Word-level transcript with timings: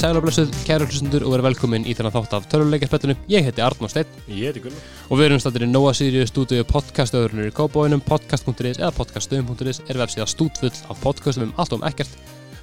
Þið 0.00 0.14
sælablessuð, 0.14 0.52
kæru 0.64 0.86
hlustundur 0.88 1.24
og 1.26 1.32
verið 1.34 1.44
velkomin 1.44 1.82
í 1.84 1.92
þennan 1.92 2.14
þátt 2.14 2.32
af 2.38 2.44
töluleikjarspettunum. 2.48 3.18
Ég 3.28 3.44
heiti 3.44 3.60
Arnór 3.60 3.90
Steinn 3.92 4.22
Ég 4.32 4.46
heiti 4.48 4.62
Gunnar. 4.64 4.84
og 5.12 5.18
við 5.20 5.26
erum 5.26 5.40
stættir 5.42 5.64
í 5.66 5.68
Nóa 5.68 5.90
Sirius 5.92 6.30
stúdíu 6.32 6.64
podcastöðurnir 6.64 7.50
í 7.50 7.52
Kóbóinum, 7.52 8.00
podcast.is 8.00 8.80
eða 8.80 8.94
podcaststöðum.is 8.96 9.82
er 9.84 9.98
vefsíða 10.00 10.24
stútfull 10.32 10.72
af 10.72 11.02
podcastum 11.04 11.50
um 11.50 11.52
allt 11.60 11.74
og 11.76 11.82
um 11.82 11.84
ekkert. 11.84 12.14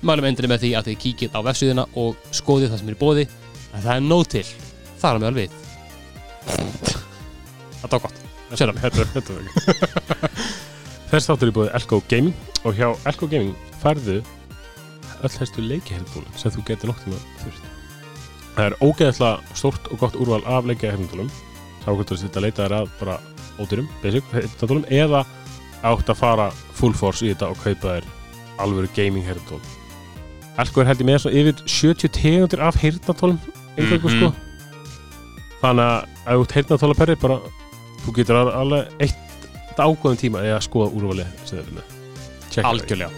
Mælum 0.01 0.25
endri 0.31 0.49
með 0.49 0.63
því 0.63 0.71
að 0.79 0.89
þið 0.89 0.97
kíkið 1.03 1.37
á 1.37 1.39
vefsíðuna 1.45 1.85
og 1.93 2.17
skoðið 2.33 2.73
það 2.73 2.81
sem 2.81 2.89
er 2.89 2.97
í 2.97 3.01
bóði. 3.03 3.27
En 3.69 3.85
það 3.85 3.93
er 3.93 4.07
nóg 4.07 4.23
til. 4.33 4.43
Það 4.97 5.11
er 5.11 5.21
meðal 5.21 5.37
við. 5.37 5.51
Það 7.83 7.93
tók 7.93 8.07
gott. 8.07 8.17
Ekki. 8.49 9.45
Þess 11.13 11.29
þáttur 11.29 11.53
er 11.53 11.55
búið 11.61 11.69
Elko 11.77 12.01
Gaming 12.09 12.65
og 12.65 12.73
hjá 12.81 12.89
Elko 13.05 13.29
Gaming 13.29 13.53
færðu 13.77 14.23
öll 15.23 15.37
hæstu 15.39 15.61
leikihefnbúlum 15.65 16.37
sem 16.37 16.51
þú 16.51 16.63
getur 16.67 16.91
nokt 16.91 17.03
tíma 17.05 17.19
þurft. 17.41 17.65
Það 18.57 18.65
er 18.65 18.75
ógeðslega 18.81 19.57
stórt 19.57 19.87
og 19.91 19.99
gott 20.01 20.15
úrval 20.17 20.43
af 20.45 20.65
leikihefnbúlum. 20.69 21.29
Þá 21.85 21.89
getur 22.01 22.17
þetta 22.21 22.39
að 22.39 22.45
leita 22.47 22.63
þér 22.67 22.75
að 22.81 22.89
bara 22.99 23.19
ódýrum, 23.57 23.87
basic, 24.03 24.23
heyrnatólum 24.33 24.85
eða 24.89 25.25
átt 25.87 26.09
að 26.09 26.17
fara 26.19 26.49
full 26.77 26.93
force 26.93 27.25
í 27.25 27.31
þetta 27.33 27.49
og 27.53 27.57
kaupa 27.63 27.95
þér 27.97 28.07
alvöru 28.59 28.89
gaming 28.95 29.25
heyrnatól. 29.25 29.61
Elko 30.57 30.81
er 30.81 30.89
held 30.89 31.01
ég 31.03 31.05
með 31.09 31.19
svo 31.21 31.29
yfir 31.31 31.63
70 31.69 32.09
tegundir 32.17 32.61
af 32.65 32.75
heyrnatólum 32.81 33.39
einhverjum 33.77 34.09
Mhm. 34.09 34.17
sko. 34.17 34.33
Þannig 35.61 35.85
að 35.85 36.03
ef 36.03 36.33
þú 36.33 36.41
ert 36.43 36.55
heyrnatóla 36.57 36.97
perri 36.97 37.15
bara 37.15 37.39
þú 38.05 38.13
getur 38.15 38.35
al- 38.35 38.53
alveg 38.61 38.87
eitt 38.99 39.77
ágóðum 39.77 40.17
tíma 40.17 40.41
eða 40.41 40.57
að 40.57 40.65
skoða 40.67 40.93
úrvalið 40.97 41.27
sem 41.45 41.59
með. 41.59 41.83
Checka 42.49 42.61
það. 42.61 42.71
Algjörlega. 42.71 43.11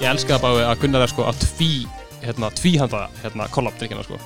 Ég 0.00 0.08
elska 0.08 0.36
það 0.38 0.44
bara 0.46 0.68
að 0.70 0.78
Gunnar 0.80 1.02
er 1.04 1.10
sko 1.12 1.24
að 1.28 1.42
tví, 1.44 1.72
hérna, 2.22 2.48
tvíhanda, 2.56 3.02
hérna, 3.20 3.48
kollabdrykkina 3.52 4.04
sko. 4.06 4.20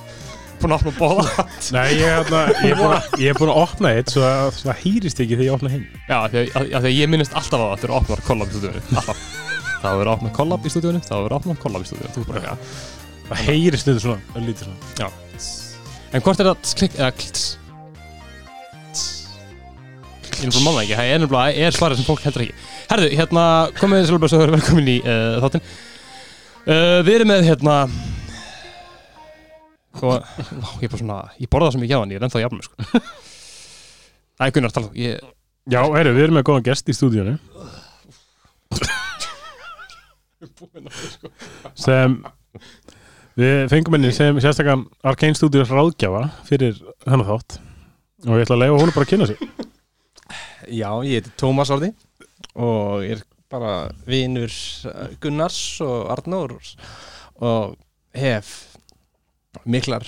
Búin 0.61 0.71
að 0.71 0.85
opna 0.85 0.93
bóða. 0.95 1.45
Nei, 1.75 1.97
ég, 1.99 2.05
er 2.07 2.29
búin 2.29 2.93
að, 2.95 3.09
ég 3.19 3.33
er 3.33 3.39
búin 3.39 3.51
að 3.51 3.59
opna 3.65 3.91
eitt 3.91 4.13
svo 4.13 4.23
að 4.23 4.53
það 4.61 4.79
hýrist 4.85 5.19
ekki 5.19 5.35
þegar 5.35 5.49
ég 5.49 5.57
opna 5.57 5.73
hinn. 5.73 5.83
Já, 6.07 6.15
af 6.21 6.29
því 6.31 6.43
að, 6.45 6.53
af 6.55 6.85
því 6.85 6.91
að 6.91 6.95
ég 6.95 7.11
minnist 7.11 7.35
alltaf 7.35 7.59
á 7.59 7.65
það 7.65 7.73
að 7.75 7.83
eru 7.89 7.97
opnar 7.99 8.23
kollab 8.29 8.47
í 8.47 8.55
stúdíunum. 8.55 8.87
Alltaf. 9.01 9.25
Hefur 9.81 9.99
verið 9.99 10.13
opnað 10.15 10.33
kollab 10.39 10.65
í 10.65 10.73
það 11.03 11.17
hefur 11.17 11.27
verið 11.27 11.37
opnað 11.41 11.61
kollab 11.65 11.83
í 11.83 11.91
er 11.91 12.07
eitthvað. 12.15 12.73
Það 13.25 13.43
heyrist 13.49 13.89
niður 13.89 14.03
svona, 14.05 14.41
lítið 14.47 14.69
svona. 14.69 15.11
En 16.15 16.23
hvort 16.23 16.39
er 16.39 16.51
það 16.53 16.73
klikk 16.79 16.99
eða 17.01 17.11
klits? 17.19 17.45
Ég 20.35 20.49
er 20.49 20.65
manna 20.65 20.83
ekki, 20.83 20.97
það 20.97 21.11
er 21.11 21.21
nefnilega, 21.23 21.65
er 21.65 21.77
svarið 21.77 22.01
sem 22.01 22.07
fólk 22.07 22.25
heldur 22.25 22.45
ekki. 22.45 22.57
Herðu, 22.89 23.11
hérna, 23.19 23.45
komið 23.79 24.01
þið 24.01 24.09
svolítið 24.09 24.33
svo 24.33 24.41
verið 24.41 24.57
velkomin 24.57 24.91
í 24.91 24.97
uh, 25.03 25.37
þáttinn. 25.45 25.69
Uh, 26.65 26.97
við 27.05 27.13
erum 27.19 27.31
með, 27.31 27.45
hérna, 27.51 27.77
sko, 29.95 30.11
vá, 30.11 30.73
ég 30.81 30.89
er 30.89 30.91
bara 30.91 31.03
svona, 31.03 31.21
ég 31.39 31.51
borða 31.51 31.69
það 31.69 31.77
sem 31.77 31.85
ég 31.87 31.93
gef 31.93 32.03
hann, 32.03 32.13
ég 32.15 32.19
er 32.19 32.27
ennþá 32.27 32.43
jafnum, 32.43 32.65
sko. 32.65 33.05
Æ, 34.35 34.51
Gunnar, 34.51 34.75
tala, 34.75 34.91
þú, 34.91 34.99
ég, 34.99 35.23
Já, 35.65 35.79
heyrðu, 35.81 36.11
við 36.13 36.23
erum 36.27 36.35
með 36.37 36.43
góðan 36.45 36.65
gest 36.67 36.89
í 36.91 36.93
stúdíunum 36.93 37.39
sem 41.73 42.19
við 43.33 43.63
fengum 43.71 43.97
henni 43.97 44.11
sem 44.13 44.37
sérstakann 44.43 44.83
Arcane 45.01 45.33
Studios 45.37 45.71
ráðgjafa 45.73 46.27
fyrir 46.45 46.77
hennar 47.07 47.31
þátt 47.31 47.57
og 48.27 48.37
ég 48.37 48.45
ætla 48.45 48.59
að 48.59 48.61
leiða 48.61 48.77
hún 48.77 48.93
bara 48.93 49.07
að 49.07 49.09
kynna 49.09 49.29
sig. 49.31 49.41
Já, 50.71 50.89
ég 51.05 51.19
heiti 51.19 51.33
Tómas 51.39 51.71
Orði 51.73 51.91
og 52.55 53.03
ég 53.05 53.17
er 53.17 53.25
bara 53.51 53.73
vinur 54.07 54.51
eh, 54.51 55.15
Gunnars 55.21 55.59
og 55.85 56.09
Arnórs 56.13 56.75
og 57.43 57.75
hef 58.15 58.77
miklar 59.67 60.05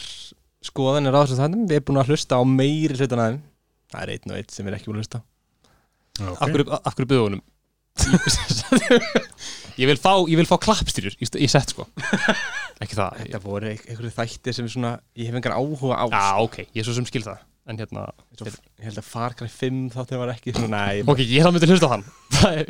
skoðanir 0.65 1.15
á 1.15 1.21
þessu 1.23 1.37
þannum. 1.39 1.67
Við 1.67 1.79
erum 1.79 1.87
búin 1.89 2.01
að 2.01 2.13
hlusta 2.13 2.39
á 2.39 2.43
meiri 2.47 2.97
hlutan 2.97 3.23
aðeim. 3.23 3.43
Það 3.91 4.03
er 4.03 4.13
einn 4.15 4.33
og 4.33 4.39
einn 4.39 4.49
sem 4.51 4.67
er 4.67 4.77
ekki 4.77 4.89
búin 4.89 4.99
að 4.99 5.05
hlusta. 5.05 5.21
af 6.27 6.49
hverju, 6.51 6.67
af 6.77 6.97
hverju 6.97 7.09
byggðu 7.11 7.27
honum? 7.27 7.45
ég 9.81 9.89
vil 9.89 9.97
fá, 9.97 10.11
fá 10.51 10.57
klappstýrjur 10.67 11.15
í, 11.17 11.47
sett, 11.49 11.73
sko. 11.73 11.87
Ekki 12.83 12.97
það. 12.97 13.21
Þetta 13.23 13.41
voru 13.43 13.71
einhverju 13.71 14.13
þættir 14.13 14.57
sem 14.57 14.69
svona, 14.69 14.97
ég 15.17 15.31
hef 15.31 15.39
engar 15.39 15.57
áhuga 15.57 15.97
á. 15.97 16.05
Já, 16.13 16.25
ok, 16.43 16.59
ég 16.67 16.81
er 16.83 16.87
svo 16.87 16.97
sem 16.97 17.07
skil 17.09 17.23
það. 17.25 17.41
En 17.67 17.75
hérna, 17.75 18.05
ég 18.39 18.85
held 18.85 18.99
að 19.01 19.07
Far 19.09 19.33
Cry 19.35 19.49
5 19.51 19.79
þáttir 19.91 20.21
var 20.21 20.29
ekki 20.31 20.53
svona, 20.55 20.85
nei, 20.87 21.01
ok, 21.03 21.19
ég 21.25 21.41
er 21.41 21.47
það 21.47 21.55
myndið 21.57 21.67
að 21.67 21.73
hlusta 21.75 21.89
á 21.89 21.93
hann. 21.95 22.05
Það 22.37 22.53
er, 22.57 22.69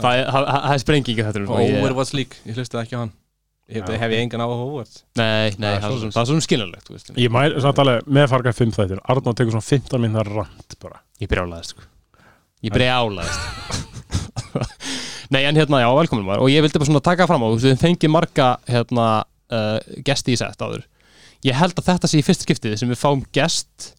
það 0.00 0.14
er, 0.16 0.28
það 0.48 0.72
er 0.72 0.80
sprenging 0.80 1.18
og 1.20 1.58
Overwatch 1.60 2.14
lík, 2.16 2.36
ég 2.48 2.56
hlustaði 2.56 2.86
ekki 2.86 2.96
á 2.96 3.00
hann. 3.02 3.10
Ég 3.70 3.84
Já, 3.84 3.98
hef 4.00 4.12
ég 4.14 4.22
engan 4.24 4.42
á 4.42 4.46
Overwatch. 4.48 5.02
Nei, 5.20 5.50
nei, 5.60 5.74
Það 5.82 5.92
er 5.92 6.06
er 6.08 6.28
svo 6.30 6.38
skiljanlegt. 6.46 7.10
Ég 7.20 7.30
mæl 7.34 7.52
samt 7.62 7.82
alveg 7.82 8.08
með 8.08 8.26
fargað 8.32 8.56
5 8.62 8.72
þættir. 8.78 9.02
Arnóð 9.12 9.36
tekur 9.38 9.54
svona 9.54 9.66
15 9.68 10.02
minna 10.02 10.24
rand 10.26 10.76
bara. 10.82 11.02
Ég 11.20 11.30
brjálaðist, 11.30 11.76
sko. 11.76 11.86
Ég 12.64 12.74
brjálaðist. 12.74 13.42
Nei, 15.34 15.44
en 15.44 15.60
hérna, 15.60 15.82
já, 15.84 15.90
velkomin 16.00 16.26
maður. 16.26 16.46
Og 16.46 16.50
ég 16.50 16.64
vildi 16.64 16.80
bara 16.80 16.88
svona 16.88 17.04
taka 17.06 17.28
fram 17.30 17.44
á, 17.46 17.48
þú 17.52 17.76
fengið 17.78 18.10
marga, 18.10 18.48
hérna, 18.66 19.06
uh, 19.54 19.76
gesti 20.06 20.34
í 20.34 20.40
sett 20.40 20.64
áður. 20.64 20.82
Ég 21.46 21.56
held 21.56 21.78
að 21.78 21.92
þetta 21.92 22.10
sé 22.10 22.18
í 22.18 22.24
fyrst 22.26 22.42
skiptið 22.44 22.74
sem 22.80 22.90
við 22.90 22.98
fáum 23.00 23.22
gest, 23.36 23.92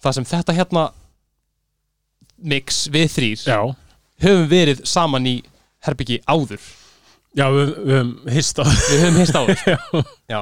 það 0.00 0.16
sem 0.18 0.28
þetta 0.32 0.56
hérna 0.56 0.84
mix 2.50 2.82
við 2.92 3.08
þrýr 3.14 3.46
Já. 3.46 3.58
höfum 4.24 4.46
verið 4.50 4.84
saman 4.88 5.28
í 5.28 5.36
herbyggi 5.84 6.20
áður. 6.28 6.60
Já, 7.36 7.46
við, 7.54 7.74
við 7.86 7.94
höfum 7.94 8.14
hist 8.34 8.58
á 8.58 8.64
Við 8.66 9.02
höfum 9.04 9.18
hist 9.20 9.36
áður. 9.38 9.60
Já, 10.32 10.40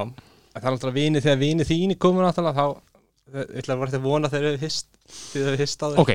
það 0.54 0.62
er 0.62 0.70
náttúrulega 0.72 0.98
vini 0.98 1.24
þegar 1.24 1.42
vini 1.42 1.66
þín 1.68 1.96
komur 2.00 2.24
náttúrulega 2.24 2.56
þá 2.62 2.84
ég 3.28 3.58
ætla 3.60 3.74
að 3.74 3.80
vera 3.82 3.90
þetta 3.92 3.98
að 4.00 4.06
vona 4.08 4.30
þegar 4.32 4.54
við 4.54 4.62
hist 4.64 4.86
þegar 5.34 5.52
við 5.52 5.60
hist 5.60 5.82
á 5.84 5.86
þau 5.88 5.98
Ok 6.00 6.12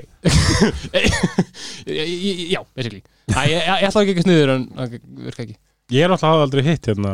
Já, 2.53 2.61
basically 2.73 3.03
Æ, 3.29 3.41
ég, 3.45 3.53
ég, 3.53 3.67
ég 3.69 3.85
ætla 3.85 4.01
ekki 4.01 4.15
ekki 4.15 4.25
sniður 4.25 4.53
en 4.55 4.65
það 4.73 4.95
virka 5.27 5.45
ekki 5.45 5.55
Ég 5.93 6.07
er 6.07 6.13
alltaf 6.15 6.41
aldrei 6.41 6.63
hitt 6.65 6.89
hérna 6.89 7.13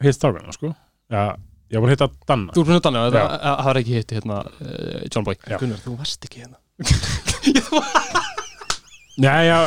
hitt 0.00 0.16
strákana, 0.16 0.52
sko. 0.54 0.70
Já, 1.12 1.36
ég 1.72 1.82
var 1.82 1.88
að 1.90 1.94
hitta 1.96 2.08
Danna. 2.30 2.52
Þú 2.56 2.64
þannig 2.68 3.00
að 3.00 3.16
Já. 3.16 3.24
það 3.26 3.56
það 3.56 3.66
var 3.70 3.80
ekki 3.82 3.96
hitt 3.96 4.14
hérna 4.16 4.36
uh, 4.46 5.00
John 5.12 5.24
Boy 5.26 5.36
Já. 5.40 5.56
Gunnar, 5.62 5.80
þú 5.84 5.96
varst 5.98 6.28
ekki 6.28 6.44
hérna 6.44 6.58
Nei, 9.16 9.46
já. 9.48 9.58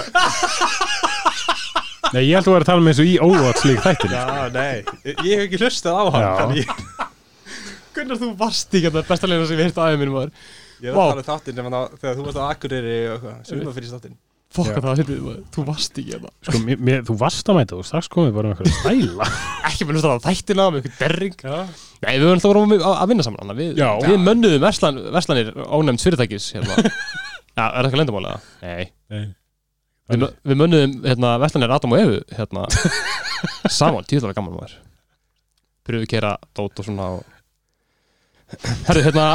Nei, 2.13 2.23
ég 2.25 2.35
held 2.37 2.41
að 2.41 2.47
þú 2.47 2.53
verið 2.53 2.63
að 2.63 2.69
tala 2.69 2.83
með 2.85 2.91
eins 2.93 3.01
og 3.03 3.09
í 3.09 3.15
Overwatch 3.25 3.65
líka 3.69 3.83
þættir. 3.85 4.13
Já, 4.13 4.23
nei, 4.53 4.77
ég 5.25 5.33
hef 5.33 5.43
ekki 5.47 5.59
hlustað 5.61 5.97
á 5.97 6.03
hann 6.15 6.53
ég, 6.57 6.71
Gunnar, 7.97 8.17
þú 8.21 8.29
varst 8.39 8.69
ekki 8.73 8.87
þetta 8.87 9.03
besta 9.09 9.29
leina 9.29 9.45
sem 9.49 9.57
ég 9.59 9.67
heirt 9.69 9.81
aðeins 9.83 10.01
minn 10.03 10.13
maður 10.13 10.31
ég 10.79 10.89
er 10.89 10.95
Vá. 10.95 11.03
að 11.11 11.21
tala 11.27 11.39
um 11.41 11.59
sem 11.59 11.75
á- 11.75 11.91
þegar 11.99 12.17
þú 12.19 12.25
varst 12.29 12.39
á 12.39 12.43
Akureyri 12.49 12.95
og 13.09 13.13
eitthvað, 13.17 13.37
summa 13.49 13.73
fyrir 13.75 13.91
þáttinn 13.93 14.17
Fokka 14.49 14.73
Já. 14.73 14.81
það 14.81 14.89
að 14.89 14.99
hittu 15.03 15.15
Þú 15.53 15.63
varst 15.67 15.97
ekki 16.01 16.13
hérna 16.15 16.31
Sko, 16.47 16.61
mér, 16.65 16.79
mér, 16.87 17.03
þú 17.05 17.15
varst 17.21 17.49
að 17.51 17.57
mæta 17.59 17.77
og 17.77 17.85
strax 17.85 18.09
komið 18.09 18.31
bara 18.37 18.49
með 18.49 18.63
eitthvað 18.63 18.79
stæla. 18.79 19.27
Ekki 19.69 19.85
með 19.89 19.99
hlustar 19.99 20.15
á 20.17 20.25
þættina 20.25 20.65
með 20.73 20.79
eitthvað 20.79 21.01
derring 21.03 21.35
Já. 21.43 21.57
Nei, 21.99 22.13
við 22.15 22.29
vorum 22.45 22.75
að, 22.77 22.85
að 22.93 23.09
vinna 23.11 23.25
saman. 23.25 23.55
Við, 23.57 23.73
Já. 23.79 23.89
við 24.05 24.21
mönnuðum 24.23 24.63
verslan, 24.63 24.99
verslanir 25.11 25.49
ónefnd 25.57 26.03
fyrirtækis 26.03 26.53
hérna. 26.55 26.77
Já, 27.59 27.65
er 27.65 27.73
það 27.73 27.87
eitthvað 27.87 28.01
lendamálega? 28.03 28.39
Nei 28.63 28.91
Nei. 29.11 29.25
Við, 30.09 30.23
við 30.47 30.59
mönnuðum 30.61 30.93
hérna, 31.05 31.33
verslanir 31.41 31.73
Adam 31.75 31.95
og 31.95 32.03
Evu 32.03 32.19
hérna, 32.37 32.65
saman, 33.79 34.07
tíðlega 34.09 34.37
gaman 34.39 34.55
maður 34.55 34.77
Pröfu 35.89 36.09
kera 36.09 36.35
dót 36.57 36.79
og 36.81 36.87
svona 36.87 37.09
og... 37.17 37.35
Herru, 38.87 39.03
hérna 39.05 39.27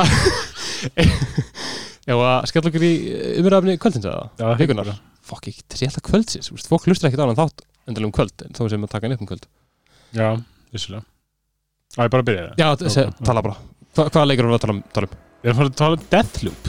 Já, 2.09 2.15
að 2.17 2.49
skella 2.51 2.71
okkur 2.71 2.85
í 2.85 2.95
umræfni 3.41 3.77
kvöldins 3.83 4.09
eða? 4.09 4.27
Já, 4.41 4.49
Vikunar 4.61 4.95
Fokk, 5.25 5.49
ekki, 5.53 5.65
þessi 5.73 5.89
alltaf 5.89 6.07
kvöldsins 6.09 6.51
þú 6.51 6.59
veist, 6.59 6.71
Fólk 6.73 6.89
hlustur 6.89 7.09
ekkert 7.09 7.25
á 7.25 7.29
hann 7.29 7.39
þátt 7.39 7.65
endilega 7.89 8.11
um 8.11 8.17
kvöld 8.17 8.45
en 8.45 8.57
þó 8.57 8.67
sem 8.73 8.85
að 8.85 8.93
taka 8.93 9.09
hann 9.09 9.17
upp 9.17 9.25
um 9.25 9.31
kvöld 9.31 9.49
Já, 10.15 10.29
vissulega. 10.75 11.07
Á, 11.95 12.03
ég 12.03 12.11
bara 12.11 12.25
að 12.25 12.29
byrja 12.31 12.45
það. 12.49 12.59
Já, 12.59 12.69
þessi, 12.83 13.05
tala 13.29 13.43
bara 13.47 13.55
Hva, 13.95 14.09
Hvaða 14.11 14.27
leikir 14.27 14.43
erum 14.43 14.55
við 14.55 14.59
að 14.59 14.65
tala 14.65 14.75
um? 14.75 14.83
Tala 14.97 15.07
um? 15.07 15.17
Við 15.45 15.51
erum 15.51 15.55
að 15.55 15.61
fara 15.61 15.71
að 15.71 15.81
tala 15.85 15.95
um 15.95 16.07
Deathloop. 16.15 16.63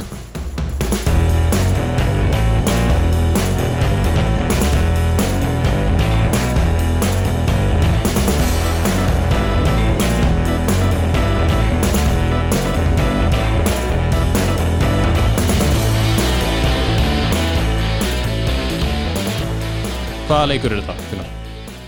Hvaða 20.25 20.45
leikur 20.49 20.73
eru 20.73 20.81
þetta? 20.85 21.14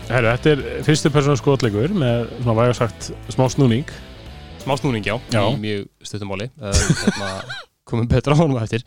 Herru, 0.07 0.30
þetta 0.31 0.51
er 0.54 0.62
fyrstu 0.88 1.09
persónu 1.12 1.39
skotleikur 1.39 1.92
með 1.98 2.30
svona 2.39 2.56
væga 2.62 2.75
sagt 2.77 3.09
smá 3.33 3.44
snúning. 3.51 3.89
Smá 4.63 4.77
snúning 4.80 5.04
já, 5.04 5.18
Já. 5.33 5.42
í 5.51 5.57
mjög 5.59 5.88
stuttumáli 6.07 6.48
hérna, 6.62 7.31
komum 7.88 8.07
betra 8.12 8.36
á 8.36 8.39
honum 8.39 8.59
eftir 8.62 8.83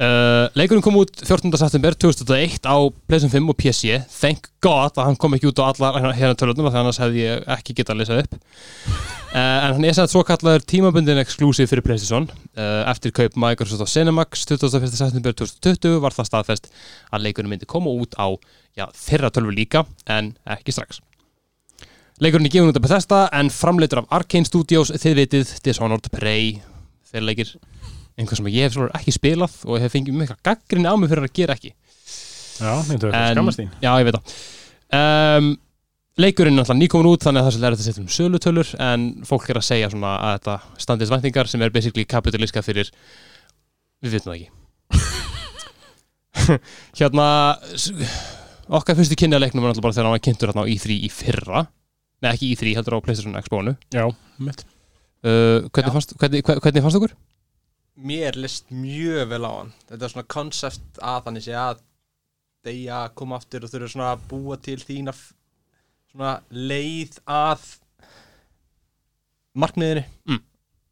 uh, 0.00 0.46
leikurinn 0.58 0.82
kom 0.84 0.96
út 1.00 1.22
14. 1.22 1.52
september 1.60 1.94
2001 1.94 2.66
á 2.66 2.76
PlayStation 3.06 3.32
5 3.32 3.52
og 3.52 3.58
PC 3.60 3.98
thank 4.10 4.50
god 4.64 4.98
að 4.98 5.10
hann 5.10 5.18
kom 5.20 5.36
ekki 5.36 5.50
út 5.50 5.62
á 5.62 5.70
allar 5.70 5.98
hérna 6.16 6.36
tölunum 6.38 6.68
þannig 6.68 6.82
annars 6.82 7.00
hefði 7.02 7.24
ég 7.26 7.46
ekki 7.56 7.76
getað 7.78 7.94
að 7.94 8.02
lesa 8.02 8.18
upp 8.24 8.34
uh, 8.34 9.38
en 9.38 9.76
hann 9.76 9.88
er 9.88 9.96
sagt 9.98 10.14
svo 10.14 10.24
kallaður 10.26 10.66
tímabundin 10.74 11.22
exclusive 11.22 11.70
fyrir 11.70 11.86
PlayStation 11.86 12.28
uh, 12.56 12.82
eftir 12.90 13.14
kaup 13.14 13.38
Microsoft 13.38 13.84
á 13.84 13.88
Cinemax 13.94 14.46
21. 14.50 14.90
september 14.92 15.34
2020 15.44 15.98
var 16.04 16.16
það 16.16 16.30
staðfest 16.30 16.70
að 17.10 17.28
leikurinn 17.28 17.54
myndi 17.54 17.70
koma 17.70 17.94
út 17.94 18.18
á 18.18 18.34
já, 18.74 18.88
þeirra 18.90 19.30
tölvu 19.34 19.54
líka 19.54 19.86
en 20.10 20.34
ekki 20.56 20.74
strax 20.74 21.02
Leikurinn 22.22 22.46
er 22.46 22.52
gefin 22.54 22.70
út 22.70 22.76
af 22.78 22.84
Bethesda 22.84 23.24
en 23.34 23.48
framleitur 23.50 24.04
af 24.04 24.12
Arkane 24.14 24.46
Studios, 24.46 24.92
þið 25.02 25.16
vitið, 25.18 25.48
Dishonored, 25.66 26.06
Prey, 26.14 26.60
þeir 27.10 27.24
leikir 27.26 27.48
einhver 28.18 28.38
sem 28.38 28.48
ég 28.52 28.68
hef 28.68 28.76
svo 28.76 28.86
ekki 28.94 29.14
spilað 29.14 29.54
og 29.66 29.82
hef 29.82 29.94
fengið 29.94 30.16
mjög 30.18 30.34
gaggrinni 30.46 30.90
á 30.90 30.94
mig 30.98 31.10
fyrir 31.10 31.26
að 31.26 31.36
gera 31.36 31.56
ekki. 31.58 31.72
Já, 32.54 32.72
þetta 32.86 33.10
er 33.10 33.32
skammast 33.34 33.58
þín 33.58 33.70
Já, 33.82 33.90
ég 33.98 34.06
veit 34.06 34.16
það. 34.16 34.34
Um, 34.94 35.48
leikurinn 36.22 36.54
er 36.54 36.62
alltaf 36.62 36.78
nýkomin 36.78 37.10
út 37.10 37.24
þannig 37.26 37.42
að 37.42 37.48
það 37.48 37.56
sem 37.56 37.64
lærið 37.64 37.80
að 37.80 37.88
setja 37.88 38.04
um 38.04 38.12
sölutölur 38.16 38.74
en 38.86 39.06
fólk 39.26 39.48
er 39.50 39.58
að 39.58 39.66
segja 39.66 39.90
svona 39.90 40.12
að 40.20 40.36
þetta 40.36 40.84
standist 40.86 41.14
væntingar 41.14 41.50
sem 41.50 41.64
er 41.64 41.74
basically 41.74 42.04
kapitaliska 42.06 42.62
fyrir 42.62 42.92
við 44.04 44.14
vitum 44.14 44.30
það 44.30 44.38
ekki. 44.38 44.50
hérna, 47.00 47.26
okkar 48.78 48.98
fyrstu 49.00 49.18
kynni 49.18 49.38
að 49.38 49.46
leiknum 49.46 49.64
var 49.64 49.72
alltaf 49.72 49.86
bara 49.88 49.96
þegar 49.96 50.08
hann 50.10 50.14
var 50.14 50.24
kynntur 50.28 50.52
hérna 50.52 50.66
á 50.66 50.70
E3 50.70 51.00
í 51.00 51.10
fyrra. 51.10 51.64
Nei, 52.22 52.30
ekki 52.30 52.52
í 52.52 52.54
E3, 52.54 52.76
heldur 52.78 52.98
á 53.00 53.04
PlayStation 53.04 53.40
Expo-nu. 53.40 53.74
Já, 53.94 54.06
mitt 54.38 54.62
Uh, 55.24 55.64
hvernig 55.72 56.82
fannst 56.84 56.98
okkur? 56.98 57.14
Mér 57.94 58.34
list 58.38 58.72
mjög 58.74 59.28
vel 59.30 59.44
á 59.46 59.52
hann. 59.52 59.72
Þetta 59.88 60.06
er 60.06 60.12
svona 60.12 60.32
konsept 60.34 60.98
að 60.98 61.20
þannig 61.28 61.46
sé 61.46 61.54
að 61.58 61.82
deyja, 62.64 63.00
koma 63.14 63.38
aftur 63.38 63.66
og 63.66 63.70
þurfa 63.70 63.90
svona 63.92 64.10
að 64.14 64.24
búa 64.30 64.58
til 64.58 64.80
þína 64.80 65.14
svona 65.14 66.32
leið 66.50 67.20
að 67.30 67.66
markmiðinu. 69.54 70.04
Mm. 70.30 70.42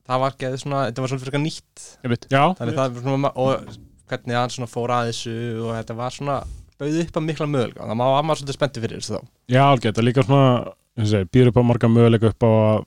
Það 0.02 0.22
var 0.24 0.36
geðið 0.38 0.62
svona, 0.62 0.84
þetta 0.88 1.02
var 1.02 1.12
svona 1.12 1.24
fyrir 1.24 1.42
nýtt. 1.42 1.84
Já, 2.30 2.44
Þannig 2.58 2.78
það 2.78 2.96
var 2.96 3.06
svona, 3.06 3.32
og 3.38 3.76
hvernig 4.12 4.38
hann 4.38 4.54
svona 4.54 4.70
fór 4.70 4.92
að 4.92 5.10
þessu 5.10 5.36
og 5.62 5.74
þetta 5.78 5.98
var 5.98 6.16
svona 6.16 6.38
bauð 6.82 6.98
upp 7.04 7.18
að 7.18 7.26
mikla 7.28 7.48
möguleika. 7.50 7.86
Það 7.86 7.98
má 8.00 8.06
að 8.08 8.24
maður 8.26 8.42
svolítið 8.42 8.58
spenntur 8.58 8.84
fyrir 8.84 9.02
þessu 9.02 9.14
þá. 9.16 9.30
Já, 9.52 9.62
alveg, 9.64 9.86
þetta 9.88 10.02
er 10.02 10.08
líka 10.08 10.26
svona 10.26 10.48
eins 10.92 11.06
og 11.06 11.12
segir, 11.12 11.30
býður 11.32 11.52
upp 11.52 11.60
á 11.62 11.68
marga 11.70 11.90
möguleika 11.92 12.32
upp 12.32 12.46
á 12.46 12.50
að 12.50 12.82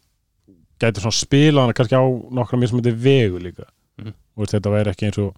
gæti 0.83 1.03
svona 1.03 1.17
spila 1.17 1.65
hana 1.65 1.75
kannski 1.77 1.97
á 1.97 2.03
nokkra 2.39 2.59
mismöndi 2.59 2.93
vegu 2.93 3.39
líka. 3.41 3.67
Og 4.35 4.51
þetta 4.51 4.71
væri 4.73 4.91
ekki 4.93 5.09
eins 5.09 5.19
og 5.23 5.33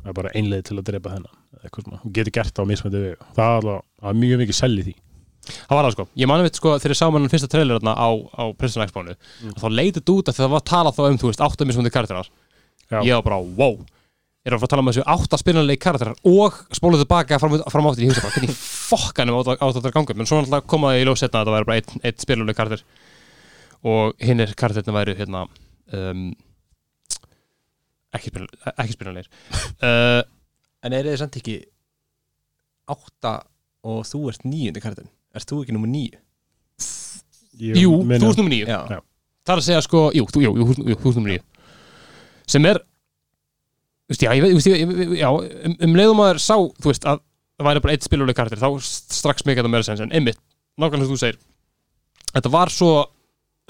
það 0.00 0.10
er 0.12 0.16
bara 0.20 0.32
einleið 0.38 0.64
til 0.70 0.78
að 0.78 0.88
drepa 0.90 1.14
þennan 1.14 1.36
hún 2.00 2.12
getur 2.16 2.32
gert 2.32 2.54
það 2.56 2.64
á 2.64 2.70
mismöndi 2.70 3.00
vegu. 3.04 3.16
Það 3.36 3.46
er 3.50 3.56
alveg, 3.60 4.20
mjög 4.22 4.38
mikið 4.44 4.56
sell 4.56 4.76
í 4.80 4.84
því. 4.86 4.94
Það 5.50 5.74
var 5.76 5.84
það 5.86 5.94
sko, 5.96 6.04
ég 6.20 6.28
mani 6.30 6.44
veit 6.46 6.56
sko 6.60 6.72
þegar 6.78 6.92
ég 6.94 6.98
sá 7.00 7.06
mann 7.10 7.28
fyrsta 7.32 7.48
trailer 7.50 7.78
hérna 7.80 7.94
á, 7.96 8.08
á 8.12 8.44
PlayStation 8.56 8.84
Expo-nu 8.86 9.14
Mm. 9.40 9.54
þá 9.56 9.66
leitið 9.72 10.12
út 10.14 10.28
að 10.30 10.36
það 10.40 10.50
var 10.54 10.62
talað 10.68 10.96
þá 10.96 11.02
um, 11.08 11.18
þú 11.20 11.30
veist, 11.30 11.42
átta 11.44 11.66
mismundi 11.68 11.90
karakterar. 11.92 12.28
Já. 12.90 13.00
ég 13.04 13.14
var 13.18 13.22
bara, 13.26 13.38
wow. 13.56 13.76
Er 14.44 14.54
að 14.54 14.62
fara 14.62 14.68
að 14.68 14.72
tala 14.72 14.82
um 14.84 14.88
þessu 14.90 15.04
átta 15.06 15.38
spilnarleik 15.40 15.80
karakterar 15.84 16.16
og 16.24 16.56
spóluðu 16.72 17.04
tilbaka 17.04 17.38
fram, 17.40 17.58
fram 17.72 17.88
áttir 17.90 18.06
ég 18.06 18.12
hugsa 18.12 18.24
bara, 18.24 18.34
hvernig 18.36 18.56
fokkanum 18.56 19.36
átt 19.40 19.50
átt 19.56 19.76
þetta 19.76 19.90
að 19.90 19.96
ganga 19.98 20.16
menn 20.16 20.28
svo 20.30 20.38
náttúrulega 20.40 20.66
komaði 20.70 21.02
í 21.02 21.04
ljós 21.08 21.20
setna 21.24 21.42
að 21.42 21.50
það 21.50 21.56
væri 21.58 21.68
bara 21.68 21.80
einn, 21.80 22.00
einn 22.08 22.22
spilnarleik 22.24 22.56
karakter. 22.60 22.84
Og 23.84 24.14
hinn 24.24 24.40
er 24.44 24.54
karakterna 24.56 24.96
væri 24.96 25.16
hérna 25.18 25.44
um, 25.92 26.24
ekki, 28.16 28.32
spilnarleir 28.94 29.28
uh, 29.84 30.22
En 30.86 30.96
er 30.96 31.06
þið 31.10 31.20
samt 31.20 31.38
ekki 31.40 31.58
átta 32.90 33.34
og 33.86 34.02
þú 34.08 34.24
ert 34.32 34.46
níundi 34.48 34.82
kartin 34.82 35.10
Ert 35.36 35.46
þú 35.50 35.62
ekki 35.62 35.74
nummer 35.76 35.90
níu? 35.90 36.18
Ég 37.60 37.76
Jú, 37.78 37.92
meina- 38.02 38.24
þú 38.24 38.32
ert 38.32 38.68
Já, 38.68 38.80
Já. 38.96 39.00
Það 39.46 39.54
er 39.54 39.60
að 39.60 39.66
segja 39.66 39.82
sko, 39.84 40.00
jú, 40.14 40.24
þú, 40.28 40.42
jú, 40.44 40.50
jú, 40.58 40.64
jú, 40.90 40.96
þú 41.00 41.10
ert 41.10 41.16
nummer 41.18 41.32
níu. 41.32 41.42
Sem 42.50 42.66
er 42.66 42.80
þú 44.10 44.12
veist, 44.12 44.22
já, 44.26 44.30
ég 44.34 44.42
veit, 44.42 44.50
þú 44.50 44.58
veist, 44.58 44.68
ég, 44.70 45.14
já, 45.20 45.28
um, 45.30 45.76
um 45.86 45.94
leiðum 45.96 46.18
maður 46.18 46.40
sá, 46.42 46.56
þú 46.58 46.90
veist, 46.90 47.06
að 47.06 47.22
það 47.60 47.68
væri 47.68 47.82
bara 47.84 47.94
eitt 47.94 48.06
spiluleg 48.06 48.36
karakter, 48.36 48.60
þá 48.60 48.68
strax 49.14 49.46
mikið 49.46 49.62
þetta 49.62 49.72
meira 49.72 49.86
sens. 49.86 50.02
En 50.02 50.12
einmitt, 50.16 50.40
nákvæmlega 50.80 51.06
sem 51.08 51.14
þú 51.14 51.20
segir 51.22 51.38
þetta 52.34 52.52
var 52.54 52.72
svo 52.74 52.90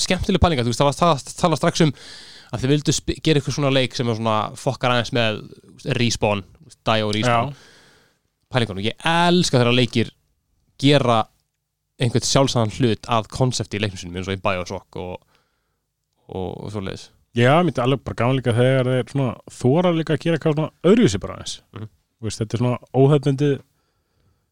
skemmtileg 0.01 0.41
pælinga, 0.43 0.65
þú 0.65 0.73
veist, 0.73 0.81
það 0.81 0.91
var 0.91 0.99
tala, 1.01 1.35
tala 1.43 1.59
strax 1.61 1.85
um 1.85 1.93
að 2.51 2.63
þið 2.63 2.73
vildu 2.75 2.95
gera 3.25 3.41
eitthvað 3.41 3.57
svona 3.57 3.75
leik 3.75 3.97
sem 3.97 4.09
er 4.11 4.19
svona 4.19 4.39
fokkar 4.59 4.95
aðeins 4.95 5.13
með 5.17 5.43
respawn, 5.99 6.43
die 6.89 7.05
og 7.07 7.15
respawn. 7.17 7.55
Pælingunum, 8.51 8.83
ég 8.83 9.07
elska 9.07 9.61
þegar 9.61 9.77
leikir 9.77 10.11
gera 10.81 11.23
einhvern 12.01 12.27
sjálfsæðan 12.27 12.75
hlut 12.79 13.09
að 13.13 13.31
konsepti 13.31 13.79
í 13.79 13.83
leiknum 13.85 14.01
sinum 14.01 14.19
eins 14.19 14.31
og 14.31 14.39
í 14.39 14.43
Bioshock 14.43 14.99
og, 14.99 15.17
og, 16.33 16.49
og 16.65 16.71
svo 16.73 16.83
leiðis 16.83 17.11
já, 17.37 17.53
mér 17.63 17.77
er 17.77 17.85
alveg 17.85 18.05
bara 18.05 18.33
líka 18.35 18.55
þegar 18.55 18.91
þeir 18.91 19.11
svona 19.13 19.35
þóra 19.55 19.93
líka 19.95 20.15
að 20.15 20.23
gera 20.25 20.39
eitthvað 20.39 20.57
svona 20.57 20.91
öðruvísi 20.91 21.21
bara 21.23 21.37
aðeins. 21.37 21.57
Mhm. 21.75 21.91
Þú 22.21 22.29
veist, 22.29 22.41
þetta 22.41 22.55
er 22.57 22.61
svona 22.61 22.79
óhefnindi 22.93 23.51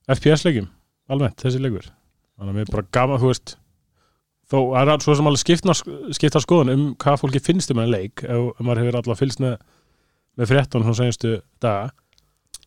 FPS-leikjum, 0.09 0.69
almennt, 1.11 1.43
þessi 1.43 1.61
leikur. 1.61 1.91
Þannig 2.39 2.53
að 2.53 2.57
mér 2.57 2.69
er 2.69 2.73
bara 2.73 2.87
gaman, 2.93 3.21
þú 3.21 3.33
veist 3.33 3.57
þó 4.49 4.59
er 4.81 4.89
það 4.93 5.05
svo 5.05 5.17
sem 5.19 5.29
alveg 5.31 5.43
skipta, 5.43 5.75
skipta 6.17 6.41
skoðun 6.45 6.73
um 6.75 6.85
hvað 7.03 7.21
fólki 7.23 7.43
finnst 7.45 7.73
um 7.75 7.81
enn 7.83 7.91
leik 7.93 8.23
ef, 8.25 8.47
maður 8.65 8.83
hefur 8.85 8.99
allavega 9.01 9.21
fylgst 9.23 9.43
með 9.45 9.57
með 10.39 10.51
fréttunum 10.53 10.87
svona 10.87 10.99
senjastu 11.01 11.33
daga. 11.61 11.89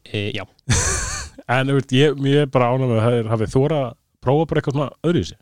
E, 0.03 0.25
Já, 0.35 0.43
en 1.55 1.69
ég, 1.71 2.17
ég 2.27 2.41
er 2.43 2.49
bara 2.51 2.73
með 2.77 2.97
að 2.97 3.05
þeir 3.07 3.29
hafið 3.31 3.53
þóra 3.53 3.77
að 3.85 3.93
prófa 4.21 4.47
bara 4.49 4.61
eitthvað 4.61 4.75
svona 4.77 4.89
öðruvísi. 5.07 5.37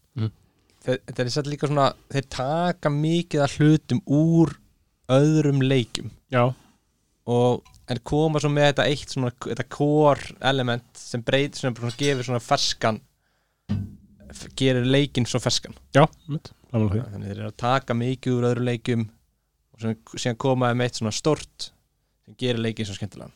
Þe- 0.85 0.99
Þetta 1.09 1.23
er 1.25 1.31
satt 1.33 1.49
líka 1.51 1.67
svona 1.67 1.87
Þeir 2.13 2.27
taka 2.31 2.91
mikið 2.93 3.41
af 3.43 3.55
hlutum 3.57 3.99
úr 4.05 4.53
öðrum 5.11 5.59
leikjum. 5.65 6.11
Já, 6.31 6.45
og 7.29 7.65
en 7.89 7.99
koma 8.05 8.37
svo 8.41 8.51
með 8.53 8.67
þetta 8.69 8.85
eitt 8.93 9.11
svona 9.15 9.31
þetta 9.41 9.65
core 9.73 10.35
element 10.45 10.85
sem 11.01 11.23
breyt 11.25 11.57
sem 11.57 11.73
bara 11.73 11.89
gefur 11.97 12.27
svona 12.29 12.43
ferskan 12.45 13.01
gerir 14.59 14.85
leikinn 14.85 15.27
svo 15.29 15.41
ferskan. 15.43 15.75
Já, 15.95 16.03
mitt, 16.29 16.51
því 16.71 17.01
þannig 17.01 17.27
þeir 17.31 17.37
eru 17.37 17.49
að 17.49 17.57
taka 17.63 17.97
mikið 17.97 18.37
úr 18.37 18.47
öðrum 18.51 18.69
leikjum 18.69 19.03
og 19.73 19.83
sem, 19.83 19.97
síðan 20.15 20.39
koma 20.45 20.71
með 20.73 20.89
eitt 20.89 21.01
svona 21.01 21.15
stort 21.15 21.69
sem 22.25 22.37
gerir 22.39 22.61
leikinn 22.61 22.87
svo 22.89 22.95
skemmtilega 22.97 23.31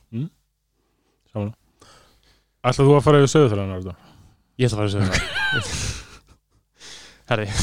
saman 1.34 1.54
Ætlaðu 2.64 2.90
þú 2.90 2.96
að 2.96 3.06
fara 3.08 3.20
yfir 3.20 3.32
sögurþjóðan 3.34 3.76
Arda? 3.76 3.94
ég 4.62 4.70
ætla 4.70 4.78
að 4.78 4.82
fara 4.84 4.94
segja 4.94 5.08
það 5.12 5.76
Herri 7.34 7.48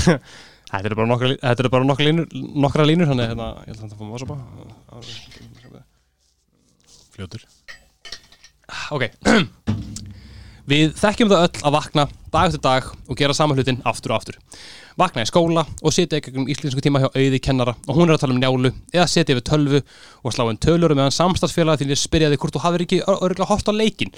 Þetta 0.70 0.87
eru 0.87 0.96
bara 1.00 1.10
nokkra, 1.10 1.28
þetta 1.34 1.62
eru 1.64 1.70
bara 1.72 1.87
nokkra 1.87 2.04
línur, 2.06 2.26
nokkra 2.62 2.84
línur 2.87 3.08
þannig 3.10 3.32
hérna, 3.32 3.46
ég 3.66 3.72
ætla 3.75 3.88
að 3.88 3.94
fá 3.99 4.04
maður 4.06 4.22
svo 4.22 4.28
bara 4.30 4.44
Fljótur. 7.10 7.42
Ok. 8.94 9.08
Við 10.70 10.94
þekkjum 11.00 11.32
það 11.32 11.42
öll 11.49 11.64
að 11.66 11.75
vakna 11.75 12.04
dag 12.30 12.49
eftir 12.49 12.62
dag 12.62 12.87
og 13.08 13.18
gera 13.18 13.34
sama 13.34 13.56
hlutin 13.56 13.80
aftur 13.87 14.12
og 14.14 14.20
aftur. 14.20 14.37
Vakna 14.99 15.25
í 15.25 15.28
skóla 15.28 15.64
og 15.66 15.94
sitja 15.94 16.20
ekki 16.20 16.32
um 16.38 16.46
íslensku 16.50 16.82
tíma 16.84 17.02
hjá 17.02 17.08
auði 17.10 17.40
kennara 17.42 17.75
og 17.87 17.96
hún 17.96 18.10
er 18.10 18.16
að 18.16 18.25
tala 18.25 18.37
um 18.37 18.40
njálu 18.40 18.72
eða 18.92 19.06
sitja 19.10 19.34
yfir 19.34 19.46
tölvu 19.49 19.80
og 20.22 20.34
slá 20.34 20.44
inn 20.50 20.60
tölur 20.60 20.94
meðan 20.94 21.14
samstagsfélagi 21.14 21.84
þínir 21.84 22.00
spyrjaði 22.00 22.38
hvort 22.40 22.54
þú 22.54 22.62
hafðir 22.64 22.87
ekki 22.87 23.00
örgulega 23.06 23.49
hort 23.50 23.70
á 23.70 23.75
leikin 23.75 24.12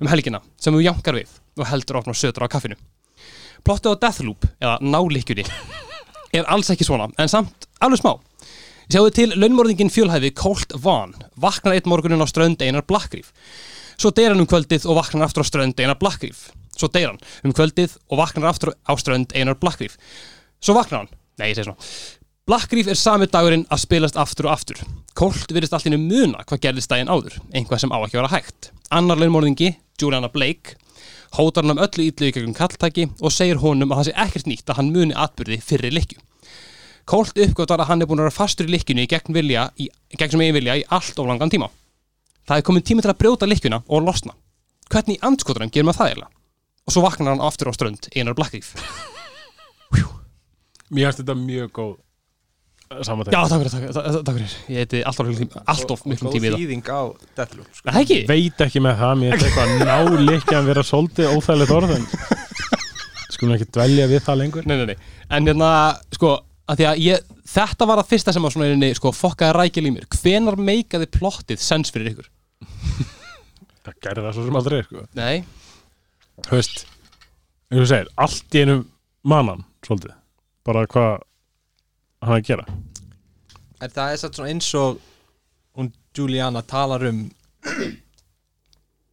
um 0.00 0.10
helgina 0.12 0.42
sem 0.60 0.74
þú 0.74 0.84
jankar 0.84 1.18
við 1.18 1.32
og 1.58 1.66
heldur 1.70 2.00
opna 2.02 2.14
sötur 2.14 2.46
á 2.46 2.52
kaffinu. 2.52 2.78
Plottið 3.66 3.96
á 3.96 4.00
Deathloop 4.04 4.46
eða 4.60 4.76
náleikjunni 4.82 5.46
er 6.36 6.46
alls 6.52 6.70
ekki 6.70 6.86
svona 6.86 7.08
en 7.18 7.32
samt 7.32 7.66
alveg 7.80 8.02
smá. 8.02 8.14
Sjáðu 8.86 9.10
til 9.10 9.32
launmorðingin 9.34 9.90
fjölhæfi 9.90 10.30
Colt 10.38 10.76
Vaughn 10.78 11.16
vaknar 11.42 11.74
eitt 11.74 11.88
morgunin 11.90 12.22
á 12.22 12.26
strönd 12.30 12.62
einar 12.62 12.86
Blackreef 12.86 13.32
Svo 13.96 14.12
deyr 14.14 14.30
hann 14.30 14.42
um 14.44 14.46
kvöldið 14.46 14.84
og 14.86 15.00
vaknar 15.00 15.26
aftur 15.26 15.42
á 15.42 15.46
strönd 15.48 15.80
einar 15.80 15.98
Blackreef 15.98 16.52
Svo 16.76 16.90
deyr 16.92 17.10
hann 17.10 17.20
um 17.44 17.54
kvöldið 17.56 17.96
og 18.10 18.20
vaknar 18.20 18.50
aftur 18.52 18.74
á 18.84 18.92
strönd 19.00 19.32
einar 19.34 19.58
Blackreef 19.60 19.96
Svo 20.60 20.76
vaknar 20.76 21.04
hann, 21.04 21.10
nei 21.40 21.50
ég 21.50 21.58
segi 21.58 21.68
svona. 21.68 21.90
Blackreef 22.46 22.88
er 22.92 22.98
sami 22.98 23.26
dagurinn 23.28 23.66
að 23.72 23.82
spilast 23.82 24.16
aftur 24.20 24.46
og 24.46 24.54
aftur. 24.54 24.78
Colt 25.18 25.50
virðist 25.50 25.74
allt 25.74 25.88
innu 25.90 25.98
muna 25.98 26.44
hvað 26.46 26.62
gerðist 26.62 26.92
daginn 26.92 27.10
áður. 27.10 27.34
Einhvað 27.50 27.82
sem 27.82 27.92
á 27.92 27.98
ekki 27.98 28.16
að 28.16 28.22
vera 28.22 28.34
hægt. 28.36 28.70
Annar 28.94 29.18
launmorðingi, 29.18 29.72
Juliana 30.00 30.30
Blake 30.32 30.78
hótar 31.36 31.64
hann 31.66 31.74
um 31.74 31.82
öllu 31.82 32.06
ítlu 32.06 32.28
í 32.28 32.32
gegnum 32.32 32.54
kalltæki 32.56 33.08
og 33.20 33.34
segir 33.34 33.60
honum 33.60 33.92
að 33.92 34.00
það 34.00 34.08
sé 34.08 34.14
ekkert 34.24 34.48
nýtt 34.50 34.70
að 34.70 34.78
hann 34.80 34.92
muni 34.94 35.16
atbyrði 35.18 35.58
fyrir 35.64 35.92
likju 35.92 36.22
Colt 37.06 37.38
uppgötar 37.38 37.78
að 37.82 37.90
hann 37.92 38.02
er 38.02 38.08
búin 38.10 38.18
að 38.18 38.26
vera 38.26 38.34
fastur 38.34 38.66
í 38.66 38.72
lykkjunni 38.72 39.04
í 39.06 39.10
gegn, 39.10 39.34
vilja, 39.34 39.68
í, 39.78 39.84
gegn 40.18 40.32
sem 40.32 40.40
eigin 40.42 40.56
vilja 40.56 40.74
í 40.80 40.82
allt 40.90 41.20
of 41.22 41.28
langan 41.28 41.52
tíma. 41.52 41.68
Það 42.50 42.58
er 42.58 42.64
komin 42.66 42.82
tími 42.82 43.04
til 43.04 43.12
að 43.12 43.20
brjóta 43.20 43.46
lykkjuna 43.46 43.78
og 43.86 44.02
losna. 44.02 44.34
Hvernig 44.90 45.20
í 45.20 45.22
andskotarum 45.28 45.70
gerir 45.70 45.86
maður 45.86 46.00
það 46.00 46.10
eiginlega? 46.10 46.35
Og 46.86 46.94
svo 46.94 47.02
vaknar 47.04 47.34
hann 47.34 47.44
aftur 47.44 47.70
á 47.70 47.74
strönd 47.76 48.08
einar 48.14 48.36
Blackreef 48.38 48.74
Mér 50.94 51.08
finnst 51.10 51.22
þetta 51.24 51.34
mjög 51.38 51.70
góð 51.74 51.94
samantæk 53.02 53.34
Já, 53.34 53.40
takk 53.50 53.62
fyrir, 53.64 53.72
takk, 53.72 53.86
takk, 53.96 54.18
takk 54.28 54.36
fyrir. 54.36 54.52
Ég 54.70 54.76
heiti 54.84 55.00
alltaf, 55.10 55.26
miklum- 55.26 55.62
allt 55.72 55.90
of 55.90 56.04
miklum 56.06 56.30
tími 56.30 56.46
í 56.46 56.52
það. 56.52 56.60
þýðing 56.62 56.90
á 56.94 57.00
Deathloop 57.40 57.72
sko. 57.74 57.88
Það 57.90 57.98
ekki? 58.04 58.18
Veit 58.30 58.62
ekki 58.68 58.82
með 58.84 59.00
það, 59.00 59.14
mér 59.22 59.34
er 59.34 59.46
eitthvað 59.48 59.72
náleikja 59.88 60.58
að 60.60 60.68
vera 60.70 60.84
svolítið 60.86 61.32
óþægilegt 61.34 61.74
orð 61.74 61.94
en 61.96 62.06
skulum 63.34 63.56
ekki 63.56 63.68
dvelja 63.74 64.06
við 64.12 64.22
það 64.28 64.38
lengur. 64.44 64.68
Nei, 64.70 64.76
nei, 64.78 64.86
nei. 64.92 65.10
En 65.34 65.50
hérna, 65.50 65.72
sko, 66.14 66.36
að 66.70 66.78
því 66.82 66.88
að 66.92 67.02
ég 67.08 67.32
Þetta 67.46 67.86
var 67.86 68.00
að 68.02 68.08
fyrsta 68.10 68.32
sem 68.34 68.42
að 68.42 68.56
svona 68.56 68.66
einni, 68.72 68.88
sko, 68.98 69.12
fokkaði 69.14 69.54
rækjal 69.54 69.84
í 69.86 69.90
mér. 69.94 70.06
Hvenar 70.10 70.56
meikaði 70.58 71.06
plottið 71.14 71.60
sens 71.62 71.92
fyrir 71.94 72.10
ykkur? 72.10 72.26
Það 73.86 74.00
gerði 74.02 74.24
það 74.24 74.34
svo 74.34 74.46
sem 74.48 74.58
aldrei 74.58 74.80
sko. 74.82 75.04
Nei 75.14 75.36
Þú 76.44 76.56
veist, 76.58 76.84
eins 77.72 77.80
og 77.80 77.88
segir, 77.90 78.08
allt 78.20 78.54
í 78.58 78.62
einu 78.64 78.76
mannan, 79.26 79.64
svolítið 79.86 80.12
bara 80.66 80.86
hvað 80.90 81.22
hann 82.22 82.34
er 82.36 82.40
að 82.40 82.46
gera 82.50 82.66
En 83.80 83.90
það 83.92 84.12
er 84.12 84.16
satt 84.20 84.34
svona 84.38 84.50
eins 84.50 84.68
og 84.74 85.00
hún 85.76 85.90
Juliana 86.16 86.62
talar 86.64 87.02
um 87.08 87.24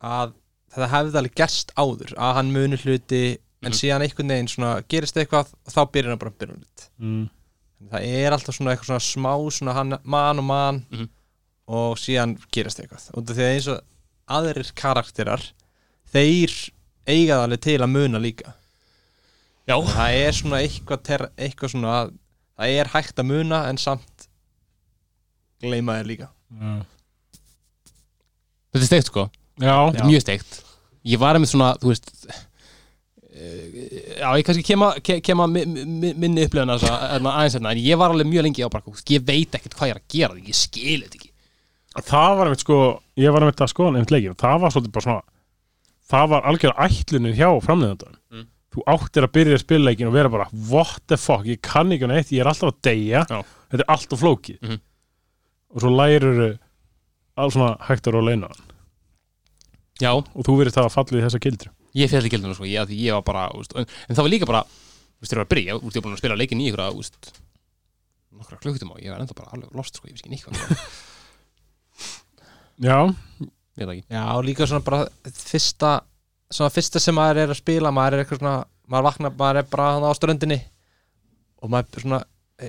að 0.04 0.34
þetta 0.74 0.90
hefði 0.94 1.20
alveg 1.22 1.36
gerst 1.38 1.74
áður 1.80 2.14
að 2.18 2.36
hann 2.40 2.52
muni 2.56 2.80
hluti 2.82 3.24
en 3.64 3.72
Mhm. 3.72 3.78
síðan 3.80 4.04
einhvern 4.04 4.28
veginn 4.34 4.48
svona 4.52 4.72
gerist 4.90 5.16
eitthvað 5.16 5.52
og 5.66 5.72
þá 5.72 5.82
byrjar 5.92 6.10
hann 6.12 6.20
bara 6.20 6.32
að 6.32 6.40
byrja 6.42 6.58
lit 6.60 6.90
mm. 7.00 7.30
það 7.92 8.08
er 8.24 8.32
alltaf 8.36 8.56
svona 8.58 8.74
eitthvað 8.74 8.90
svona 8.90 9.08
smá 9.08 9.34
svona 9.58 9.74
hann, 9.78 9.98
man 10.04 10.40
og 10.40 10.44
man 10.46 10.86
Mhm. 10.92 11.10
og 11.68 11.98
síðan 11.98 12.38
gerist 12.52 12.80
eitthvað 12.80 13.10
og 13.14 13.24
því 13.26 13.44
að 13.44 13.54
eins 13.54 13.68
og 13.68 13.82
aðrir 14.28 14.72
karakterar 14.76 15.44
þeir 16.12 16.72
eiga 17.08 17.38
það 17.38 17.44
alveg 17.48 17.62
til 17.66 17.78
að 17.84 17.92
muna 17.94 18.20
líka. 18.24 18.54
Já, 19.68 19.76
það 19.88 20.18
er 20.28 20.36
svona 20.36 20.60
eitthvað, 20.64 21.04
ter, 21.08 21.26
eitthvað 21.38 21.72
svona 21.76 21.92
að 22.02 22.14
það 22.60 22.78
er 22.80 22.90
hægt 22.94 23.20
að 23.24 23.30
muna 23.32 23.62
en 23.70 23.78
samt 23.82 24.28
gleyma 25.64 26.00
þér 26.02 26.10
líka. 26.10 26.28
Já, 26.54 26.74
þetta 28.74 28.84
er 28.84 28.90
steikt, 28.90 29.12
sko. 29.12 29.28
Já, 29.62 29.76
Þetta 29.92 30.02
er 30.04 30.10
mjög 30.10 30.24
steikt. 30.26 30.58
Ég 31.06 31.20
var 31.22 31.36
einmitt 31.38 31.52
svona, 31.52 31.74
þú 31.82 31.92
veist 31.92 32.08
eh, 32.24 32.42
Já, 34.22 34.28
ég 34.40 34.46
kannski 34.48 34.64
kema, 34.66 34.94
ke- 35.04 35.20
kema 35.26 35.48
mi- 35.52 35.66
mi- 35.66 36.14
minni 36.14 36.46
þess 36.80 36.90
að 36.90 37.28
aðeins 37.34 37.58
hérna, 37.58 37.72
en 37.76 37.82
ég 37.84 37.98
var 38.00 38.14
alveg 38.14 38.30
mjög 38.30 38.46
lengi 38.48 38.64
á 38.66 38.70
veist, 38.96 39.12
ég 39.12 39.26
veit 39.28 39.58
ekkert 39.58 39.76
hvað 39.78 39.90
ég 39.90 39.96
er 39.96 40.00
að 40.02 40.08
gera 40.16 40.34
ég 40.54 40.58
skil 40.58 41.02
þetta 41.04 41.20
ekki. 41.20 41.30
Það 42.08 42.38
var 42.40 42.46
einmitt 42.50 42.64
sko 42.64 42.78
ég 43.20 43.34
var 43.36 43.42
einmitt 43.46 43.62
að 43.66 43.72
skoða 43.74 43.94
einmitt 43.94 44.14
leikin 44.16 44.38
það 44.42 44.62
var 44.64 44.72
svolítið 44.74 44.94
bara 44.96 45.06
svona 45.08 45.22
það 46.12 46.30
var 46.34 46.48
algjör 46.50 46.74
ætlunin 46.88 47.36
hjá 47.38 47.50
framleiðandan 47.64 48.18
Mm. 48.34 48.48
þú 48.74 48.84
áttir 48.90 49.24
að 49.28 49.32
byrja 49.36 49.78
leikin 49.80 50.08
og 50.10 50.14
vera 50.14 50.30
bara 50.30 50.48
what 50.70 51.02
the 51.08 51.18
fuck, 51.18 51.46
ég 51.46 51.62
kann 51.62 51.92
ekki 51.94 52.08
neitt, 52.10 52.32
ég 52.34 52.42
er 52.42 52.48
alltaf 52.50 52.72
að 52.74 52.82
deyja. 52.82 53.26
Já. 53.30 53.44
þetta 53.70 53.84
er 53.84 53.92
allt 53.94 54.14
of 54.14 54.20
flókið. 54.22 54.58
Mhm. 54.62 54.80
og 55.74 55.82
svo 55.82 55.90
lærir 55.90 56.60
alls 57.38 57.54
svona 57.54 57.78
hægt 57.88 58.06
að 58.08 58.14
róla 58.14 58.34
inn 58.34 58.44
á 58.46 58.50
hann. 58.50 58.66
Já, 60.02 60.12
og 60.14 60.44
þú 60.46 60.58
verið 60.60 60.74
það 60.74 60.86
að 60.86 60.92
falla 60.94 61.20
í 61.20 61.24
þessa 61.24 61.40
gildru. 61.40 61.70
Ég 61.96 62.10
fell 62.10 62.26
í 62.26 62.30
gildinu, 62.30 62.54
sko, 62.56 62.66
ég, 62.66 62.90
ég 62.90 63.14
var 63.14 63.22
bara 63.22 63.50
veist, 63.54 63.74
en, 63.78 63.86
en 64.10 64.16
það 64.16 64.24
var 64.26 64.30
líka 64.34 64.46
bara, 64.50 64.64
þú 64.66 65.22
veist, 65.22 65.34
ég 65.34 65.38
var 65.38 65.46
að 65.46 65.54
byrja 65.54 65.74
veist, 65.78 65.96
ég 65.96 66.02
var 66.02 66.06
búin 66.10 66.14
að 66.18 66.22
spila 66.24 66.38
leikin 66.38 66.62
í 66.62 66.70
ykkur 66.72 66.84
að, 66.84 66.94
nokkra 68.34 68.58
klukkutum 68.58 68.92
og 68.92 69.02
ég 69.02 69.12
var 69.14 69.22
enda 69.22 69.34
bara 69.38 69.54
alveg 69.54 69.74
lost, 69.78 69.98
sko, 69.98 70.08
ég 70.10 70.18
veist 70.18 70.26
ekki 70.26 70.50
hvað 70.50 70.58
já, 72.82 72.98
ég 73.80 73.88
veit 73.88 73.98
ekki? 73.98 74.06
Já, 74.14 74.24
líka 74.46 74.68
svona 74.70 74.84
bara 74.86 75.08
fyrsta 75.34 75.92
svona 76.54 76.70
fyrsta 76.74 77.00
sem 77.02 77.16
maður 77.18 77.38
er 77.44 77.50
að 77.56 77.60
spila 77.62 77.92
maður 77.96 78.14
er 78.20 78.24
eitthvað 78.26 78.40
svona, 78.44 78.56
maður 78.92 79.08
vaknar 79.10 79.32
maður 79.40 79.62
er 79.64 79.70
bara 79.74 79.88
á 79.98 80.12
ströndinni 80.18 80.60
og 81.64 81.70
maður 81.74 82.04
svona, 82.06 82.20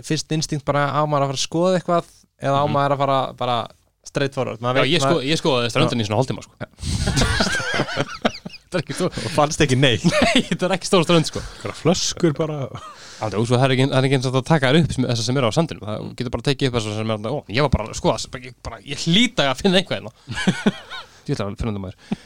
fyrst 0.07 0.33
instinkt 0.37 0.65
bara 0.65 0.87
á 0.89 1.01
maður 1.05 1.27
að 1.27 1.33
fara 1.33 1.41
að 1.41 1.47
skoða 1.49 1.75
eitthvað 1.81 2.05
eða 2.45 2.61
á 2.61 2.65
Mhm. 2.65 2.73
maður 2.79 2.93
að 2.97 2.99
fara 3.05 3.19
bara 3.43 3.59
straight 4.05 4.35
forward? 4.35 4.61
Já, 4.61 4.85
ég, 4.85 5.01
sko, 5.01 5.21
ég 5.25 5.39
skoði 5.41 5.71
ströndin 5.73 6.01
í 6.01 6.07
svona 6.09 6.19
hálftíma, 6.21 6.43
sko 6.45 6.55
Þetta 8.75 8.81
er 8.81 8.85
ekki 8.85 8.97
stór 8.99 9.19
og 9.29 9.35
fannst 9.35 9.61
ekki 9.63 9.77
neitt. 9.79 10.05
Nei, 10.27 10.41
þetta 10.49 10.67
er 10.67 10.75
ekki 10.75 10.89
stór 10.89 11.05
strönd, 11.07 11.29
sko. 11.31 11.43
Flöskur 11.79 12.35
bara. 12.35 12.65
Það 13.21 13.37
er, 13.39 13.47
það 13.51 13.67
er 13.67 13.75
ekki, 13.75 13.87
það 13.93 14.09
ekki 14.09 14.19
eins 14.19 14.27
og 14.27 14.39
að 14.41 14.47
taka 14.49 14.71
þær 14.71 14.79
upp 14.81 14.97
þessar 14.97 15.27
sem 15.29 15.39
eru 15.39 15.51
á 15.51 15.53
sandinum, 15.55 15.85
það 15.87 16.09
getur 16.19 16.35
bara 16.35 16.47
tekið 16.49 16.69
upp 16.69 16.79
þessar 16.79 16.97
sem 16.99 17.13
eru 17.15 17.31
ó, 17.31 17.37
ég 17.55 17.67
var 17.67 17.73
bara, 17.77 17.87
að 17.93 18.01
skoða, 18.01 18.49
bara, 18.67 18.81
ég, 18.83 19.05
hlýta 19.07 19.47
að 19.53 19.61
finna 19.63 19.81
einhvað 19.81 20.01
hérna. 20.01 20.75
Ég 21.25 21.39
ætla 21.39 21.47
að 21.47 21.61
finna 21.63 21.73
það 21.73 21.85
maður. 21.87 22.19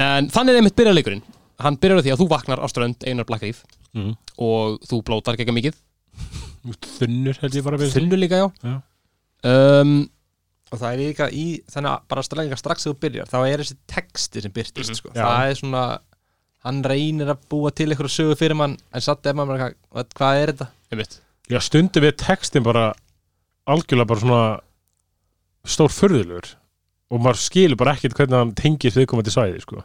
En 0.00 0.30
þannig 0.34 0.56
er 0.56 0.58
einmitt 0.58 0.78
byrjar 0.80 0.96
leikurinn 0.96 1.20
Hann 1.60 1.76
byrjar 1.78 2.00
á 2.00 2.04
því 2.06 2.12
að 2.14 2.22
þú 2.22 2.26
vaknar 2.32 2.62
á 2.64 2.66
strönd 2.72 3.04
einar 3.04 3.26
Black 3.28 3.44
Reef 3.44 3.60
mm. 3.92 4.14
og 4.40 4.80
þú 4.88 5.02
blótar 5.06 5.36
gegga 5.38 5.54
mikið. 5.54 5.76
Þunnur 6.96 7.38
held 7.42 7.58
ég 7.58 7.66
bara 7.66 7.76
að 7.76 7.84
byrja 7.84 7.96
Þunnu 7.98 8.18
líka, 8.18 8.40
já, 8.40 8.48
Já. 8.64 8.78
Um, 9.50 9.92
og 10.70 10.78
það 10.78 10.92
er 10.92 11.00
líka 11.02 11.26
í, 11.34 11.46
þannig 11.70 11.90
að 11.90 12.04
bara 12.08 12.22
strax, 12.22 12.58
strax 12.62 12.84
þegar 12.86 12.94
þú 12.94 13.00
byrjar, 13.04 13.30
þá 13.32 13.38
er 13.50 13.62
þessi 13.64 13.76
texti 13.90 14.42
sem 14.44 14.52
byrtist, 14.54 14.90
Mhm. 14.90 14.96
sko, 15.00 15.08
Já. 15.14 15.24
það 15.26 15.50
er 15.50 15.54
svona 15.60 15.84
hann 16.64 16.82
reynir 16.84 17.26
að 17.32 17.38
búa 17.50 17.70
til 17.74 17.88
eitthvað 17.90 18.12
sögu 18.14 18.36
fyrir 18.36 18.54
mann, 18.56 18.76
en 18.92 19.00
satt 19.00 19.26
er 19.26 19.32
maður 19.34 19.46
bara, 19.58 19.70
hvað, 19.92 20.08
hvað 20.14 20.42
er 20.42 20.52
þetta? 20.52 20.68
einmitt 20.92 21.18
Já, 21.50 21.58
stundum 21.58 22.02
við 22.04 22.16
textin 22.16 22.62
bara 22.62 22.92
algjörlega 23.66 24.06
bara 24.06 24.20
svona 24.20 24.60
stór 25.66 25.90
förðulegur 25.90 26.54
og 27.10 27.20
maður 27.20 27.40
skilur 27.42 27.76
bara 27.76 27.94
ekkert 27.96 28.14
hvernig 28.14 28.38
hann 28.38 28.54
tengist 28.54 28.96
viðkomandi 28.96 29.32
svæði, 29.34 29.60
sko. 29.62 29.82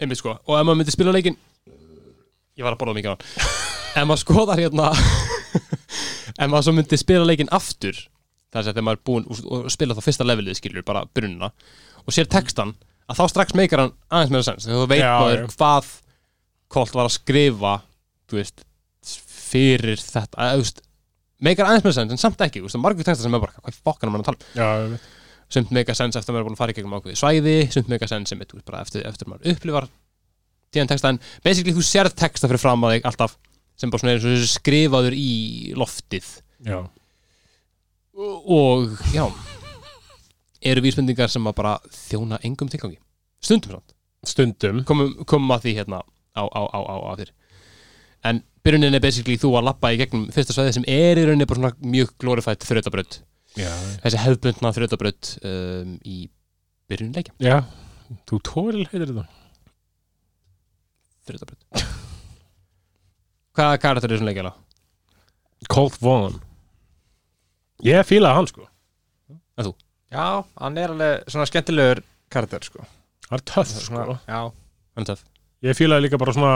Einmitt 0.00 0.18
sko, 0.18 0.38
og 0.46 0.54
ef 0.60 0.64
maður 0.66 0.78
myndi 0.84 0.92
spila 0.94 1.12
leikin 1.12 1.36
Ég 2.56 2.62
var 2.64 2.72
að 2.76 2.78
borða 2.78 2.94
mikið 2.96 3.10
á 3.10 3.14
hann 3.16 3.24
Ef 3.96 4.06
maður 4.06 4.22
skoðar 4.22 4.60
hérna 4.62 4.86
Ef 6.38 6.48
maður 6.50 6.64
svo 6.68 6.72
myndi 6.76 6.98
spila 7.00 7.24
leikin 7.26 7.48
aftur 7.56 7.96
Er 8.54 8.62
að 8.62 8.70
þegar 8.72 8.86
maður 8.86 8.98
er 9.00 9.04
búinn 9.10 9.26
og- 9.28 9.70
spila 9.74 9.94
þá 9.98 10.02
fyrsta 10.06 10.24
levelið 10.24 10.56
skilur, 10.60 10.84
bara 10.86 11.04
brunna 11.14 11.50
og 12.06 12.14
sér 12.14 12.28
textan, 12.30 12.74
að 13.10 13.18
þá 13.18 13.24
strax 13.32 13.54
meikar 13.58 13.82
hann 13.82 13.92
aðeins 14.10 14.30
meira 14.32 14.46
sens, 14.46 14.66
þegar 14.66 14.82
þú 14.84 14.88
veit 14.92 15.00
Já, 15.02 15.12
maður 15.20 15.42
já. 15.42 15.46
hvað 15.56 15.92
Kolt 16.68 16.94
var 16.98 17.06
að 17.06 17.14
skrifa 17.14 17.74
þú 18.30 18.38
veist, 18.40 18.64
fyrir 19.50 20.00
þetta, 20.02 20.48
þú 20.56 20.62
veist 20.64 20.80
meikar 21.46 21.68
aðeins 21.68 21.84
meira 21.84 21.96
sens, 21.98 22.14
en 22.16 22.18
samt 22.22 22.40
ekki, 22.46 22.62
þú 22.62 22.66
veist, 22.66 22.74
það 22.74 22.80
er 22.80 22.84
margur 22.86 23.06
textar 23.06 23.22
sem 23.28 23.36
er 23.36 23.42
bara, 23.44 23.60
hvað 23.62 23.78
fokkan 23.86 24.08
er 24.08 24.14
maður 24.16 24.24
að 24.24 24.40
tala 24.56 24.70
um? 24.86 24.96
Sumt 25.46 25.70
meika 25.70 25.94
sens 25.94 26.16
eftir 26.18 26.32
að 26.32 26.34
maður 26.34 26.42
er 26.42 26.48
búin 26.48 26.56
að 26.56 26.62
fara 26.62 26.72
í 26.72 26.76
gegnum 26.80 26.96
ákveði 26.98 27.18
svæði 27.20 27.56
sumt 27.70 27.90
meika 27.92 28.08
sens 28.10 28.32
sem 28.32 28.40
er 28.42 28.48
bara 28.66 28.80
eftir, 28.82 29.04
eftir 29.06 29.28
að 29.28 29.30
maður 29.34 29.52
upplifar 29.52 29.86
tíðan 30.74 30.90
texta 30.90 31.12
en 31.12 31.20
basically 31.44 31.74
þú 31.76 31.84
sérð 31.86 32.16
texta 32.18 32.48
fyrir 32.50 32.58
fram 32.64 32.82
að 32.88 32.96
þig 32.96 33.06
alltaf 33.12 33.36
sem 33.78 33.92
bara 33.92 34.02
svona 34.02 34.16
er 34.16 34.46
skrifaður 34.50 35.14
í 35.14 35.28
loftið 35.78 36.26
já. 36.66 36.80
Og 38.16 38.96
já 39.12 39.24
eru 40.66 40.82
vísbendingar 40.84 41.28
sem 41.30 41.44
að 41.46 41.56
bara 41.58 41.74
þjóna 41.92 42.38
engum 42.46 42.70
tilgangi 42.72 42.98
stundum 43.44 43.76
samt 43.76 43.92
Stundum. 44.26 44.80
komum, 44.88 45.12
komum 45.28 45.52
að 45.54 45.66
því 45.68 45.74
hérna 45.76 46.00
á, 46.34 46.42
á, 46.42 46.62
á, 46.66 46.78
á, 46.82 46.94
á 47.06 47.12
þér 47.20 47.30
en 48.26 48.40
byrjunin 48.66 48.96
er 48.96 49.02
basically 49.04 49.36
þú 49.38 49.52
að 49.60 49.68
lappa 49.68 49.92
í 49.94 49.98
gegnum 50.00 50.24
fyrsta 50.34 50.56
svæði 50.56 50.72
sem 50.78 50.86
er 50.90 51.20
í 51.20 51.26
rauninni 51.28 51.46
bara 51.46 51.60
svona 51.60 51.92
mjög 51.92 52.14
glorified 52.18 52.64
þrjótabraut 52.66 53.20
Já. 53.56 53.70
þessi 54.02 54.22
hefðbundna 54.24 54.72
þrjótabraut 54.76 55.30
um, 55.46 55.92
í 56.02 56.16
byrjunin 56.90 57.14
leikja 57.20 57.36
Já. 57.38 57.60
Þú 58.26 58.40
tóri 58.46 58.84
heitir 58.88 59.12
þetta. 59.12 59.26
þrjótabraut 61.28 61.86
hvaða 63.56 63.78
karakter 63.84 64.12
er 64.12 64.20
svona 64.20 64.30
leikjala? 64.32 64.52
Colt 65.72 65.96
Vaughn. 66.02 66.40
Ég 67.84 68.06
fílaði 68.08 68.34
hann, 68.38 68.46
sko. 68.48 68.66
Já, 70.12 70.44
hann 70.62 70.76
er 70.78 70.92
alveg 70.94 71.24
svona 71.28 71.46
skemmtilegur 71.50 72.00
karakter, 72.32 72.62
sko. 72.64 72.84
Það 73.26 73.36
er 73.40 73.42
töff, 73.50 73.72
sko. 73.72 73.84
Svona, 73.88 74.18
já, 74.30 74.40
hann 74.96 75.08
töff 75.08 75.24
Ég 75.66 75.74
fílaði 75.76 76.04
líka 76.06 76.18
bara 76.20 76.34
svona 76.36 76.52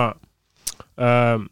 um, 1.00 1.48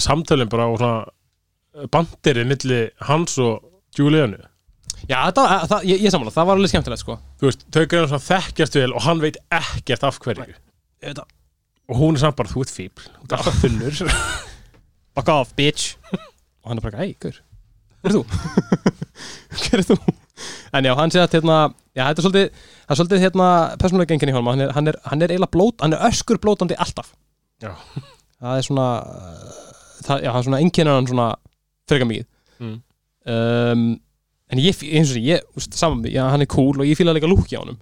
samtölinn 0.00 0.48
bara 0.52 0.68
og 0.72 0.78
svona 0.80 1.86
bandirinn 1.92 2.48
milli 2.48 2.80
hans 3.08 3.36
og 3.42 3.60
Julianu. 3.98 4.38
já, 5.10 5.18
það, 5.34 5.52
það, 5.68 5.84
ég, 5.90 6.00
ég 6.06 6.12
samanlega, 6.14 6.34
það 6.38 6.48
var 6.48 6.56
alveg 6.58 6.72
skemmtilegt 6.72 7.02
sko 7.04 7.18
Þú 7.42 7.48
veist, 7.50 7.66
þau 7.74 7.82
greiðum 7.90 8.10
svona 8.14 8.26
þekkjast 8.30 8.78
vel 8.80 8.90
og 8.96 9.04
hann 9.06 9.20
veit 9.22 9.38
ekkert 9.52 10.04
af 10.08 10.18
hverju. 10.24 10.56
Þetta- 11.02 11.28
Og 11.92 11.98
hún 11.98 12.14
er 12.16 12.22
samt 12.22 12.36
bara, 12.38 12.48
þú 12.48 12.62
ert 12.62 12.70
fíbl. 12.72 13.02
Þú 13.18 13.24
ert 13.26 13.32
alltaf 13.36 13.56
þunnur. 13.66 13.96
fuck 15.18 15.28
off, 15.34 15.50
bitch 15.58 15.96
og 16.14 16.70
hann 16.70 16.78
er 16.80 16.86
bara, 16.86 17.02
hei, 17.02 17.12
hver? 17.20 17.40
Hver 18.02 18.10
er 18.10 18.16
þú? 18.18 18.22
hver 19.62 19.78
er 19.82 19.86
þú? 19.88 19.96
en 20.74 20.88
já, 20.88 20.92
hann 20.98 21.12
sé 21.14 21.20
að 21.22 21.36
hérna 21.36 21.56
já, 21.94 22.02
þetta 22.08 22.18
er 22.22 22.24
svolítið, 22.26 22.62
það 22.82 22.94
er 22.94 22.98
svolítið 23.00 23.22
hérna 23.26 23.48
persónulega 23.82 24.12
gengin 24.14 24.32
í 24.32 24.36
honum, 24.36 24.50
hann 24.52 24.64
er, 24.66 24.72
hann 24.76 24.90
er, 24.92 24.98
hann 25.10 25.22
er 25.26 25.34
eiginlega 25.34 25.52
blót 25.54 25.84
hann 25.84 25.94
er 25.96 26.06
öskur 26.08 26.40
blótandi 26.42 26.78
alltaf 26.82 27.12
Já. 27.62 27.70
það 28.42 28.56
er 28.58 28.66
svona 28.66 28.86
uh, 29.06 29.52
það, 30.02 30.24
já, 30.26 30.30
hann 30.34 30.40
er 30.42 30.46
svona 30.48 30.60
einkennir 30.64 30.96
hann 30.98 31.10
svona 31.12 31.28
frekar 31.90 32.10
mikið 32.10 32.28
Mm. 32.62 32.76
um, 33.26 33.80
en 34.54 34.60
ég, 34.62 34.76
eins 34.94 35.08
og 35.10 35.16
sé, 35.16 35.20
ég, 35.24 35.40
úst, 35.58 35.74
saman, 35.74 36.04
já, 36.06 36.20
hann 36.30 36.44
er 36.44 36.48
cool 36.52 36.76
og 36.78 36.86
ég 36.86 36.94
fíla 36.98 37.10
líka 37.16 37.26
lúki 37.26 37.56
á 37.58 37.62
honum 37.64 37.74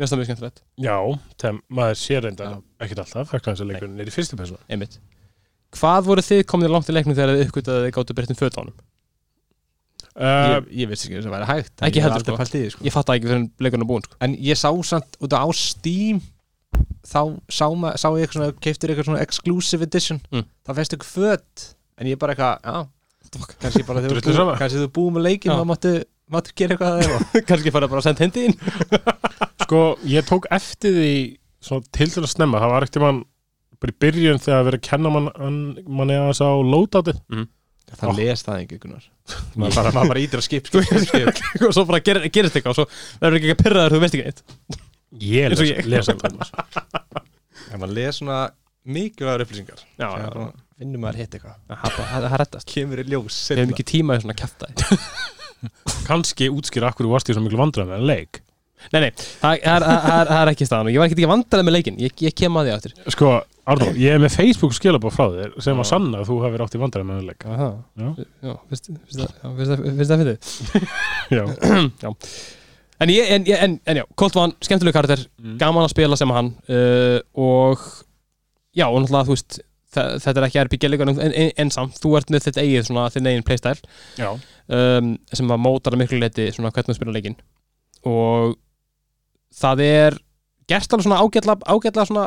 Mér 0.00 0.06
finnst 0.06 0.14
það 0.14 0.20
mjög 0.22 0.28
skemmtilegt, 0.30 0.62
Já, 0.80 0.94
þegar 1.42 1.58
maður 1.76 1.98
sér 2.00 2.22
reynda 2.24 2.46
ekkert 2.80 3.02
alltaf, 3.04 3.32
vegna 3.34 3.52
þess 3.52 3.64
að 3.64 3.68
leikurinn 3.74 4.00
er 4.00 4.08
í 4.08 4.14
fyrstu 4.14 4.38
persónu 4.40 4.62
einmitt 4.72 4.96
Hvað 5.76 6.08
voru 6.08 6.24
þið 6.24 6.40
komnið 6.48 6.72
langt 6.72 6.88
í 6.88 6.96
leiknum 6.96 7.18
þegar 7.18 7.34
þið 7.34 7.44
uppgötaði 7.50 7.76
að 7.82 7.84
þið 7.88 7.94
gáttu 7.98 8.16
breyttum 8.16 8.40
fötunum? 8.40 8.72
uh, 8.72 8.91
ég, 10.18 10.66
ég 10.82 10.88
veist 10.90 11.06
ekki 11.06 11.18
að 11.22 11.30
væri 11.32 11.46
hægt 11.48 11.84
Ekki 11.88 12.02
heldur, 12.04 12.24
sko. 12.26 12.36
í 12.42 12.48
því, 12.52 12.70
sko. 12.74 12.84
Ég 12.84 12.92
fatt 12.92 13.12
ekki 13.14 13.30
fyrir 13.30 13.46
leikurinn 13.64 13.84
er 13.86 13.88
búinn 13.88 14.04
sko. 14.06 14.16
En 14.20 14.34
ég 14.36 14.58
sá 14.60 14.68
samt 14.84 15.16
út 15.24 15.32
á 15.32 15.44
Steam 15.56 16.20
þá 17.06 17.20
sá, 17.50 17.66
ma, 17.76 17.94
sá 17.96 18.08
ég 18.16 18.26
eitthvað 18.26 18.38
svona 18.38 18.52
keiftur 18.64 18.92
eitthvað 18.92 19.08
svona 19.10 19.22
exclusive 19.24 19.82
edition 19.88 20.20
Mm. 20.32 20.44
þá 20.66 20.70
fæst 20.78 20.94
eitthvað 20.94 21.12
föt 21.16 21.64
en 21.98 22.06
ég 22.12 22.18
bara 22.18 22.34
eitthvað, 22.34 22.60
já 22.62 22.88
kannski 23.62 23.84
bara 23.88 24.00
þegar 24.04 24.20
þú 24.22 24.82
þú 24.84 24.88
búið 24.96 25.12
með 25.16 25.26
leikin 25.26 25.52
þá 25.56 25.64
máttu, 25.72 25.92
máttu 26.32 26.54
gera 26.56 26.76
eitthvað 26.76 26.92
að 26.92 27.02
þeirra 27.02 27.44
Kannski 27.48 27.72
fara 27.74 27.88
bara 27.88 28.02
að 28.02 28.08
senda 28.08 28.24
hindi 28.26 28.44
inn 28.48 28.56
Sko, 29.64 29.82
ég 30.04 30.26
tók 30.28 30.46
eftir 30.52 30.92
því 30.96 31.12
svona 31.62 31.86
til 31.94 32.10
til 32.12 32.22
að 32.24 32.32
snemma, 32.34 32.60
það 32.62 32.72
var 32.74 32.86
ekkert 32.88 33.04
mann 33.06 33.20
bara 33.82 33.92
í 33.94 33.98
byrjun 34.04 34.38
þegar 34.42 34.60
að 34.60 34.66
vera 34.68 34.78
að 34.78 34.86
kenna 34.88 35.10
mann 35.14 35.28
mann- 35.32 35.82
manni 35.86 36.14
að 36.18 36.28
þess 36.32 36.44
á 36.46 36.50
loadoutið 36.72 37.20
það 38.00 38.18
les 38.18 38.46
það 38.46 38.62
ekki 38.64 38.80
maður 39.60 39.76
bara, 39.76 39.92
maður 39.94 40.12
bara 40.12 40.22
ítir 40.22 40.40
að 40.40 40.46
skip, 40.48 40.70
skip, 40.70 40.88
skip, 40.88 41.28
skip. 41.38 41.62
og 41.68 41.76
svo 41.76 41.84
bara 41.88 42.02
ger, 42.04 42.22
gerist 42.32 42.58
eitthvað 42.58 42.74
og 42.74 42.80
svo 42.80 42.86
verður 43.22 43.38
ekki 43.38 43.54
að 43.54 43.62
pyrra 43.62 43.84
þér 43.84 43.94
þú 43.94 44.02
veist 44.02 44.16
ekki 44.18 44.26
neitt. 44.28 44.42
Ég 45.22 45.52
les, 45.52 45.62
ég. 45.68 45.88
les 45.92 46.10
alltaf 46.12 46.52
ef 47.72 47.78
maður 47.78 47.94
les 47.96 48.18
svona 48.18 48.40
mikilvægur 48.82 49.44
upplýsingar. 49.46 49.82
Já, 49.94 50.06
sem 50.08 50.24
já, 50.24 50.30
bara 50.32 50.48
finnur 50.82 51.02
maður 51.04 51.20
hitt 51.22 51.36
eitthvað. 51.38 51.58
Það 52.00 52.38
rettast 52.42 52.72
kemur 52.72 53.02
í 53.02 53.06
ljós 53.12 53.38
Við 53.52 53.62
hefum 53.62 53.76
ekki 53.76 53.88
tíma 53.92 54.16
í 54.18 54.24
svona 54.24 54.38
kæfta 54.38 54.72
Kanski 56.08 56.48
útskýra 56.50 56.90
akkur 56.90 57.06
varst 57.12 57.30
í 57.30 57.36
svo 57.36 57.44
miklu 57.44 57.60
vandræð 57.60 57.92
með 57.92 58.08
leik. 58.08 58.40
Nei, 58.90 59.04
nei, 59.04 59.10
það 59.14 59.60
er, 59.62 59.84
það 59.86 60.08
er, 60.16 60.30
það 60.32 60.40
er 60.40 60.50
ekki 60.50 60.66
staðan. 60.66 60.88
Og 60.88 60.94
ég 60.96 61.02
var 61.02 61.06
ekki 61.08 61.16
ekki 61.20 61.30
vandrað 61.30 61.66
með 61.68 61.76
leikin 61.76 62.00
ég, 62.02 62.14
ég 62.24 62.34
kem 62.34 62.58
að 62.58 62.66
því 62.66 62.72
áttur 62.74 62.96
Sko, 63.14 63.28
Arnó, 63.62 63.86
ég 63.94 64.10
er 64.16 64.18
með 64.22 64.34
Facebook 64.34 64.72
skilabóð 64.74 65.14
frá 65.14 65.26
þér 65.36 65.52
sem 65.62 65.78
að 65.78 65.86
sanna 65.92 66.22
að 66.22 66.30
þú 66.32 66.38
hefur 66.42 66.64
átt 66.64 66.74
í 66.74 66.80
vandræð 66.82 67.04
með 67.06 67.20
leik 67.28 67.44
Já, 67.46 68.54
finnst 68.72 68.88
það 70.10 70.22
fyndið 70.22 70.38
Já, 72.02 72.12
En, 73.02 73.10
ég, 73.10 73.26
en, 73.34 73.46
en, 73.58 73.72
en 73.90 73.98
já, 73.98 74.04
Colt 74.18 74.36
Van, 74.38 74.52
skemmtileg 74.62 74.94
karakter 74.94 75.24
Mm. 75.42 75.56
gaman 75.58 75.82
að 75.88 75.90
spila 75.90 76.14
sem 76.18 76.30
hann 76.30 76.52
uh, 76.70 77.18
og 77.34 77.80
já, 78.78 78.84
og 78.86 79.00
náttúrulega 79.02 79.26
þú 79.26 79.34
veist 79.34 79.56
þetta 79.92 80.38
er 80.40 80.46
ekki 80.46 80.60
RPG-leikur 80.62 81.10
en, 81.10 81.70
samt, 81.74 81.98
þú 82.00 82.12
ert 82.16 82.30
með 82.32 82.46
þitt 82.46 82.60
eigið 82.62 82.86
svona 82.86 83.08
þinn 83.12 83.26
eigin 83.28 83.42
playstyle. 83.44 83.82
Um, 84.72 85.10
sem 85.34 85.50
að 85.52 85.60
mótar 85.60 85.92
að 85.96 86.00
miklu 86.04 86.20
leiti 86.22 86.46
svona 86.54 86.70
hvernig 86.72 86.94
þú 86.94 86.96
spila 86.96 87.12
leikinn. 87.16 87.36
Og 88.08 88.54
það 89.58 89.82
er 89.84 90.16
gert 90.70 90.94
alveg 90.96 91.04
svona 91.08 91.18
ágætla 91.26 91.58
ágætla 91.74 92.06
svona, 92.08 92.24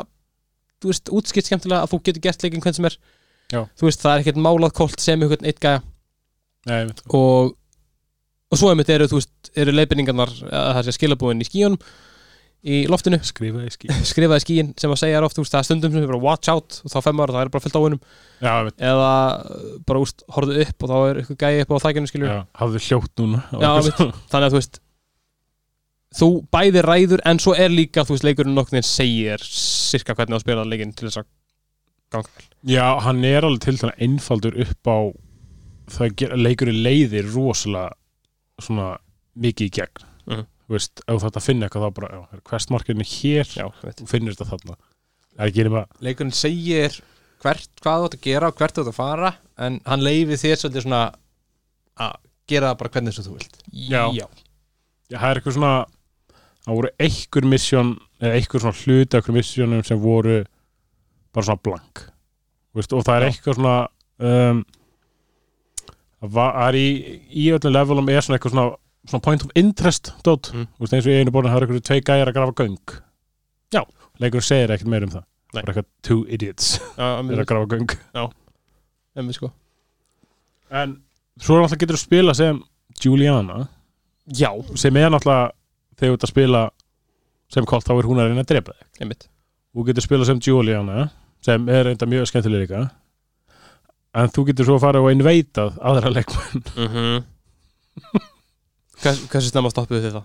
þú 0.82 0.92
veist, 0.92 1.12
útskipt 1.18 1.50
skemmtilega 1.50 1.84
að 1.84 1.92
þú 1.92 2.00
getur 2.08 2.24
gert 2.26 2.46
leikinn 2.46 2.64
hvern 2.64 2.78
sem 2.78 2.88
er. 2.90 2.98
Já. 3.52 3.60
þú 3.78 3.86
veist, 3.86 4.02
það 4.02 4.12
er 4.12 4.24
ekkert 4.24 4.42
málað 4.42 4.74
kolt 4.74 5.02
sem 5.02 5.22
einhvern 5.22 5.46
eitt 5.46 5.62
gæja. 5.62 5.84
Nei, 6.66 6.80
og, 7.14 7.52
og 8.50 8.58
svo 8.58 8.72
einmitt 8.72 8.90
eru, 8.90 9.06
þú 9.10 9.20
veist, 9.20 9.52
eru 9.54 9.74
leiðbendingarnar 9.76 10.32
að 10.50 10.72
það 10.78 10.84
sé 10.88 10.96
skilabúin 10.96 11.44
í 11.44 11.46
skíunum 11.46 11.78
í 12.66 12.80
loftinu, 12.90 13.18
Skrifa 13.22 13.62
í 13.62 13.70
skí 13.70 13.90
skrifaði 14.10 14.42
skíin 14.42 14.72
sem 14.80 14.90
að 14.90 15.00
segja 15.04 15.20
oft, 15.22 15.36
þú 15.38 15.44
veist, 15.44 15.54
það 15.54 15.60
er 15.60 15.68
stundum 15.68 15.92
sem 15.94 16.02
er 16.02 16.10
bara 16.10 16.22
watch 16.24 16.50
out 16.50 16.78
og 16.82 16.92
þá 16.92 16.96
femmar 17.04 17.30
og 17.30 17.36
það 17.36 17.44
er 17.44 17.52
bara 17.54 17.64
fyllt 17.66 17.78
á 17.78 17.82
veit. 18.66 18.78
Eða 18.90 19.10
bara, 19.86 20.02
úst, 20.02 20.24
horfðu 20.34 20.58
upp 20.64 20.86
og 20.86 20.90
þá 20.90 20.96
er 20.96 21.20
eitthvað 21.22 21.44
gæi 21.44 21.62
upp 21.62 21.70
á 21.76 21.84
þækjunum 21.86 22.10
skilur 22.10 22.32
Já, 22.32 22.40
hafðu 22.62 22.82
hljótt 22.88 23.22
núna 23.22 23.44
Já, 23.52 23.68
veit. 23.86 24.02
þannig 24.32 24.48
að 24.48 24.56
þú 24.56 24.60
veist 24.60 24.80
þú 26.16 26.28
bæði 26.54 26.82
ræður 26.86 27.22
en 27.28 27.40
svo 27.42 27.54
er 27.56 27.72
líka 27.72 28.04
þú 28.06 28.16
veist 28.16 28.26
leikurinn 28.26 28.56
nokkuð 28.56 28.78
þinn 28.78 28.88
segir 28.88 29.44
sirka 29.46 30.16
hvernig 30.16 30.38
þú 30.38 30.44
spila 30.44 30.66
leikinn 30.68 30.94
til 30.96 31.08
þess 31.08 31.22
að 31.22 31.28
ganga 32.12 32.32
vel. 32.32 32.48
Já, 32.66 32.86
hann 33.04 33.24
er 33.26 33.46
alveg 33.46 33.64
til 33.64 33.78
þannig 33.80 34.02
einfaldur 34.06 34.58
upp 34.64 34.90
á 34.90 34.98
það 35.96 36.36
leikurinn 36.40 36.82
leiðir 36.82 37.28
rosalega 37.34 37.94
svona 38.62 38.96
mikið 39.36 39.68
í 39.68 39.74
gegn. 39.80 40.06
Mhm. 40.26 40.46
Þú 40.66 40.74
veist, 40.74 41.02
ef 41.06 41.14
þú 41.14 41.22
þetta 41.22 41.42
finna 41.44 41.66
eitthvað 41.66 41.84
þá 41.84 41.94
bara, 41.94 42.08
já, 42.10 42.38
questmarkinu 42.50 43.04
hér 43.06 43.50
já, 43.54 43.66
finnir 44.10 44.34
þetta 44.34 44.48
þarna. 44.50 44.78
Leikurinn 46.02 46.34
segir 46.34 46.96
hvert, 47.44 47.68
hvað 47.84 48.00
þú 48.00 48.08
átt 48.08 48.16
að 48.16 48.24
gera 48.24 48.48
og 48.48 48.56
hvert 48.56 48.74
þú 48.74 48.82
átt 48.82 48.90
að 48.90 48.96
fara 48.96 49.34
en 49.62 49.80
hann 49.86 50.02
leifir 50.02 50.40
þér 50.40 50.56
svolítið 50.58 50.86
svona 50.86 51.02
að 52.02 52.16
gera 52.48 52.72
það 52.72 52.80
bara 52.80 52.92
hvernig 52.96 53.14
sem 53.14 53.26
þú 53.26 53.36
vilt. 53.36 53.60
Já. 53.70 54.02
já, 54.16 54.26
það 55.12 55.28
er 55.30 55.40
eitthvað 55.40 55.56
svona 55.58 55.74
það 56.66 56.76
voru 56.80 56.90
einhver 57.06 57.46
misjón 57.52 57.92
eða 58.20 58.34
einhver 58.40 58.62
svona 58.64 58.80
hluti 58.82 59.16
af 59.16 59.20
einhver 59.22 59.36
misjónum 59.38 59.84
sem 59.86 60.00
voru 60.02 60.38
bara 61.34 61.44
svona 61.46 61.62
blank. 61.62 62.02
Þú 62.72 62.80
veist, 62.80 62.92
og 62.96 63.04
það 63.06 63.16
er 63.20 63.24
Já. 63.26 63.28
eitthvað 63.32 63.58
svona 63.60 63.76
um, 64.26 64.64
það 66.36 66.58
er 66.66 66.78
í, 66.80 66.86
í 67.30 67.46
öllum 67.54 67.74
levelum 67.76 68.10
er 68.12 68.24
svona 68.24 68.38
eitthvað 68.38 68.54
svona, 68.56 68.66
svona 69.06 69.24
point 69.26 69.44
of 69.46 69.52
interest 69.58 70.12
dot, 70.26 70.50
Mm. 70.52 70.66
þú 70.76 70.84
veist 70.86 70.96
eins 70.96 71.06
og 71.06 71.12
í 71.12 71.18
einu 71.20 71.34
borðin 71.34 71.52
það 71.52 71.60
er 71.60 71.66
eitthvað 71.66 71.86
tvei 71.90 72.00
gæjar 72.08 72.30
að 72.32 72.36
grafa 72.38 72.56
göng. 72.62 72.78
Já. 73.74 73.82
leikur 74.18 74.40
segir 74.44 74.70
ekkert 74.72 74.88
meir 74.88 75.04
um 75.04 75.10
það. 75.12 75.24
Nei. 75.54 75.62
bara 75.62 75.72
eitthvað 75.72 75.86
two 76.02 76.24
idiots 76.28 76.80
Já, 76.98 77.06
er 77.32 77.42
að 77.42 77.46
grafa 77.46 77.66
göng. 77.76 78.32
Emmi 79.16 79.32
sko. 79.36 79.52
En 80.70 80.96
svo 81.40 81.56
er 81.56 81.62
náttúrulega 81.62 81.80
getur 81.84 81.96
að 81.96 82.02
spila 82.02 82.34
sem 82.34 82.58
Juliana? 83.04 83.68
Já, 84.32 84.50
sem 84.76 84.96
er 84.96 85.10
náttúrulega 85.12 85.52
þegar 85.96 86.10
þú 86.12 86.16
ert 86.18 86.26
að 86.28 86.32
spila 86.32 86.62
sem 87.52 87.66
kolt 87.68 87.86
þá 87.86 87.94
er 87.96 88.08
hún 88.10 88.20
að 88.20 88.28
reyna 88.30 88.42
að 88.44 88.50
drepa 88.52 88.74
þig. 88.76 88.86
Einmitt. 89.00 89.26
Þú 89.76 89.86
getur 89.90 90.06
spila 90.06 90.24
sem 90.28 90.40
Juliana 90.46 91.08
sem 91.46 91.68
er 91.68 91.84
reynda 91.86 92.08
mjög 92.10 92.28
skemmtileg 92.30 92.64
líka. 92.66 92.84
En 94.16 94.30
þú 94.32 94.46
getur 94.48 94.64
svo 94.68 94.78
að 94.78 94.84
fara 94.86 95.02
og 95.04 95.10
inveitað 95.12 95.76
aðra 95.84 96.10
leikmenn. 96.14 96.62
Mm 96.76 96.88
-hmm. 96.94 97.24
Hversu 99.30 99.50
snemma 99.50 99.70
stoppuðu 99.70 100.02
þið 100.06 100.16
það? 100.16 100.24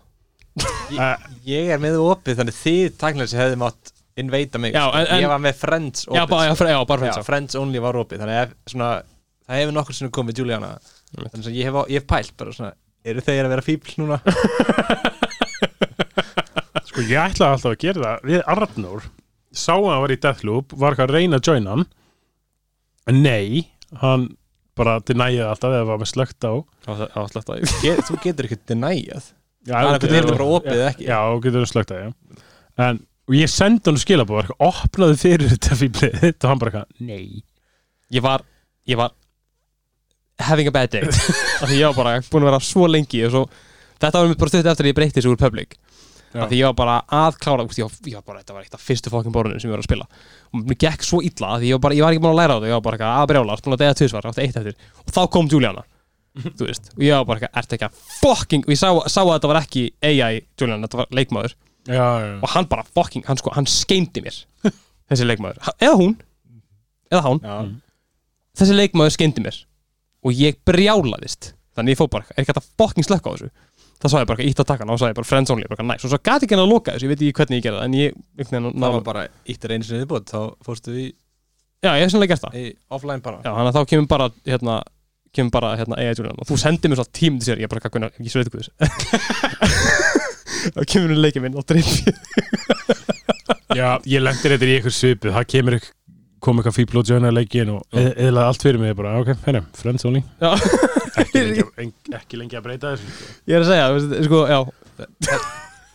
uh, 0.99 1.17
ég 1.47 1.69
er 1.71 1.79
með 1.79 1.97
opið 2.03 2.39
þannig 2.41 2.55
þið 2.55 2.97
taknilega 2.99 3.27
sem 3.31 3.39
hefði 3.39 3.59
mátt 3.61 3.91
inveita 4.19 4.59
mig. 4.59 4.73
Já, 4.75 4.91
en- 4.91 5.07
en- 5.07 5.21
ég 5.23 5.27
var 5.31 5.39
með 5.39 5.55
friends 5.55 6.07
opið 6.07 6.19
Já, 6.19 6.25
bara, 6.27 6.43
já, 6.47 6.55
já, 6.67 6.85
bara 6.87 7.05
Já, 7.05 7.11
fyrir 7.13 7.23
friends 7.25 7.55
only 7.55 7.79
var 7.79 7.95
opið 7.95 8.19
þannig 8.19 8.35
að 8.35 8.43
ef, 8.43 8.53
svona, 8.67 8.89
það 9.47 9.55
hefur 9.61 9.73
nokkur 9.77 9.93
sinni 9.95 10.11
komið 10.11 10.37
Juliana 10.41 10.71
Einmitt. 11.17 11.31
þannig 11.33 11.47
að 11.47 11.55
ég 11.55 11.63
hef, 11.69 11.73
ég 11.89 12.01
hef 12.01 12.07
pælt 12.07 12.37
bara 12.37 12.51
svona 12.51 12.73
eru 13.05 13.21
þeir 13.21 13.45
að 13.45 13.49
vera 13.55 13.61
fíbl 13.61 13.95
núna 13.97 14.21
sko 17.01 17.09
ég 17.09 17.31
ætlaði 17.31 17.55
alltaf 17.55 17.71
að 17.71 17.81
gera 17.81 18.03
það. 18.05 18.29
Við 18.29 18.43
Arnór 18.53 19.05
sá 19.51 19.73
að 19.73 19.89
hann 19.89 20.03
var 20.03 20.13
í 20.13 20.19
Deathloop 20.21 20.73
var 20.77 20.93
eitthvað 20.93 21.09
að 21.09 21.15
reyna 21.17 21.39
að 21.39 21.49
joina 21.49 21.75
hann. 21.75 21.85
En 23.09 23.21
nei, 23.25 23.67
hann 24.01 24.27
bara 24.77 24.97
denæjaði 25.05 25.47
alltaf 25.49 25.75
eða 25.75 25.87
var 25.89 26.01
með 26.01 26.11
slögt 26.11 26.47
á. 26.47 26.53
Á. 26.87 27.21
Sletta 27.31 27.57
Get, 27.81 28.03
þú 28.07 28.19
getur 28.23 28.47
ekki 28.47 28.59
denæjað 28.71 29.31
Já, 29.61 29.75
Það 29.75 29.85
er 29.85 29.89
hvort 29.91 30.03
er 30.05 30.15
þetta 30.15 30.35
bara 30.35 30.51
opið 30.57 30.83
ekki. 30.87 31.05
Já, 31.05 31.17
þú 31.21 31.41
getur 31.45 31.65
slögt 31.69 31.91
á, 31.93 31.97
já. 32.01 32.07
En 32.81 33.01
og 33.29 33.35
ég 33.37 33.51
sendi 33.53 33.87
hann 33.87 33.99
skilabóð, 34.01 34.39
eitthvað, 34.41 34.85
opnaði 34.85 35.17
fyrir 35.21 35.51
þetta 35.51 35.77
fíblið 35.77 36.15
þitt. 36.23 36.39
Og 36.41 36.49
hann 36.49 36.61
bara 36.61 36.71
eitthvað, 36.71 37.03
nei. 37.05 37.43
Ég 38.11 38.25
var, 38.25 38.45
ég 38.89 38.97
var 38.99 39.13
having 40.41 40.71
a 40.71 40.73
bad 40.73 40.89
day. 40.91 41.05
Af 41.61 41.69
því 41.69 41.77
ég 41.77 41.91
var 41.91 41.99
bara 41.99 42.15
búin 42.31 42.41
að 42.41 42.49
vera 42.49 42.63
svo 42.65 42.89
lengi 42.89 43.21
og 43.27 43.35
svo, 43.35 43.43
þetta 44.01 44.17
var 44.17 44.31
mér 44.31 44.41
bara 44.41 44.53
stutt 44.55 44.71
eftir 44.73 44.87
að 44.87 44.91
ég 44.91 44.97
breytti 44.97 45.19
þessu 45.19 45.35
úr 45.35 45.39
public 45.39 45.77
því 46.31 46.57
ég 46.61 46.65
var 46.69 46.75
bara 46.79 46.95
að 47.11 47.37
klára 47.43 47.63
úst, 47.67 47.79
ég, 47.81 47.87
var, 47.87 48.09
ég 48.09 48.15
var 48.15 48.23
bara, 48.27 48.39
þetta 48.43 48.53
var 48.55 48.63
eitt 48.63 48.75
af 48.77 48.81
fyrstu 48.87 49.11
fokkin 49.11 49.33
borunum 49.35 49.59
sem 49.59 49.69
ég 49.69 49.75
var 49.75 49.81
að 49.83 49.87
spila. 49.89 50.07
Og 50.53 50.61
mér 50.69 50.77
gekk 50.79 51.03
svo 51.03 51.19
illa 51.21 51.49
af 51.55 51.59
því 51.61 51.67
ég 51.71 51.75
var, 51.75 51.83
bara, 51.85 51.97
ég 51.97 52.05
var 52.05 52.13
ekki 52.15 52.23
búin 52.23 52.31
að 52.35 52.39
læra 52.41 52.55
á 52.55 52.57
þetta 52.61 52.69
ég 52.71 52.77
var 52.77 52.85
bara 52.85 52.97
eitthvað 52.97 53.17
að 53.21 53.27
brjála, 53.31 53.57
búin 53.65 53.75
að 53.75 53.81
deyja 53.83 53.97
tvisvar, 53.99 54.27
átti 54.31 54.45
eitt 54.45 54.59
eftir. 54.61 54.75
Og 55.05 55.11
þá 55.15 55.21
kom 55.35 55.49
Juliana 55.51 55.83
þú 56.31 56.63
veist, 56.69 56.85
og 56.95 57.01
ég 57.03 57.11
var 57.17 57.25
bara 57.27 57.39
eitthvað, 57.41 57.57
ertu 57.59 57.75
ekki 57.75 57.87
að 57.89 57.97
fucking 58.21 58.63
og 58.63 58.71
ég 58.71 58.79
sá, 58.79 58.87
sá 59.11 59.19
að 59.25 59.33
þetta 59.35 59.49
var 59.51 59.59
ekki 59.65 59.81
AI 60.07 60.39
Juliana, 60.61 60.87
þetta 60.87 61.01
var 61.01 61.09
leikmaður. 61.19 61.55
Já, 61.91 62.05
já, 62.23 62.29
og 62.39 62.49
hann 62.53 62.67
bara 62.71 62.85
fucking, 62.95 63.25
hann 63.27 63.39
sko, 63.41 63.51
hann 63.57 63.67
skeimdi 63.67 64.23
mér 64.23 64.37
þessi 65.11 65.27
leikmaður, 65.27 65.59
eða 65.83 65.97
hún. 65.99 66.13
Eða 67.11 67.23
hann, 67.27 67.41
Já, 67.43 67.57
Mm. 67.67 67.73
þessi 68.55 68.75
leikmaður 68.77 69.13
skeimdi 69.17 69.43
mér. 69.43 69.57
Og 70.23 70.31
ég 70.37 70.55
brjálaðist. 70.67 71.51
Þannig 71.75 71.95
ég 71.95 71.99
fór 71.99 72.09
bara, 72.11 72.25
er 72.35 72.43
ekki 72.45 72.53
að 72.55 72.65
fucking 72.79 73.05
slökka 73.07 73.31
á 73.31 73.35
þessu 73.35 73.49
það 74.01 74.11
sá 74.13 74.17
ég 74.21 74.29
bara, 74.31 74.45
ítt 74.49 74.61
að 74.63 74.67
taka 74.71 74.83
hann 74.83 74.91
og 74.93 74.97
þá 74.97 75.01
sagði 75.03 75.13
ég 75.13 75.19
bara 75.21 75.29
friends 75.31 75.51
only, 75.53 75.67
bara 75.71 75.85
næs 75.91 76.05
og 76.07 76.11
svo 76.13 76.19
gati 76.25 76.47
ekki 76.47 76.55
hann 76.57 76.63
að 76.65 76.71
loka 76.73 76.95
þessu, 76.95 77.05
ég 77.05 77.11
veit 77.13 77.21
ekki 77.21 77.35
hvernig 77.39 77.59
ég 77.59 77.65
gerði 77.67 77.79
það 77.81 77.87
en 77.89 77.97
ég, 77.99 78.15
einhvern 78.39 78.65
veginn, 78.65 78.81
það 78.85 78.95
var 78.97 79.03
bara 79.11 79.25
íttir 79.53 79.73
einu 79.75 79.87
sinni 79.87 80.01
viðbútt 80.03 80.31
þá 80.33 80.39
fórstu 80.65 80.95
í, 80.97 81.05
já, 81.85 81.91
ég 81.91 82.01
hef 82.05 82.11
sannlega 82.15 82.33
gert 82.35 82.45
það. 82.47 82.57
Í 82.57 82.65
offline 82.97 83.21
bara. 83.25 83.39
Já, 83.45 83.51
þannig 83.57 83.71
að 83.71 83.77
þá 83.77 83.91
kemur 83.93 84.09
bara, 84.15 84.27
hérna 84.49 84.79
kemur 85.31 85.53
bara, 85.55 85.69
hérna, 85.79 85.95
AI 86.01 86.11
Julian 86.17 86.41
og 86.43 86.49
þú 86.49 86.57
sendir 86.59 86.91
mér 86.91 86.99
svo 86.99 87.07
tímum 87.15 87.39
til 87.39 87.47
sér, 87.51 87.61
ég 87.63 87.69
bara, 87.71 87.79
hvað, 87.85 87.93
hvernig, 87.95 88.19
ég 88.25 88.33
svo 88.33 88.41
veit 88.41 88.49
ekki 88.51 88.65
þessu. 88.65 88.73
Þá 90.75 90.81
kemur 90.91 91.13
hún 91.15 91.21
leikið 91.23 91.45
minn 91.45 91.55
og 91.57 91.65
dreif 91.69 91.87
já 93.79 93.87
Ég 94.11 94.21
lendir 94.21 94.53
þetta 94.53 94.67
í 94.67 94.73
eitthvað 94.75 94.93
svipið, 94.97 95.31
það 95.37 95.47
kemur 95.55 95.77
eitthvað 95.77 95.97
kom 96.41 96.57
eitthvað 96.57 96.73
fíbl 96.79 96.97
og 96.97 97.05
joina 97.05 97.29
leikin 97.33 97.69
og 97.75 97.97
eð- 98.01 98.15
eðlaði 98.27 98.49
allt 98.49 98.63
fyrir 98.65 98.81
mig 98.81 98.95
bara, 98.97 99.11
ok, 99.21 99.27
hérna, 99.45 99.59
friends 99.77 100.05
only. 100.09 100.23
Já, 100.41 100.49
ekki 101.19 101.41
lengi, 101.43 101.63
en- 101.83 101.93
ekki 102.19 102.39
lengi 102.39 102.57
að 102.59 102.63
breyta 102.67 102.93
þessu 102.95 103.09
sko. 103.11 103.33
ég 103.51 103.57
er 103.57 103.65
að 103.65 103.71
segja, 103.71 104.23
sko, 104.27 104.39
já 104.47 104.59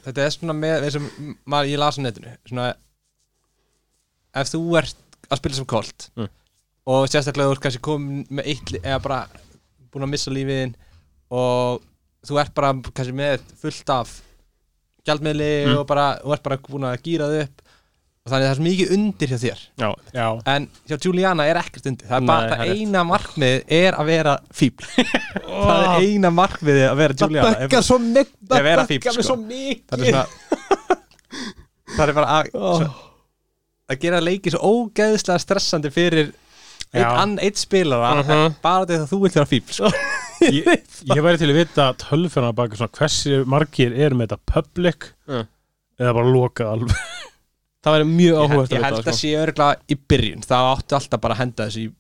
þetta 0.06 0.22
er 0.26 0.34
svona 0.36 0.54
með 0.58 0.86
eins 0.86 0.96
og 1.00 1.06
maður 1.50 1.70
ég 1.72 1.80
las 1.82 1.98
á 1.98 2.00
netinu 2.04 2.34
svona 2.46 2.66
ef 4.36 4.50
þú 4.52 4.60
ert 4.80 4.96
að 5.32 5.40
spila 5.40 5.58
sem 5.58 5.66
kolt 5.68 6.08
Mm. 6.16 6.28
og 6.86 7.08
sérstaklega 7.10 7.48
þú 7.50 7.56
ert 7.56 7.64
kannski 7.64 7.82
komin 7.82 8.26
með 8.30 8.46
eitt 8.52 8.70
li- 8.74 8.82
eða 8.84 9.00
bara 9.02 9.20
búin 9.90 10.04
að 10.06 10.12
missa 10.12 10.30
lífiðin 10.30 10.74
og 11.34 11.82
þú 12.26 12.40
ert 12.42 12.54
bara 12.54 12.74
kannski 12.92 13.14
með 13.16 13.40
fullt 13.62 13.90
af 13.90 14.12
gjaldmiðli 15.06 15.50
Mm. 15.66 15.76
og 15.80 15.86
bara, 15.86 16.06
þú 16.22 16.32
ert 16.36 16.42
bara 16.46 16.58
búin 16.68 16.86
að 16.86 17.00
gýra 17.02 17.30
þau 17.32 17.42
upp 17.46 17.62
og 18.26 18.32
þannig 18.32 18.42
að 18.42 18.48
það 18.50 18.56
er 18.56 18.62
mikið 18.66 18.92
undir 18.96 19.30
hjá 19.30 19.38
þér. 19.44 19.60
Já, 19.78 19.88
Já, 20.16 20.26
en 20.50 20.64
hjá 20.90 20.96
Juliana 21.06 21.44
er 21.46 21.60
ekkert 21.60 21.86
undir. 21.86 22.08
Það 22.10 22.16
er 22.16 22.24
Nei, 22.24 22.30
bara, 22.32 22.48
það 22.50 22.56
er 22.56 22.66
það 22.66 22.80
eina 22.82 23.02
markmið 23.06 23.74
er 23.78 23.98
að 24.00 24.08
vera 24.10 24.32
fíbl 24.50 24.88
það 25.46 25.84
er 25.86 26.06
eina 26.08 26.30
markmiði 26.34 26.84
að 26.90 26.96
vera 27.04 27.18
Juliana. 27.22 27.52
það 27.52 27.62
böggar 27.66 27.86
svo 27.86 27.98
mikið 28.02 28.56
Ég 28.58 28.66
vera 28.66 28.86
fífl, 28.90 29.12
sko. 29.14 29.26
svo 29.30 29.36
mikið. 29.46 29.86
Það 29.86 30.02
er 30.02 30.10
svona 30.10 30.26
það 31.96 32.08
er 32.10 32.16
bara 32.18 32.32
að, 32.40 32.50
svo, 32.52 32.90
að 33.94 34.00
gera 34.02 34.20
leiki 34.24 34.52
svo 34.52 34.72
ógeðslega 34.74 35.42
stressandi 35.42 35.92
fyrir 35.94 36.32
einn 36.96 37.36
eitt 37.42 37.58
spilara 37.60 38.22
Mhm. 38.22 38.54
bara 38.62 38.86
til 38.88 38.98
að 39.02 39.08
þú 39.10 39.18
vilt 39.22 39.34
vera 39.38 39.48
fíbl 39.50 39.72
sko. 39.76 39.90
ég, 40.40 40.66
ég 41.14 41.22
væri 41.24 41.38
til 41.40 41.50
að 41.52 41.58
vita 41.60 41.86
tölfuna 42.00 42.52
baka 42.56 42.76
svona 42.78 42.92
hversu 42.98 43.44
margir 43.48 43.94
er 43.94 44.14
með 44.16 44.32
þetta 44.34 44.52
public 44.52 45.12
Mm. 45.28 45.46
eða 46.00 46.12
bara 46.14 46.32
lokað 46.34 46.72
alveg 46.74 46.96
Það 47.86 47.94
væri 47.96 48.06
mjög 48.10 48.34
ég, 48.34 48.42
áhugast 48.50 48.72
ég 48.74 48.82
held 48.86 49.06
að 49.12 49.16
sé 49.20 49.28
örgulega 49.38 49.94
í 49.94 49.96
byrjun 50.10 50.42
það 50.46 50.70
áttu 50.74 50.96
alltaf 50.98 51.20
bara 51.22 51.36
að 51.36 51.40
henda 51.44 51.66
þessu 51.68 51.84
í 51.86 51.90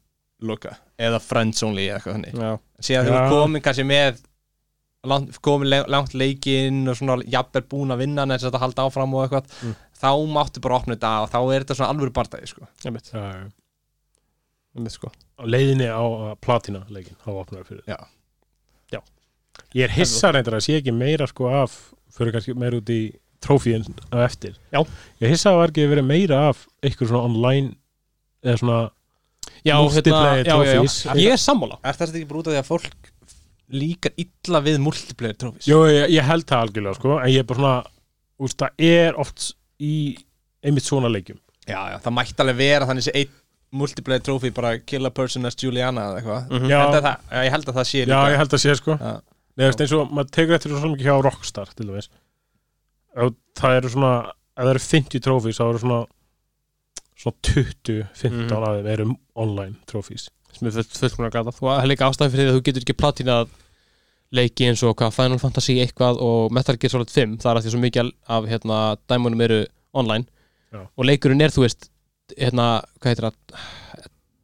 loka 0.50 0.72
eða 0.98 1.20
friends 1.22 1.62
only 1.62 1.84
eða 1.86 2.00
eitthvað 2.00 2.16
þannig 2.16 2.86
síðan 2.88 3.06
þú 3.12 3.20
komin 3.30 3.62
kannski 3.64 3.84
með 3.86 4.18
langt, 5.06 5.38
komin 5.46 5.70
langt 5.94 6.16
leikinn 6.18 6.82
og 6.90 6.98
svona 6.98 7.16
jafnvel 7.30 7.62
búin 7.70 7.94
að 7.94 8.02
vinna 8.02 8.26
þess 8.32 8.48
að 8.50 8.58
halda 8.64 8.88
áfram 8.90 9.14
og 9.14 9.22
eitthvað 9.28 9.52
Mm. 9.62 9.76
þá 9.96 10.10
máttu 10.34 10.60
bara 10.60 10.76
opna 10.80 10.96
þetta 10.96 11.12
og 11.22 11.30
þá 11.32 11.38
er 11.54 11.62
þetta 11.64 11.74
svona 11.78 11.92
alvöru 11.94 12.12
bardagi 12.18 12.50
sko. 12.50 12.66
ég 12.84 12.92
veit, 12.92 13.06
Já, 13.14 13.22
já. 13.32 13.46
ég 14.76 14.82
veit 14.84 14.92
sko 14.96 15.08
á 15.40 15.42
leiðinni 15.46 15.86
á 15.88 16.02
uh, 16.04 16.34
platina 16.40 16.82
leikin 16.92 17.16
þá 17.22 17.30
opnaði 17.40 17.64
fyrir 17.70 17.84
Já. 17.88 17.96
Já. 18.92 19.00
ég 19.78 19.84
er 19.86 19.94
hissa 19.96 20.32
reyndar 20.34 20.58
að 20.58 20.66
sé 20.66 20.76
ekki 20.82 20.92
meira 20.92 21.26
sko 21.30 21.48
af 21.62 21.78
fyrir 22.18 22.34
kannski 22.36 22.54
meira 22.58 22.76
út 22.82 22.90
í 22.92 23.00
trófíin 23.44 23.84
á 24.12 24.16
eftir 24.26 24.54
Já. 24.72 24.80
ég 25.22 25.28
hissa 25.32 25.50
að 25.50 25.54
það 25.54 25.60
var 25.62 25.72
ekki 25.74 25.88
verið 25.92 26.06
meira 26.08 26.38
af 26.50 26.62
eitthvað 26.82 27.10
svona 27.12 27.24
online 27.30 27.74
eða 28.44 28.58
svona 28.62 28.78
Já, 29.66 29.74
Multiplayer 29.82 30.44
hérna, 30.44 30.46
já, 30.46 30.46
já, 30.46 30.74
trophies. 30.76 30.96
já 31.06 31.12
Ég 31.22 31.32
er 31.34 31.40
sammála 31.42 31.78
Er 31.82 31.94
þetta 31.98 32.12
ekki 32.18 32.28
brútað 32.30 32.54
því 32.54 32.60
að 32.60 32.68
fólk 32.70 33.12
líkar 33.76 34.12
illa 34.22 34.60
við 34.62 34.76
multiplayer 34.82 35.34
trófís? 35.40 35.66
Jó, 35.66 35.80
ég, 35.90 36.04
ég 36.14 36.22
held 36.26 36.44
það 36.46 36.62
algjörlega 36.66 36.98
sko 37.00 37.16
en 37.18 37.30
ég 37.32 37.42
er 37.42 37.48
bara 37.48 37.58
svona 37.58 37.74
úst, 38.46 38.58
það 38.60 38.84
er 38.86 39.18
oft 39.22 39.48
í 39.82 39.94
einmitt 40.66 40.86
svona 40.86 41.10
leikjum 41.10 41.40
Já, 41.66 41.80
já, 41.90 41.96
það 42.04 42.14
mætti 42.14 42.42
alveg 42.44 42.58
vera 42.60 42.86
þannig 42.86 43.06
sé 43.08 43.14
einn 43.18 43.32
multiplayer 43.76 44.22
trófi 44.22 44.52
bara 44.54 44.76
kill 44.86 45.08
a 45.08 45.10
person 45.10 45.46
as 45.50 45.56
Juliana 45.58 46.04
eða 46.12 46.20
eitthvað 46.20 46.52
Mhm. 46.60 46.70
Já. 46.70 46.78
Það, 46.94 47.08
já, 47.32 47.40
ég 47.48 47.50
held 47.56 47.66
að 47.72 47.78
það 47.80 47.88
sé 47.90 47.98
Já, 47.98 48.06
líka 48.06 48.30
ég 48.30 48.38
held 48.42 48.54
að 48.54 48.62
sé 48.66 48.76
sko 48.78 48.98
Já. 49.00 49.14
Nei, 49.56 49.64
veist, 49.66 49.80
eins 49.82 49.92
og 49.96 50.10
maður 50.12 50.30
tekur 50.36 50.54
eftir 50.60 50.70
svo 50.76 50.92
mikið 50.94 51.06
hjá 51.10 51.16
Rockstar 51.26 51.70
til 51.74 51.86
dæmis 51.90 52.08
það 53.16 53.76
eru 53.80 53.92
svona 53.92 54.12
ef 54.56 54.62
það 54.64 54.72
eru 54.74 54.82
50 54.86 55.24
trófís 55.26 55.58
þá 55.60 55.64
eru 55.70 55.82
svona 55.82 56.00
svona 57.16 57.36
20, 57.48 58.02
15 58.12 58.46
Mhm. 58.46 58.56
af 58.56 58.74
þeim 58.76 58.88
eru 58.92 59.06
online 59.34 59.76
trófís. 59.88 60.28
Sem 60.52 60.68
er 60.68 60.72
mjög 60.72 61.32
gata. 61.32 61.50
Þú 61.52 61.68
er 61.82 61.86
líka 61.88 62.08
ástæði 62.08 62.30
fyrir 62.32 62.46
því 62.48 62.52
að 62.52 62.56
þú 62.58 62.62
getur 62.68 62.82
ekki 62.84 62.96
platinað 63.02 63.48
leiki 64.32 64.66
eins 64.68 64.82
og 64.82 64.96
hvað 64.96 65.12
Final 65.14 65.38
Fantasy 65.38 65.78
eitthvað 65.80 66.20
og 66.20 66.52
Metal 66.52 66.76
Gear 66.76 66.90
Solid 66.90 67.08
5 67.10 67.36
það 67.38 67.50
er 67.50 67.56
að 67.60 67.64
því 67.64 67.70
svo 67.72 67.80
mikið 67.80 68.12
af 68.28 68.44
hérna, 68.50 68.96
dæmunum 69.08 69.40
eru 69.42 69.66
online. 69.94 70.26
Já. 70.72 70.82
og 70.98 71.04
leikurinn 71.06 71.40
er 71.40 71.48
þú 71.54 71.62
veist 71.62 71.88
hérna, 72.36 72.82
hvað 73.00 73.14
heitir 73.14 73.24
það? 73.30 73.36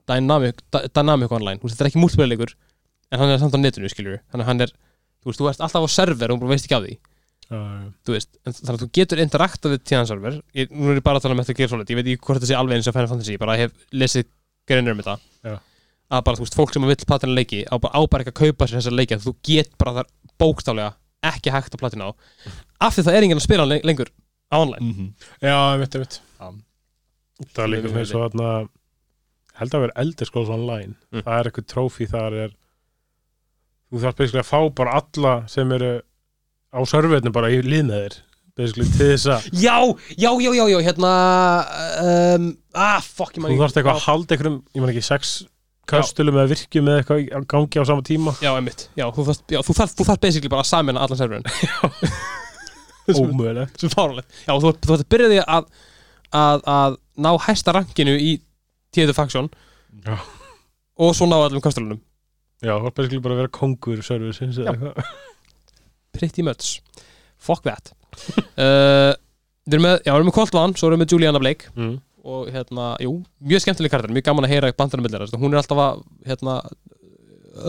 Dynamic, 0.09 0.57
Dy- 0.73 0.89
Dynamic 0.95 1.31
Online. 1.33 1.59
Þú 1.59 1.67
veist, 1.67 1.77
þetta 1.77 1.85
er 1.85 1.91
ekki 1.91 2.29
leikur 2.31 2.55
en 3.13 3.19
hann 3.19 3.29
er 3.31 3.39
samt 3.39 3.55
á 3.55 3.59
netinu 3.61 3.89
skiljur 3.91 4.21
þannig 4.33 4.45
að 4.45 4.49
hann 4.49 4.61
er, 4.63 4.71
þú 5.23 5.27
veist, 5.29 5.41
þú 5.41 5.49
ert 5.51 5.61
alltaf 5.61 5.83
á 5.85 5.89
server 5.91 6.31
og 6.33 6.41
bara 6.41 6.51
veist 6.55 6.65
ekki 6.67 6.77
af 6.79 6.85
því 6.87 6.97
þú 8.07 8.15
veist, 8.17 8.31
en 8.47 8.53
þannig 8.57 8.75
að 8.77 8.83
þú 8.85 8.89
getur 8.99 9.19
interaktað 9.23 9.73
við 9.75 9.83
tíðanserver, 9.91 10.39
ég, 10.55 10.71
nú 10.71 10.91
er 10.93 10.97
ég 11.01 11.05
bara 11.07 11.17
að 11.21 11.23
tala 11.27 11.35
um 11.37 11.41
Metal 11.43 11.55
Gear 11.59 11.69
Solid, 11.73 11.91
ég 11.91 11.97
veit 11.99 12.07
ekki 12.07 12.23
hvort 12.27 12.39
þetta 12.41 12.51
sé 12.53 12.57
alveg 12.59 12.77
eins 12.79 12.89
og 12.89 12.95
Final 12.97 13.09
Fantasy, 13.13 13.33
ég 13.37 13.43
bara 13.43 13.57
hef 13.61 13.73
lesið 13.93 14.27
greinir 14.69 14.93
um 14.95 15.03
þetta 15.03 15.17
Já. 15.45 15.57
að 16.13 16.25
bara, 16.29 16.37
þú 16.37 16.45
veist, 16.47 16.55
fólk 16.59 16.73
sem 16.73 16.83
vill 16.89 16.97
platina 17.07 17.33
leiki 17.37 17.63
á 17.69 17.75
bara, 17.79 17.93
á 17.93 18.01
bara 18.11 18.23
ekki 18.25 18.33
að 18.35 18.41
kaupa 18.47 18.67
sér 18.71 18.79
þessar 18.81 18.97
leiki 18.99 19.19
þú 19.23 19.35
get 19.43 19.73
bara 19.79 19.93
þar 20.01 20.11
bókstálega 20.39 20.93
ekki 21.23 21.51
hægt 21.55 21.75
að 21.75 21.83
platina 21.85 22.09
á 22.09 22.11
af 22.81 22.95
því 22.97 23.03
það 23.07 23.15
er 23.17 23.23
enginn 23.27 23.39
að 23.43 23.47
spila 23.47 23.65
le- 23.69 23.83
lengur 23.87 24.09
á 24.53 24.57
online 24.59 24.81
mm 24.83 24.93
-hmm. 24.93 25.11
Já, 25.43 25.57
ég 25.75 25.79
veit, 25.79 25.95
ég 25.95 26.01
veit 26.03 26.21
Já. 26.41 26.53
Það 27.55 27.65
er 27.65 27.69
líka 27.69 27.99
eins 27.99 28.15
og 28.15 28.23
þarna 28.31 28.69
held 29.55 29.75
að 29.75 29.81
vera 29.81 29.93
eldir 30.03 30.27
skóls 30.27 30.49
online 30.49 30.95
Mm. 31.13 31.23
það 31.23 31.39
er 31.39 31.45
eitthvað 31.51 31.67
trófí 31.73 32.07
þar 32.09 32.33
er 32.45 32.51
þú 33.93 34.01
þarf 34.01 34.17
basically 34.17 34.41
að 34.43 34.51
fá 34.53 34.61
bara 34.75 34.93
alla 35.01 35.35
sem 35.49 35.73
eru 35.73 36.01
á 36.73 36.79
serverinu 36.89 37.33
bara 37.35 37.53
í 37.53 37.63
lið 37.65 37.89
með 37.89 38.05
þér 38.05 38.19
basically 38.59 38.89
til 38.93 39.09
þess 39.13 39.31
að 39.33 39.49
Já, 39.63 39.77
já, 40.17 40.31
já, 40.43 40.51
já, 40.59 40.65
já, 40.73 40.79
hérna 40.89 41.15
um, 42.03 42.51
ah, 42.75 43.01
fuck, 43.01 43.37
ég 43.37 43.45
man 43.45 43.55
þú 43.55 43.63
þarfst 43.63 43.81
eitthvað 43.81 43.99
að 44.01 44.07
halda 44.09 44.37
einhverjum, 44.37 44.61
ég 44.75 44.85
man 44.85 44.93
ekki, 44.93 45.07
sex 45.09 45.33
köstulum 45.93 46.37
eða 46.39 46.53
virkjum 46.53 46.93
eða 46.93 47.03
eitthvað 47.03 47.25
á 47.33 47.41
gangi 47.55 47.83
á 47.83 47.85
sama 47.89 48.05
tíma? 48.07 48.37
Já, 48.45 48.53
einmitt, 48.55 48.87
já, 48.97 49.07
þú 49.13 49.27
þarf, 49.31 49.43
já, 49.51 49.59
þú 49.67 49.77
þarf, 49.81 49.97
þú 49.99 50.09
þarf 50.11 50.23
basically 50.23 50.53
bara 50.53 50.65
að 50.65 50.71
samina 50.71 51.03
allan 51.03 51.21
serverinn. 51.21 51.49
Ómögulegt. 53.19 53.81
sem 53.81 53.91
fáralegt 53.91 54.31
Já, 54.47 54.55
þú, 54.55 54.73
þú 54.79 54.95
ætti 54.95 55.03
að 55.03 55.11
byrja 55.15 55.31
því 55.33 55.41
að, 55.43 55.67
að, 56.39 56.65
að 56.75 56.97
ná 57.25 57.31
hæsta 57.47 57.75
rankinu 57.77 58.15
í 58.15 58.33
tíðu 58.95 59.17
faksjón 59.17 59.51
og 61.03 61.15
svo 61.17 61.29
ná 61.29 61.39
allum 61.41 61.65
kostulunum 61.65 62.01
Já, 62.63 62.77
það 62.77 62.89
er 62.89 62.97
basically 62.99 63.23
bara 63.25 63.35
að 63.37 63.43
vera 63.43 63.55
kongur 63.59 64.03
eitthvað 64.05 65.32
Pretty 66.17 66.45
much 66.47 66.79
Fuck 67.43 67.67
that 67.69 67.93
uh, 68.57 69.13
Við 69.67 69.77
erum 69.77 69.87
með, 69.87 69.99
já, 70.03 70.11
við 70.11 70.17
erum 70.17 70.29
með 70.31 70.39
Colt 70.41 70.57
Van, 70.57 70.73
svo 70.75 70.89
erum 70.89 70.99
við 70.99 71.05
með 71.05 71.15
Juliana 71.15 71.41
Blake 71.43 71.71
mm. 71.77 71.93
og 72.27 72.49
hérna, 72.51 72.87
jú, 73.03 73.13
mjög 73.47 73.63
skemmtileg 73.63 73.93
karakter 73.93 74.15
mjög 74.15 74.27
gaman 74.27 74.49
að 74.49 74.55
heyra 74.57 74.73
bandanum 74.75 75.07
millir 75.07 75.37
hún 75.39 75.55
er 75.55 75.61
alltaf 75.61 75.83
að, 75.85 76.01
hérna 76.27 76.57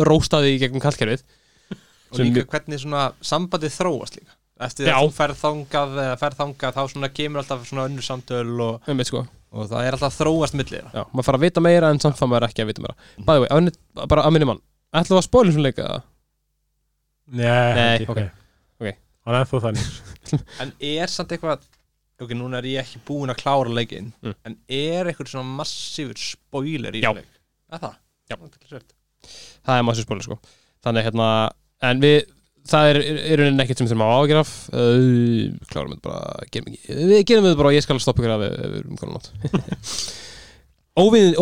róstaði 0.10 0.56
í 0.56 0.62
gegnum 0.63 0.84
kallkerfið 0.84 1.25
Og 2.13 2.21
líka 2.21 2.45
hvernig 2.49 2.82
svona 2.82 3.08
sambandið 3.25 3.75
þróast 3.77 4.17
líka 4.19 4.36
Eftir 4.63 4.86
Já. 4.86 4.93
að 4.95 5.08
þú 5.08 5.13
ferð 5.17 5.39
þangað 5.39 5.95
eða 6.03 6.17
ferð 6.21 6.41
þangað 6.43 6.75
þá 6.75 6.84
svona 6.91 7.10
kemur 7.10 7.41
alltaf 7.41 7.63
svona 7.67 7.86
önnur 7.89 8.06
samtöl 8.06 8.51
og, 8.62 8.89
um 8.91 9.01
sko. 9.08 9.23
og 9.49 9.71
það 9.71 9.88
er 9.88 9.97
alltaf 9.97 10.17
þróast 10.19 10.58
millir 10.60 10.77
þeirra. 10.77 10.91
já, 10.93 11.03
maður 11.10 11.27
fara 11.27 11.39
að 11.39 11.45
vita 11.47 11.63
meira 11.65 11.89
en 11.89 12.01
samt 12.03 12.19
það 12.19 12.29
maður 12.32 12.45
ekki 12.47 12.63
að 12.63 12.69
vita 12.69 12.84
meira 12.86 12.95
By 13.17 13.32
the 13.34 13.43
way, 13.43 13.49
ánit, 13.49 13.79
bara 14.06 14.25
að 14.27 14.36
minni 14.36 14.49
mann 14.51 14.62
við 14.93 15.17
að 15.17 15.25
spóla 15.25 15.56
svona 15.56 15.65
leika 15.65 15.88
eða? 15.88 16.03
Nei, 17.33 17.73
Nei, 17.77 17.85
ekki, 17.97 18.07
ok. 18.13 18.19
nei. 18.21 18.29
Ok. 18.83 18.99
Hann 19.25 19.35
er 19.37 19.45
ennþá 19.45 19.61
þannig 19.67 19.87
En 20.65 20.73
er 20.93 21.11
samt 21.13 21.33
eitthvað 21.35 21.63
Ok, 22.23 22.31
núna 22.37 22.59
er 22.61 22.67
ég 22.69 22.83
ekki 22.85 23.01
búinn 23.07 23.33
að 23.33 23.39
klára 23.41 23.71
leikinn 23.73 24.11
Mm. 24.23 24.35
En 24.47 24.57
er 24.69 25.09
eitthvað 25.09 25.31
svona 25.33 25.55
massífur 25.63 26.19
spoiler 26.21 26.93
í 26.95 27.01
Já. 27.03 27.09
leik? 27.17 27.31
Er 27.73 27.81
það? 27.81 27.97
Já. 28.29 28.37
Það 28.37 29.73
er 29.73 29.79
er 29.79 29.85
maður 29.87 30.05
spóla 30.05 30.25
sko 30.25 30.37
þannig 30.83 31.05
hérna, 31.07 31.27
en 31.87 32.01
við 32.03 32.17
það 32.67 32.89
er 32.93 32.97
í 33.03 33.35
rauninni 33.39 33.63
ekkert 33.63 33.79
sem 33.81 33.87
við 33.87 33.91
þurfum 33.93 34.03
að 34.05 34.17
ágjör 34.23 34.39
af 34.41 34.51
uh, 34.71 35.67
klárum 35.71 35.93
þetta 35.95 36.05
bara 36.07 36.47
gerum 36.53 36.75
við 37.09 37.23
gerum 37.27 37.47
þetta 37.47 37.59
bara 37.59 37.71
og 37.71 37.75
ég 37.77 37.83
skal 37.85 37.97
stoppa 38.03 38.23
ykkur 38.23 38.33
af 38.35 38.43
ef 38.47 38.53
við 38.63 38.77
erum 38.81 38.99
konar 38.99 39.15
nátt 39.17 39.27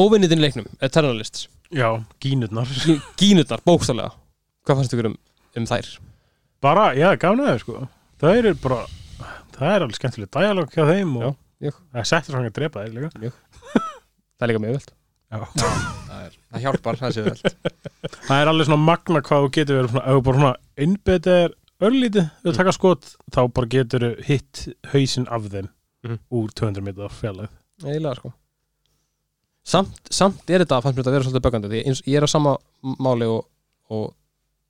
óvinniðin 0.01 0.41
leiknum, 0.41 0.67
Eternalist 0.82 1.43
Já, 1.73 1.89
gínurnar 2.23 2.69
gínutnar, 3.19 3.62
bókstálega 3.67 4.13
hvað 4.65 4.77
fannst 4.82 4.93
ykkur 4.95 5.10
um, 5.12 5.17
um 5.58 5.66
þær? 5.70 5.90
Bara, 6.62 6.86
já, 6.98 7.10
gafna 7.20 7.52
þau 7.52 7.60
sko. 7.64 7.88
Það 8.22 8.38
eru 8.42 8.54
bara, 8.62 8.80
það 9.58 9.76
er 9.76 9.86
alveg 9.86 9.98
skemmtileg 10.00 10.32
dialog 10.38 10.74
hjá 10.76 10.84
þeim 10.92 11.16
og 11.18 11.24
Já, 11.26 11.32
já. 11.68 11.72
það 11.96 12.10
settur 12.12 12.36
svona 12.36 12.52
að 12.52 12.58
drepa 12.60 12.84
þeir 12.86 12.94
líka. 12.98 13.32
Það 14.38 14.46
er 14.46 14.52
líka 14.52 14.64
mjög 14.66 14.76
völd 14.78 14.92
Það, 15.32 16.18
er, 16.26 16.34
það 16.52 16.64
hjálpar, 16.66 16.98
það 17.00 17.14
séu 17.16 17.24
vel 17.24 17.38
Það 18.28 18.42
er 18.42 18.50
alveg 18.52 18.68
svona 18.68 18.84
magna 18.84 19.22
hvað 19.24 19.46
þú 19.46 19.52
getur 19.56 19.78
verið 19.80 19.94
ef 20.02 20.18
þú 20.18 20.24
bara 20.28 20.40
svona 20.42 20.56
innbetið 20.86 21.54
örlítið, 21.88 22.26
þú 22.44 22.54
taka 22.58 22.74
skot 22.76 23.08
þá 23.34 23.40
bara 23.56 23.70
getur 23.72 24.06
hitt 24.28 24.66
hausinn 24.94 25.30
af 25.32 25.48
þeim 25.54 25.70
Mhm. 26.02 26.18
úr 26.34 26.50
200 26.58 26.82
meter 26.82 27.12
fjallæð 27.14 27.52
eiginlega 27.86 28.16
sko. 28.18 28.32
Samt, 29.62 30.00
samt 30.10 30.50
er 30.50 30.64
þetta, 30.64 30.80
fannst 30.82 30.98
mér 30.98 31.04
þetta 31.06 31.12
að 31.12 31.16
vera 31.20 31.26
svolítið 31.28 31.44
böggandi 31.46 31.70
því 31.70 31.82
ég 32.10 32.18
er 32.18 32.26
á 32.26 32.30
sama 32.34 32.56
máli 32.82 33.28
og, 33.30 33.44
og 33.94 34.08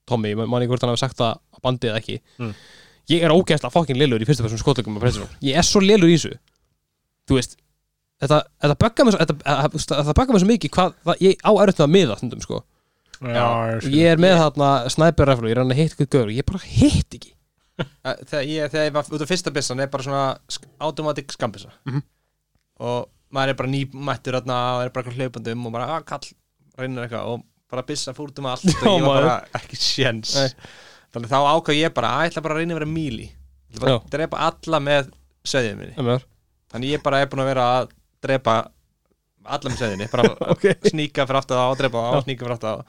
Tommy, 0.10 0.34
man 0.36 0.62
ekki 0.62 0.72
hvort 0.74 0.82
hann 0.86 0.92
hafi 0.94 1.04
sagt 1.04 1.18
það 1.22 1.36
á 1.38 1.58
bandið 1.66 1.92
eða 1.92 2.00
ekki. 2.02 2.18
Mm. 2.42 2.54
ég 3.12 3.24
er 3.28 3.34
ógeðslega 3.36 3.74
fokkin 3.74 3.98
lélur 4.00 4.22
í 4.24 4.26
fyrstu 4.30 4.44
persónu 4.46 4.62
skotleikum 4.62 4.98
ég 5.46 5.58
er 5.60 5.66
svo 5.68 5.82
lélur 5.84 6.10
í 6.12 6.16
þessu. 6.18 6.38
Þú 7.28 7.38
veist 7.38 7.58
þetta, 8.22 8.38
þetta 8.64 8.78
böggar 8.86 9.06
mér 9.08 9.16
svo 9.18 9.26
þetta, 9.26 9.98
það 10.08 10.14
böggar 10.20 10.36
mér 10.36 10.44
svo 10.44 10.50
mikið 10.52 10.74
hvað 10.78 10.94
það, 11.10 11.22
ég 11.28 11.44
á 11.46 11.52
með 11.62 11.86
að 11.88 11.92
miða 11.96 12.18
stundum 12.22 12.42
sko. 12.46 12.62
Já, 13.22 13.46
og 13.78 13.86
ég 13.94 14.08
er 14.16 14.18
með 14.22 14.38
þarna 14.42 14.70
snæperræflu, 14.96 15.50
ég 15.52 15.54
er 15.58 15.62
hann 15.62 15.74
að 15.76 15.82
hitt 15.82 15.94
gaur 16.16 16.30
og 16.32 16.34
ég 16.34 16.48
bara 16.48 16.64
hitt 16.66 17.18
ekki. 17.20 17.34
Eh, 17.82 18.18
þegar 18.30 18.44
ég, 18.46 18.68
þegar 18.70 18.84
ég 18.86 18.94
var 18.94 19.08
út 19.16 19.22
af 19.24 19.30
fyrsta 19.32 19.52
byssan 19.54 19.80
er 19.82 19.88
bara 19.90 20.04
svona 20.06 20.24
automatic 20.86 21.32
skambissa 21.34 21.72
Mhm. 21.90 22.02
og 22.80 23.08
maður 23.34 23.50
er 23.54 23.58
bara 23.58 23.70
nýmættur 23.72 24.36
þarna 24.38 24.58
og 24.76 24.82
er 24.84 24.90
bara 24.94 25.04
eitthvað 25.06 25.18
hlaupandi 25.22 25.54
um 25.56 25.66
og 25.66 25.74
bara, 25.74 25.88
að 25.98 26.06
kall, 26.12 26.28
reynir 26.78 27.08
eitthvað 27.08 27.32
og 27.32 27.44
bara 27.72 27.86
byssa 27.88 28.14
fór 28.18 28.30
út 28.32 28.42
um 28.42 28.50
allt 28.52 28.66
Já, 28.68 28.76
og 28.88 28.98
ég 29.00 29.06
var 29.06 29.08
maður. 29.08 29.30
bara 29.30 29.62
ekki 29.62 29.80
sjens 29.80 30.34
þannig 31.12 31.32
þá 31.32 31.38
ákvað 31.52 31.80
ég 31.80 31.94
bara, 31.96 32.12
að 32.18 32.26
ég 32.28 32.32
ætla 32.34 32.44
bara 32.46 32.56
að 32.56 32.62
reyna 32.62 32.76
að 32.76 32.80
vera 32.82 32.92
míli. 32.92 33.26
Ég 33.72 33.80
ætla 33.80 33.86
bara 33.86 33.96
að 33.98 34.12
drepa 34.16 34.44
alla 34.48 34.80
með 34.86 35.10
söðið 35.52 35.74
minni. 35.80 36.20
Þannig 36.72 36.94
ég 36.94 37.02
bara 37.04 37.20
er 37.24 37.32
búin 37.32 37.42
að 37.44 37.50
vera 37.52 37.66
að 37.80 37.90
drepa 38.24 38.54
alla 39.44 39.72
með 39.74 39.80
söðinni 39.82 40.08
bara 40.12 40.28
Ok. 40.54 40.68
sníka 40.88 41.26
fyrir 41.28 41.40
aftur 41.42 41.58
það 41.60 41.74
og 41.74 41.80
drepa 41.82 42.04
það 42.06 42.18
og 42.20 42.26
sníka 42.28 42.46
fyrir 42.46 42.56
aftur 42.56 42.70
það 42.70 42.84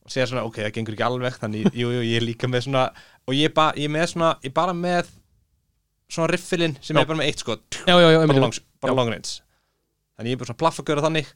og 0.00 0.14
segja 0.14 0.26
svona, 0.30 0.42
ok, 0.48 0.58
það 0.64 0.72
gengur 0.78 0.94
ekki 0.96 1.04
alveg 1.06 1.34
þannig, 1.38 1.66
jú, 1.76 1.90
jú, 1.94 2.00
ég 2.08 2.16
er 2.18 2.24
líka 2.24 2.48
með 2.50 2.64
svona 2.66 2.84
og 3.28 3.34
ég, 3.36 3.52
ba, 3.54 3.66
ég 3.78 3.92
með 3.92 4.06
svona, 4.14 4.30
ég 4.42 4.54
bara 4.56 4.72
með 4.74 5.10
svona 6.10 6.30
riffilinn 6.32 6.74
sem 6.80 6.96
Já. 6.96 7.02
er 7.04 7.10
bara 7.12 7.20
með 7.20 7.28
eitt 7.30 7.42
skot. 7.44 7.78
Já, 7.86 7.94
bara, 7.94 8.94
long 8.96 9.12
range. 9.12 9.36
Þannig 10.16 10.32
ég 10.32 10.38
er 10.38 10.40
bara 10.40 10.48
svona 10.50 10.60
plaff 10.64 10.80
að 10.82 10.88
gera 10.90 11.04
þannig. 11.04 11.28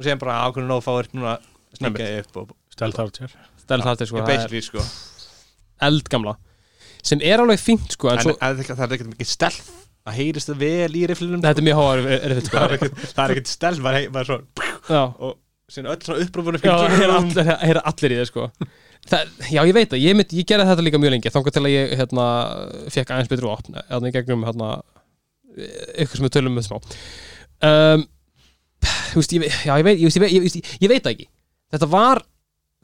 Og 0.00 0.04
segja 0.08 0.18
bara 0.24 0.38
ákveðinu 0.48 0.72
nóg 0.72 0.82
fáir 0.84 1.06
núna 1.14 1.36
sníka 1.78 2.06
ég 2.06 2.26
upp 2.26 2.42
og 2.42 2.54
Stelt 2.76 2.98
Archer. 3.00 3.32
Stæl 3.62 3.82
þáttir 3.86 4.10
sko, 4.10 4.20
er 4.20 4.28
basically 4.28 4.62
sko. 4.64 4.84
eldgamla 5.86 6.36
sem 7.06 7.22
er 7.24 7.42
alveg 7.42 7.60
fínt 7.62 7.94
sko 7.94 8.10
en 8.10 8.18
en, 8.18 8.24
svo, 8.26 8.36
en, 8.36 8.62
það 8.66 8.86
er 8.86 8.96
ekkert 8.96 9.12
mikið 9.12 9.30
stelð 9.30 9.70
það 10.06 10.18
heyrist 10.20 10.50
það 10.50 10.62
vel 10.62 10.98
í 10.98 11.02
rifflinum 11.10 11.42
þetta 11.42 11.62
er 11.62 11.66
mjög 11.66 11.80
háar 11.80 12.02
erfitt 12.16 12.50
sko. 12.50 12.56
Það 12.56 12.66
er 13.24 13.34
ekkert, 13.36 13.66
er 13.66 13.96
er 14.22 14.32
Já, 14.86 15.02
og 15.02 15.32
síðan 15.66 15.92
öll 15.94 16.02
svona 16.06 16.26
upprófunum 16.26 16.62
það 16.62 16.98
er 17.00 17.14
allir, 17.16 17.80
allir 17.90 18.14
í 18.14 18.18
það 18.20 18.28
sko. 18.30 18.48
Það, 19.06 19.32
Já, 19.50 19.60
ég 19.66 19.74
veit 19.74 19.88
það, 19.90 20.02
ég, 20.02 20.20
ég 20.38 20.48
gerði 20.50 20.68
þetta 20.70 20.84
líka 20.86 21.00
mjög 21.02 21.14
lengi 21.16 21.32
þangar 21.34 21.56
til 21.56 21.62
að 21.64 21.74
ég 21.74 21.94
hérna, 22.00 22.26
fekk 22.94 23.14
aðeins 23.14 23.32
betri 23.32 23.50
opn 23.50 23.80
hérna 23.80 24.10
í 24.10 24.14
gegnum 24.14 24.46
hérna, 24.46 24.70
ykkur 26.04 26.20
sem 26.20 26.28
við 26.28 26.36
tölum 26.38 26.54
með 26.54 26.68
smá. 26.68 26.78
Um, 27.66 28.06
Þú 28.86 29.18
veist, 29.18 29.32
ég, 29.34 29.54
já, 29.66 29.72
ég 29.72 29.86
veit, 29.86 29.98
ég, 29.98 30.06
veist, 30.06 30.18
ég, 30.18 30.22
veit, 30.22 30.34
ég, 30.36 30.44
veist, 30.44 30.74
ég 30.82 30.90
veit 30.92 31.02
það 31.02 31.14
ekki 31.16 31.28
Þetta 31.74 31.90
var, 31.90 32.22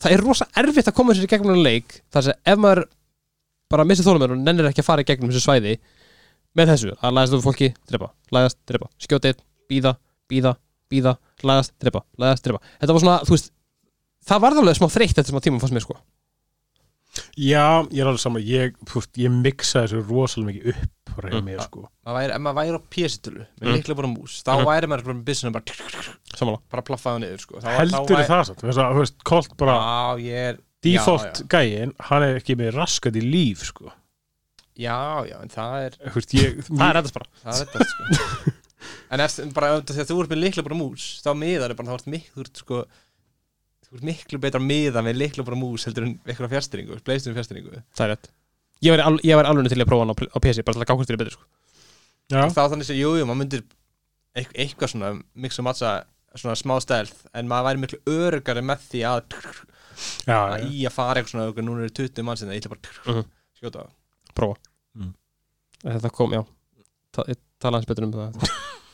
það 0.03 0.17
er 0.17 0.25
rosa 0.27 0.49
erfitt 0.63 0.91
að 0.91 0.99
koma 0.99 1.15
sér 1.15 1.29
í 1.29 1.33
gegnum 1.33 1.55
en 1.57 1.65
leik 1.65 2.01
þar 2.13 2.29
sem 2.29 2.53
ef 2.53 2.59
maður 2.59 2.85
bara 3.73 3.87
missir 3.89 4.07
þólumur 4.07 4.35
og 4.35 4.43
nennir 4.43 4.69
ekki 4.69 4.83
að 4.83 4.89
fara 4.89 5.05
í 5.05 5.09
gegnum 5.09 5.31
þessu 5.33 5.47
svæði 5.47 5.79
með 6.59 6.75
þessu, 6.75 6.97
að 7.01 7.15
læðast 7.17 7.37
upp 7.39 7.47
fólki, 7.47 7.71
drepa 7.89 8.11
læðast, 8.35 8.59
drepa, 8.69 8.91
skjóta 9.01 9.31
einn, 9.31 9.45
býða, 9.71 9.95
býða 10.29 10.57
býða, 10.93 11.17
læðast, 11.47 11.75
drepa, 11.81 12.05
læðast, 12.21 12.47
drepa. 12.47 12.63
Þetta 12.81 12.97
var 12.97 13.05
svona, 13.05 13.19
þú 13.27 13.37
veist 13.37 13.53
það 14.29 14.43
var 14.45 14.59
alveg 14.61 14.79
smá 14.79 14.89
þreytt 14.93 15.21
eftir 15.23 15.33
smá 15.33 15.43
tíma 15.45 15.63
fannst 15.63 15.77
mér 15.77 15.85
sko 15.87 15.97
Já, 17.37 17.85
ég 17.93 18.01
er 18.01 18.09
alveg 18.09 18.23
saman 18.23 18.43
Ég, 18.47 18.75
ég 19.21 19.31
mixa 19.45 19.83
þessu 19.85 20.01
rosalega 20.09 20.49
mikið 20.49 20.69
upp 20.73 21.15
bara 21.17 21.29
hjá 21.29 21.41
Mm. 21.43 21.45
mér 21.51 21.61
sko 21.67 21.83
ef 22.09 22.41
maður 22.41 22.57
væri 22.57 22.79
á 22.79 22.83
pjesitölu 22.89 23.43
með 23.61 23.67
Mm. 23.69 23.75
líklega 23.77 23.97
bara 23.97 24.09
mús 24.09 24.37
þá 24.43 24.53
Mhm. 24.57 24.65
væri 24.71 24.87
maður 24.89 25.05
bara 25.05 25.15
með 25.19 25.25
business 25.25 25.53
bara, 25.53 25.65
samanlá 26.35 26.61
bara 26.71 26.83
plaffaði 26.83 27.21
niður 27.21 27.41
sko. 27.45 27.61
þá, 27.61 27.69
Heldur 27.77 28.17
þá 28.17 28.27
það 28.33 28.45
samt 28.47 28.63
að, 28.63 28.93
þú 28.95 28.99
veist, 29.03 29.25
Colt 29.25 29.57
bara 29.59 29.73
já, 29.77 30.23
ég 30.25 30.49
er 30.49 30.59
Default 30.83 31.43
gæin, 31.49 31.93
hann 32.01 32.23
er 32.23 32.41
ekki 32.41 32.57
með 32.57 32.73
raskat 32.75 33.15
í 33.15 33.21
líf 33.23 33.59
sko 33.69 33.93
já, 34.79 34.97
já, 35.29 35.37
en 35.43 35.49
það 35.53 35.87
er 35.87 35.91
Þú 36.09 36.15
veist, 36.17 36.33
ég 36.33 36.65
það 36.81 36.89
er 36.89 37.03
þetta 37.03 37.13
bara 37.13 37.29
það 37.45 37.61
er 37.61 37.67
þetta 37.67 37.87
sko 37.93 38.53
en 39.13 39.21
eftir, 39.21 39.53
bara 39.53 39.67
ef- 39.77 39.85
þegar 39.85 40.09
þú 40.09 40.21
ert 40.25 40.31
með 40.33 40.43
líklega 40.43 40.65
bara 40.65 40.81
mús 40.81 41.05
þá 41.23 41.31
miðar 41.37 41.71
er 41.71 41.75
bara, 41.75 41.89
þá 41.93 41.95
ert 42.01 42.07
miklu 42.09 42.33
þú 42.41 42.47
ert 42.47 42.57
sko 42.65 42.85
þú 43.93 43.99
ert 44.01 44.07
miklu 44.09 44.39
betra 44.41 44.61
miða 44.65 45.03
með 45.05 45.19
líklega 45.21 45.45
bara 45.47 45.59
mús 45.61 45.85
heldur 45.89 46.07
en 46.09 46.15
eitthvað 46.25 46.55
fjastringu, 46.55 46.97
bleistum 47.05 47.35
fjastringu 47.37 47.75
það 47.93 48.05
er 48.07 48.13
rétt. 48.15 48.31
Ég 48.83 48.95
væri, 48.97 49.05
al, 49.07 49.19
ég 49.23 49.37
væri 49.39 49.51
alveg 49.53 49.69
til 49.71 49.79
að 49.85 49.91
prófa 49.93 50.03
hann 50.07 50.11
á, 50.11 50.17
á 50.33 50.39
PC 50.43 50.65
bara 50.67 50.75
til 50.79 50.83
að 50.83 50.89
gá 50.89 50.95
hvort 50.97 51.11
þér 51.11 51.15
er 51.19 51.21
betur 51.23 51.37
sko. 51.37 51.45
Já, 52.33 52.41
þá 52.49 52.63
þannig 52.73 52.89
að, 52.89 52.99
jú, 52.99 53.11
jú, 53.21 53.27
maður 53.29 53.41
myndir 53.43 53.63
eitthvað, 54.35 54.91
svona, 54.95 55.11
mix 55.45 55.61
og 55.61 55.67
matcha 55.69 55.93
svona 56.41 56.57
smá 56.57 56.75
stærð, 56.81 57.13
en 57.37 57.51
maður 57.51 57.67
væri 57.69 57.83
miklu 57.83 58.01
örugari 58.09 58.65
með 58.65 58.87
því 58.89 59.03
að, 59.11 59.37
já, 60.25 60.39
að 60.39 60.57
já. 60.65 60.67
í 60.73 60.83
að 60.89 60.95
fara 60.97 61.21
eitthvað 61.21 61.35
svona, 61.35 61.47
okkur, 61.53 61.67
núna 61.69 61.85
eru 61.85 61.95
20 62.01 62.27
mann 62.27 62.41
sinna, 62.41 62.57
ég 62.57 62.65
ætla 62.65 62.73
bara 62.73 63.13
Mhm. 63.13 63.27
skjóta 63.61 63.85
á. 63.85 63.87
Prófa. 64.33 64.57
Mm. 64.97 65.13
þetta 65.85 66.11
kom, 66.17 66.33
já. 66.33 66.43
Ta, 67.13 67.27
ég 67.29 67.37
tala 67.61 67.77
hans 67.79 67.87
betur 67.87 68.09
um 68.09 68.13
það. 68.17 68.41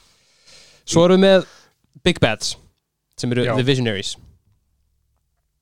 Svo 0.89 1.05
erum 1.07 1.21
við 1.23 1.29
með 1.29 1.47
Big 2.05 2.19
Bads 2.21 2.57
sem 3.19 3.33
eru 3.33 3.45
Já. 3.45 3.55
The 3.57 3.65
Visionaries 3.67 4.17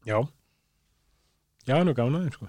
Já 0.06 0.18
Já, 1.66 1.80
nú 1.82 1.94
gána 1.98 2.20
þeim 2.22 2.34
sko 2.36 2.48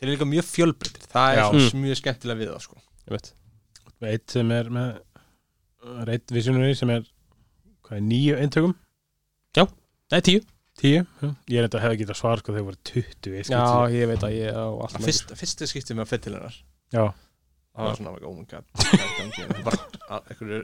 þeir 0.00 0.06
eru 0.06 0.12
líka 0.14 0.28
mjög 0.30 0.46
fjölbreytir, 0.48 1.06
það 1.12 1.32
er 1.34 1.40
Já. 1.40 1.46
svona 1.50 1.82
mjög 1.84 1.98
skemmtilega 2.00 2.40
við 2.40 2.52
það, 2.54 2.62
sko 2.68 2.76
ég 2.80 3.14
veit 3.16 3.32
Eitt 4.10 4.32
sem 4.32 4.52
er 4.56 4.70
með 4.72 4.94
Reitt 6.08 6.32
visionary 6.32 6.76
sem 6.78 6.90
er 6.94 7.02
Hvað 7.84 7.98
er 7.98 8.06
nýju 8.06 8.38
eintökum? 8.40 8.74
Nei, 10.10 10.20
tíu 10.26 10.40
Tíu? 10.80 11.02
Já. 11.20 11.28
Ég 11.52 11.58
er 11.60 11.66
þetta 11.68 11.80
hefði 11.84 11.98
getað 12.00 12.16
svar 12.18 12.40
sko 12.40 12.54
þegar 12.54 12.64
voru 12.70 12.78
20 12.88 13.34
ég 13.36 13.44
skil 13.46 13.54
Já, 13.58 13.64
ekki. 13.84 13.98
ég 14.00 14.08
veit 14.10 14.22
að 14.26 14.32
ég 14.38 14.56
á 14.56 14.64
allt 14.72 14.94
með 14.96 15.08
Fyrst, 15.10 15.34
fyrsta 15.36 15.68
skiptið 15.68 15.98
með 15.98 16.04
að 16.06 16.10
fyrir 16.14 16.22
til 16.24 16.32
hennar 16.38 16.56
Já, 16.94 17.02
það 17.76 17.84
var 17.90 17.98
svona, 18.00 18.14
oh 18.30 18.34
my 18.38 18.46
god 18.48 18.70
hvað 18.78 18.94
er 18.96 19.04
í 19.04 19.18
gangi? 19.18 19.44
Það 19.44 19.58
er 19.58 19.66
bara, 19.68 19.82
að- 20.16 20.30
einhverju 20.32 20.60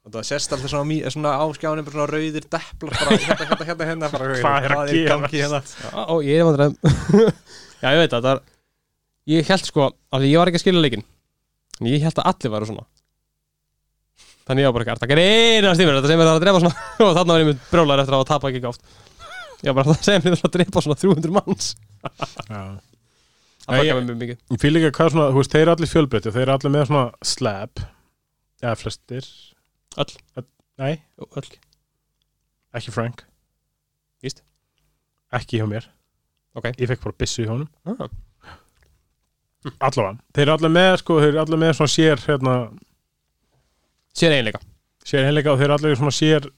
og 0.00 0.14
það 0.14 0.26
sést 0.30 0.54
alltaf 0.54 0.70
svona, 0.72 1.10
svona 1.12 1.32
á 1.36 1.44
skjánum 1.56 1.84
bara 1.84 1.96
svona 1.96 2.08
rauðir 2.08 2.46
depplar 2.46 2.94
bara 2.96 3.18
hérna, 3.20 3.44
hérna, 3.50 3.66
hérna, 3.68 3.84
hérna 3.90 4.06
bara, 4.14 4.24
Hvað 4.40 4.64
er 4.64 4.72
að 4.76 4.92
gangi 5.10 5.42
hérna? 5.42 5.60
Ó, 6.08 6.14
ég 6.24 6.40
er 6.40 6.46
vandræðum. 6.48 6.76
Já, 7.82 7.88
ég 7.90 8.00
veit 8.00 8.14
að 8.16 8.24
það 8.24 8.32
er 8.32 8.40
Ég 9.30 9.50
held 9.52 9.66
sko, 9.68 9.90
af 9.92 10.22
því 10.22 10.28
ég 10.32 10.40
var 10.40 10.48
ekki 10.50 10.58
að 10.60 10.64
skilja 10.64 10.84
leikinn 10.86 11.04
En 11.80 11.90
ég 11.90 12.02
held 12.04 12.18
að 12.20 12.28
allir 12.32 12.52
væru 12.54 12.66
svona. 12.70 12.86
Þannig 14.48 14.62
ég 14.64 14.68
var 14.68 14.74
bara 14.76 14.84
ekki 14.84 14.94
að 14.96 15.02
taka 15.04 15.16
eina 15.20 15.74
stímur 15.76 15.96
Þetta 15.98 16.10
sem 16.10 16.20
er 16.20 16.28
það 16.28 16.38
að 16.38 16.44
drepa 16.44 16.62
svona. 16.64 16.76
Og 17.04 17.12
þarna 17.18 17.32
var 17.36 17.40
ég 17.44 17.48
mynd 17.50 17.62
brjólar 17.70 18.02
eftir 18.02 18.14
að 18.16 18.20
hafa 18.20 18.30
tapað 18.32 18.50
ekki 18.50 18.64
gáft 18.64 18.82
Ég 19.60 19.68
var 19.68 19.76
bara 19.82 19.92
að 19.92 20.04
segja 20.08 20.24
mér 20.24 20.40
að 20.40 20.54
drepa 20.56 20.80
svona 20.80 20.96
300 20.96 21.32
manns. 21.36 21.66
Já. 22.48 22.62
Það 23.66 23.76
mér 23.76 24.06
mjög 24.06 24.20
mikið. 24.22 24.38
Ég 24.54 24.60
fýl 24.62 24.72
ekki 24.80 24.92
hvað 24.96 25.10
svona, 25.12 25.26
þú 25.34 25.38
veist, 25.42 25.52
þeir 25.52 25.68
flestir 29.94 30.20
Öll. 30.36 30.46
Nei, 30.78 30.94
Öll 31.18 31.50
ekki 32.74 32.92
Frank 32.94 33.24
Víst. 34.22 34.42
Ekki 35.34 35.58
hjá 35.60 35.66
mér 35.70 35.88
Ok. 36.54 36.66
Ég 36.78 36.88
fekk 36.90 37.02
bara 37.04 37.16
byssu 37.18 37.44
í 37.44 37.48
honum 37.50 37.68
ah. 37.86 38.08
Allavega 39.80 40.16
Þeir 40.34 40.46
eru 40.46 40.54
allir 40.56 40.72
með, 40.74 40.92
sko, 41.02 41.18
þeir 41.20 41.32
eru 41.34 41.42
allir 41.44 41.60
með 41.62 41.74
svona 41.78 41.92
sér 41.94 42.22
hérna, 42.26 42.54
Sér 44.16 44.34
eiginleika 44.36 44.62
sér 45.10 45.24
heimleika 45.26 45.52
og 45.54 45.58
þeir 45.60 45.68
eru 45.70 45.76
allir 45.78 45.98
svona 46.00 46.14
sér 46.16 46.48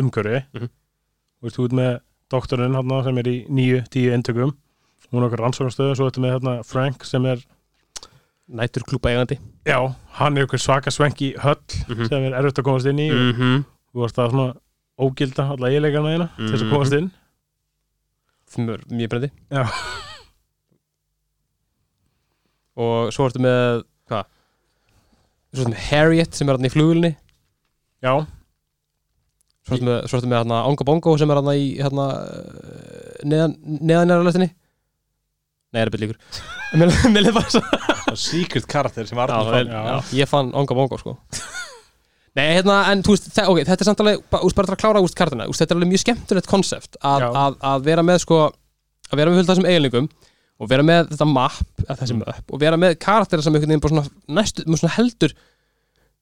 umhverfi 0.00 0.42
Mhm. 0.54 0.68
Þú 0.68 1.48
veist, 1.48 1.56
þú 1.58 1.64
ert 1.68 1.76
með 1.78 1.94
doktorinn 2.32 2.74
hérna 2.78 3.02
sem 3.04 3.18
er 3.20 3.28
í 3.28 3.36
nýju, 3.48 3.82
tíu 3.92 4.12
eintökum 4.16 4.54
Hún 5.12 5.26
okkar 5.28 5.44
rannsóknarstöðu 5.44 5.96
Svo 5.98 6.08
ertu 6.08 6.22
með 6.24 6.34
hérna 6.38 6.54
Frank 6.66 7.04
sem 7.04 7.26
er 7.26 7.44
Nætur 8.48 8.82
klúpa 8.84 9.08
eigandi 9.08 9.38
Já, 9.64 9.78
hann 10.18 10.36
er 10.36 10.44
okkur 10.44 10.60
svaka 10.60 10.90
svenki 10.92 11.32
höll 11.40 11.56
Mhm. 11.88 12.08
sem 12.08 12.24
er 12.28 12.34
erfitt 12.36 12.58
að 12.60 12.64
komast 12.66 12.86
inn 12.86 12.98
í 13.00 13.10
og 13.10 13.16
mm 13.16 13.32
-hmm. 13.40 13.64
þú 13.94 14.00
varst 14.02 14.18
að 14.18 14.30
svona 14.30 14.54
ógilda 15.00 15.50
alla 15.50 15.68
eiginleikana 15.68 16.12
þína 16.14 16.28
til 16.36 16.48
þess 16.52 16.62
að 16.62 16.66
Mhm. 16.66 16.72
komast 16.72 16.92
inn 16.92 17.10
Mjög 18.90 19.08
brendi 19.10 19.30
Já. 19.50 19.64
Og 22.76 23.12
svo 23.14 23.26
ertu 23.28 23.38
með 23.42 23.82
Hvað? 24.10 24.24
Svo 25.54 25.62
ertu 25.62 25.70
með 25.74 25.82
Harriet 25.90 26.34
sem 26.34 26.48
er 26.48 26.56
hann 26.58 26.66
í 26.66 26.72
flugulni 26.72 27.16
Já, 28.04 28.26
Svo 29.64 29.76
ertu 29.78 29.84
með, 29.88 29.98
svo 30.10 30.20
með 30.20 30.38
hérna 30.42 30.66
Onga 30.68 30.84
Bongo 30.84 31.16
sem 31.16 31.30
er 31.30 31.36
hérna 31.40 31.54
í 31.56 31.78
hérna 31.80 32.06
eh, 32.28 33.24
neðan, 33.24 33.56
neðan 33.80 34.10
er 34.10 34.20
á 34.20 34.26
löftinni 34.26 34.50
Nei, 35.72 35.80
það 35.80 35.86
er 35.86 35.90
byrð 35.94 36.04
líkur 36.04 36.18
Mér 37.14 37.22
leið 37.24 37.34
bara 37.34 37.50
svo 37.50 37.62
secret 38.20 38.66
karakter 38.70 39.06
sem 39.08 39.18
Arnur 39.18 39.50
fann 39.52 39.70
já. 39.72 39.80
já, 39.90 39.96
Ég 40.22 40.28
fann 40.30 40.52
Onga 40.54 40.74
Bongo 40.76 40.98
sko 41.00 41.16
Nei, 42.34 42.48
hérna, 42.56 42.80
en 42.90 43.02
þú 43.06 43.14
veist, 43.14 43.28
þe- 43.30 43.46
ok, 43.46 43.60
þetta 43.68 43.84
er 43.84 43.86
samt 43.86 44.00
alveg 44.02 44.22
bara, 44.32 44.42
úst, 44.42 44.56
bara 44.58 44.66
til 44.66 44.74
að 44.74 44.80
klára 44.82 45.02
úst 45.06 45.14
kartina, 45.14 45.44
úst, 45.46 45.60
þetta 45.62 45.70
er 45.70 45.78
alveg 45.78 45.90
mjög 45.92 46.00
skemmtilegt 46.02 46.48
konsept 46.50 46.96
að, 46.98 47.22
Já. 47.22 47.28
að, 47.44 47.58
að 47.70 47.84
vera 47.86 48.02
með 48.02 48.18
sko 48.24 48.38
að 48.50 49.20
vera 49.20 49.30
með 49.30 49.38
fullt 49.38 49.46
af 49.46 49.52
þessum 49.54 49.68
eiginleikum 49.70 50.08
og 50.64 50.70
vera 50.70 50.86
með 50.86 51.12
þetta 51.12 51.28
map, 51.30 51.60
að 51.86 52.00
þessi 52.00 52.16
Mm. 52.16 52.24
map 52.26 52.50
og 52.56 52.60
vera 52.64 52.78
með 52.80 52.96
karaktera 53.04 53.42
sem 53.46 53.54
einhvern 53.54 53.70
veginn 53.70 53.84
bara 53.84 53.94
svona 53.94 54.38
næstu, 54.40 54.64
með 54.66 54.82
svona 54.82 54.94
heldur 54.96 55.34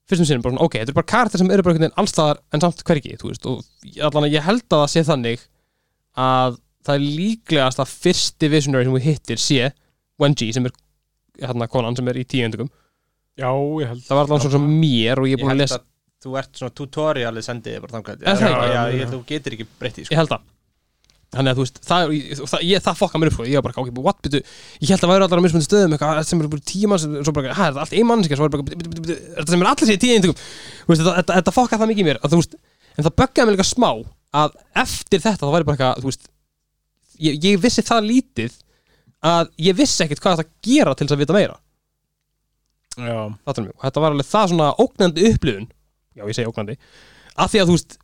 fyrstum 0.09 0.27
sinnum, 0.29 0.43
bara 0.45 0.53
svona, 0.53 0.65
ok, 0.69 0.77
þetta 0.83 0.93
er 0.93 0.99
bara 0.99 1.09
karaktera 1.15 1.41
sem 1.41 1.51
eru 1.55 1.65
bara 1.65 1.73
einhvern 1.73 1.87
veginn 1.89 1.99
allstaðar 2.03 2.41
en 2.53 2.61
samt 2.67 2.83
hvergi, 2.85 3.17
þú 3.17 3.31
veist 3.31 3.49
og 3.49 3.65
allan 4.09 4.27
að 4.29 4.35
ég 4.37 4.45
held 4.51 4.65
að 4.69 4.83
það 4.83 4.93
sé 4.93 5.03
þannig 5.09 5.45
að 6.29 6.59
það 6.85 6.95
er 6.99 7.05
líklegast 7.17 7.81
að 7.81 7.93
fyrsti 8.03 8.49
visionary 8.53 8.85
sem 8.85 8.97
við 8.99 9.09
hittir 9.09 9.41
sé 9.41 9.71
Wenji 10.21 10.51
sem 10.53 10.67
er 10.69 10.73
hérna 11.41 11.67
konan 11.71 11.95
sem 11.97 12.07
er 12.13 12.19
í 12.21 12.25
tíundugum 12.29 12.69
já, 13.39 13.49
ég 13.81 13.89
held 13.89 14.03
það 14.05 14.19
var 14.19 14.27
allan 14.27 14.43
svona 14.45 14.57
sem 14.59 14.67
mér 14.83 15.21
og 15.23 15.27
ég 15.29 15.33
er 15.33 15.39
ég 15.39 15.43
búin 15.43 15.53
að 15.53 15.57
held 15.57 15.65
lesa 15.65 15.79
að 15.81 15.89
þú 16.23 16.35
ert 16.39 16.59
svona 16.61 16.75
tutorialið 16.79 17.43
sendið 17.49 17.79
bara 17.83 17.95
þangað 17.97 18.21
Er 18.23 18.37
það 18.37 18.43
já, 18.43 18.55
ekki? 18.55 18.67
já, 18.67 18.73
Já, 18.73 18.83
ég 18.83 18.99
já. 18.99 19.03
held 19.03 19.07
að 19.07 19.15
þú 19.17 19.23
getur 19.33 19.55
ekki 19.57 19.65
breytt 19.81 19.97
í 19.97 20.05
sko. 20.05 20.13
ég 20.13 20.21
held 20.23 20.33
það 20.35 20.49
Þannig 21.33 21.49
að 21.49 21.57
þú 21.57 21.63
veist, 21.65 21.77
það, 21.81 22.11
það, 22.45 22.63
ég, 22.69 22.81
það 22.85 22.97
fokka 22.99 23.17
mér 23.17 23.29
upp 23.31 23.33
sko. 23.33 23.45
Ég 23.49 23.55
var 23.57 23.63
bara, 23.65 23.73
ok, 23.81 23.87
what, 24.05 24.17
byrju 24.21 24.41
Ég 24.83 24.89
held 24.93 25.05
að 25.07 25.09
væri 25.09 25.25
allar 25.25 25.39
á 25.41 25.43
mismunandi 25.43 25.65
stöðum 25.65 25.95
eitthvað 25.95 26.19
sem 26.29 26.43
eru 26.43 26.49
bara 26.53 26.65
tíma 26.69 26.99
Svo 27.01 27.33
bara, 27.33 27.55
hæ, 27.57 27.63
er 27.63 27.71
þetta 27.73 27.81
allt 27.87 27.95
ein 27.97 28.05
mannskja 28.11 28.37
Svo 28.37 28.45
er 28.45 28.51
bara, 28.53 28.65
byrju, 28.67 28.77
byrju, 28.83 29.01
byrju, 29.07 29.15
er 29.33 29.39
þetta 29.41 29.55
sem 29.55 29.63
er 29.65 29.69
allir 29.71 29.89
sér 29.89 29.97
í 29.97 30.01
tíu 30.03 30.13
eintökum 30.13 30.37
Þú 30.37 30.91
veist, 30.93 31.01
þetta, 31.01 31.15
þetta, 31.17 31.37
þetta 31.39 31.53
fokka 31.57 31.79
það 31.81 31.89
mikið 31.89 32.03
í 32.03 32.07
mér 32.11 32.19
að, 32.21 32.35
þú 32.35 32.39
veist, 32.43 32.53
En 32.93 33.07
það 33.07 33.15
böggaði 33.23 33.47
mig 33.49 33.57
líka 33.57 33.65
smá 33.71 33.89
Að 34.43 34.53
eftir 34.83 35.23
þetta, 35.25 35.41
það 35.41 35.55
væri 35.57 35.67
bara 35.71 35.77
eitthvað, 35.79 36.03
þú 36.05 36.11
veist 36.11 36.29
Ég, 37.25 37.41
ég 37.49 37.63
vissi 37.65 37.85
það 37.89 38.05
lítið 38.11 38.59
Að 39.23 39.51
ég 39.63 39.77
vissi 39.77 40.03
ekkert 40.03 40.19
hvað 40.23 40.41
þetta 40.41 40.57
gera 40.67 40.93
til 40.99 41.07
þess 41.07 41.15
að 41.15 41.21
vita 41.23 41.35
meira. 41.37 41.57
Þetta 42.93 44.03
var 44.03 44.13
alveg 44.13 44.27
það 44.29 44.49
svona 44.51 44.69
ógnandi 44.83 45.27
upplifun. 45.31 45.67
Já, 46.13 46.25
ég 46.29 46.35
segi 46.37 46.49
ógnandi. 46.49 46.75
Af 47.41 47.49
því 47.53 47.61
að 47.63 47.69
þú 47.71 47.77
veist, 47.77 47.95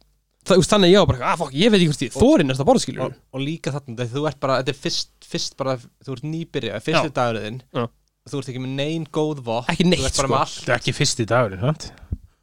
það, 0.49 0.61
veist 0.61 0.73
þannig 0.73 0.93
ég 0.93 1.03
var 1.03 1.09
bara, 1.11 1.31
að 1.33 1.41
fokk, 1.43 1.55
ég 1.59 1.69
veit 1.73 1.79
ekki 1.83 1.89
hvort 1.91 2.05
ég 2.07 2.15
þóri 2.15 2.45
næsta 2.47 2.65
borðskilur 2.65 3.03
og, 3.05 3.17
og 3.35 3.43
líka 3.43 3.73
þarna, 3.75 4.07
þú 4.09 4.23
ert 4.31 4.39
bara, 4.41 4.55
þetta 4.63 4.73
er 4.73 4.79
fyrst, 4.85 5.11
fyrst 5.29 5.57
bara, 5.59 5.75
þú 6.07 6.15
ert 6.15 6.25
nýbyrja, 6.25 6.79
fyrsti 6.85 7.11
dagurinn. 7.19 7.59
Já. 7.75 7.83
þú 8.31 8.41
ert 8.41 8.51
ekki 8.53 8.63
með 8.63 8.73
nein 8.79 9.05
góð 9.13 9.43
vopn 9.45 9.69
Ekki 9.75 9.85
neitt, 9.91 10.01
þú 10.07 10.23
ert 10.23 10.31
bara 10.33 10.47
sko. 10.49 10.63
þetta 10.63 10.73
er 10.73 10.81
ekki 10.81 10.95
fyrsti 10.97 11.27
dagurinn, 11.29 11.61
sant? 11.67 11.85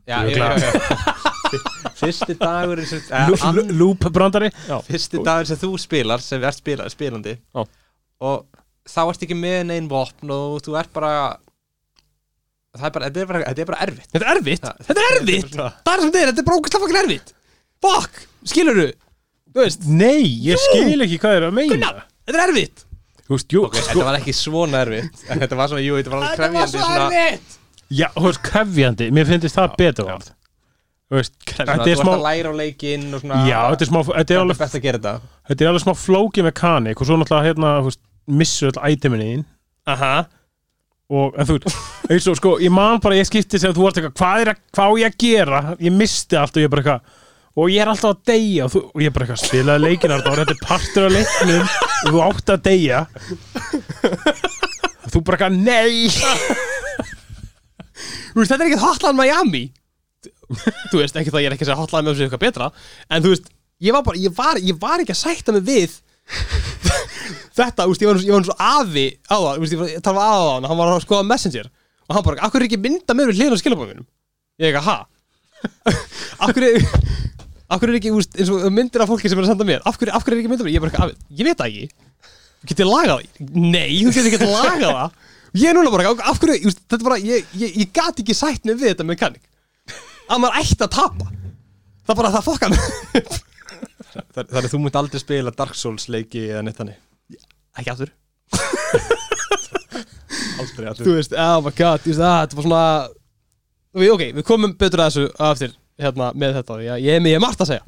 já, 0.06 0.16
Ég 0.30 0.38
já. 0.38 0.46
fyrsti 2.02 2.36
dagurinn 2.38 2.90
sem, 2.92 3.02
eh, 3.10 3.72
Loop 3.74 4.06
brandari. 4.14 4.52
Fyrsti 4.86 5.24
dagurinn 5.26 5.50
sem 5.50 5.60
þú 5.64 5.72
spilar 5.82 6.22
sem 6.22 6.46
ert 6.46 6.60
spila, 6.62 6.86
spilandi. 6.92 7.34
Já. 7.50 7.66
og 8.26 8.55
þá 8.86 9.00
ert 9.10 9.22
ekki 9.26 9.36
með 9.38 9.58
nein 9.70 9.88
vopn 9.90 10.30
og 10.30 10.60
þú 10.64 10.76
ert 10.80 10.92
bara 10.94 11.12
það 12.76 12.86
er 12.88 12.92
bara, 12.92 13.08
þetta 13.08 13.20
er 13.22 13.26
bara, 13.30 13.40
þetta 13.48 13.62
er 13.64 13.68
bara 13.70 13.80
erfitt. 13.86 14.08
Þetta 14.12 14.26
er 14.26 14.36
erfitt, 14.36 14.64
Ja. 14.66 14.72
þetta 14.86 15.00
er 15.00 15.16
erfitt. 15.20 15.56
bara- 15.56 15.72
Það 15.86 15.94
er 15.96 16.00
sem 16.00 16.10
þetta 16.10 16.20
er, 16.22 16.26
þetta 16.32 16.38
er 16.42 16.48
bara 16.48 16.56
ógæslega 16.60 16.82
fokkin 16.84 17.00
erfitt. 17.02 17.32
Fuck, 17.82 18.26
skilur 18.44 18.74
þú 18.82 18.92
Þú 19.56 19.62
veist, 19.64 19.86
Nei, 19.88 20.24
ég 20.44 20.58
skil 20.60 21.00
ekki 21.00 21.16
hvað 21.18 21.36
er 21.38 21.44
að 21.48 21.52
meina. 21.56 21.72
Gunnar, 21.72 22.02
þetta 22.28 22.42
er 22.42 22.50
erfitt. 22.50 22.82
Þú 23.26 23.32
veist, 23.32 23.48
jú, 23.48 23.62
Ok, 23.64 23.74
sko. 23.76 23.86
þetta 23.94 24.04
var 24.04 24.16
ekki 24.20 24.34
svona 24.36 24.82
erfitt. 24.84 25.22
Þetta 25.26 25.56
var 25.56 25.68
svona, 25.68 25.80
jú, 25.86 25.94
þetta 25.96 26.10
var 26.12 26.18
alveg 26.20 26.28
Þetta 26.28 26.36
var 26.36 26.50
krefjandi 26.52 26.76
svo 26.76 26.80
svona, 26.84 27.06
erfitt. 27.08 27.56
Já, 27.90 28.08
þú 28.12 28.26
veist, 28.26 28.42
krefjandi, 28.42 29.06
mér 29.16 29.26
finnst 29.26 29.56
það 29.56 29.76
betur 29.80 30.04
orð. 30.12 30.28
Þú 31.08 31.14
veist, 31.16 31.32
svona 31.46 31.72
þetta 31.72 31.80
Þú 31.80 31.86
er 31.86 31.94
ert 31.96 32.02
smá 32.04 32.12
að 32.12 32.26
læra 32.26 32.48
á 32.52 32.54
leikinn 32.60 33.14
og 33.14 33.20
svona 33.22 33.40
Já, 33.48 33.60
þetta 33.72 33.82
er 33.86 33.88
smá, 33.88 34.00
þetta 34.12 34.30
er 34.36 34.40
alveg 34.44 34.58
best 34.58 34.74
að 34.76 34.82
gera 34.82 34.98
þetta. 34.98 35.20
Þetta 35.48 35.60
er 35.64 35.68
alveg 35.72 35.84
smá 35.86 35.94
flóki 35.96 36.42
mekanik 36.44 37.00
og 37.00 37.06
svo 37.06 37.16
náttúrulega 37.16 37.46
hérna, 37.48 37.68
þú 37.80 37.88
veist, 37.88 38.02
missur 38.26 38.72
öll 38.72 38.92
æteminni 38.92 39.28
þín. 39.30 39.44
Aha. 39.92 40.14
Og 41.16 41.36
en 41.38 41.46
þú 41.46 41.60
veist, 41.60 42.28
og 42.32 42.38
sko, 42.40 42.56
ég 42.62 42.72
man 42.74 42.98
bara 43.02 43.18
ég 43.18 43.28
skipti 43.28 43.60
sem 43.62 43.74
þú 43.74 43.84
varst 43.86 44.00
eitthvað, 44.00 44.16
hvað 44.18 44.42
er 44.42 44.50
að, 44.50 44.64
hvað 44.74 44.98
ég 45.02 45.12
að 45.12 45.20
gera? 45.22 45.60
Ég 45.86 45.94
misti 45.94 46.38
allt 46.40 46.58
og 46.58 46.64
ég 46.64 46.72
bara 46.72 46.82
eitthvað 46.82 47.22
og 47.56 47.70
ég 47.72 47.80
er 47.80 47.88
alltaf 47.88 48.12
að 48.12 48.24
deyja. 48.32 48.66
Og, 48.66 48.72
þú, 48.74 48.82
og 48.90 49.04
ég 49.04 49.14
bara 49.14 49.26
eitthvað 49.26 49.42
spilaði 49.46 49.84
leikinar 49.86 50.26
og 50.26 50.40
þetta 50.40 50.56
er 50.56 50.62
partur 50.66 51.06
af 51.06 51.14
leiknum 51.14 51.70
og 51.70 52.10
þú 52.10 52.22
átt 52.26 52.52
að 52.52 52.64
deyja. 52.66 53.00
Og 55.06 55.14
þú 55.14 55.22
bara 55.22 55.38
eitthvað, 55.38 55.54
nei. 55.62 56.10
Þú 58.36 58.42
veist, 58.42 58.50
þetta 58.50 58.60
er 58.60 58.66
ekkert 58.66 58.84
Hotline 58.84 59.16
Miami. 59.16 59.64
Þú 60.90 61.00
veist, 61.00 61.16
ekki 61.16 61.32
það 61.32 61.44
ég 61.44 61.48
er 61.48 61.54
ekki 61.56 61.64
að 61.64 61.70
segja 61.70 61.78
Hotline 61.80 62.04
Miami 62.04 62.18
sem 62.18 62.26
eitthvað 62.28 62.42
betra 62.44 62.66
En 63.10 63.22
þú 63.24 63.32
veist, 63.32 63.48
ég 63.82 63.96
var 63.96 64.04
bara, 64.06 64.20
ég 64.20 64.34
var, 64.36 64.60
ég 64.62 64.76
var 64.82 65.02
ekki 65.02 65.14
að 65.14 65.22
sætta 65.22 65.54
mig 65.56 65.64
við 65.66 65.96
Þetta, 67.56 67.84
þú 67.84 67.92
veist, 67.92 68.04
ég 68.04 68.10
var, 68.10 68.22
var 68.36 68.46
svo 68.46 68.56
afi 68.66 69.06
á 69.26 69.36
það, 69.36 69.52
þú 69.56 69.64
veist, 69.64 69.74
ég 69.74 69.82
við 69.82 70.10
afi 70.12 70.24
á 70.26 70.38
hann 70.52 70.68
Hann 70.70 70.80
var 70.80 70.92
að 70.92 71.04
skoða 71.04 71.26
Messenger. 71.28 71.68
Og 72.06 72.16
hann 72.16 72.26
bara, 72.26 72.40
akkur 72.46 72.62
er 72.62 72.68
ekki 72.68 72.80
mynda 72.80 73.16
með 73.16 73.30
við 73.32 73.40
hliðan 73.40 73.56
á 73.56 73.62
skilabóðinum 73.62 74.06
Ég 74.62 74.70
eitthvað, 74.70 74.86
ha? 74.86 74.96
Akkur 76.46 76.66
er 76.68 76.86
Akkur 77.66 77.90
er 77.90 77.98
ekki, 77.98 78.12
þú 78.14 78.20
veist, 78.20 78.36
eins 78.38 78.50
og 78.54 78.66
myndir 78.70 79.02
af 79.02 79.10
fólki 79.10 79.30
sem 79.30 79.40
er 79.40 79.46
að 79.46 79.52
senda 79.54 79.66
mér 79.66 79.86
Akkur, 79.90 80.12
akkur 80.14 80.36
er 80.36 80.42
ekki 80.42 80.52
mynda 80.52 80.66
mér, 80.66 80.76
ég 80.76 80.78
er 80.78 80.84
bara 80.84 80.92
eitthvað, 80.92 81.14
afi, 81.16 81.38
ég 81.40 81.48
veit 81.48 81.58
það 81.58 81.72
ekki. 81.72 81.88
Get 82.66 82.82
ég 82.82 82.88
lagað 82.90 83.24
það? 83.24 83.40
Nei, 83.58 83.96
þú 83.98 84.12
getur 84.14 84.30
ekki 84.30 84.50
lagað 84.50 84.86
það. 84.86 85.16
Ég 85.56 85.70
er 85.70 85.76
núna 85.76 85.92
bara, 85.94 86.06
ég, 86.06 86.76
þetta 86.76 86.98
er 87.00 87.06
bara, 87.08 87.18
ég, 87.22 87.50
ég, 87.58 87.76
ég 87.82 87.90
gat 87.96 88.22
ekki 88.22 88.36
sætt 88.36 88.66
mig 88.68 88.78
við 88.78 88.92
þetta 88.92 89.06
mekanik 89.08 89.42
Að 90.26 90.40
maður 90.42 90.58
ætti 90.60 90.82
að 90.82 90.94
tapa. 90.96 91.28
Það 92.06 92.12
er 92.12 92.18
bara, 92.20 92.30
það 92.34 92.46
fokkar 92.46 92.72
mig. 92.72 93.28
Þannig 94.36 94.56
að 94.58 94.70
þú 94.72 94.80
munt 94.82 94.98
aldrei 94.98 95.22
spila 95.22 95.52
Dark 95.54 95.76
Souls 95.78 96.08
leiki 96.10 96.48
eða 96.48 96.64
neitt 96.66 96.80
þannig 96.80 96.98
Ekki 97.76 97.92
aftur 97.92 98.12
Aldrei, 100.60 100.86
aldrei 100.88 101.04
Þú 101.06 101.14
veist, 101.16 101.34
oh 101.36 101.58
my 101.64 101.72
god, 101.76 102.02
þú 102.04 102.12
veist, 102.12 102.22
að, 102.24 102.38
þetta 102.44 102.58
var 102.60 102.66
svona 102.66 102.84
Ok, 103.96 104.04
ok, 104.12 104.22
við 104.36 104.44
komum 104.48 104.74
betur 104.78 105.02
að 105.04 105.10
þessu 105.10 105.26
á 105.40 105.44
eftir 105.54 105.74
Hérna, 105.96 106.30
með 106.36 106.58
þetta, 106.58 106.76
já, 106.84 106.94
ég 107.00 107.16
er 107.16 107.22
með, 107.24 107.32
ég 107.32 107.38
er 107.40 107.44
margt 107.44 107.62
að 107.64 107.70
segja 107.72 107.84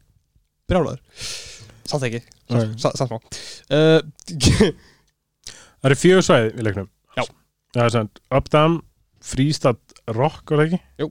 Brjálaður 0.70 1.00
Samt 1.90 2.06
ekki, 2.06 2.20
Nei. 2.54 2.66
sa- 2.80 2.92
samt 2.96 3.10
smá 3.10 3.18
uh, 3.18 4.00
það 5.82 5.88
eru 5.90 5.98
fjögur 5.98 6.26
svæði 6.26 6.52
í 6.54 6.66
leiknum 6.68 6.88
Já. 7.18 7.24
það 7.74 7.84
er 7.88 7.94
sem 7.96 8.10
Updam, 8.38 8.76
Freestad 9.22 9.80
Rock, 10.14 10.44
það 10.50 10.62
ekki? 10.68 10.80
Jú. 11.02 11.10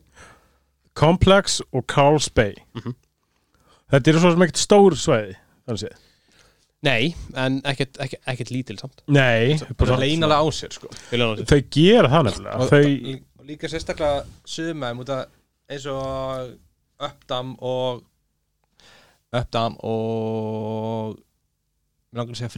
Complex 0.98 1.60
og 1.72 1.86
Carl's 1.92 2.30
Bay 2.36 2.56
Mhm. 2.80 2.96
þetta 3.92 4.12
eru 4.14 4.24
svo 4.24 4.32
sem 4.34 4.46
ekkert 4.48 4.64
stór 4.64 4.96
svæði 5.00 5.36
þannig 5.68 5.84
séð 5.84 6.00
Nei, 6.82 7.12
en 7.38 7.60
ekkert, 7.70 8.00
ekkert, 8.02 8.24
ekkert 8.32 8.52
lítil 8.54 8.78
samt. 8.82 9.04
Nei, 9.14 9.60
Bara 9.78 10.00
leinalega 10.02 10.42
á 10.42 10.48
sér, 10.56 10.74
sko. 10.74 10.90
Þau 11.12 11.60
gera 11.70 12.10
það 12.10 12.28
nefnilega. 12.28 12.56
Og, 12.58 12.72
þau, 12.72 12.88
og, 13.14 13.20
og 13.38 13.52
líka 13.52 13.70
sérstaklega 13.70 14.24
að 15.14 15.28
eins 15.72 15.86
og 15.92 16.56
Updam 17.02 17.54
og 17.62 18.02
Updam 19.32 19.78
og 19.88 21.14
mér 22.12 22.20
langar 22.20 22.36
að 22.36 22.42
segja 22.42 22.54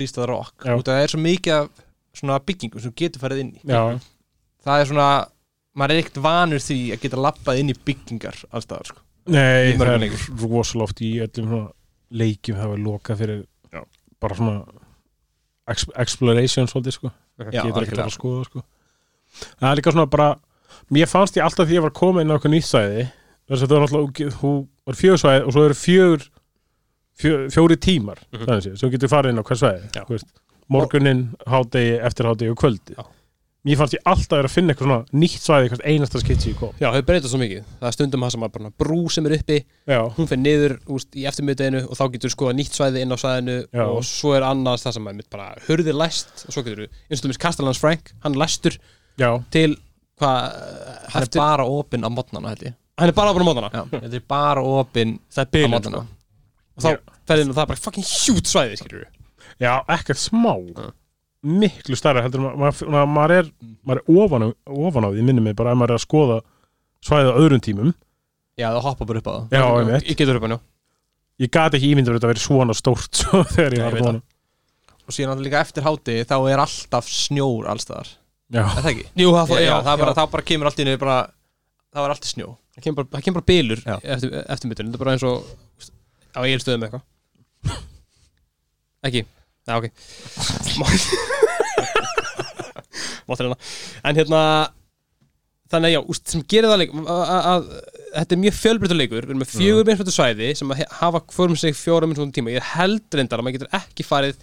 Já. 0.66 0.74
út 0.74 0.88
að 0.88 0.96
það 0.96 1.04
er 1.04 1.14
svo 1.14 1.22
mikið 1.22 1.56
af 1.60 1.84
svona 2.18 2.40
byggingum 2.48 2.84
sem 2.84 2.96
getur 2.98 3.22
farið 3.22 3.44
inn 3.44 3.54
í. 3.58 3.62
Já, 3.70 3.84
það 4.66 4.82
er 4.82 4.90
svona, 4.90 5.08
maður 5.78 5.94
er 5.94 6.04
ekkert 6.04 6.20
vanur 6.26 6.64
því 6.64 6.80
að 6.96 7.06
geta 7.06 7.24
lappað 7.28 7.62
inn 7.62 7.74
í 7.74 7.80
byggingar 7.86 8.42
allstaðar 8.50 8.92
sko. 8.94 9.04
nei, 9.28 9.74
það 9.78 9.94
er 9.94 10.04
oft 10.88 11.04
í 11.06 11.12
öllum 11.24 11.50
svona 11.52 11.68
leikjum 12.14 12.60
var 12.74 12.82
lokað 12.88 13.22
fyrir 13.24 13.44
bara 14.24 14.38
svona 14.40 14.64
ex 15.74 15.86
exploration 16.04 16.68
svolítið 16.72 16.98
sko 16.98 17.12
getur 17.54 17.86
ekkert 17.86 18.04
að 18.08 18.14
skoða 18.18 18.46
sko 18.50 18.64
það 19.60 19.70
er 19.72 19.80
líka 19.80 19.94
svona 19.96 20.10
bara 20.12 20.30
mér 20.94 21.08
fannst 21.12 21.38
ég 21.40 21.46
alltaf 21.46 21.68
því 21.70 21.78
ég 21.80 21.86
var 21.86 21.94
komin 21.96 22.26
inn 22.26 22.34
á 22.34 22.38
okkur 22.40 22.52
nýtt 22.54 22.68
svæði 22.68 23.06
þess 23.50 23.64
að 23.64 23.68
það 23.70 23.76
var 23.78 23.86
alltaf 23.88 24.38
þú 24.40 24.52
var 24.90 25.00
fjögur 25.00 25.22
svæði 25.24 25.44
og 25.48 25.56
svo 25.56 25.64
eru 25.70 25.78
fjögur 25.80 26.26
fjö, 27.24 27.34
fjóri 27.54 27.78
tímar 27.78 28.20
Mhm. 28.34 28.46
þannig 28.48 28.64
sé, 28.66 28.72
sem 28.78 28.90
þú 28.90 28.94
getur 28.98 29.12
farið 29.14 29.30
inn 29.34 29.42
á 29.42 29.48
hver 29.48 29.60
svæði 29.62 29.84
Já. 29.94 30.04
þú 30.08 30.14
veist, 30.18 30.30
morgunin, 30.74 31.24
hádegi, 31.48 32.00
eftirhádegi 32.08 32.52
og 32.52 32.58
kvöldi 32.64 32.96
Já. 32.98 33.04
Mér 33.63 33.78
fannst 33.80 33.95
ég 33.95 34.02
alltaf 34.12 34.36
vera 34.38 34.49
að 34.49 34.54
finna 34.58 34.73
eitthvað 34.73 34.89
svona 34.89 35.19
nýtt 35.21 35.43
svæði 35.45 35.67
eitthvað 35.69 35.84
einasta 35.88 36.19
skitsi 36.19 36.49
í 36.52 36.56
kom. 36.60 36.73
Já, 36.82 36.89
þau 36.91 37.06
breyta 37.08 37.30
svo 37.32 37.39
mikið. 37.39 37.62
Það 37.80 37.88
er 37.89 37.95
stundum 37.95 38.26
það 38.26 38.34
sem 38.36 38.43
að 38.47 38.52
bara 38.58 38.71
brú 38.84 38.97
sem 39.13 39.30
er 39.30 39.36
uppi 39.38 39.60
já, 39.88 39.99
hún 40.17 40.30
fer 40.32 40.39
niður 40.41 40.76
úst, 40.97 41.10
í 41.15 41.23
eftirmiðdeginu 41.30 41.84
og 41.88 41.95
þá 41.99 42.04
getur 42.15 42.28
þú 42.28 42.36
skoða 42.36 42.56
nýtt 42.60 42.76
svæði 42.76 43.04
inn 43.06 43.15
á 43.15 43.17
svæðinu 43.23 43.56
Já. 43.71 43.86
og 43.88 44.04
svo 44.10 44.34
er 44.36 44.45
annars 44.49 44.84
það 44.84 44.97
sem 44.97 45.08
er 45.08 45.17
mitt 45.21 45.30
bara 45.32 45.47
hurðir 45.69 45.95
læst. 45.95 46.45
Og 46.47 46.58
svo 46.58 46.63
getur 46.67 46.84
þú, 46.84 46.89
eins 47.08 47.19
og 47.19 47.23
þú 47.23 47.32
minnst 47.32 47.43
Castellans 47.45 47.80
Frank 47.84 48.12
hann 48.26 48.36
læstur 48.39 48.76
já, 49.21 49.30
til 49.56 49.78
hvað 50.19 50.60
hann 51.13 51.23
er 51.28 51.32
bara 51.39 51.67
opinn 51.69 52.04
á 52.04 52.10
mótnana 52.12 52.52
held 52.52 52.67
ég. 52.67 52.76
Hann 52.99 53.10
er 53.10 53.15
bara 53.17 53.32
á 53.32 53.47
mótana 53.47 53.71
Já, 53.73 53.84
þetta 53.95 54.19
er 54.19 54.28
bara 54.28 54.62
opinn 54.62 55.15
það 55.34 55.56
á 55.63 55.71
mótana 55.71 56.04
sko. 56.04 56.19
og 56.73 56.84
þá 56.84 56.89
ferðin 57.30 57.54
og 57.54 57.56
það 57.58 57.63
er 57.63 57.71
bara 57.71 57.84
fucking 57.88 58.06
hjút 58.12 58.49
svæði 58.52 58.78
skilur 58.82 59.08
já, 59.62 59.73
ekkert 59.88 60.19
smá. 60.19 60.54
Miklu 61.44 61.98
stærra 62.00 62.24
heldur 62.26 62.44
maður, 62.46 62.88
maður, 62.88 63.10
maður 63.14 63.36
er, 63.38 63.50
maður 63.84 64.02
er 64.04 64.20
ofan, 64.24 64.46
á, 64.48 64.50
ofan 64.88 65.08
á 65.08 65.10
því 65.14 65.26
minnum 65.28 65.48
mig 65.50 65.56
bara 65.60 65.74
að 65.74 65.80
maður 65.82 65.96
er 65.96 66.00
að 66.00 66.06
skoða 66.06 66.38
svæðið 67.04 67.32
á 67.32 67.40
öðrum 67.44 67.64
tímum. 67.64 67.94
Já, 68.60 68.68
það 68.70 68.84
hoppa 68.88 69.08
bara 69.10 69.20
upp 69.24 69.28
á 69.28 69.34
það. 69.34 69.58
Já, 69.58 69.66
einmitt. 69.80 70.08
Ég 70.08 70.20
getur 70.22 70.39
upp 70.39 70.46
hann 70.48 70.56
já. 70.56 70.60
Ég 71.44 71.52
gati 71.52 71.80
ekki 71.80 71.89
ímyndið 71.94 72.14
að 72.14 72.20
þetta 72.20 72.32
verið 72.32 72.46
svona 72.46 72.78
stórt 72.78 73.20
svo, 73.24 73.44
þegar 73.56 73.76
ég 73.80 73.84
var 73.84 73.89
ég 73.89 73.98
veit 73.98 74.04
að 74.04 74.10
vona 74.12 74.24
og 75.04 75.12
síðan 75.12 75.34
náttúrulega 75.34 75.50
líka 75.50 75.62
eftir 75.66 75.84
háti 75.84 76.14
þá 76.30 76.36
er 76.48 76.62
alltaf 76.64 77.08
snjór 77.12 77.66
allstaðar 77.74 78.08
já, 78.54 78.62
er 78.64 78.78
það 78.78 78.89
ekki? 78.94 79.06
Jú, 79.20 79.32
það, 79.36 79.50
Já, 79.58 79.64
já, 79.66 79.74
það 79.84 79.89
er 79.94 80.02
bara, 80.04 80.14
já. 80.14 80.18
þá 80.20 80.32
bara 80.36 80.46
kemur 80.48 80.70
allt 80.70 80.80
inn 80.84 80.91
bara, 81.02 81.16
það 81.91 82.06
var 82.06 82.14
alltaf 82.14 82.32
snjó. 82.32 82.48
Það 82.74 82.86
kemur 82.86 83.00
bara, 83.02 83.10
það 83.18 83.26
kemur 83.26 83.39
bara 83.41 83.50
bylur 83.52 83.82
Já. 83.84 83.96
eftir, 84.16 84.36
eftirmiðdeginu, 84.56 84.94
þetta 84.94 85.00
er 85.00 85.04
bara 85.04 85.16
eins 85.18 85.26
og 85.28 85.89
á 86.34 86.39
eigin 86.46 86.64
stöðum 86.64 86.86
eitthvað. 86.88 87.04
Ekki, 89.10 89.24
já 89.70 89.76
ok. 89.78 89.88
Máttir 93.28 93.47
hérna. 93.47 93.59
En 94.03 94.18
hérna 94.20 94.41
þannig 95.72 95.89
að 95.89 95.95
já, 95.95 96.01
úst, 96.14 96.26
sem 96.30 96.41
gerir 96.49 96.70
það 96.70 96.82
leik 96.84 96.91
að, 97.09 97.61
þetta 98.18 98.36
er 98.36 98.43
mjög 98.43 98.55
fjölbreytur 98.59 98.99
leikur. 98.99 99.24
Við 99.24 99.32
erum 99.32 99.41
með 99.41 99.53
fjögur 99.53 99.95
mm. 99.95 100.16
svæði 100.18 100.49
sem 100.59 100.76
hafa 100.99 101.20
hvorum 101.34 101.57
sig 101.59 101.78
fjóra 101.78 102.09
minn 102.09 102.36
tíma. 102.36 102.53
Ég 102.53 102.74
held 102.76 103.07
reyndar 103.16 103.41
að 103.41 103.47
maður 103.47 103.61
getur 103.61 103.78
ekki 103.80 104.03
farið 104.05 104.38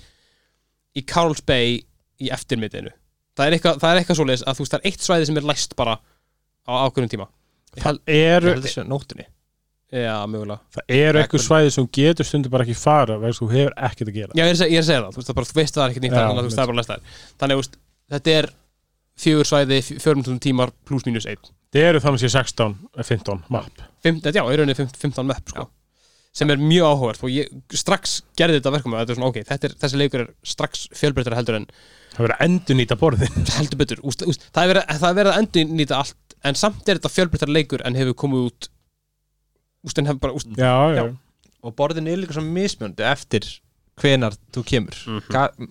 í 0.99 1.01
Carl's 1.07 1.43
Bay 1.47 1.67
í 2.21 2.33
eftirmiðinu 2.35 2.93
það 3.41 3.49
er 3.49 3.57
eitthvað, 3.57 3.83
það 3.83 4.01
eitthvað 4.01 4.21
svoleiðis 4.21 4.45
að 4.45 4.57
þú 4.57 4.65
veist 4.65 4.75
það 4.75 4.81
er 4.81 4.91
eitt 4.91 5.07
svæði 5.07 5.29
sem 5.29 5.41
er 5.41 5.51
læst 5.51 5.77
bara 5.79 5.97
á 6.69 6.73
ákveðnum 6.85 7.13
tíma. 7.13 7.29
Held, 7.81 8.03
er 8.11 8.49
nóttunni 8.91 9.27
Já, 9.91 10.15
mögulega. 10.31 10.61
Það 10.77 10.93
eru 10.95 11.19
eitthvað 11.21 11.43
svæði 11.43 11.71
sem 11.75 11.87
getur 11.99 12.27
stundum 12.29 12.53
bara 12.55 12.67
ekki 12.67 12.77
fara 12.79 13.17
vegna 13.19 13.33
að 13.35 13.41
þú 13.41 13.49
hefur 13.51 13.73
ekkert 13.89 14.11
að 14.13 14.19
gera. 14.21 14.37
Já, 14.39 14.45
ég 14.45 14.53
er, 14.53 14.61
að 14.61 14.71
ég 14.71 14.79
er 14.79 14.85
að 14.85 14.89
segja 14.91 15.01
það, 15.01 15.11
þú 15.11 15.21
veist, 15.21 15.31
það 15.31 15.39
bara, 15.41 15.49
þú 15.51 15.59
veist 15.59 15.75
það 15.75 15.83
er 15.85 15.95
ekkert 15.95 16.05
nýtt 16.05 16.15
Já, 16.15 16.21
þannig 16.21 16.31
að 16.31 16.45
þú 16.45 16.51
veist, 16.51 16.59
það 16.61 16.63
er 16.63 16.71
bara 16.71 16.81
læstaðir 16.81 17.17
Þannig, 17.41 17.57
þú 17.57 17.63
veist, 17.65 17.79
þetta 18.15 18.35
er 18.37 18.49
fjögur 19.21 19.51
svæði, 19.51 19.81
fjörum 19.99 20.39
tímar 20.47 20.73
pluss 20.87 21.09
mínus 21.09 21.27
einn. 21.27 21.51
Það 21.75 21.89
eru 21.91 22.03
þannig 22.07 22.23
sé 22.23 22.31
16, 22.37 22.79
eh, 22.95 23.07
15 23.11 23.43
map. 23.51 23.85
Fimm- 24.05 24.23
Þetta, 24.23 24.39
já, 24.39 24.45
í 24.47 24.57
rauninni 24.61 24.79
fimm- 24.79 24.95
15 24.95 25.27
map, 25.27 25.43
sko. 25.51 25.67
Sem 26.33 26.51
er 26.51 26.63
mjög 26.63 27.19
og 27.27 27.31
ég 27.35 27.51
strax 27.75 28.21
gerði 28.39 28.61
þetta 28.61 28.73
verkum 28.77 28.95
að 28.95 29.01
þetta 29.03 29.11
er 29.11 29.19
svona, 29.19 29.31
ok, 29.33 29.39
þetta 29.49 29.65
er, 29.67 29.73
þessi 29.83 29.99
leikur 29.99 30.21
er 30.21 30.29
strax 30.47 30.87
fjölbreyttar 30.95 31.35
heldur 31.35 31.57
en 31.59 31.67
það 32.15 32.21
verður 32.23 32.37
að 32.37 32.45
endur 32.47 32.77
nýta 32.79 32.97
borðin 33.01 33.49
heldur 33.59 33.81
betur, 33.81 34.03
úst, 34.07 34.23
úst, 34.23 34.47
það 34.55 34.63
er 34.63 34.71
verið, 34.71 35.09
er 35.11 35.31
að 35.33 35.39
endur 35.41 35.73
nýta 35.75 35.99
allt 35.99 36.37
en 36.47 36.55
samt 36.55 36.87
er 36.87 37.01
þetta 37.01 37.11
fjölbreyttar 37.11 37.51
leikur 37.51 37.83
en 37.85 37.99
hefur 37.99 38.15
komið 38.23 38.47
út 38.47 38.71
úst, 39.85 40.01
bara, 40.21 40.33
úst, 40.37 40.47
já, 40.57 40.75
já, 40.95 41.05
Já. 41.05 41.17
og 41.65 41.75
borðin 41.77 42.09
er 42.09 42.17
líka 42.21 42.33
svo 42.37 42.43
mismjöndi 42.45 43.05
eftir 43.07 43.47
hvenar 44.01 44.37
þú 44.53 44.65
kemur 44.65 44.97
mm 45.07 45.21
Mhm. 45.31 45.69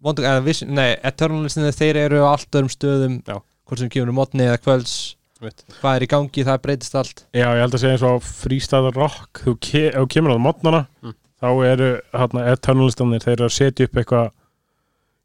Vondu, 0.00 0.22
eða, 0.22 0.42
viss, 0.46 0.62
nei, 0.62 0.92
Eternalistinni 1.02 1.72
þeir 1.74 1.96
eru 2.04 2.20
á 2.22 2.30
allt 2.30 2.50
öðrum 2.54 2.70
stöðum 2.70 3.16
Já. 3.26 3.40
hvort 3.66 3.78
sem 3.80 3.88
kemur 3.90 4.08
um 4.12 4.14
mótni 4.20 4.44
eða 4.46 4.60
kvölds 4.62 4.92
hvað 5.40 5.96
er 5.96 6.02
í 6.06 6.08
gangi, 6.10 6.44
það 6.46 6.60
breytist 6.62 6.94
allt 6.98 7.24
já, 7.34 7.46
ég 7.50 7.60
held 7.62 7.74
að 7.74 7.82
segja 7.82 7.96
eins 7.96 8.04
og 8.06 8.22
freestyle 8.22 8.92
rock 8.94 9.40
þú, 9.42 9.56
ke 9.58 9.82
þú 9.94 10.06
kemur 10.10 10.34
á 10.34 10.38
mótnana 10.38 10.86
Mm. 11.02 11.14
þá 11.42 11.48
eru 11.66 11.90
hérna 12.14 12.46
eternalistanir 12.54 13.22
þeir 13.22 13.36
eru 13.36 13.46
að 13.46 13.54
setja 13.58 13.84
upp 13.86 13.94
eitthvað 14.02 14.30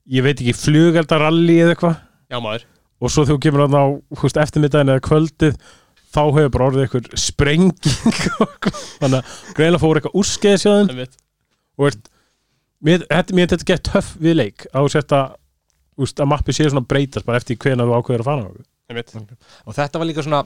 ég 0.09 0.23
veit 0.23 0.41
ekki, 0.41 0.53
flugeldaralli 0.53 1.55
eða 1.63 1.73
eitthvað 1.75 1.95
já 2.33 2.39
maður 2.41 2.65
og 3.01 3.09
svo 3.13 3.25
þú 3.29 3.39
kemur 3.41 3.65
þarna 3.67 3.81
á 3.81 3.87
húst, 4.21 4.37
eftirmiddaginn 4.37 4.93
eða 4.93 5.05
kvöldið 5.05 5.57
þá 6.13 6.21
hefur 6.37 6.51
bara 6.53 6.67
orðið 6.69 6.83
eitthvað 6.85 7.19
sprenging 7.19 8.17
og 8.43 8.67
þannig 9.01 9.19
að 9.19 9.37
greinlega 9.57 9.81
fór 9.83 9.99
eitthvað 9.99 10.17
einmitt. 10.93 11.15
og 11.77 11.87
veist, 11.87 12.09
mér, 12.85 13.05
mér 13.33 13.49
þetta 13.53 13.69
gett 13.71 13.87
töff 13.89 14.11
við 14.21 14.37
leik 14.39 14.67
á 14.73 14.79
úst, 15.97 16.19
að 16.21 16.29
mappi 16.31 16.53
sé 16.55 16.67
svona 16.69 16.85
breytast 16.89 17.25
bara 17.27 17.39
eftir 17.41 17.57
hvenær 17.61 17.89
þú 17.89 17.97
ákveður 17.99 18.23
að 18.25 18.29
fara 18.29 18.45
á 18.45 18.49
okkur 18.49 18.69
einmitt. 18.89 19.13
og 19.65 19.75
þetta 19.77 20.01
var 20.01 20.09
líka 20.09 20.25
svona 20.25 20.43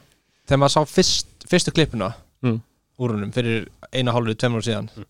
þegar 0.48 0.62
maður 0.64 0.76
sá 0.78 0.82
fyrst, 0.98 1.28
fyrstu 1.50 1.74
klippuna 1.76 2.14
Mm. 2.46 2.60
úr 3.02 3.10
húnum 3.16 3.32
fyrir 3.34 3.64
eina 3.92 4.14
hálfu, 4.14 4.36
tveimur 4.38 4.62
ára 4.62 4.68
síðan 4.68 4.90
Mm. 4.94 5.06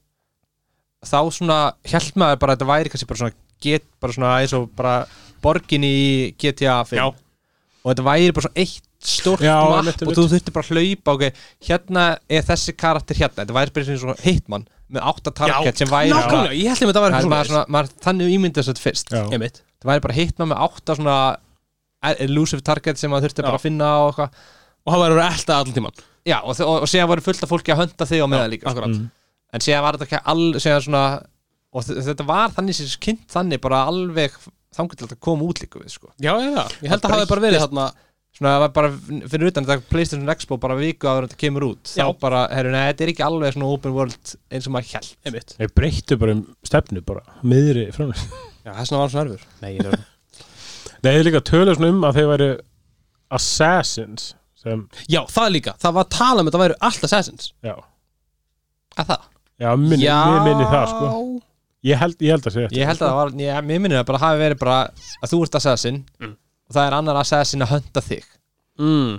þá 1.04 1.20
svona 1.36 1.58
held 1.92 2.16
maður 2.16 2.40
bara 2.40 2.54
að 2.54 2.58
þetta 2.58 2.70
væri 2.72 2.90
kannski 2.94 3.08
bara 3.10 3.20
svona 3.22 3.36
get, 3.62 3.84
bara 4.00 4.14
svona 4.16 4.30
eins 4.42 4.54
og 4.56 4.70
bara 4.76 4.94
borgin 5.44 5.84
í 5.84 6.32
GTA 6.40 6.78
5 6.88 6.96
Já. 6.98 7.06
og 7.12 7.92
þetta 7.92 8.06
væri 8.08 8.32
bara 8.34 8.46
svona 8.48 8.62
eitt 8.64 8.87
stórt 9.04 9.44
Já, 9.46 9.56
mapp 9.86 10.02
og 10.08 10.14
þú 10.18 10.26
þurfti 10.32 10.54
bara 10.56 10.66
að 10.66 10.78
hlaupa 10.78 11.14
ok, 11.18 11.42
hérna 11.68 12.06
er 12.30 12.46
þessi 12.48 12.74
karakter 12.78 13.20
hérna. 13.20 13.44
Þetta 13.44 13.58
væri 13.58 13.74
bara 13.76 13.94
eins 13.94 14.06
og 14.08 14.24
hitman 14.26 14.68
með 14.88 15.08
átta 15.12 15.34
target 15.36 15.82
sem 15.82 15.90
væri 15.92 16.14
þetta 16.14 17.84
þannig 18.08 18.36
ímyndið 18.38 18.64
þess 18.64 18.74
að 18.74 18.84
fyrst 18.86 19.12
það 19.14 19.92
væri 19.92 20.06
bara 20.08 20.18
hitman 20.18 20.52
með 20.54 20.64
átta 20.68 20.96
svona 20.98 21.18
elusive 22.24 22.64
target 22.66 23.00
sem 23.00 23.12
maður 23.12 23.28
þurfti 23.28 23.44
Já. 23.44 23.48
bara 23.50 23.60
að 23.60 23.66
finna 23.68 23.92
og 24.08 24.22
og 24.88 24.94
það 24.94 25.02
var 25.04 25.16
að 25.18 25.24
elda 25.28 25.58
allan 25.60 25.76
tíman 25.76 26.04
Já, 26.28 26.38
og, 26.44 26.60
og, 26.60 26.84
og 26.84 26.90
síðan 26.92 27.10
voru 27.12 27.24
fullt 27.24 27.44
af 27.44 27.52
fólki 27.52 27.72
að 27.74 27.82
hönda 27.84 28.08
þig 28.08 28.24
á 28.24 28.28
meða 28.28 28.52
líka 28.52 28.68
sko. 28.68 28.74
akkurat, 28.76 28.98
Mm. 28.98 29.10
En 29.56 29.64
síðan 29.64 29.84
var 29.86 29.96
þetta 29.96 30.08
ekki 30.08 30.20
all 30.28 31.24
Og 31.78 31.84
þetta 31.84 32.26
var 32.26 32.54
þannig 32.56 32.76
sem 32.76 32.88
kynnt 33.04 33.28
þannig 33.32 33.60
bara 33.62 33.84
alveg 33.88 34.34
til 34.78 34.86
að 34.86 35.02
þetta 35.04 35.18
kom 35.20 35.42
út 35.46 35.60
líka 35.62 35.80
við 35.82 35.92
sko. 35.94 36.12
já, 36.22 36.32
já, 36.38 36.50
já, 36.54 36.64
ég 36.84 36.90
held 36.92 37.02
að 37.02 37.10
það 37.10 37.16
hafi 37.16 37.30
bara 37.32 37.44
verið 37.44 37.64
þarna 37.64 37.86
Svona 38.38 38.52
það 38.54 38.60
var 38.62 38.72
bara 38.76 38.90
fyrir 39.32 39.48
utan 39.50 39.66
þetta 39.66 39.88
Playstation 39.90 40.30
Expo 40.30 40.58
bara 40.62 40.76
viku 40.78 41.08
áður 41.10 41.24
en 41.26 41.30
þetta 41.32 41.40
kemur 41.42 41.64
út 41.72 41.90
Já. 41.96 42.04
Þá 42.06 42.20
bara, 42.22 42.42
herru, 42.54 42.74
nei, 42.76 42.84
þetta 42.92 43.06
er 43.08 43.12
ekki 43.14 43.24
alveg 43.26 43.56
svona 43.56 43.70
open 43.74 43.96
world 43.96 44.34
eins 44.54 44.68
og 44.70 44.74
maður 44.76 44.92
held 44.98 45.10
einmitt, 45.26 45.56
Þeir 45.58 45.72
breyttu 45.80 46.18
bara 46.22 46.36
um 46.38 46.44
stefnu 46.68 47.02
bara, 47.08 47.24
miðri 47.48 47.88
framlega. 47.96 48.28
já, 48.68 48.72
þessna 48.78 49.00
var 49.00 49.08
hann 49.08 49.14
svona 49.16 49.26
erfur 49.26 49.48
nei, 49.64 49.72
ég 49.80 49.88
er 49.88 49.98
Nei, 50.98 51.12
þeir 51.16 51.26
líka 51.30 51.42
tölu 51.50 51.74
svona 51.78 51.90
um 51.96 52.06
að 52.10 52.20
þeir 52.20 52.30
væri 52.34 52.50
assassins 53.38 54.32
sem, 54.58 54.86
já, 55.10 55.22
það 55.32 55.52
líka, 55.58 55.74
það 55.82 55.98
var 55.98 56.06
að 56.08 56.14
tala 56.18 56.44
um 56.44 56.48
þetta 56.50 56.62
væru 56.64 56.78
allt 56.90 57.04
assassins 57.10 57.52
já, 57.66 57.76
Að 58.98 59.12
það? 59.12 59.28
já, 59.62 59.70
minni, 59.78 60.08
mér 60.10 60.44
minni 60.48 60.68
það 60.72 60.88
sko. 60.94 61.10
Ég 61.86 62.00
held, 62.02 62.16
ég 62.26 62.34
held 62.34 62.48
að 62.50 62.56
segja 62.56 62.70
Ég 62.74 62.90
held 62.90 63.02
að 63.02 63.10
það 63.12 63.18
var, 63.20 63.34
ég, 63.42 63.60
mér 63.70 63.82
minnir 63.84 64.00
það 64.02 64.08
bara 64.10 64.22
hafi 64.26 64.40
verið 64.42 64.62
bara 64.64 64.78
að 65.22 65.32
þú 65.34 65.42
ert 65.46 65.58
assassin 65.62 66.00
Mm. 66.18 66.34
Og 66.68 66.76
það 66.76 66.88
er 66.90 66.96
annar 66.98 67.20
assassin 67.22 67.64
að 67.66 67.72
hönda 67.76 68.02
þig. 68.04 68.26
Mm, 68.82 69.14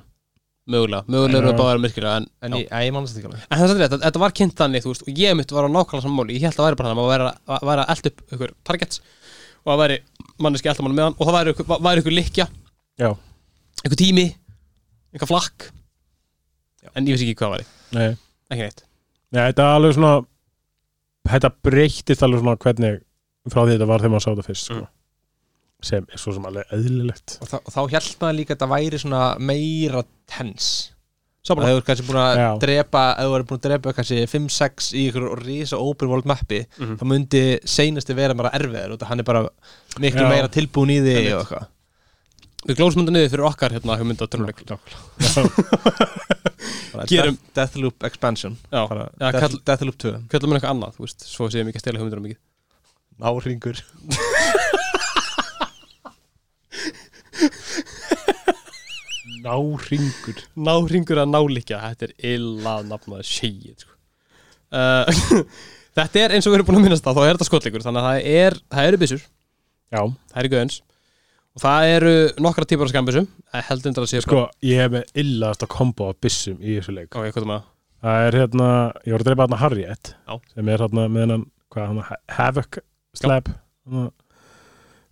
mögulega, 0.69 1.03
mögulega 1.09 1.39
eru 1.41 1.51
það 1.53 1.61
bara 1.63 1.83
myrkilega 1.83 2.17
en, 2.21 2.27
En 2.45 2.53
ég, 2.61 2.67
ég 2.69 2.93
mannast 2.95 3.17
ekki 3.19 3.29
alveg. 3.31 3.47
En 3.49 3.59
það 3.63 3.73
er 3.75 3.83
þetta, 3.87 4.01
þetta 4.05 4.23
var 4.25 4.35
kynnt 4.41 4.57
þannig, 4.61 4.85
þú 4.85 4.93
veist 4.93 5.07
og 5.09 5.23
ég 5.23 5.37
mitt 5.39 5.55
var 5.57 5.65
á 5.67 5.71
nákvæmlega 5.73 6.05
saman 6.05 6.19
máli, 6.21 6.37
ég 6.39 6.45
held 6.49 6.59
að 6.61 6.67
væri 6.69 6.79
bara 6.81 6.91
þannig 6.91 6.99
að 6.99 7.09
maður 7.09 7.15
væri 7.15 7.31
að- 7.57 7.65
væri 7.71 7.85
að 7.85 7.93
elda 7.95 8.13
upp 8.13 8.37
ykkur 8.37 8.53
targets 8.69 9.01
og 9.65 9.71
það 9.73 9.81
væri 9.83 9.97
manneski 10.39 10.69
elda 10.73 10.83
mann 10.87 10.95
meðan 10.99 11.17
og 11.19 11.25
það 11.27 11.37
væri 11.39 11.55
ykkur, 11.57 11.71
væri 11.89 12.03
ykkur 12.05 12.17
likja 12.19 12.47
Já, 12.99 13.11
ykkur 13.85 14.01
tími, 14.05 14.27
ykkur 15.17 15.31
flakk. 15.33 15.71
En 16.95 17.07
ég 17.07 17.15
veist 17.17 17.25
ekki 17.27 17.37
hvað 17.41 17.57
væri, 17.57 17.67
nei, 17.97 18.09
ekki 18.53 18.63
neitt. 18.69 18.85
Nei, 19.33 19.43
þetta 19.51 19.65
er 19.67 19.75
alveg 19.81 19.95
svona 19.97 20.13
þetta 21.29 21.51
breyttist 21.67 22.23
alveg 22.25 22.41
svona 22.45 22.57
hvernig 22.63 23.01
frá 23.49 23.61
því 23.65 23.75
þetta 23.77 23.89
var 23.89 24.01
þegar 24.05 24.13
maður 24.15 24.25
sá 24.25 24.31
þetta 24.33 24.47
fyrst 24.47 24.69
sko. 24.71 24.79
Mm. 24.83 24.89
Sem 25.83 26.07
er 26.13 26.19
svo 26.19 26.33
sem 26.35 26.43
alveg 26.49 26.65
eðlilegt. 26.75 27.39
Og, 27.43 27.49
þá- 27.49 27.61
og 27.65 27.73
þá 27.75 27.81
held 27.95 28.15
maður 28.21 28.37
líka 28.39 28.55
að 28.55 28.57
þetta 28.59 28.69
væri 28.75 28.99
svona 29.03 29.39
meira 29.39 30.03
tens 30.27 30.71
að 31.49 31.63
þau 31.65 31.71
eru 31.79 31.85
kannski 31.87 32.05
búin 32.05 32.19
að 32.21 32.37
Já. 32.37 32.49
drepa 32.61 33.03
þú 33.17 33.35
eru 33.39 33.45
búin 33.49 33.59
að 33.61 33.67
drepa 33.71 33.93
kannski 33.97 34.17
5-6 34.29 34.89
í 34.93 35.05
ykkur 35.09 35.25
risa 35.47 35.79
open 35.81 36.09
world 36.11 36.27
mappi 36.29 36.59
Mhm. 36.77 36.99
þá 37.01 37.05
myndi 37.09 37.43
seinasti 37.65 38.13
vera 38.15 38.35
bara 38.35 38.51
erfiður 38.53 38.93
og 38.99 39.03
hann 39.09 39.21
er 39.21 39.25
bara 39.25 39.49
miklu 39.99 40.27
Já. 40.27 40.29
meira 40.29 40.49
tilbúin 40.53 40.91
í 40.93 40.99
því 41.01 41.15
og 41.33 41.47
eitthvað. 41.47 41.67
Við 42.69 42.77
glóðum 42.77 43.01
þetta 43.07 43.15
niður 43.17 43.31
fyrir 43.33 43.47
okkar 43.49 43.71
hérna 43.73 43.97
hugmynda 43.97 44.27
töluleik 44.29 44.61
Bara 46.93 47.07
Gerum- 47.07 47.39
Death, 47.55 47.55
Deathloop 47.55 48.05
expansion. 48.05 48.57
Já, 48.73 48.83
Deathloop 49.65 49.97
2 49.97 50.13
kjöldum 50.29 50.51
við 50.53 50.59
eitthvað 50.59 50.75
annað, 50.75 50.97
þú 50.99 51.05
veist, 51.07 51.25
svo 51.29 51.49
séum 51.53 51.69
ekki 51.71 51.79
að 51.81 51.85
stela 51.87 51.99
hugmyndur 52.01 52.19
um 52.21 52.27
mikið. 52.29 52.41
Náringur 53.23 53.81
Náringur 59.45 60.43
Náringur 60.59 61.21
að 61.23 61.33
nálikja, 61.33 61.81
þetta 61.85 62.09
er 62.09 62.15
illa 62.35 62.75
nafnaði 62.89 63.27
shit 63.29 63.85
sko. 63.85 63.95
uh, 64.75 65.49
Þetta 65.99 66.21
er 66.23 66.37
eins 66.37 66.47
og 66.47 66.53
við 66.53 66.61
erum 66.61 66.69
búin 66.69 66.79
að 66.79 66.85
minnast 66.87 67.07
það 67.07 67.19
þá 67.19 67.23
er 67.25 67.33
þetta 67.37 67.49
skotleikur, 67.49 67.85
þannig 67.87 68.05
að 68.05 68.09
það 68.09 68.29
er 68.43 68.59
það 68.75 68.91
eru 68.91 69.01
byssur, 69.03 69.25
Já, 69.89 70.03
það 70.05 70.43
eru 70.43 70.53
göðins 70.53 70.77
og 71.59 71.63
það 71.65 71.89
eru 71.97 72.13
nokkra 72.45 72.67
típar 72.69 72.87
af 72.87 72.93
skambissum 72.93 73.27
heldur 73.67 73.91
endur 73.91 74.05
að 74.05 74.11
sé 74.13 74.21
sko, 74.23 74.45
ég 74.63 74.79
hef 74.83 74.93
með 74.95 75.09
illaðasta 75.25 75.67
kombo 75.73 76.11
af 76.13 76.21
byssum 76.23 76.61
í 76.61 76.77
þessu 76.77 76.95
leik. 76.95 77.09
Ok, 77.11 77.33
hvað 77.33 77.41
er 77.43 77.49
maður? 77.51 77.65
Það 77.99 78.27
er 78.29 78.37
hérna, 78.39 78.69
ég 79.03 79.15
var 79.17 79.25
að 79.25 79.29
dreipa 79.31 79.45
hérna 79.47 79.59
Harriet 79.65 80.13
Já. 80.15 80.35
sem 80.53 80.69
er 80.71 80.85
hérna 80.85 81.07
með 81.11 81.25
hennan, 81.25 81.47
hvað 81.75 81.89
hann, 81.91 82.21
Havoc 82.37 82.79
slab? 83.19 83.51
Hana, 83.89 84.05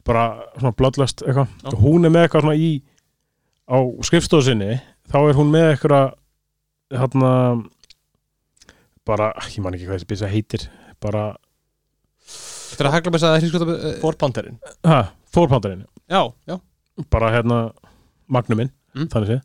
bara 0.06 0.26
svona 0.56 0.74
bloodlust 0.78 1.22
eitthvað 1.26 1.48
Já. 1.62 1.72
og 1.72 1.80
hún 1.82 2.06
er 2.06 2.12
með 2.14 2.26
eitthvað 2.28 2.46
svona 2.46 2.60
í 2.62 2.70
á 3.66 3.76
skrifstofu 4.06 4.46
sinni, 4.46 4.76
þá 5.10 5.16
er 5.26 5.34
hún 5.38 5.50
með 5.50 5.72
eitthvað 5.74 6.12
hérna 6.94 7.32
bara, 9.06 9.32
ég 9.50 9.58
man 9.64 9.74
ekki 9.76 9.86
hvað 9.88 9.98
þessi 10.00 10.10
byssa 10.12 10.30
heitir 10.32 10.68
bara, 11.02 11.26
Þetta 12.26 12.82
er 12.82 12.88
að 12.90 12.94
hagla 12.96 13.12
bessa 13.14 13.28
að 13.30 13.36
hrískota 13.40 13.66
uh, 13.70 13.92
Forpanterinn 14.02 14.56
ha, 14.86 14.96
fórpandarinn 15.32 15.84
Já, 16.10 16.22
já, 16.50 16.56
bara 17.12 17.32
hérna 17.34 17.60
magnuminn, 18.30 18.72
Mm. 18.96 19.10
þannig 19.12 19.28
sé 19.28 19.40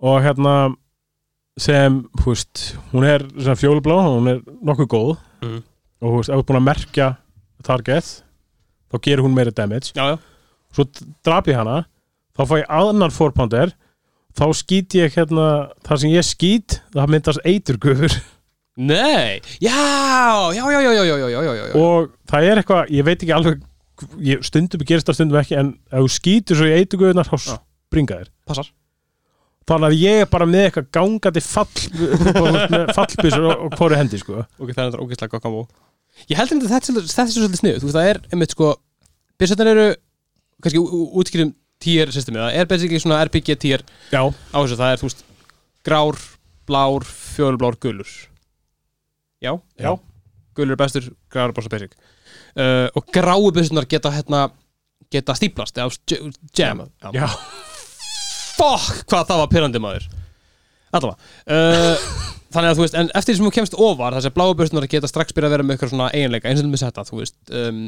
og 0.00 0.14
hérna 0.24 0.52
sem, 1.60 1.98
hú 2.22 2.30
veist, 2.32 2.76
hún 2.92 3.04
er 3.04 3.20
sem 3.44 3.56
fjólublá, 3.60 3.98
hún 4.06 4.28
er 4.32 4.38
nokkuð 4.64 4.88
góð 4.92 5.10
Mhm. 5.42 5.58
og 6.00 6.08
hú 6.10 6.16
veist, 6.22 6.30
ef 6.30 6.36
þú 6.36 6.40
ert 6.40 6.48
búin 6.48 6.58
að 6.60 6.66
merkja 6.70 7.08
target, 7.62 8.08
þá 8.96 9.04
gerir 9.04 9.24
hún 9.26 9.36
meira 9.36 9.52
damage. 9.54 9.92
Já, 9.92 10.14
já. 10.14 10.16
svo 10.74 10.88
drap 11.24 11.52
ég 11.52 11.60
hana 11.60 11.84
þá 12.36 12.46
fæ 12.48 12.56
ég 12.60 12.72
annan 12.80 13.14
fórpándir 13.14 13.74
þá 14.36 14.46
skýt 14.56 14.96
ég 14.98 15.14
hérna 15.16 15.46
þar 15.86 16.02
sem 16.02 16.12
ég 16.12 16.26
skýt, 16.26 16.80
það 16.94 17.12
myndast 17.14 17.46
eiturgöfur 17.48 18.16
Nei, 18.76 19.40
já 19.56 20.52
já 20.52 20.64
já, 20.68 20.80
já, 20.84 21.14
já, 21.16 21.52
já 21.56 21.68
og 21.80 22.10
það 22.28 22.48
er 22.50 22.60
eitthvað, 22.60 22.90
ég 22.92 23.06
veit 23.06 23.22
ekki 23.22 23.32
alveg 23.32 23.62
ég, 24.20 24.42
stundum 24.44 24.82
gerist 24.84 25.08
það, 25.08 25.16
stundum 25.16 25.40
ekki 25.40 25.56
en 25.56 25.70
ef 25.88 26.02
þú 26.02 26.10
skýtur 26.12 26.60
svo 26.60 26.68
í 26.68 26.74
eiturgöfunar 26.82 27.30
þá 27.30 27.38
springa 27.46 28.18
þér. 28.20 28.28
Passar. 28.44 28.68
þannig 29.70 29.88
að 29.88 30.02
ég 30.02 30.20
er 30.26 30.28
bara 30.28 30.48
með 30.50 30.66
eitthvað 30.66 30.90
gangandi 30.98 31.42
fall, 31.46 31.86
fallbísur 32.98 33.48
og, 33.48 33.64
og 33.64 33.78
hvori 33.80 34.02
hendi 34.02 34.20
sko. 34.20 34.44
ok, 34.44 34.74
það 34.74 34.82
er 34.82 34.90
þetta 34.90 35.04
ógeðslega 35.06 35.32
gott 35.32 35.46
kamó 35.46 35.64
ég 36.28 36.36
held 36.36 36.52
um 36.52 36.60
þetta, 36.66 36.92
þetta 37.00 37.24
er 37.24 37.32
svolítið 37.32 37.62
sniðu, 37.62 37.80
þú 37.80 37.88
veist 37.88 37.96
það 37.96 38.10
er 38.12 38.20
einmitt 38.28 38.52
sko 38.52 38.74
Byssetnar 39.40 39.70
eru, 39.72 39.86
kannski 40.64 40.80
útskýrum 41.20 41.52
tier 41.82 42.08
systemi 42.14 42.40
Það 42.40 42.56
er 42.60 42.68
basically 42.70 43.00
svona 43.02 43.18
RPG 43.26 43.58
tier 43.60 43.84
já, 44.12 44.22
á 44.24 44.56
þessu. 44.56 44.78
Það 44.80 44.92
er, 44.92 45.00
þú 45.02 45.08
veist, 45.10 45.24
grár 45.86 46.20
blár, 46.66 47.04
fjólublár, 47.06 47.76
gulur. 47.80 48.08
Já, 49.44 49.52
Já. 49.78 49.92
Gulur 50.56 50.72
er 50.72 50.80
bestur, 50.80 51.10
gráður 51.30 51.52
er 51.52 51.56
bara 51.58 51.66
svo 51.66 51.72
basic. 51.74 51.96
Uh, 52.56 52.88
Og 52.96 53.10
gráu 53.12 53.50
byssunar 53.52 53.84
geta 53.86 54.10
hérna 54.14 54.46
geta 55.12 55.34
stíplast 55.36 55.76
eða 55.76 55.92
jam. 56.56 56.86
Já, 57.14 57.26
Fuck, 58.56 59.04
hvað 59.10 59.26
það 59.28 59.42
var 59.42 59.50
pyrrandi 59.52 59.82
maður. 59.84 60.06
Allavega. 60.96 61.18
Uh, 61.44 62.06
Þannig 62.56 62.70
að 62.70 62.78
þú 62.78 62.84
veist, 62.86 62.94
en 62.96 63.10
eftir 63.18 63.34
því 63.34 63.36
sem 63.36 63.46
þú 63.46 63.52
kemst 63.58 63.74
ofar 63.84 64.14
þess 64.16 64.30
að 64.30 64.34
bláu 64.38 64.54
byssunar 64.56 64.86
geta 64.88 65.10
strax 65.10 65.34
byrja 65.36 65.50
að 65.50 65.54
vera 65.56 65.64
með 65.66 65.74
eitthvað 65.76 65.90
svona 65.92 66.06
eiginleika 66.14 66.48
eins 66.48 66.62
og 66.62 66.70
með 66.72 66.84
þetta, 66.86 67.04
þú 67.04 67.18
veist 67.20 67.36
um, 67.52 67.80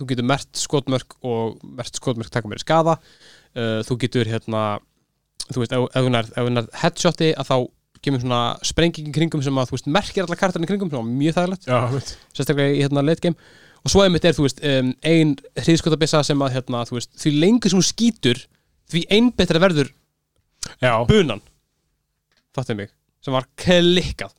þú 0.00 0.08
getur 0.10 0.26
mert 0.26 0.50
skotmörk 0.58 1.16
og 1.22 1.62
mert 1.62 2.00
skotmörk 2.00 2.32
taka 2.34 2.50
meiri 2.50 2.64
skada 2.64 2.98
uh, 2.98 3.80
þú 3.86 3.98
getur 4.04 4.30
hérna 4.30 4.64
þú 5.50 5.62
veist, 5.62 5.74
ef, 5.76 6.04
hún 6.06 6.18
er, 6.18 6.30
er 6.40 6.68
headshoti 6.82 7.32
að 7.38 7.50
þá 7.50 7.56
kemur 8.04 8.20
svona 8.22 8.40
sprenging 8.64 9.08
í 9.08 9.14
kringum 9.14 9.42
sem 9.44 9.60
að 9.60 9.70
þú 9.70 9.78
veist, 9.78 9.90
merkir 9.92 10.26
alla 10.26 10.38
kartarinn 10.38 10.66
í 10.66 10.70
kringum 10.70 10.90
sem 10.92 11.00
var 11.00 11.08
mjög 11.08 11.36
þægilegt, 11.38 11.68
sérstaklega 12.36 12.76
í 12.76 12.82
hérna 12.84 13.04
late 13.04 13.24
game. 13.24 13.52
Og 13.84 13.92
svo 13.92 14.04
einmitt 14.04 14.24
er, 14.28 14.36
þú 14.36 14.46
veist, 14.46 14.60
um, 14.64 14.92
ein 15.04 15.34
hriðskotabissa 15.60 16.22
sem 16.24 16.44
að, 16.44 16.54
hérna, 16.58 16.84
þú 16.88 16.98
veist, 16.98 17.12
því 17.20 17.32
lengur 17.40 17.72
sem 17.72 17.80
hún 17.80 17.86
skýtur, 17.88 18.40
því 18.92 19.04
einbetra 19.12 19.60
verður 19.60 19.92
Já, 20.80 20.94
bunan. 21.04 21.42
Fattu 22.56 22.76
mig, 22.78 22.92
sem 23.24 23.34
var 23.34 23.48
klikkað. 23.60 24.32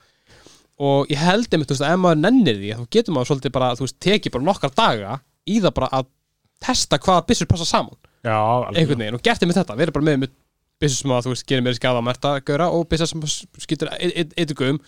Og 0.82 1.12
ég 1.14 1.22
held 1.22 1.50
einmitt, 1.54 1.70
þú 1.70 1.78
veist, 1.78 1.86
að 1.86 1.94
ef 1.94 2.02
maður 2.02 2.22
nennir 2.24 2.58
því 2.62 2.72
þá 2.80 2.88
getur 2.98 3.16
maður 3.16 3.32
svolítið 3.32 3.56
bara, 3.58 3.74
þú 3.78 3.86
veist, 3.86 4.00
tekið 4.06 4.36
bara 4.36 4.48
nokkar 4.50 4.74
daga 4.76 5.20
í 5.50 5.60
það 5.64 5.76
bara 5.80 5.92
að 6.00 6.08
testa 6.66 7.00
hvaða 7.02 7.26
byssur 7.30 7.50
passa 7.52 7.68
saman, 7.68 7.98
já, 8.26 8.36
alveg 8.36 8.80
einhvern 8.82 9.04
veginn 9.04 9.18
og 9.20 9.26
gert 9.26 9.44
einmitt 9.44 9.60
þetta, 9.60 9.78
verið 9.78 9.98
bara 9.98 10.08
með 10.08 10.18
einmitt 10.18 10.36
byssur 10.82 11.02
sem 11.04 11.14
að 11.16 11.28
þú 11.28 11.34
veist, 11.36 11.46
gerir 11.50 11.66
meiri 11.66 11.78
skada 11.80 12.02
að 12.02 12.08
merta 12.08 12.32
gaura 12.48 12.72
og 12.74 12.88
byssur 12.92 13.12
sem 13.12 13.28
skýtur 13.64 13.92
eitthvað 13.96 14.80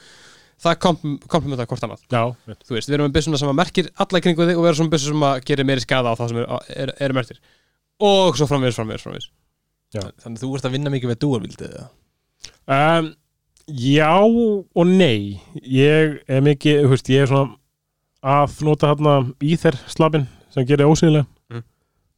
það 0.58 0.78
komplementa 0.82 1.68
hvort 1.70 1.84
annað. 1.86 2.04
Já, 2.10 2.24
þú 2.66 2.74
veist, 2.74 2.90
við 2.90 2.96
erum 2.98 3.06
með 3.12 3.18
byssuna 3.20 3.38
sem 3.38 3.52
að 3.52 3.58
merkir 3.60 3.90
alla 4.02 4.18
í 4.18 4.24
kringu 4.26 4.48
þig 4.48 4.58
og 4.58 4.64
við 4.64 4.70
erum 4.72 4.80
svona 4.80 4.94
byssur 4.96 5.14
sem 5.14 5.26
að 5.28 5.44
gerir 5.46 5.68
meiri 5.70 5.84
skada 5.84 6.14
á 6.14 6.18
það 6.18 6.32
sem 6.32 6.40
eru 6.42 6.58
er, 6.74 6.94
er 7.06 7.14
mertir 7.14 7.42
og 8.08 8.40
svo 8.40 8.48
framvegis, 8.50 8.80
framvegis, 8.80 9.06
framvegis. 9.06 9.30
Þannig 10.24 10.42
þú 10.42 10.50
ert 10.58 10.68
að 10.68 10.74
vinna 10.78 10.94
mikið 10.94 11.12
með 11.12 11.20
dúarvildið 11.24 11.78
eða? 11.78 11.88
um, 12.74 13.12
Já 13.68 14.14
og 14.24 14.88
nei. 14.88 15.42
Ég 15.62 16.18
er 16.32 16.44
mikið, 16.46 16.86
þú 16.86 16.92
veist, 16.94 17.10
ég 17.12 17.26
er 17.26 17.32
svona 17.32 17.58
að 18.28 18.62
nota 18.66 18.92
hérna 18.94 19.16
íþer 19.44 19.78
slabin 19.92 20.28
sem 20.58 20.66
gerir 20.68 20.90
ósynlega 20.90 21.26
Mm. 21.54 21.64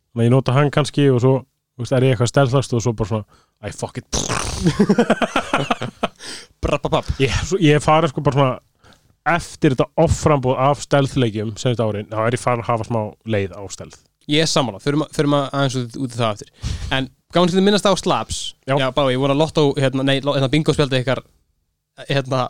Þannig 0.10 0.24
að 0.24 0.26
ég 0.26 0.32
nota 0.34 0.56
hann 0.56 0.72
kannski 0.74 1.04
og 1.14 1.20
svo 1.22 1.34
veist, 1.78 1.94
er 1.94 2.02
ég 2.08 2.16
eitthvað 2.16 2.32
stelðast 2.32 2.72
og 2.74 2.82
svo 2.82 2.96
bara 2.98 3.10
svona 3.12 3.26
Æ, 3.60 3.76
fuck 3.76 4.00
it. 4.00 4.08
Ég, 7.20 7.34
ég 7.64 7.82
farið 7.84 8.12
sko 8.14 8.22
bara 8.24 8.38
svona 8.38 8.60
eftir 9.36 9.74
þetta 9.76 9.88
offrambúð 10.00 10.58
af 10.64 10.80
stelðleikjum 10.84 11.52
senast 11.60 11.82
árin, 11.84 12.08
þá 12.10 12.20
er 12.26 12.34
ég 12.38 12.42
farin 12.42 12.64
að 12.64 12.70
hafa 12.72 12.84
smá 12.88 13.02
leið 13.30 13.52
á 13.56 13.62
stelð 13.72 13.98
Ég 14.30 14.46
er 14.46 14.50
förum, 14.84 15.02
að- 15.06 15.14
förum 15.18 15.34
að 15.38 15.44
aðeins 15.58 15.76
út, 15.98 16.14
í 16.14 16.20
það 16.20 16.34
eftir 16.34 16.50
En 16.96 17.04
gáðum 17.34 17.50
til 17.52 17.60
að 17.60 17.64
minnast 17.66 17.86
á 17.86 17.94
Slabs. 17.98 18.38
Já. 18.68 18.76
Já 18.78 18.88
bara, 18.94 19.12
ég 19.14 19.20
voru 19.22 19.34
að 19.34 19.38
lotto, 19.42 19.64
hérna, 19.78 20.04
nei, 20.04 20.20
hérna 20.22 20.50
bingo 20.50 20.74
spjaldi 20.74 21.00
ykkar 21.04 21.20
Hérna 22.10 22.48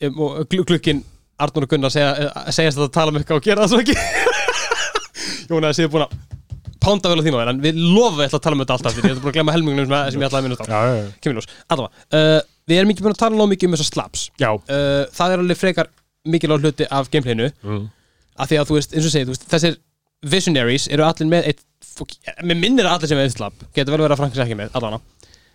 gl 0.00 0.64
Glukkin 0.68 1.04
Arnur 1.40 1.64
og 1.64 1.68
Gunnar 1.72 1.90
segja, 1.90 2.10
eh, 2.20 2.50
segjast 2.52 2.78
að 2.78 2.90
tala 2.92 3.10
um 3.10 3.16
eitthvað 3.16 3.36
og 3.40 3.44
gera 3.46 3.62
það 3.64 3.70
svo 3.72 3.80
ekki 3.80 3.94
Jóna, 5.50 5.70
þessi 5.70 5.86
er 5.86 5.92
búin 5.92 6.06
að 6.06 6.14
pánda 6.80 7.10
vel 7.12 7.20
á 7.20 7.24
þínu 7.26 7.40
En 7.50 7.62
við 7.64 7.80
lofum 7.80 8.18
við 8.20 8.28
ætla 8.28 8.38
að 8.40 8.44
tala 8.46 8.56
um 8.56 8.62
þetta 8.64 8.76
alltaf 8.78 8.98
Ég 9.00 9.04
ætla 9.10 9.20
búin 9.24 9.32
að 9.32 9.38
glemma 9.38 9.54
helmingunum 9.56 9.90
sem, 9.90 10.12
sem 10.14 10.22
ég 10.22 10.30
ætlaði 10.30 10.40
að 10.40 10.48
minnast 10.48 10.62
á 10.62 10.66
Já, 10.70 10.80
já, 10.80 10.94
já, 11.00 11.08
Kemur 11.24 11.40
ljós, 11.40 11.48
allavega 11.68 12.20
uh, 12.20 12.40
Við 12.70 12.80
erum 12.80 12.92
ekki 12.94 13.04
búin 13.06 13.16
að 13.16 13.22
tala 13.24 13.40
nóg 13.40 13.50
mikið 13.52 13.68
um 13.70 13.76
þessar 13.76 13.90
Slabs 13.90 14.26
já. 14.40 14.50
uh, 14.54 15.02
Það 15.16 15.34
er 15.34 15.44
alveg 15.44 15.60
frekar 15.60 15.90
mikilvæg 16.28 16.60
hluti 16.64 16.86
af 16.92 17.08
gameplayinu. 17.10 17.48
Mm. 17.64 17.86
af 18.40 18.50
því 18.50 18.58
að 18.60 18.68
þú 18.68 18.74
veist, 18.76 18.92
eins 18.96 19.06
og 19.08 19.12
segir, 19.14 19.28
þú 19.28 19.34
veist, 19.34 19.46
þessir 19.48 19.78
visionaries 20.34 20.88
eru 20.92 21.06
allir 21.06 21.30
með 21.30 21.48
eitt 21.50 21.62
með 22.44 22.60
minnir 22.60 22.88
að 22.88 22.98
allir 22.98 23.10
sem 23.10 23.20
er 23.20 23.28
eitt 23.28 23.38
slab 23.38 23.56
getur 23.72 23.94
vel 23.94 24.02
verið 24.02 24.14
að 24.14 24.20
Frankis 24.20 24.42
ekki 24.44 24.58
með, 24.58 24.70
allana 24.76 25.00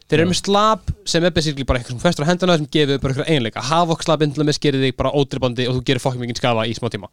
þeir 0.10 0.20
eru 0.24 0.30
með 0.30 0.40
slab 0.42 0.90
sem 1.10 1.26
er 1.26 1.34
basically 1.34 1.66
bara 1.66 1.80
eitthvað 1.82 1.96
sem 1.96 2.02
festur 2.04 2.26
á 2.26 2.30
henduna 2.30 2.58
sem 2.60 2.68
gefur 2.74 3.00
bara 3.02 3.14
eitthvað 3.16 3.30
einleika. 3.34 3.64
Havok 3.70 4.04
slabinn 4.06 4.34
til 4.34 4.44
að 4.44 4.50
með 4.50 4.58
skerir 4.60 4.84
þig 4.86 4.98
bara 5.00 5.14
ódribandi 5.18 5.66
og 5.70 5.80
þú 5.80 5.86
gerir 5.90 6.04
fokkin 6.04 6.22
mikið 6.26 6.42
skafa 6.42 6.66
í 6.70 6.76
smá 6.78 6.90
tíma 6.94 7.10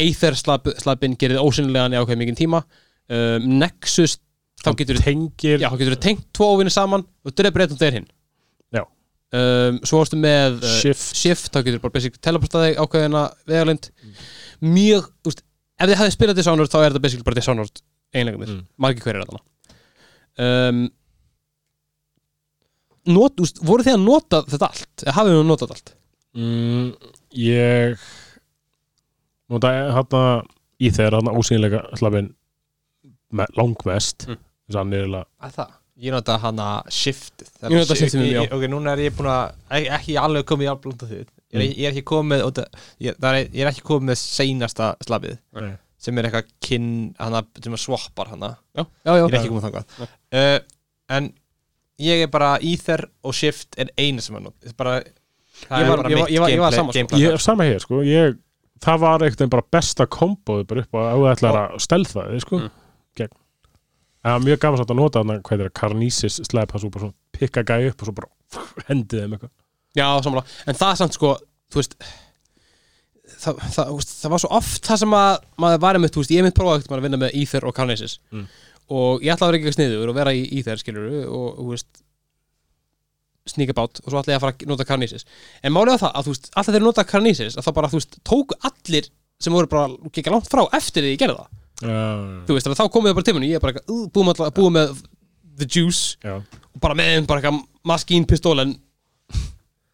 Aether 0.00 0.34
slab, 0.38 0.68
slabinn 0.80 1.16
gerir 1.20 1.36
þig 1.38 1.44
ósynlegan 1.50 1.92
í 1.94 2.00
ákveð 2.00 2.20
mikið 2.22 2.38
tíma. 2.38 2.62
Um, 3.12 3.46
Nexus, 3.60 4.18
þá 4.62 4.70
getur 4.78 4.98
þú 5.00 6.00
tengt 6.00 6.24
tvo 6.32 6.52
óvinni 6.54 6.72
saman 6.72 7.04
og 7.26 7.34
drefur 7.36 7.64
einn 7.66 7.74
og 7.74 7.80
þeir 7.80 7.96
hinn 8.00 8.08
um, 9.32 9.78
svo 9.88 10.00
varstu 10.02 10.18
með 10.20 10.58
uh, 10.60 10.72
Shift. 10.80 11.16
shift, 11.16 11.46
þá 11.52 11.62
getur 11.64 11.78
þú 11.78 11.82
bara 11.86 11.94
basically 11.96 12.20
teleportaði 12.20 12.74
ákveðina 12.82 13.22
vegarlind 13.48 13.86
mjög, 14.60 15.06
þú 15.24 15.30
veist, 15.32 15.40
ef 15.80 15.88
þið 15.88 16.00
hafið 16.02 16.12
spilað 16.16 16.36
Dishonored 16.40 16.72
þá 16.72 16.78
er 16.82 16.90
þetta 16.90 17.02
basically 17.06 17.26
bara 17.28 17.38
Dishonored 17.40 17.80
einlegunir, 18.12 18.50
Mm. 18.52 18.66
margir 18.84 19.06
hverjir 19.06 19.24
þarna. 19.24 19.40
Um, 20.42 20.82
not, 23.16 23.40
veist, 23.40 23.62
voru 23.64 23.86
þið 23.86 23.96
að 23.96 24.04
nota 24.04 24.42
þetta 24.52 24.68
allt, 24.68 25.04
eða 25.06 25.16
hafið 25.18 25.38
þið 25.38 25.48
notað 25.48 25.74
allt? 25.76 25.94
Mm, 26.36 26.92
Ég 27.42 28.04
nota 29.52 29.70
hérna 29.96 30.22
í 30.82 30.90
þeirra 30.96 31.20
hérna 31.20 31.34
ósynleika 31.38 31.82
slabin 32.00 32.32
me, 33.32 33.46
langmest 33.56 34.26
Mm. 34.28 34.36
þess 34.68 34.78
að 34.80 34.90
er 35.46 35.54
það? 35.56 35.70
Ég 36.02 36.10
nota 36.14 36.38
hana 36.42 36.66
shiftið 36.90 37.48
Ég 37.68 37.76
nota 37.78 37.94
shiftið 37.94 38.20
með, 38.22 38.32
já. 38.32 38.42
Ok, 38.56 38.62
núna 38.72 38.92
er 38.96 39.02
ég 39.04 39.14
búin 39.16 39.28
að 39.30 39.52
ekki, 39.70 39.90
ekki 39.98 40.14
alveg 40.18 40.44
komið 40.48 40.66
í 40.66 40.70
alblónda 40.72 41.06
því 41.10 41.18
ég, 41.20 41.26
er- 41.52 41.60
Mm. 41.60 41.76
ég 41.76 41.84
er 41.86 41.92
ekki 41.92 42.04
komið 42.08 42.42
ég, 43.00 43.16
það 43.20 43.34
er, 43.38 43.48
ég 43.52 43.60
er 43.66 43.70
ekki 43.72 43.82
komið 43.86 44.08
með 44.10 44.18
seinasta 44.22 44.96
slabið 45.04 45.38
Nei. 45.60 45.72
sem 45.98 46.18
er 46.18 46.24
eitthvað 46.24 46.48
kinn 46.60 47.14
hana, 47.18 47.42
sem 47.62 47.72
að 47.76 47.78
swappar 47.84 48.28
hana 48.32 48.56
já, 48.74 48.86
já, 49.04 49.12
já, 49.16 49.26
ég 49.28 49.32
er 49.34 49.38
ekki 49.38 49.52
komið 49.52 49.66
þangað 49.68 49.84
uh, 50.32 50.58
en 51.10 51.32
ég 52.00 52.22
er 52.24 52.26
bara 52.32 52.56
Ether 52.62 53.04
og 53.22 53.34
Shift 53.34 53.76
er 53.78 53.90
einu 53.98 54.20
sem 54.20 54.34
er 54.36 54.40
not 54.40 54.54
það 54.64 54.72
er 54.72 54.78
bara 54.80 54.96
það 55.02 55.78
Ég 55.78 55.84
er 55.84 55.88
var- 55.88 55.96
bara 55.96 56.08
ég 56.10 56.16
var- 56.18 56.24
mitt 56.26 56.34
ég 56.34 56.40
var- 56.40 56.50
ég 56.50 56.58
var 56.58 56.72
gameplay- 56.72 56.74
sama, 56.74 56.90
sko. 56.92 56.98
gameplay. 56.98 57.20
Ég 57.20 57.32
er 57.32 57.38
sama 57.38 57.62
hér 57.64 57.80
sko 57.80 58.00
ég, 58.02 58.38
það 58.82 58.98
var 59.04 59.24
eitthvað 59.26 59.50
bara 59.54 59.66
besta 59.76 60.06
komboði 60.10 60.66
bara 60.70 60.84
upp 60.84 60.96
á 60.96 61.00
að 61.12 61.26
ætlar 61.32 61.58
að 61.62 61.76
stelða 61.84 62.26
þig 62.32 62.44
sko 62.46 62.58
Mm. 62.62 62.70
gegn. 63.20 63.34
Það 64.22 64.32
var 64.36 64.44
mjög 64.46 64.58
gaman 64.62 64.78
satt 64.82 64.90
að 64.94 65.00
nota 65.00 65.20
þarna 65.22 65.38
hvað 65.42 65.52
er 65.60 65.68
það, 65.68 65.74
Carnisis 65.80 66.40
slepp 66.46 66.72
það 66.72 66.80
svo 66.84 66.90
bara 66.94 67.04
svona 67.06 67.38
pikka 67.38 67.64
gæi 67.66 67.88
upp 67.90 68.02
og 68.02 68.06
svo 68.10 68.14
bara 68.18 68.28
hendið 68.90 69.22
þeim 69.24 69.32
eitthvað. 69.36 69.52
Já, 69.98 70.06
sammála. 70.24 70.44
En 70.66 70.78
það 70.78 70.94
samt 71.00 71.16
sko, 71.18 71.32
þú 71.72 71.80
veist 71.82 71.96
það, 73.42 73.58
það, 73.74 73.90
veist, 73.96 74.12
það 74.22 74.32
var 74.34 74.42
svo 74.44 74.50
oft 74.58 74.86
það 74.88 75.00
sem 75.02 75.16
að 75.18 75.32
maður 75.64 75.82
var 75.84 75.98
einmitt, 75.98 76.14
þú 76.14 76.22
veist, 76.22 76.34
ég 76.36 76.46
mynd 76.46 76.56
prófaði 76.56 76.82
ekkert 76.82 76.96
að 76.98 77.04
vinna 77.06 77.20
með 77.22 77.34
Ether 77.42 77.66
og 77.68 77.74
Carnesis 77.76 78.18
Mm. 78.32 78.46
og 78.92 79.22
ég 79.24 79.34
ætlaði 79.34 79.48
að 79.48 79.52
vera 79.52 79.60
ekki 79.62 79.74
sniður 79.76 80.08
og 80.12 80.16
vera 80.18 80.32
í 80.36 80.42
Ether 80.60 80.80
skilur 80.80 81.06
og, 81.28 81.46
þú 81.58 81.68
veist 81.74 82.02
sníka 83.48 83.74
bát 83.76 83.98
og 84.02 84.08
svo 84.08 84.20
ætlaði 84.20 84.36
ég 84.36 84.38
að 84.38 84.44
fara 84.44 84.54
að 84.54 84.70
nota 84.70 84.86
Carnesis 84.86 85.26
en 85.62 85.74
málið 85.74 85.98
á 85.98 86.02
það 86.04 86.12
að 86.18 86.26
þú 86.26 86.34
veist, 86.34 86.48
alltaf 86.52 86.76
þeir 86.76 86.84
nota 86.86 87.04
Carnesis 87.08 87.56
að 87.58 87.66
þá 87.66 87.72
bara, 87.78 87.90
þú 87.90 87.98
veist, 87.98 88.18
tóku 88.28 88.58
allir 88.68 89.08
sem 89.42 89.54
voru 89.54 89.70
bara, 89.70 89.88
ekki 90.06 90.30
langt 90.30 90.50
frá 90.50 90.62
eftir 90.78 91.02
því 91.02 91.16
ég 91.16 91.22
gerði 91.22 91.40
það. 91.40 91.58
Já, 91.82 91.98
þú 92.46 92.56
veist, 92.56 92.70
að 92.70 92.78
þá 92.78 92.84
komið 92.94 93.10
þau 93.10 93.18
bara 93.18 93.26
til 93.26 93.34
minni, 93.36 93.50
ég 93.50 93.58
er 93.58 93.64
bara 93.64 93.82
uh, 93.82 94.04
búið 94.14 94.28
með, 94.28 94.42
búið 94.58 94.72
með 94.76 95.02
the 95.58 95.66
juice 95.66 96.20
já, 96.22 96.36
og 96.38 96.82
bara 96.82 96.96
með 96.98 97.10
þeim 97.16 97.28
bara 97.30 97.42
eitthvað 97.42 97.62
maskín 97.90 98.26
pistólin 98.30 98.76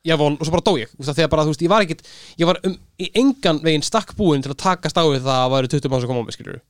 ég 0.09 0.21
von, 0.21 0.37
og 0.37 0.47
svo 0.47 0.55
bara 0.55 0.67
dó 0.67 0.75
ég. 0.79 0.93
Veist, 0.99 1.11
að 1.11 1.23
þegar 1.23 1.33
bara, 1.33 1.47
þú 1.47 1.55
veist, 1.55 1.65
ég 1.65 1.73
var 1.73 1.87
ekkit 1.87 2.05
ég 2.43 2.51
var 2.51 2.61
um, 2.69 2.77
í 3.01 3.09
engan 3.23 3.63
veginn 3.65 3.87
stakk 3.87 4.13
búinn 4.19 4.45
til 4.45 4.53
að 4.53 4.61
taka 4.61 4.93
stáfið 4.93 5.25
það 5.25 5.41
að 5.47 5.55
væri 5.57 5.73
20 5.73 5.95
manns 5.95 6.05
að 6.05 6.13
koma 6.13 6.23
á 6.23 6.29
mig, 6.29 6.61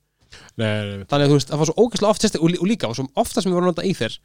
nei. 0.59 1.05
þannig 1.11 1.27
að 1.27 1.33
þú 1.33 1.39
veist, 1.39 1.51
það 1.51 1.61
var 1.63 1.71
svo 1.71 1.85
ógæslega 1.85 2.15
oft 2.15 2.39
og, 2.39 2.47
og 2.49 2.69
líka, 2.69 2.91
og 2.91 2.99
svo 2.99 3.07
ofta 3.19 3.43
sem 3.43 3.51
ég 3.51 3.59
var 3.59 3.67
að 3.67 3.73
nota 3.73 3.87
í 3.87 3.93
þér 3.97 4.17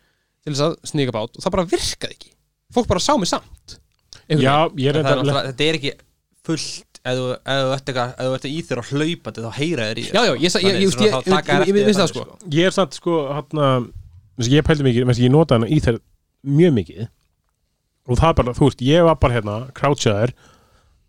til 0.43 0.53
þess 0.53 0.65
að 0.65 0.77
sníka 0.89 1.15
bát, 1.15 1.37
og 1.37 1.45
það 1.45 1.55
bara 1.55 1.69
virkaði 1.73 2.17
ekki 2.17 2.32
fólk 2.75 2.89
bara 2.89 3.03
sá 3.03 3.13
mig 3.19 3.29
samt. 3.31 3.77
Já, 4.29 4.69
ég 4.79 4.89
er 4.89 4.99
það 4.99 5.11
er 5.11 5.21
þetta 5.23 5.45
þetta 5.49 5.65
er 5.67 5.79
ekki 5.79 5.93
fullt 6.47 7.01
ef 7.03 7.19
þú 7.19 8.29
ert 8.29 8.47
í 8.47 8.53
Ether 8.61 8.79
og 8.79 8.91
hlaupandi 8.91 9.43
þá 9.43 9.49
heyra 9.57 9.89
þér 9.89 9.99
í 9.99 10.05
þér, 10.05 10.15
já, 10.15 10.21
já, 10.23 10.31
sko. 10.31 10.37
ég, 10.37 10.43
ég, 10.43 10.45
ég, 10.45 10.63
Þannig 10.63 10.85
ég, 10.85 10.93
svona 10.93 11.07
ég, 11.07 11.11
þá 11.11 11.17
ég, 11.17 11.33
taka 11.33 11.49
þær 11.49 11.53
ég, 11.53 11.63
eftir 11.63 11.81
ég 11.81 11.87
veist 11.89 11.99
þér 11.99 12.03
það 12.03 12.13
sko. 12.13 12.23
Ég 12.55 12.69
er 12.69 12.77
samt 12.77 12.97
sko 12.99 13.17
hérna, 13.31 13.67
ég 14.53 14.67
pældi 14.69 14.87
mikið, 14.87 15.11
ég 15.23 15.33
nota 15.33 15.59
hana 15.59 15.67
í 15.67 15.81
þeir 15.83 15.99
mjög 16.43 16.73
mikið. 16.77 17.11
Og 18.07 18.19
það 18.19 18.29
er 18.29 18.39
bara, 18.39 18.55
þú 18.55 18.69
veist, 18.69 18.85
ég 18.87 19.05
var 19.07 19.19
bara 19.19 19.37
hérna 19.37 19.57
crouchaður 19.75 20.33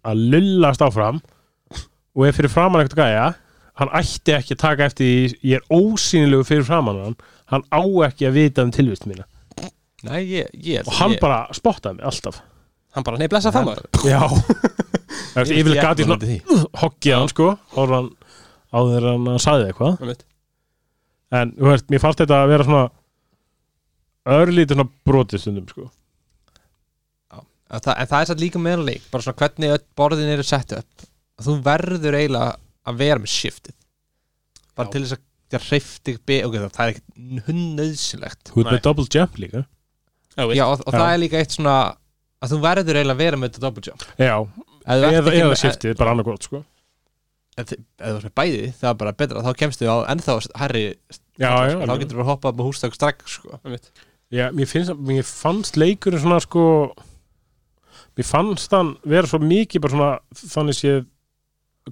að 0.04 0.26
lullast 0.34 0.84
áfram. 0.84 1.22
Og 2.14 2.28
ef 2.28 2.36
fyrir 2.38 2.52
framann 2.52 2.84
eitthvað 2.84 3.10
gæja 3.10 3.30
hann 3.80 3.90
ætti 3.98 4.34
ekki 4.36 4.54
að 4.54 4.62
taka 4.62 4.88
eftir 4.88 5.06
því 5.06 5.50
ég 5.50 5.60
er 5.60 5.64
ósýnilegu 5.74 6.46
fyrir 6.46 6.66
framann 6.66 7.00
hann 7.02 7.16
hann 7.50 7.64
á 7.74 7.82
ekki 8.06 8.28
að 8.28 8.36
vita 8.38 8.64
um 8.66 8.72
tilvist 8.74 9.06
mína 9.10 9.26
Nei, 10.04 10.20
ég, 10.28 10.50
ég 10.64 10.84
og 10.88 10.98
hann 10.98 11.14
ég, 11.14 11.20
bara 11.22 11.44
spottaði 11.56 11.98
mig 11.98 12.08
alltaf. 12.10 12.40
Hann 12.94 13.06
bara, 13.06 13.18
nei, 13.18 13.28
blessa 13.30 13.52
það 13.54 13.70
maður 13.70 14.06
Já. 14.06 14.20
Ég 15.34 15.66
svona 15.66 15.96
svona 15.98 16.66
hoggið 16.78 17.16
hann 17.16 17.30
sko. 17.32 17.48
Hann 17.74 18.10
áður 18.74 19.08
hann 19.08 19.32
að 19.32 19.40
sagði 19.42 19.70
eitthvað. 19.70 20.14
En 21.34 21.50
þú 21.56 21.70
veist, 21.72 21.88
mér 21.90 22.02
fannst 22.02 22.22
þetta 22.22 22.38
að 22.44 22.52
vera 22.52 22.66
svona 22.68 22.84
örlítið 24.34 24.78
svona 24.78 24.92
brotið 25.10 25.42
stundum 25.42 25.66
sko. 25.72 25.88
Að 27.34 27.88
það, 27.88 27.94
en 27.98 28.10
það 28.12 28.20
er 28.20 28.28
satt 28.30 28.42
líka 28.44 28.62
meðan 28.62 28.86
leik 28.86 29.06
bara 29.10 29.26
svona 29.26 29.40
hvernig 29.40 29.74
öll 29.74 29.84
borðin 29.98 30.30
eru 30.36 30.46
sett 30.46 30.76
upp. 30.76 31.06
Þú 31.42 31.56
verður 31.66 32.18
eiginlega 32.20 32.54
að 32.86 33.00
vera 33.00 33.22
með 33.24 33.32
shiftið. 33.34 33.76
Bara 34.78 34.86
Já. 34.86 34.92
til 34.92 35.02
þess 35.02 35.16
að 35.16 35.24
það 35.54 35.68
hreyfti 35.68 36.14
be, 36.26 36.40
ok, 36.46 36.56
það, 36.74 36.84
er 36.84 36.92
ekkert 36.94 37.46
hundnöðsilegt 37.48 38.50
Þú 38.50 38.64
Nei. 38.64 38.70
með 38.72 38.82
double 38.86 39.06
jump 39.12 39.38
líka 39.42 39.64
Já, 40.36 40.64
og, 40.66 40.80
og 40.86 40.92
Já. 40.92 40.98
það 40.98 41.08
er 41.14 41.20
líka 41.22 41.38
eitt 41.40 41.54
svona 41.56 41.74
að 42.42 42.50
þú 42.54 42.58
verður 42.64 42.98
eiginlega 42.98 43.14
að 43.14 43.22
vera 43.24 43.36
með 43.40 43.50
þetta 43.52 43.64
double 43.64 43.82
jump. 43.86 44.06
Já, 44.18 44.34
Ef 44.84 44.98
þú 45.00 45.04
ert 45.08 45.14
eða, 45.14 45.32
eða 45.38 45.50
með- 45.50 45.60
shiftið, 45.62 45.94
bara 45.96 46.10
annað 46.14 46.24
gott 46.28 46.42
sko. 46.48 46.64
Ef 47.56 47.68
þú 47.70 47.76
ert 48.18 48.26
með 48.26 48.34
bæði, 48.40 48.64
það 48.80 48.90
er 48.90 48.98
bara 49.00 49.12
betra. 49.22 49.42
Þá 49.46 49.52
kemstu 49.62 49.86
á 49.88 49.96
ennþá 50.12 50.34
herri 50.60 50.84
Já, 51.38 51.50
já, 51.70 51.78
þá 51.86 51.94
getur 52.02 52.14
þú 52.14 52.20
bara 52.20 52.28
hoppað 52.32 52.58
með 52.58 52.66
hústak 52.68 52.94
strax 52.98 53.38
sko. 53.38 53.58
Já, 54.34 54.50
mér, 54.52 54.66
finnst, 54.66 54.90
mér 54.98 55.22
fannst 55.26 55.76
leikurinn 55.78 56.20
svona 56.22 56.40
sko 56.42 56.64
mér 58.18 58.26
fannst 58.26 58.70
hann 58.74 58.94
vera 59.06 59.26
svo 59.30 59.38
mikið 59.42 59.82
bara 59.84 59.94
svona 59.94 60.44
þannig 60.54 60.78
séð 60.78 61.00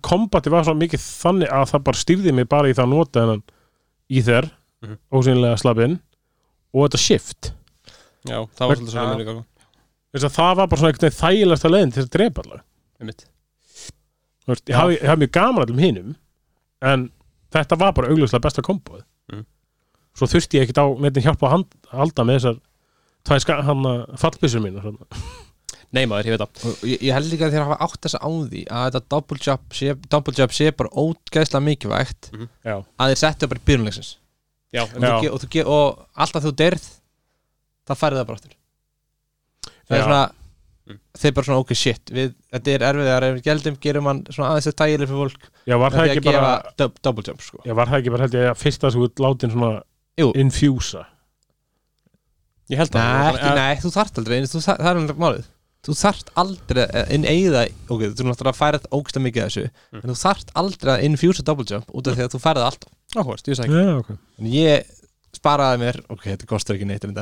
kombati 0.02 0.50
var 0.52 0.64
svo 0.66 0.74
mikið 0.78 1.02
þannig 1.02 1.50
að 1.52 1.66
það 1.72 1.82
bara 1.88 2.00
stýrði 2.02 2.34
mig 2.34 2.48
bara 2.50 2.70
í 2.70 2.74
það 2.76 2.84
að 2.86 2.92
nota 2.94 3.24
hennan 3.24 3.42
í 4.10 4.22
þér 4.26 4.50
Mhm. 4.82 4.96
ósynlega 5.14 5.58
slabinn 5.60 5.98
og 6.74 6.88
þetta 6.88 6.98
shift 6.98 7.52
Já, 8.28 8.38
það 8.56 8.68
var 8.68 8.76
svolítið 8.76 8.92
svona 8.94 9.12
mér 9.12 9.22
líka 9.22 9.34
þess 10.12 10.26
að 10.28 10.36
það 10.36 10.56
var 10.60 10.66
bara 10.68 10.80
svona 10.80 10.92
einhvern 10.92 11.06
veginn 11.08 11.20
þægilegsta 11.22 11.70
leiðin 11.72 11.92
til 11.96 12.02
að 12.04 12.10
drepa 12.16 12.42
veist, 14.52 14.66
ég 14.68 14.76
ég 14.98 15.08
hafi 15.08 15.22
mjög 15.24 15.32
gaman 15.38 15.62
allum 15.66 15.78
hinum 15.82 16.14
en 16.82 17.06
þetta 17.54 17.78
var 17.78 17.92
bara 17.96 18.10
augljóslega 18.12 18.44
besta 18.46 18.62
komboð 18.66 19.02
Mhm. 19.32 19.44
svo 20.18 20.26
þurfti 20.28 20.58
ég 20.58 20.66
ekkert 20.66 20.82
á 20.82 20.86
neitt 21.00 21.16
hjálpa 21.24 21.46
að 21.48 21.54
hand- 21.56 21.76
halda 21.90 22.24
með 22.28 22.38
þessar 22.40 22.60
tvær 23.24 23.40
ska- 23.40 23.62
hann 23.62 23.84
fallbissur 24.18 24.60
mínu 24.60 24.82
svona. 24.82 25.06
Nei 25.92 26.06
maður, 26.06 26.24
ég 26.26 26.32
veit 26.38 26.42
það. 26.56 26.82
Ég, 26.88 26.98
ég 27.02 27.12
held 27.12 27.26
líka 27.30 27.46
að 27.46 27.52
þér 27.52 27.64
hafa 27.68 27.76
átt 27.84 28.00
þess 28.00 28.16
að 28.16 28.24
á 28.24 28.30
því 28.48 28.62
að 28.66 28.84
þetta 28.90 29.08
double 29.12 29.38
jump 29.46 29.74
sé, 29.76 29.94
double 30.08 30.34
jump 30.38 30.52
sé 30.56 30.70
bara 30.72 30.88
ógeðslega 30.90 31.62
mikilvægt 31.66 32.30
Já, 32.64 32.76
að 32.98 33.12
þér 33.12 33.20
setja 33.22 33.48
bara 33.48 33.60
Já, 34.72 34.82
og, 34.82 35.02
Já. 35.02 35.12
þú 35.12 35.20
ge- 35.22 35.30
og, 35.32 35.40
og 35.66 36.06
alltaf 36.16 36.42
þú 36.46 36.52
derð 36.56 36.86
það 37.88 38.00
færði 38.02 38.20
það 38.22 38.26
bara 38.30 38.40
aftur. 38.40 38.54
Það 39.88 39.98
er 39.98 40.06
svona 40.08 40.22
Mm. 40.82 40.96
þeir 41.14 41.32
bara 41.36 41.46
svona 41.46 41.60
ok 41.62 41.68
shit 41.78 42.10
við, 42.10 42.32
þetta 42.50 42.72
er 42.74 42.82
erfiðar 42.88 43.22
ef 43.22 43.34
við 43.36 43.44
geldum 43.46 43.76
gerum 43.84 44.06
hann 44.10 44.24
svona 44.34 44.48
aðeins 44.50 44.66
þetta 44.66 44.80
tægileg 44.82 45.08
fyrir 45.12 45.20
fólk. 45.22 45.44
Já 45.70 45.76
var 45.78 45.92
það 45.94 46.08
ekki 46.10 46.18
að 46.22 46.26
bara 46.26 46.72
dub, 46.82 46.96
double 47.06 47.22
jump 47.28 47.40
sko. 47.46 47.60
Já, 47.64 47.72
var 47.78 47.86
það 47.86 47.98
ekki 48.00 48.10
bara 48.10 48.22
held 48.26 48.34
ég 48.34 48.48
að 48.50 48.58
fyrsta 48.58 48.90
ert 48.90 49.22
látin 49.22 49.52
svona 49.54 49.70
Jú. 50.18 50.32
infjúsa 50.42 51.04
ég 52.72 52.80
held 52.82 52.94
Nei, 52.96 53.02
það 53.02 53.30
ekki, 53.38 53.52
nei, 53.60 53.76
þú 53.82 53.92
þarft 53.94 54.18
aldrei 54.22 54.40
þú, 54.42 54.62
þar, 54.66 54.80
það 54.82 54.90
er 54.90 55.00
alveg 55.02 55.20
málið. 55.22 55.46
Þú 55.82 55.94
þarft 55.98 56.28
aldrei 56.42 56.82
að 56.86 57.14
inneiða 57.16 57.62
ok, 57.90 58.02
þú 58.18 58.26
náttúrulega 58.28 58.58
færið 58.58 58.84
ógsta 58.98 59.22
mikið 59.22 59.42
af 59.44 59.50
þessu 59.52 59.64
Mm. 59.92 60.02
en 60.02 60.10
þú 60.10 60.18
þarft 60.22 60.52
aldrei 60.62 60.92
að 60.96 61.04
infjúsa 61.08 61.44
double 61.46 61.64
jump 61.70 61.86
út 61.94 62.06
af 62.10 62.16
því 62.18 62.26
að 62.26 62.34
þú 62.34 62.42
færið 62.42 62.62
það 62.62 62.70
alltaf. 62.70 62.92
Áhverst, 63.22 63.46
ég 63.50 63.56
sagði 63.58 63.70
ekki. 63.70 63.86
Já, 63.86 63.98
ok. 64.02 64.10
En 64.38 64.46
ég 64.46 64.84
sparaði 65.36 65.80
mér 65.80 65.96
ok, 66.12 66.24
þetta 66.28 66.46
kostar 66.48 66.76
ekki 66.76 66.86
neitt 66.88 67.04
en 67.08 67.14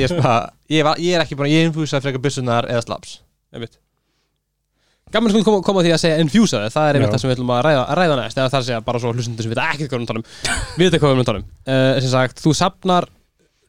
ég, 0.00 0.08
spa, 0.10 0.32
ég, 0.72 0.82
var, 0.86 0.96
ég 1.02 1.12
er 1.16 1.22
ekki 1.24 1.36
bara, 1.38 1.50
ég 1.50 1.60
infjúsa 1.68 2.00
frekar 2.02 2.22
byssunar 2.22 2.64
eða 2.70 2.82
slaps. 2.84 3.10
Einmitt. 3.54 3.74
Gaman 5.14 5.30
sko 5.30 5.60
koma, 5.62 5.84
því 5.86 5.92
að 5.94 6.02
segja 6.02 6.18
infjúsa 6.18 6.58
það 6.66 6.88
er 6.88 6.94
einmitt 6.98 7.12
það 7.14 7.20
sem 7.22 7.30
við 7.30 7.36
ætlum 7.36 7.52
að 7.54 7.60
ræða, 7.68 7.82
að 7.84 7.96
ræða 8.00 8.14
næst 8.18 8.36
eða 8.40 8.50
það 8.50 8.56
er 8.56 8.62
að 8.62 8.68
segja 8.70 8.86
bara 8.88 9.00
svo 9.02 9.10
hlustundur 9.14 9.44
sem 9.46 9.52
vita 9.52 9.66
ekki 9.70 9.84
hvað 9.86 9.92
við 9.92 9.96
erum 9.96 10.06
að 10.06 10.10
tala 10.10 10.22
um. 10.22 10.26
Við 10.74 10.84
veitum 10.86 11.00
hvað 11.02 11.06
við 11.06 11.14
erum 11.14 11.22
að 11.22 11.30
tala 11.30 11.38
um. 11.38 11.46
Uh, 11.70 11.94
sem 12.00 12.12
sagt, 12.16 12.36
þú 12.42 12.50
sapnar 12.58 13.04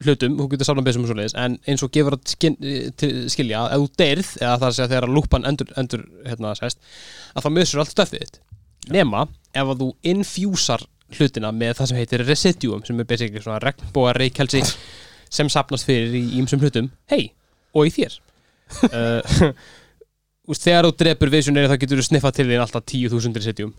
hlutum, 0.02 0.32
þú 0.38 0.44
getur 0.52 0.66
sapnað 0.66 0.86
besum 0.88 1.04
og 1.06 1.10
svoleiðis 1.12 1.36
en 1.38 1.52
eins 1.70 1.82
og 1.86 1.90
gefur 1.94 2.14
að 2.18 2.22
skin, 2.34 2.54
til, 2.98 3.12
skilja 3.30 3.56
að 3.62 3.68
ef 3.76 3.80
þú 3.84 3.88
deyrð, 4.02 4.28
eða 4.42 4.58
það 4.58 4.66
er 4.66 4.68
að 4.68 4.76
segja 4.76 4.92
þegar 4.92 5.14
lúpan 5.14 5.46
endur, 5.48 5.68
endur 5.78 6.02
hérna 6.26 6.48
sest 6.58 6.78
að 7.38 7.42
hlutina 11.16 11.50
með 11.54 11.78
það 11.78 11.90
sem 11.90 12.00
heitir 12.00 12.24
residuum 12.28 12.84
sem 12.86 13.00
er 13.00 13.08
basically 13.08 13.42
svona 13.42 13.60
regnbóa 13.62 14.14
reykjelsi 14.16 14.62
sem 15.32 15.50
sapnast 15.52 15.88
fyrir 15.88 16.14
í 16.16 16.22
ímsum 16.40 16.60
hlutum. 16.60 16.90
Hei, 17.10 17.30
og 17.74 17.88
í 17.88 17.94
þér. 17.98 18.18
Uh, 18.68 20.52
þegar 20.52 20.84
þú 20.84 20.90
drepur 21.00 21.30
visionary 21.32 21.70
þá 21.70 21.78
getur 21.80 22.00
þú 22.02 22.04
sniffað 22.04 22.34
til 22.36 22.44
þín 22.50 22.60
alltaf 22.60 22.84
10.000 22.84 23.38
residuum 23.40 23.70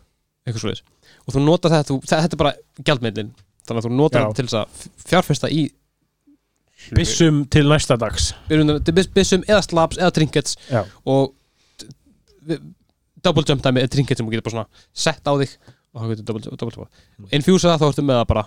og 0.50 1.36
þú 1.36 1.44
notar 1.44 1.74
þetta, 1.76 1.86
þú, 1.92 1.98
þetta 2.10 2.34
er 2.34 2.42
bara 2.42 2.54
gjaldmeðlin 2.88 3.30
þannig 3.68 3.84
að 3.84 3.86
þú 3.86 3.92
notar 4.00 4.24
Já. 4.24 4.26
þetta 4.26 4.40
til 4.40 4.48
þess 4.48 4.58
að 4.60 5.06
fjárfesta 5.12 5.52
í 5.54 5.68
Bissum 6.96 7.42
til 7.52 7.66
næsta 7.68 7.98
dags. 8.00 8.32
Bissum 9.14 9.44
eða 9.44 9.60
slabs 9.66 10.00
eða 10.00 10.14
trinkets 10.16 10.56
Já, 10.70 10.86
og 11.06 11.36
double 13.20 13.44
jump 13.46 13.62
dæmi 13.66 13.84
eða 13.84 13.92
trinket 13.94 14.18
sem 14.18 14.26
þú 14.26 14.34
getur 14.34 14.48
bara 14.48 14.56
svona 14.56 14.86
sett 14.96 15.28
á 15.28 15.34
þig 15.42 15.58
og 15.94 16.02
þá 16.04 16.10
getur 16.14 16.26
double 16.30 16.74
jump 16.76 17.34
infjúsa 17.34 17.72
það 17.74 17.82
þá 17.82 17.88
ertu 17.92 18.06
með 18.06 18.20
það 18.22 18.28
bara 18.34 18.44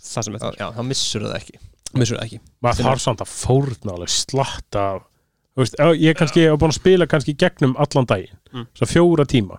það 0.00 0.24
sem 0.26 0.34
er 0.34 0.40
það, 0.44 0.54
já, 0.60 0.66
þá 0.76 0.82
missur 0.88 1.24
það 1.26 1.36
ekki. 1.40 1.58
Missur 2.00 2.16
það 2.18 2.24
ekki. 2.26 2.38
Maður 2.64 2.86
þarf 2.88 3.02
samt 3.04 3.20
að 3.24 3.32
fórna 3.34 3.94
alveg 3.96 4.12
slatta 4.14 4.84
af 4.94 5.06
Þú 5.50 5.64
veist, 5.64 5.74
ég 5.98 6.14
kannski 6.16 6.44
hef 6.46 6.58
búin 6.62 6.70
að 6.70 6.76
spila 6.78 7.06
kannski 7.10 7.32
gegnum 7.36 7.72
allan 7.76 8.06
daginn, 8.06 8.36
Mm. 8.54 8.66
svo 8.74 8.86
fjóra 8.86 9.24
tíma 9.28 9.58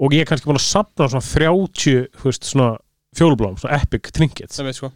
og 0.00 0.12
ég 0.16 0.20
er 0.24 0.28
kannski 0.28 0.48
búin 0.48 0.58
að 0.58 0.64
sapna 0.64 1.06
svona 1.12 1.24
30, 1.24 2.08
þú 2.16 2.24
veist, 2.30 2.44
svona 2.48 2.70
fjólublóm, 3.16 3.58
svona 3.60 3.76
epic 3.82 4.10
trinkets. 4.16 4.56
Sko. 4.76 4.90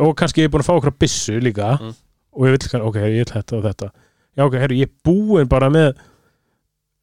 Og 0.00 0.14
kannski 0.16 0.40
ég 0.42 0.48
er 0.48 0.52
búin 0.54 0.64
að 0.64 0.68
fá 0.70 0.74
okkur 0.80 0.96
bissu 0.98 1.38
líka 1.40 1.78
Mm. 1.80 1.94
og 2.32 2.46
ég 2.48 2.50
vil 2.50 2.58
kannski, 2.58 2.80
ok, 2.88 2.96
ég 2.96 3.20
vil 3.20 3.24
þetta 3.34 3.56
og 3.58 3.64
þetta. 3.68 3.90
Já, 4.36 4.44
ok, 4.46 4.54
herru, 4.64 4.76
ég 4.80 4.88
er 4.88 4.94
búin 5.04 5.48
bara 5.48 5.68
með 5.70 5.94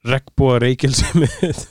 regnbúa 0.05 0.59
reykjelsi 0.59 1.13
með 1.21 1.67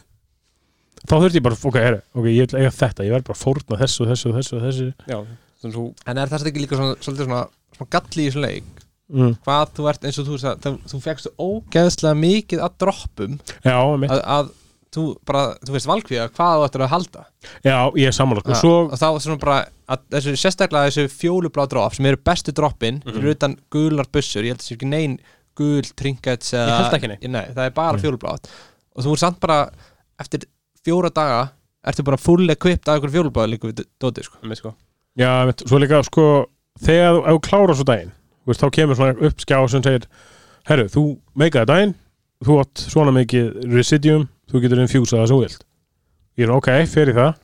þá 1.06 1.14
þurfti 1.22 1.40
ég 1.40 1.46
bara, 1.46 1.58
ok, 1.70 1.78
herru, 1.82 2.00
ok, 2.14 2.26
ég 2.32 2.46
vil 2.50 2.60
eiga 2.62 2.72
þetta 2.80 3.06
ég 3.06 3.14
verð 3.16 3.28
bara 3.28 3.38
að 3.38 3.44
fórna 3.44 3.78
þessu 3.82 4.04
og 4.04 4.10
þessu 4.12 4.28
og 4.30 4.36
þessu 4.40 4.56
og 4.58 4.66
þessu 4.66 4.88
já, 5.12 5.18
þannig 5.62 5.78
þú 5.78 5.86
en 6.12 6.18
er 6.22 6.32
það 6.32 6.50
ekki 6.50 6.64
líka 6.64 6.80
svona, 6.80 6.98
svolítið 7.04 7.28
svona, 7.30 7.40
svona 7.76 7.92
galli 7.96 8.22
í 8.22 8.28
þessum 8.30 8.46
leik 8.46 8.84
mm. 9.12 9.32
hvað 9.46 9.74
þú 9.78 9.88
ert 9.92 10.06
eins 10.08 10.20
og 10.22 10.28
þú 10.28 10.36
veist 10.36 10.68
að 10.68 10.78
þú 10.92 11.02
fegst 11.06 11.30
ógeðslega 11.38 12.20
mikið 12.22 12.62
að 12.66 12.78
droppum 12.84 13.38
já, 13.64 13.76
mitt, 14.02 14.14
að, 14.14 14.22
að 14.36 14.54
þú 14.96 15.06
bara, 15.28 15.44
þú 15.66 15.74
veist 15.76 15.88
valkvíða 15.90 16.26
hvað 16.36 16.52
þú 16.56 16.66
ættir 16.66 16.84
að 16.86 16.92
halda 16.94 17.24
já, 17.66 17.76
ég 18.00 18.06
er 18.08 18.14
sammála 18.16 18.40
sko. 18.42 18.52
Ja, 18.54 18.60
svo, 18.62 18.74
og 18.86 19.00
þá 19.00 19.08
svona 19.26 19.40
bara 19.42 19.56
að 19.92 20.04
þessu, 20.16 20.36
sérstaklega 20.40 20.88
þessu 20.90 21.10
fjólublá 21.12 21.66
drop 21.68 21.96
sem 21.98 22.06
eru 22.08 22.20
bestu 22.24 22.54
droppin 22.56 23.02
Mhm. 23.04 23.18
fyrir 23.18 23.34
utan 23.36 23.56
gular 23.70 24.08
bussur, 24.12 24.42
ég 24.46 24.54
held 24.54 24.62
að 24.62 24.64
það 24.64 24.70
sé 24.70 24.78
ekki 24.78 24.88
nein 24.90 25.18
gul 25.56 25.82
trinkets 25.96 26.54
eða 26.56 26.66
Ég 26.70 26.80
held 26.86 26.96
ekki, 26.98 27.08
nei. 27.12 27.18
nei, 27.28 27.44
það 27.52 27.64
er 27.68 27.74
bara 27.76 28.00
fjólublátt 28.00 28.48
og 28.96 29.04
þú 29.04 29.12
er 29.12 29.20
samt 29.20 29.40
bara 29.40 29.58
eftir 30.22 30.46
fjóra 30.86 31.10
daga 31.14 31.42
ertu 31.86 32.04
bara 32.06 32.18
full 32.18 32.48
equipped 32.50 32.88
af 32.88 32.96
einhver 32.98 33.12
fjólubláð 33.14 33.50
líka 33.52 33.70
við 33.70 33.84
dótið 34.02 34.26
sko. 34.30 34.54
sko. 34.60 34.74
Já, 35.16 35.30
mitt, 35.48 35.62
svo 35.66 35.78
líka 35.82 36.00
sko, 36.06 36.24
þegar 36.82 37.12
þú- 37.14 37.26
ef 37.26 37.36
þú 37.36 37.42
klára 37.48 37.74
svo 37.76 37.84
daginn 37.88 38.10
þú 38.12 38.50
veist, 38.52 38.62
þá 38.62 38.70
kemur 38.76 38.96
svona 38.98 39.26
upp 39.26 39.38
skjá 39.44 39.58
sem 39.70 39.82
segir 39.82 40.06
herru, 40.68 40.88
þú 40.92 41.02
meikaði 41.38 41.66
daginn 41.70 41.94
þú 42.44 42.58
átt 42.62 42.82
svona 42.90 43.14
mikið 43.16 43.64
residuum 43.72 44.28
þú 44.50 44.60
getur 44.62 44.82
infjúsað 44.84 45.22
það 45.24 45.30
þú 45.32 45.38
vilt. 45.42 45.62
Ég 46.36 46.44
er 46.46 46.52
ok, 46.52 46.68
fer 46.86 47.08
í 47.10 47.14
það. 47.16 47.34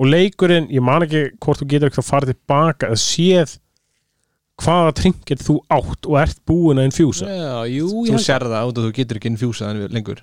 Og 0.00 0.08
leikurinn, 0.10 0.66
ég 0.72 0.82
man 0.84 1.04
ekki 1.04 1.20
hvort 1.40 1.60
þú 1.60 1.66
getur 1.70 1.90
ekki 1.90 2.00
að 2.02 2.08
fara 2.08 2.28
tilbaka 2.30 2.88
eða 2.90 3.00
séð 3.00 3.52
hvaða 4.64 4.94
trinket 4.96 5.44
þú 5.44 5.58
átt 5.76 6.08
og 6.08 6.16
ert 6.22 6.38
búin 6.48 6.80
að 6.80 6.88
infjúsa 6.88 7.28
já, 7.28 7.52
jú, 7.76 7.88
þú 8.08 8.20
sér 8.24 8.46
það 8.48 8.70
út 8.70 8.78
og 8.80 8.86
þú 8.88 8.92
getur 8.96 9.18
ekki 9.20 9.30
infjúsað 9.34 9.82
lengur. 9.92 10.22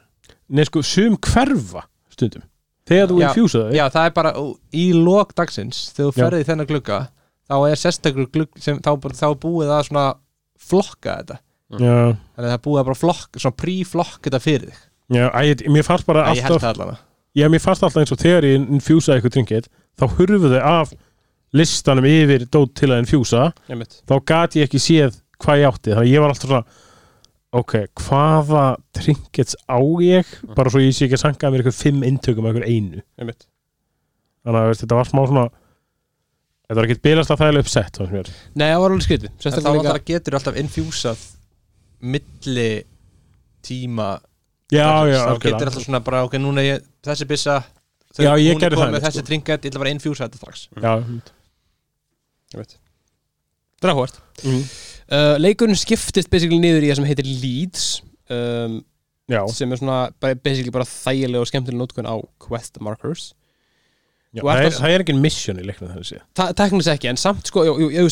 Neð 0.50 0.70
sko, 0.72 0.82
sum 0.86 1.18
hverfa 1.22 1.86
stundum. 2.14 2.46
Þegar 2.90 3.10
þú 3.12 3.20
Já, 3.22 3.28
infjúsað 3.30 3.66
þau. 3.68 3.76
Já 3.78 3.84
það 3.94 4.08
er 4.10 4.16
bara 4.18 4.34
í 4.76 4.86
lok 4.98 5.36
dagsins 5.38 5.84
þegar 5.96 6.10
þú 6.10 6.16
ferði 6.20 6.48
þennan 6.50 6.70
glugga 6.70 7.00
þá 7.48 7.56
er 7.70 7.80
sérstakur 7.80 8.30
glugg 8.34 8.60
sem 8.64 8.80
þá, 8.84 8.92
þá 9.20 9.28
búið 9.40 9.72
að 9.72 9.86
svona 9.90 10.06
flokka 10.64 11.18
þetta. 11.22 11.40
Já, 11.74 11.96
þannig 12.36 12.48
að 12.48 12.52
það 12.52 12.64
búið 12.68 12.82
að 12.82 12.90
bara 12.90 13.00
flokka, 13.00 13.42
svona 13.42 13.60
pre-flokka 13.64 14.28
þetta 14.28 14.42
fyrir 14.44 14.68
þig. 14.70 14.84
Já, 15.14 15.26
æ, 15.34 15.42
mér 15.74 15.88
fannst 15.88 16.08
bara 16.08 16.28
Æ, 16.30 16.38
ég 16.38 16.48
alltaf 16.48 16.78
það 16.78 16.94
Já, 17.34 17.48
mér 17.50 17.62
fannst 17.64 17.84
alltaf 17.84 18.04
eins 18.04 18.14
og 18.14 18.22
þegar 18.22 18.46
ég 18.46 18.68
infjúsaði 18.78 19.20
eitthvað 19.20 19.34
trinket 19.36 19.68
þá 20.00 20.06
hurfu 20.20 20.52
þau 20.54 20.62
af 20.70 20.94
listanum 21.58 22.06
yfir 22.06 22.46
dót 22.54 22.76
til 22.78 22.92
að 22.92 23.04
infjúsa 23.04 23.48
ég 23.70 23.84
þá 24.10 24.16
gat 24.30 24.58
ég 24.58 24.68
ekki 24.68 24.82
séð 24.82 25.18
hvað 25.42 25.64
ég 25.64 25.70
átti. 25.70 25.94
Þannig 25.94 26.04
að 26.04 26.12
ég 26.14 26.24
var 26.24 26.34
alltaf 26.34 26.52
svona 26.52 26.83
ok, 27.54 27.74
hvaða 28.02 28.66
trinkets 28.98 29.58
á 29.70 29.80
ég? 30.04 30.30
Bara 30.58 30.74
svo 30.74 30.82
ég 30.84 30.96
sé 30.96 31.08
ekki 31.08 31.20
að 31.20 31.26
sanga 31.28 31.52
mér 31.54 31.64
eitthvað 31.64 31.82
fimm 31.82 32.06
intökum 32.08 32.48
af 32.48 32.56
eitthvað 32.56 32.72
einu. 32.72 33.04
Ég 33.22 33.30
mitt 33.30 33.46
þannig 34.44 34.60
að 34.60 34.72
veist, 34.72 34.84
þetta 34.84 34.98
var 35.00 35.10
smá 35.10 35.22
svona 35.30 35.46
þetta 36.64 36.78
var 36.80 36.88
ekkert 36.88 37.04
bilast 37.06 37.32
að 37.34 37.42
þægilega 37.44 37.66
uppsett 37.66 38.00
fannst 38.00 38.18
mér. 38.18 38.32
nei, 38.60 38.68
það 38.68 38.82
var 38.84 38.96
alveg 38.96 39.06
skrítið. 39.08 39.32
En 39.34 39.56
þá 39.56 39.72
líka 39.78 39.96
getur 40.10 40.38
alltaf 40.40 40.60
infjúsað 40.60 41.24
milli 42.14 42.70
tíma 43.64 44.10
já, 44.74 44.88
já, 45.08 45.20
þá 45.22 45.32
getur 45.32 45.32
algjörlega. 45.32 45.70
alltaf 45.70 45.88
svona 45.88 46.04
bara 46.04 46.24
ok, 46.28 46.38
núna 46.44 46.64
er 46.64 46.68
ég 46.68 46.88
þessi 47.06 47.30
ég 48.38 48.58
hún 48.58 48.66
er 48.68 48.76
það 48.76 48.84
með 48.84 48.90
einmitt, 48.90 49.06
þessi 49.08 49.22
sko. 49.22 49.28
trinket, 49.30 49.64
ég 49.64 49.72
ætla 49.72 49.84
bara 49.84 49.92
að 49.94 49.98
infjúsa 49.98 50.28
þetta 50.28 50.42
strax. 50.42 50.66
Já, 50.76 50.92
ég 52.54 52.64
mitt 52.64 52.80
Það 53.84 53.90
er 53.90 53.94
áhvert 53.94 54.20
mm. 54.44 54.60
Uh, 55.12 55.36
Leikurinn 55.42 55.80
skiptist 55.80 56.30
basically 56.34 56.60
niður 56.64 56.86
í 56.88 56.92
það 56.92 57.00
sem 57.02 57.10
heitir 57.12 57.30
Leads 57.44 57.86
um, 58.32 58.82
sem 59.52 59.72
er 59.72 59.80
svona 59.80 60.02
bara- 60.22 60.36
basically 60.36 60.72
bara 60.76 60.88
þægilega 60.90 61.42
og 61.46 61.48
skemmtilega 61.52 61.80
nótkun 61.84 62.10
á 62.10 62.16
quest 62.44 62.80
markers. 62.84 63.32
Já 64.34 64.42
það, 64.42 64.50
er, 64.58 64.66
að- 64.66 64.78
það 64.82 64.92
er 64.96 65.02
ekki 65.04 65.14
mission 65.22 65.60
í 65.62 65.64
leiknum 65.68 65.90
þannig 65.92 66.08
séð 66.10 66.22
Þa, 66.40 66.46
teknilis 66.58 66.88
ekki, 66.90 67.06
en 67.12 67.20
samt 67.22 67.46
sko 67.52 67.62
jú, 67.68 67.74
jú, 67.84 67.90
jú, 67.94 68.06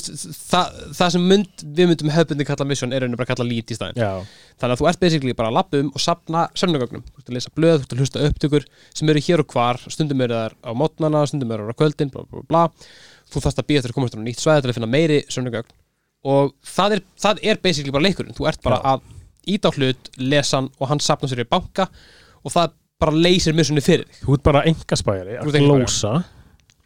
það, 0.51 0.75
það 0.99 1.09
sem 1.15 1.23
mynd, 1.31 1.63
við 1.79 1.87
myndum 1.89 2.11
hefðbundi 2.13 2.45
kalla 2.45 2.67
mission 2.69 2.93
er 2.93 3.01
rauninni 3.01 3.17
bara 3.17 3.25
að 3.25 3.31
kalla 3.31 3.47
lead 3.49 3.73
í 3.73 3.77
staðinn. 3.79 3.97
Já, 3.97 4.11
þannig 4.61 4.75
að 4.75 4.83
þú 4.83 4.89
ert 4.91 5.01
basically 5.01 5.33
bara 5.39 5.49
að 5.49 5.57
lappa 5.57 5.81
um 5.81 5.89
og 5.97 6.03
sapna 6.05 6.43
sömnugögnum, 6.61 7.01
þú 7.09 7.23
ert 7.23 7.31
að 7.33 7.37
lesa 7.39 7.53
blöð, 7.57 7.79
þú 7.81 7.87
ert 7.87 7.95
að 7.97 8.03
hlusta 8.05 8.25
upptökur 8.29 8.67
sem 8.93 9.09
eru 9.15 9.25
hér 9.31 9.41
og 9.41 9.49
hvar, 9.57 9.81
stundum 9.97 10.21
eru 10.27 10.37
þær 10.43 10.55
á 10.61 10.71
mótnana, 10.77 11.23
stundum 11.33 11.55
eru 11.57 11.65
þær 11.65 11.73
á 11.73 11.79
kvöldin 11.81 12.13
bla, 12.13 12.21
bla, 12.29 12.43
bla, 12.45 12.47
bla. 12.53 12.93
þú 13.33 13.41
þarfst 13.47 13.63
að 13.65 13.69
býja 13.71 13.81
eftir 13.81 13.95
að 13.95 13.97
komast 13.97 14.13
á 14.13 14.21
nýtt 14.21 14.45
svæði 14.45 14.61
til 14.67 14.69
að 14.69 14.77
finna 14.77 14.93
meiri 14.93 15.19
sömnugögn 15.25 15.73
og 16.27 16.51
það 16.67 16.97
er, 16.97 17.01
það 17.23 17.39
er 17.51 17.59
basically 17.63 17.91
bara 17.95 18.05
leikurinn, 18.07 18.35
þú 18.37 18.47
ert 18.51 18.61
bara 18.65 18.77
Já. 18.77 18.93
að 18.93 19.55
íta 19.55 19.69
á 19.69 19.75
hlut, 19.75 20.11
lesa 20.21 20.59
hann 20.59 20.69
og 20.77 20.91
hann 20.91 20.99
sapna 21.01 21.29
sér 21.31 21.41
í 21.43 21.49
banka 21.49 21.87
og 22.45 22.53
það 22.53 22.75
bara 23.01 23.15
leysir 23.17 23.55
missioni 23.57 23.81
fyrir 23.81 24.05
þig 24.05 24.25
þú 24.27 24.35
ert 24.37 24.43
bara 24.45 24.61
engaspæjari 24.69 25.37
Þú 25.39 25.41
að 25.41 25.55
ert 25.55 25.61
engaspæjari. 25.61 25.79
glósa, 25.81 26.11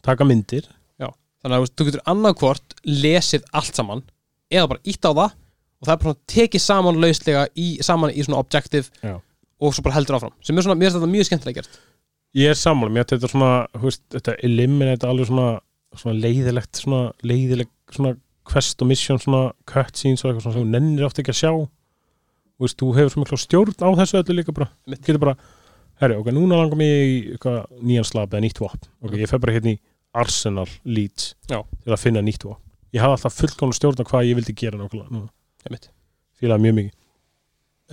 taka 0.07 0.27
myndir 0.29 0.69
Já. 1.01 1.09
þannig 1.43 1.55
að 1.55 1.57
þú 1.57 1.65
veist, 1.65 1.75
þú 1.81 1.87
getur 1.89 2.05
annarkvort 2.13 2.77
lesið 2.87 3.49
allt 3.51 3.75
saman 3.81 4.05
eða 4.53 4.69
bara 4.71 4.85
ítt 4.87 5.03
á 5.03 5.11
það 5.11 5.25
og 5.35 5.89
það 5.89 5.91
er 5.91 5.99
bara 5.99 6.13
svona 6.13 6.31
tekið 6.35 6.63
saman 6.63 7.01
lauslega 7.03 7.43
í, 7.59 7.67
saman 7.83 8.13
í 8.15 8.23
svona 8.23 8.39
objective 8.39 8.87
Já. 9.03 9.17
og 9.59 9.75
svo 9.75 9.83
bara 9.83 9.97
heldur 9.99 10.15
áfram 10.21 10.31
sem 10.39 10.55
er 10.55 10.63
svona, 10.63 10.79
mér 10.79 10.87
finnst 10.93 11.01
þetta 11.01 11.11
mjög 11.17 11.27
skemmtilega 11.31 11.59
gert 11.61 11.81
Ég 12.35 12.51
er 12.51 12.57
sammála, 12.59 12.91
mér 12.91 13.05
þetta 13.07 13.29
svona 13.31 13.49
þú 13.75 13.83
veist, 13.89 14.01
þetta 14.11 14.33
eliminate 14.43 15.07
alveg 15.07 15.27
svona, 15.29 15.49
svona 15.95 16.15
leiðilegt, 16.19 16.79
svona 16.83 17.03
leiðileg 17.23 17.69
svona 17.95 18.15
quest 18.47 18.81
og 18.83 18.89
mission, 18.89 19.19
svona 19.21 19.49
cutscenes 19.69 20.23
og 20.23 20.31
eitthvað 20.31 20.45
svona 20.45 20.55
sem 20.55 20.65
þú 20.65 20.71
nennir 20.73 21.07
oft 21.07 21.19
ekki 21.21 21.33
að 21.33 21.39
sjá. 21.41 21.51
Veist, 22.61 22.77
þú 22.79 22.91
hefur 22.95 23.11
svo 23.11 23.23
miklu 23.23 23.39
stjórn 23.41 23.75
á 23.83 23.89
þessu 23.99 24.19
öllu 24.21 24.37
líka 24.37 24.53
bara, 24.55 24.69
getur 24.95 25.19
bara 25.23 25.35
herri, 26.01 26.17
ok, 26.19 26.29
núna 26.35 26.59
langar 26.59 26.79
mig 26.79 26.91
í 26.91 27.15
eitthvað 27.35 27.81
nýjan 27.83 28.07
slab 28.07 28.31
eða 28.33 28.43
nýtt 28.45 28.61
vopn, 28.63 28.87
ok, 29.03 29.17
ég 29.19 29.31
fer 29.31 29.41
bara 29.43 29.55
hérna 29.55 29.73
í 29.73 29.79
Arsenal 30.15 30.67
Leeds 30.87 31.33
Já. 31.51 31.59
til 31.83 31.91
að 31.91 32.01
finna 32.01 32.23
nýtt 32.23 32.45
vopn, 32.47 32.61
ég 32.95 33.03
hafði 33.03 33.17
alltaf 33.17 33.37
fullkomna 33.41 33.75
stjórn 33.75 34.03
á 34.03 34.05
hvað 34.07 34.29
ég 34.29 34.39
vildi 34.39 34.55
gera 34.59 34.79
nákvæmlega, 34.79 35.91
fílaði 36.39 36.65
mjög 36.65 36.77
mikið. 36.79 36.95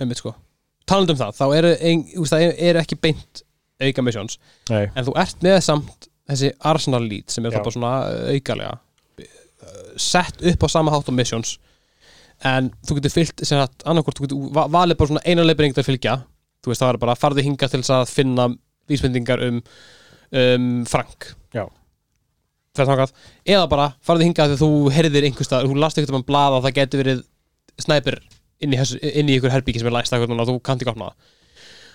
Einmitt 0.03 0.19
sko. 0.23 0.33
Talandi 0.89 1.15
um 1.15 1.19
það, 1.19 1.35
þá 1.39 1.45
eru, 1.59 1.73
ein, 1.89 2.05
það 2.31 2.47
eru 2.69 2.83
ekki 2.83 2.99
beint 3.03 3.43
auka 3.83 4.03
missions, 4.07 4.39
Nei, 4.71 4.85
en 4.95 5.07
þú 5.07 5.15
ert 5.19 5.43
með 5.43 5.59
samt 5.67 6.09
þessi 6.29 6.53
Arsenal 6.71 7.03
lead 7.03 7.31
sem 7.31 7.43
er 7.43 7.51
Já. 7.51 7.57
það 7.57 7.67
bara 7.67 7.77
svona 7.77 7.93
aukalega 8.31 8.73
sett 10.01 10.41
upp 10.53 10.63
á 10.63 10.67
sama 10.71 10.91
hátt 10.93 11.09
á 11.09 11.13
missions 11.13 11.57
en 12.43 12.71
þú 12.87 12.97
getur 12.99 13.13
fyllt 13.13 13.43
annarkvort, 13.87 14.17
þú 14.19 14.25
getur 14.27 14.49
va- 14.55 14.67
valið 14.71 14.97
bara 14.99 15.11
svona 15.13 15.23
eina 15.25 15.45
til 15.77 15.83
að 15.83 15.89
fylgja 15.91 16.15
þú 16.63 16.71
veist, 16.71 16.81
það 16.81 16.89
var 16.91 16.97
bara 17.05 17.15
farði 17.19 17.45
hinga 17.47 17.69
til 17.69 17.81
þess 17.83 17.93
að 17.95 18.11
finna 18.11 18.47
vísbendingar 18.89 19.43
um, 19.47 19.61
um 20.31 20.67
Frank 20.89 21.29
Já. 21.53 21.67
Fer 22.73 22.87
þangað. 22.89 23.11
eða 23.45 23.67
bara 23.69 23.91
farði 24.01 24.27
hinga 24.27 24.47
þegar 24.49 24.61
þú 24.63 24.71
heyrðir 24.95 25.27
einhvers 25.29 25.47
stað, 25.47 25.67
þú 25.69 25.77
last 25.77 25.97
eitthvað 26.01 26.19
um 26.19 26.25
blað 26.27 26.57
að 26.57 26.65
það 26.67 26.77
getur 26.79 27.03
verið 27.03 27.23
snæpir 27.83 28.19
inn 28.63 28.73
í, 28.73 28.79
inn 29.13 29.29
í 29.29 29.37
ykkur 29.37 29.53
herbyggi 29.53 29.79
sem 29.83 29.89
er 29.91 29.95
læst 29.99 30.13
þú 30.13 30.59
kannt 30.65 30.81
ekki 30.81 30.93
opna 30.95 31.11
það 31.11 31.31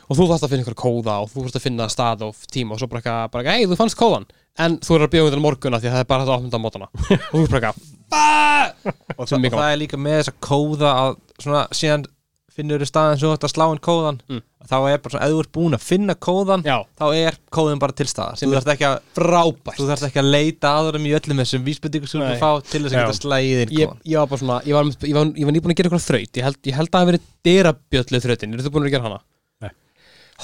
og 0.09 0.17
þú 0.17 0.27
þarfst 0.31 0.45
að 0.47 0.53
finna 0.55 0.65
ykkur 0.67 0.79
kóða 0.83 1.17
og 1.23 1.31
þú 1.33 1.45
þarfst 1.45 1.59
að 1.61 1.67
finna 1.69 1.89
stað 1.93 2.27
og 2.29 2.35
tíma 2.53 2.75
og 2.75 2.81
svo 2.83 2.89
bara 2.89 3.01
eitthvað, 3.03 3.31
bara 3.33 3.43
eitthvað, 3.45 3.59
hei, 3.59 3.69
þú 3.69 3.79
fannst 3.83 3.99
kóðan 4.01 4.29
en 4.59 4.79
þú 4.83 4.97
er 4.97 5.05
að 5.07 5.13
bjóða 5.15 5.33
til 5.37 5.43
morguna 5.45 5.79
því 5.79 5.89
að 5.91 5.97
það 5.99 6.05
er 6.05 6.11
bara 6.11 6.25
að 6.27 6.35
opna 6.35 6.59
á 6.59 6.65
mótana. 6.65 6.89
Og 6.89 7.35
þú 7.37 7.43
er 7.45 7.51
bara 7.53 7.73
eitthvað 7.73 7.97
og, 9.19 9.27
það, 9.29 9.51
það 9.53 9.73
er 9.73 9.83
líka 9.83 9.99
með 10.01 10.17
þessa 10.23 10.37
kóða 10.49 10.93
að 11.03 11.19
svona 11.45 11.67
síðan 11.77 12.07
finnur 12.59 12.83
þú 12.83 12.89
staðin 12.91 13.21
svo 13.21 13.29
þetta 13.37 13.51
slá 13.53 13.67
inn 13.71 13.79
kóðan 13.85 14.17
Mm. 14.29 14.41
þá 14.69 14.75
er 14.91 14.99
bara 14.99 15.13
svona, 15.15 15.27
ef 15.29 15.31
þú 15.31 15.39
ert 15.45 15.53
búin 15.55 15.77
að 15.77 15.85
finna 15.87 16.15
kóðan 16.19 16.65
já, 16.67 16.75
þá 16.99 17.05
er 17.15 17.37
kóðin 17.55 17.79
bara 17.81 17.95
til 17.95 18.07
staðar. 18.11 18.35
Þú 18.41 18.49
þarft 18.57 18.73
ekki, 18.75 18.87
að- 18.89 18.99
frábært. 19.15 19.79
þú 19.79 19.87
þarft 19.93 20.07
ekki 20.09 20.21
að 20.25 20.31
leita 20.35 20.73
aðurum 20.81 21.07
í 21.07 21.15
öllum 21.21 21.39
þessum 21.45 21.65
vísbendingum 21.69 22.11
sem 22.11 22.21
þú 22.21 22.27
að 22.33 22.43
fá 22.43 22.51
til 22.67 22.83
þess 22.83 22.93
að 22.99 22.99
geta 23.07 23.21
slægið 23.21 23.63
inn 23.63 23.73
ég, 23.79 23.87
kóðan 23.87 24.03
ég 24.11 24.19
var 24.19 24.27
bara 24.33 24.41
svona, 24.43 24.59
ég 24.67 24.75
var, 24.75 24.85
ég 25.07 25.15
var, 25.15 25.31
ég 25.39 25.45
var 25.49 25.55
nýbúin 25.55 25.73
að 25.73 25.79
gera 25.79 25.89
eitthvað 25.93 26.09
þraut. 26.09 26.33
Ég 26.35 26.49
held, 26.49 26.59
ég 26.67 26.75
held 26.75 26.91
að 26.91 26.99
það 29.15 29.21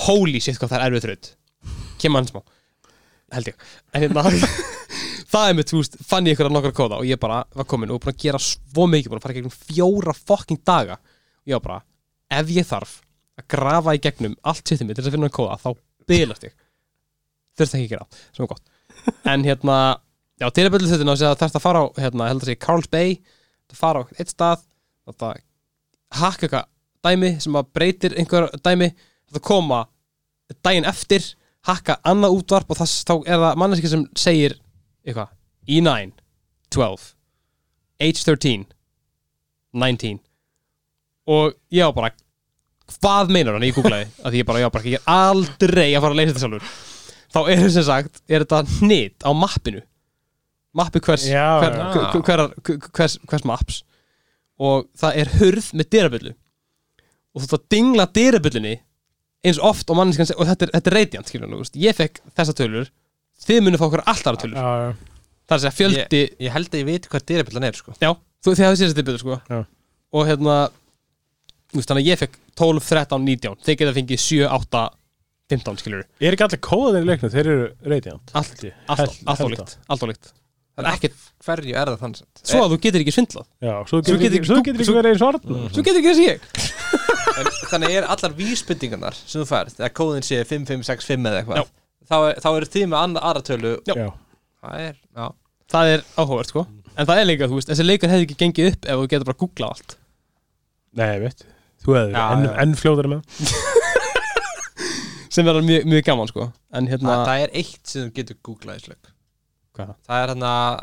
holy 0.07 0.41
shit 0.43 0.59
hvað 0.59 0.75
það 0.75 0.81
er 0.81 0.87
erfið 0.89 1.07
þraut 1.07 1.31
kemur 2.01 2.21
hann 2.21 2.29
smá. 2.29 2.43
Held 3.35 3.51
ég. 3.51 3.65
En 3.95 4.05
hérna 4.05 4.25
það 5.33 5.49
er 5.49 5.57
mitt, 5.59 5.71
þú 5.71 5.81
veist, 5.81 5.97
fann 6.07 6.29
ég 6.29 6.37
ykkur 6.37 6.51
að 6.51 6.57
nokkra 6.57 6.75
kóða 6.77 7.01
og 7.01 7.09
ég 7.09 7.21
bara 7.23 7.43
var 7.57 7.69
komin 7.71 7.95
og 7.95 8.03
búin 8.03 8.15
að 8.15 8.27
gera 8.27 8.41
svo 8.43 8.87
mikið 8.91 9.13
búin 9.13 9.23
að 9.23 9.27
fara 9.27 9.35
í 9.35 9.39
gegnum 9.39 9.57
fjóra 9.57 10.15
fokking 10.19 10.61
daga. 10.67 10.99
Og 11.45 11.53
ég 11.53 11.59
var 11.59 11.65
bara, 11.65 11.81
ef 12.39 12.53
ég 12.55 12.69
þarf 12.69 12.99
að 13.41 13.49
grafa 13.57 13.97
í 13.97 14.03
gegnum 14.05 14.37
allt 14.47 14.69
sittum 14.69 14.91
mitt 14.91 14.99
til 14.99 15.05
þess 15.05 15.13
að 15.13 15.17
finna 15.17 15.31
hann 15.31 15.39
kóða, 15.39 15.59
þá 15.63 15.71
bylast 16.11 16.47
ég. 16.47 16.55
Þurfti 17.59 17.81
ekki 17.81 17.89
að 17.89 17.95
gera, 17.95 18.23
sem 18.35 18.45
er 18.45 18.53
gott. 18.53 18.69
En 19.31 19.47
hérna, 19.47 19.79
já, 20.43 20.49
sig 20.51 21.27
að 21.31 21.41
þarfst 21.41 21.59
að 21.59 21.65
fara 21.65 21.83
á, 21.83 21.87
hérna, 21.99 22.29
held 22.31 22.45
að 22.45 22.51
segja 22.51 22.63
Carl's 22.67 22.91
Bay 22.91 23.19
það 23.71 23.81
fara 23.81 24.03
á 24.03 24.05
eitt 24.19 24.31
stað 24.33 24.63
þetta 25.09 25.33
hakka 26.15 26.47
eitthvað 26.47 26.71
dæmi 27.05 27.31
sem 27.43 27.59
að 27.59 27.71
breytir 27.77 28.17
einhver 28.19 28.49
dæmi 28.65 28.91
þetta 29.31 29.45
koma 29.49 29.81
daginn 30.65 30.89
eftir 30.89 31.27
hakka 31.65 31.97
annað 32.05 32.37
útvarp 32.39 32.71
og 32.75 32.81
þess, 32.81 33.05
þá 33.09 33.15
er 33.25 33.41
það 33.41 33.61
manneski 33.63 33.91
sem 33.91 34.05
segir 34.19 34.59
eitthvað 35.05 35.33
E9, 35.65 36.13
12 36.75 37.07
age 38.05 38.21
13 38.27 38.67
19 39.75 40.19
og 41.33 41.55
ég 41.73 41.89
var 41.89 41.97
bara 41.97 42.13
hvað 42.93 43.33
meinar 43.33 43.57
hann, 43.57 43.65
ég 43.65 43.77
googlaði 43.77 44.11
að 44.27 44.37
ég 44.39 44.47
bara, 44.49 44.61
ég 44.61 44.69
var 44.69 44.75
bara, 44.77 44.91
ég 44.93 45.01
er 45.01 45.15
aldrei 45.15 45.89
að 45.95 46.05
fara 46.05 46.13
að 46.13 46.19
leysa 46.21 46.35
þetta 46.35 46.43
sjálfur. 46.45 46.73
Þá 47.35 47.39
er 47.51 47.63
sem 47.73 47.87
sagt, 47.87 48.21
er 48.29 48.45
þetta 48.45 48.59
hnit 48.79 49.25
á 49.25 49.31
mappinu? 49.35 49.81
Mappi 50.75 51.01
hvers 51.07 51.25
Já, 51.31 51.47
hver, 51.63 51.77
já. 51.79 51.85
hver, 51.95 52.43
hver, 52.67 52.89
hvers, 52.99 53.17
hvers 53.31 53.45
maps? 53.47 53.81
Og 54.59 54.89
það 54.99 55.21
er 55.23 55.31
hurð 55.39 55.69
með 55.79 55.91
dyraböllu 55.95 56.33
og 57.35 57.43
þú 57.43 57.47
þarf 57.47 57.57
að 57.59 57.69
dingla 57.75 58.07
dyraböllunni 58.15 58.75
eins 59.45 59.61
oft 59.61 59.91
og 59.93 59.99
manneskan 59.99 60.29
seg- 60.29 60.41
og 60.41 60.49
þetta 60.49 60.67
er, 60.69 60.73
þetta 60.77 60.91
er 60.93 60.97
radiant 60.99 61.31
skilur 61.31 61.51
nú, 61.51 61.61
veist. 61.63 61.77
ég 61.81 61.97
fekk 61.97 62.23
þessa 62.37 62.55
tölur 62.59 62.89
þið 63.45 63.61
munið 63.67 63.83
fá 63.83 63.87
okkur 63.89 64.05
alltaf 64.13 64.41
tölur 64.41 64.57
já, 64.59 64.71
já. 64.85 64.91
það 65.45 65.55
er 65.55 65.59
að 65.59 65.65
segja 65.65 65.77
fjöldi 65.81 66.23
ég 66.47 66.55
held 66.55 66.71
að 66.71 66.81
ég 66.81 66.89
veit 66.89 67.09
hvað 67.13 67.27
dyrabjallan 67.31 67.69
er 67.69 67.79
sko. 67.79 67.97
já, 68.01 68.11
þú, 68.15 68.55
þið 68.55 68.65
hafið 68.69 68.81
séð 68.81 68.87
þessi 68.89 68.99
dyraböllu 69.01 69.23
sko 69.25 69.39
Já. 69.51 69.61
og 70.15 70.29
hérna 70.31 70.59
þú 71.75 71.81
veist, 71.81 71.91
þannig 71.91 72.05
að 72.05 72.11
ég 72.13 72.23
fekk 72.23 72.39
12, 72.61 72.85
13, 72.89 73.27
19 73.29 73.65
þeir 73.67 73.79
geta 73.83 73.97
fengið 73.99 74.23
7, 74.25 74.47
8, 74.61 74.85
15 75.55 75.83
skilur 75.83 76.07
Er 76.23 76.37
ekki 76.37 76.47
allir 76.47 76.63
kóðanir 76.65 77.05
í 77.05 77.11
leiknum, 77.11 77.33
þeir 77.35 77.51
eru 77.51 77.69
radiant 77.93 78.35
allt, 78.39 78.65
allt, 78.89 79.21
allt, 79.27 79.77
allt 79.91 80.07
ólíkt 80.07 80.33
það 80.75 80.85
er 80.85 80.91
ekkert, 80.99 81.19
hverju 81.47 81.75
er 81.81 81.91
það 81.93 82.01
þannig? 82.05 82.23
Svo 82.43 82.61
að 82.65 82.73
þú 82.75 82.79
getur 82.85 83.05
ekki 83.05 83.15
svindlað. 83.15 83.47
Já, 83.63 83.75
svo 83.87 83.87
Svo 83.91 84.01
getur 84.03 84.21
getur- 84.25 84.39
ekki, 84.41 84.49
svo 84.51 84.59
getur 84.67 84.83
ekki 84.85 84.97
verið 84.99 85.15
eins 85.15 85.23
og 85.25 85.29
Arnar 85.31 85.71
svo 85.75 85.85
getur 85.87 86.01
ekki 86.01 86.13
þessi 86.13 86.27
ég. 86.29 86.39
En, 87.35 87.49
þannig 87.71 87.95
er 87.99 88.07
allar 88.15 88.35
vísbendingarnar 88.39 89.17
sem 89.21 89.43
þú 89.43 89.47
færð, 89.51 89.77
eða 89.81 89.91
kóðin 89.99 90.27
sé 90.27 90.41
5565 90.47 91.31
eða 91.31 91.41
eitthvað 91.43 91.71
þá, 92.11 92.17
er- 92.31 92.41
þá 92.45 92.49
eru 92.59 92.71
þið 92.75 92.87
með 92.93 92.99
annað 93.05 93.29
aðra 93.31 93.45
tölu. 93.49 93.73
Já. 93.89 93.95
Já, 93.99 94.09
það 94.65 94.85
er, 94.89 94.97
já. 95.19 95.27
Það 95.75 95.93
er 95.95 96.05
áhugavert 96.21 96.53
sko. 96.53 96.67
En 96.95 97.09
það 97.11 97.21
er 97.23 97.27
líka, 97.31 97.49
þú 97.51 97.57
veist, 97.59 97.71
þessi 97.73 97.87
leikur 97.89 98.11
hefði 98.13 98.27
ekki 98.29 98.37
gengið 98.45 98.69
upp 98.75 98.85
ef 98.87 99.01
þú 99.01 99.07
getur 99.15 99.29
bara 99.31 99.41
googlað 99.45 99.73
allt. 99.75 99.97
Nei, 100.95 101.09
ég 101.17 101.25
veit. 101.25 101.47
Þú 101.85 101.97
hefði 101.99 102.15
Já, 102.15 102.25
enn, 102.37 102.45
já. 102.47 102.53
enn 102.63 102.77
fljóðari 102.79 103.11
með. 103.15 103.23
Sem 105.35 105.47
verður 105.49 105.65
mjög, 105.67 105.87
mjög 105.91 106.05
gaman 106.07 106.31
sko. 106.31 106.45
En 106.79 106.87
hérna, 106.91 107.11
það, 107.11 107.25
það 107.29 107.43
er 107.47 107.55
eitt 107.61 107.91
sem 107.91 108.05
þú 108.07 108.13
getur 108.21 108.37
googlað 108.47 108.79
í 108.79 108.85
slögg 108.85 109.11
hvað 109.75 109.85
er 109.85 109.93
það? 109.93 109.97
það 110.09 110.23
er 110.25 110.33
hann 110.35 110.45
að 110.51 110.83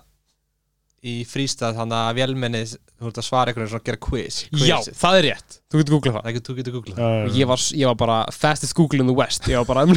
í 1.01 1.13
frístað 1.25 1.77
hann 1.81 1.93
að 1.97 2.09
vélmenni 2.19 2.59
þú 2.69 3.07
ert 3.09 3.17
að 3.17 3.25
svara 3.25 3.49
einhvern 3.49 3.63
veginn 3.65 3.71
svona 3.73 3.81
að 3.81 3.87
gera 3.89 4.01
quiz 4.05 4.35
Já, 4.51 4.75
quizið. 4.77 4.97
það 5.01 5.15
er 5.17 5.25
rétt, 5.25 5.55
þú 5.71 5.79
getur 5.81 5.95
googlað 5.95 6.13
það 6.17 6.25
það 6.27 6.35
getur, 6.35 6.51
þú 6.53 6.57
getur 6.59 6.75
googlað 6.75 6.99
Já, 7.01 7.07
og 7.31 7.39
ég 7.39 7.49
var, 7.49 7.63
ég 7.81 7.89
var 7.89 7.97
bara 8.03 8.17
fastest 8.35 8.75
Google 8.77 9.01
in 9.01 9.09
the 9.09 9.15
West 9.17 9.47
ég 9.49 9.57
var 9.63 9.65
bara, 9.71 9.87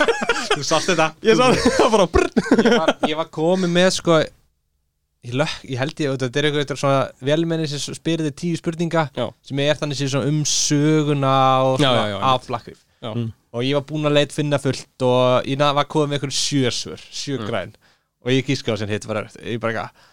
þú 0.54 0.62
sást 0.68 0.92
þetta 0.92 1.08
ég 1.26 1.40
sá 1.40 1.50
það 1.80 1.90
bara 1.96 2.06
brr. 2.14 2.30
ég 2.62 2.78
var, 2.78 2.94
ég 3.10 3.18
var 3.18 3.30
komið 3.34 3.74
með 3.74 3.90
sko 3.98 4.20
ég, 4.22 5.34
lög, 5.42 5.56
ég 5.72 5.82
held 5.82 6.04
ég, 6.06 6.14
þetta 6.22 6.42
er 6.44 6.48
einhver 6.52 6.78
svona 6.84 7.02
vélmenni 7.26 7.66
sem 7.72 7.98
spyrir 7.98 8.28
þið 8.30 8.38
tíu 8.44 8.62
spurninga 8.62 9.08
Já. 9.18 9.26
sem 9.50 9.64
er 9.66 9.82
þannig 9.82 9.98
sér 9.98 10.14
svona 10.14 10.30
um 10.30 10.40
söguna 10.46 11.34
og 11.66 11.82
Já, 11.82 11.88
svona 11.90 12.06
já, 12.06 12.14
já, 12.14 12.18
af 12.36 12.46
Blackreef 12.46 12.80
Já. 13.02 13.10
Mm. 13.18 13.28
og 13.50 13.66
ég 13.66 13.74
var 13.80 13.88
búinn 13.90 14.06
að 14.06 14.14
leit 14.20 14.30
finna 14.38 14.62
fullt 14.62 15.02
og 15.10 15.50
ég 15.50 15.58
na- 15.58 15.74
var 15.74 15.90
komið 15.90 16.12
með 16.12 16.20
einhver 16.20 16.36
sjösvör 16.38 17.02
sjögræn 17.10 17.74
og 18.22 18.32
ég 18.32 18.48
gíska 18.48 18.74
á 18.74 18.76
sem 18.80 18.90
hitt 18.90 19.06
var 19.08 19.26
ég 19.42 19.60
bara 19.62 19.72
eitthvað 19.72 20.08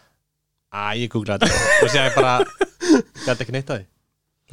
að 0.80 1.00
ég 1.04 1.14
googlaði 1.14 1.48
þetta. 1.48 1.72
Og 1.86 1.94
sér 1.94 2.10
ég 2.10 2.18
bara 2.18 2.36
gæti 3.26 3.46
ekki 3.46 3.56
neitt 3.56 3.72
að 3.74 3.82
því. 3.82 3.88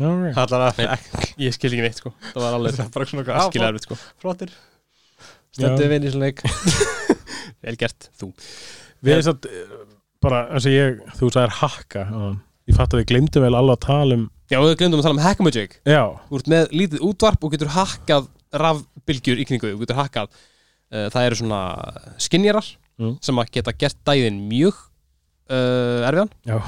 Alright. 0.06 0.38
allar 0.42 0.64
að 0.68 1.40
ég 1.40 1.56
skil 1.56 1.72
ekki 1.72 1.84
neitt 1.84 2.00
sko. 2.00 2.12
Það 2.32 2.42
var 2.44 2.56
alveg 2.58 2.78
það 2.78 2.90
bara 2.96 3.10
svona 3.10 3.24
eitthvað 3.24 3.50
skil 3.50 3.66
erfitt 3.68 3.88
sko. 3.88 3.98
Flottir. 4.22 4.56
Stendur 5.56 5.88
við 5.88 5.98
inn 5.98 6.08
í 6.08 6.12
svona 6.12 6.30
leik. 6.30 6.42
Vel 7.64 7.76
gert, 7.80 8.10
þú. 8.20 8.32
Við 9.04 9.14
erum 9.14 9.26
satt 9.26 9.48
eh, 9.48 9.76
bara, 10.24 10.42
eins 10.52 10.66
og 10.68 10.74
ég, 10.74 11.00
þú 11.16 11.30
sagðir 11.32 11.56
hakka 11.60 12.04
ég 12.66 12.76
fatt 12.76 12.94
að 12.94 13.02
við 13.02 13.10
glemdum 13.12 13.44
vel 13.46 13.54
alveg 13.54 13.78
að 13.78 13.84
tala 13.86 14.18
um 14.18 14.24
Já, 14.46 14.58
við 14.62 14.74
glemdum 14.80 15.00
að 15.00 15.06
tala 15.08 15.16
um 15.16 15.22
Hackamagic 15.24 15.78
já, 15.82 16.02
Þú 16.28 16.40
ert 16.40 16.50
með 16.52 16.74
lítið 16.80 17.04
útvarp 17.06 17.46
og 17.46 17.54
getur 17.54 17.72
hakkað 17.74 18.28
rafbylgjur 18.56 19.42
í 19.42 19.46
kringu 19.48 19.66
þig, 19.68 19.74
þú 19.76 19.82
getur 19.84 19.98
hakkað 20.00 20.28
uh, 20.30 21.06
það 21.14 21.28
eru 21.28 21.38
svona 21.40 21.60
skinjarar 22.22 22.68
Mm. 22.96 23.16
sem 23.20 23.42
að 23.42 23.50
geta 23.52 23.74
gert 23.76 23.98
dæðin 24.08 24.38
mjög 24.48 24.78
uh, 25.50 26.06
erfiðan. 26.08 26.30
Já, 26.48 26.60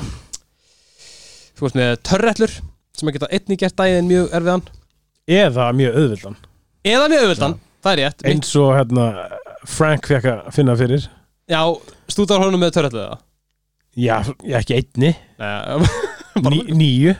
Þú 1.59 1.66
ert 1.70 1.79
með 1.79 1.95
törrellur 2.07 2.53
sem 2.99 3.09
að 3.09 3.16
geta 3.16 3.31
einnig 3.33 3.62
gert 3.62 3.79
dæðin 3.79 4.11
mjög 4.11 4.29
erfiðan. 4.37 4.68
Eða 5.29 5.72
mjög 5.76 5.97
auðvildan 6.03 6.39
eða 6.89 7.09
mjög 7.11 7.24
auðvöldan, 7.24 7.55
það 7.85 7.93
er 7.95 8.01
rétt. 8.03 8.26
Eins 8.31 8.53
og 8.59 8.74
hérna 8.76 9.07
Frank 9.68 10.09
fekk 10.09 10.29
að 10.33 10.51
finna 10.57 10.76
fyrir. 10.79 11.09
Já, 11.49 11.61
stúdar 12.11 12.43
honum 12.45 12.62
með 12.62 12.74
törrellu 12.76 13.03
eða? 13.03 13.18
já, 13.99 14.16
ekki 14.61 14.76
einni, 14.79 15.14
Nei, 15.41 15.49
eitthvað 16.39 16.53
svona 16.53 17.16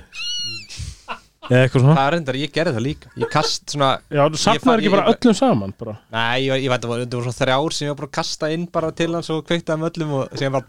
Það 1.49 2.01
er 2.05 2.12
reyndar, 2.14 2.38
ég 2.38 2.53
gerði 2.53 2.74
það 2.76 2.84
líka 2.84 3.12
Ég 3.22 3.30
kast 3.32 3.72
svona 3.72 3.90
já, 4.12 4.22
þú 4.28 4.38
Ég 4.38 4.62
fann- 4.64 4.78
ekki 4.78 4.88
ég- 4.88 4.94
bara 4.96 5.12
öllum 5.14 5.34
saman 5.38 5.74
bara. 5.78 5.96
Nei, 6.12 6.46
ég, 6.46 6.62
ég 6.64 6.68
veit 6.68 6.78
að 6.78 6.86
það 6.86 6.92
var, 6.92 7.05
var 7.16 7.26
svona 7.28 7.38
þrjár 7.40 7.72
sem 7.76 7.86
ég 7.88 7.92
var 7.94 8.01
bara 8.03 8.09
að 8.11 8.16
kasta 8.18 8.51
inn 8.53 8.66
bara 8.78 8.90
til 8.92 9.11
hans 9.14 9.30
og 9.30 9.44
kveiktaði 9.49 9.80
með 9.80 9.90
öllum 9.92 10.12
og 10.18 10.38
sem 10.38 10.53
bara 10.53 10.64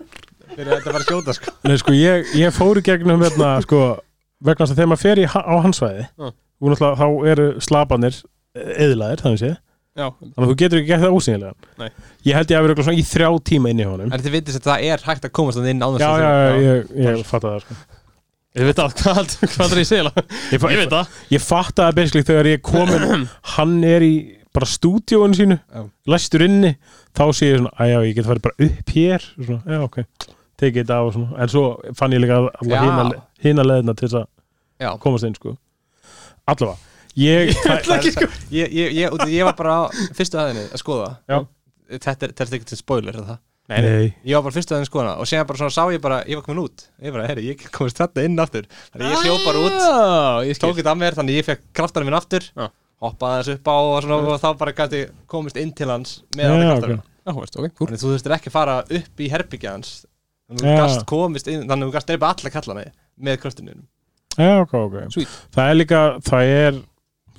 fyrir 0.56 0.72
þetta 0.76 0.94
var 0.94 1.00
að 1.02 1.08
skjóta 1.10 1.36
sko. 1.38 1.56
Nei, 1.68 1.78
sko, 1.84 1.92
ég, 1.98 2.32
ég 2.40 2.56
fór 2.56 2.80
í 2.80 2.86
gegnum 2.86 3.22
hérna, 3.26 3.50
sko, 3.66 3.82
vegna 4.42 4.66
þess 4.66 4.72
að 4.74 4.80
þegar 4.80 4.92
maður 4.94 5.04
fer 5.06 5.20
í, 5.20 5.26
á 5.30 5.56
hans 5.66 5.82
svæði 5.82 6.06
Já. 6.08 6.30
og 6.30 6.70
náttúrulega 6.72 7.00
þá 7.00 7.08
eru 7.34 7.48
slapanir 7.62 8.22
eðlaðir, 8.56 9.22
þannig 9.26 9.44
sé 9.44 9.52
Já, 10.00 10.06
þannig 10.16 10.38
að 10.38 10.50
þú 10.52 10.56
getur 10.62 10.80
ekki 10.80 10.88
gert 10.94 11.02
það 11.04 11.16
ósýnilega 11.18 11.54
Nei. 11.82 11.90
ég 12.30 12.38
held 12.38 12.52
ég 12.54 12.58
að 12.60 12.64
vera 12.64 12.70
örugglega 12.70 12.88
svona 12.88 13.02
í 13.02 13.06
þrjá 13.10 13.30
tíma 13.50 13.72
inn 13.74 13.82
í 13.82 13.88
honum 13.90 14.14
En 14.14 14.22
þið 14.24 14.36
vitið 14.38 14.60
að 14.60 14.68
það 14.70 14.84
er 14.94 15.04
hægt 15.10 15.26
að 15.28 15.34
komast 15.36 15.60
inn 15.60 15.82
á 15.84 15.88
þess 15.90 16.06
ég, 16.64 16.92
ég 17.04 17.18
að 17.20 17.24
það 17.34 17.58
sko. 17.66 17.78
Ég 18.58 18.66
veit 18.66 18.80
að 18.82 18.96
hvað, 19.04 19.36
hvað 19.54 19.74
er 19.76 19.82
ég 19.84 19.88
segja 19.90 20.12
ég, 20.50 20.60
fa 20.62 20.72
Ég 20.74 20.80
veit 20.82 20.94
það 20.94 21.18
ég 21.36 21.44
fatt 21.46 21.80
að 21.84 22.00
það 22.00 22.00
þegar 22.32 22.50
ég 22.50 22.58
er 22.58 22.64
komin 22.66 23.28
hann 23.56 23.76
er 23.86 24.06
í 24.06 24.14
bara 24.56 24.66
stúdíóinu 24.66 25.38
sínu 25.38 25.58
Já. 25.60 25.84
læstur 26.10 26.42
inni, 26.48 26.72
þá 27.14 27.24
sé 27.38 27.52
ég 27.52 27.60
svona 27.62 27.72
að 27.78 27.92
já, 27.92 27.98
ég 28.08 28.16
get 28.18 28.26
farið 28.26 28.46
bara 28.48 28.66
upp 28.66 28.94
hér 28.96 29.26
svona, 29.38 29.60
já, 29.70 29.82
ok, 29.86 30.00
tekið 30.60 30.80
þetta 30.82 30.98
á 30.98 31.02
og 31.06 31.12
svona. 31.14 31.30
en 31.44 31.52
svo 31.54 31.64
fann 32.00 32.16
ég 32.18 32.24
líka 32.24 32.40
Já. 32.66 32.80
alla 32.82 33.22
hina 33.46 33.66
leðina 33.68 33.96
til 34.00 34.10
þess 34.10 34.24
að 34.90 34.98
komast 35.04 35.28
inn 35.30 35.38
sko. 35.38 35.54
allavega 36.50 36.78
ég, 37.20 37.54
það, 37.62 38.10
sko. 38.16 38.32
ég, 38.56 38.74
ég, 38.74 38.98
ég, 39.04 39.14
út- 39.14 39.30
ég 39.30 39.46
var 39.46 39.58
bara 39.60 39.78
á 39.78 39.82
fyrstu 40.18 40.42
aðinni 40.42 40.66
að 40.74 40.82
skoða 40.82 41.12
Já. 41.30 41.44
Þetta 41.90 42.28
er, 42.28 42.34
er 42.38 42.58
ekki 42.60 42.68
til 42.70 42.78
spoiler 42.82 43.16
er 43.18 43.26
það 43.26 43.40
Nei, 43.70 43.80
nei. 43.86 44.08
Ég 44.26 44.34
var 44.34 44.46
bara 44.48 44.56
fyrstu 44.56 44.74
aðinni 44.74 44.88
að 44.88 44.92
skoða 44.92 45.14
og 45.22 45.30
séðan 45.30 45.48
bara 45.50 45.62
svona 45.62 45.76
sá 45.76 45.94
ég 45.94 46.02
bara, 46.02 46.20
ég 46.26 46.40
var 46.40 46.46
komin 46.48 46.62
út. 46.64 46.86
Ég 47.06 47.14
bara, 47.14 47.26
herri, 47.30 47.44
ég 47.52 47.66
komist 47.76 48.02
þetta 48.02 48.26
inn 48.26 48.42
aftur. 48.42 48.66
Þannig 48.90 49.06
að 49.06 49.14
ég 49.14 49.26
hljóð 49.28 49.46
bara 49.46 49.64
út, 49.66 49.78
ah, 49.86 50.40
Ég 50.48 50.62
tók 50.64 50.80
þetta 50.80 50.94
af 50.96 51.02
mér 51.04 51.18
Þannig 51.20 51.36
að 51.36 51.42
ég 51.42 51.48
fekk 51.52 51.68
kraftarinn 51.78 52.10
minn 52.10 52.18
aftur. 52.18 52.48
Já. 52.50 52.70
Hoppaði 53.06 53.44
þessu 53.44 53.58
upp 53.60 53.70
á 53.70 53.78
og, 53.78 54.00
svona, 54.04 54.18
og 54.26 54.42
þá 54.42 54.50
bara 54.60 54.76
gæti 54.76 55.04
komist 55.30 55.60
inn 55.62 55.70
til 55.78 55.88
hans 55.88 56.18
með 56.36 56.50
Já, 56.50 56.50
þetta 56.50 56.64
ok. 56.66 56.72
kraftarinn 56.74 57.06
Áhverst, 57.30 57.60
ok, 57.60 57.70
kúr 57.78 57.92
Þannig 57.92 58.00
að 58.00 58.04
þú 58.04 58.12
þurftir 58.16 58.36
ekki 58.36 58.50
að 58.50 58.56
fara 58.58 58.76
upp 58.98 59.22
í 59.22 59.30
herbyggja 59.30 59.76
hans. 59.78 59.94
Þannig 60.50 60.66
að 60.66 60.74
þú 60.74 60.82
gast 60.82 61.06
komist 61.14 61.48
inn 61.54 61.64
Þannig 61.64 61.78
að 61.78 61.86
þú 61.86 61.96
gast 61.96 62.10
drepa 62.10 62.34
alla 62.34 62.52
kallana 62.58 62.84
með 63.20 63.40
kraftinum 63.44 63.86
já, 64.40 64.54
ok, 64.64 64.74
ok. 64.88 64.98
Sweet. 65.14 65.38
það 65.56 65.72
er 65.72 65.78
líka, 65.78 66.02
það 66.28 66.54
er 66.56 66.80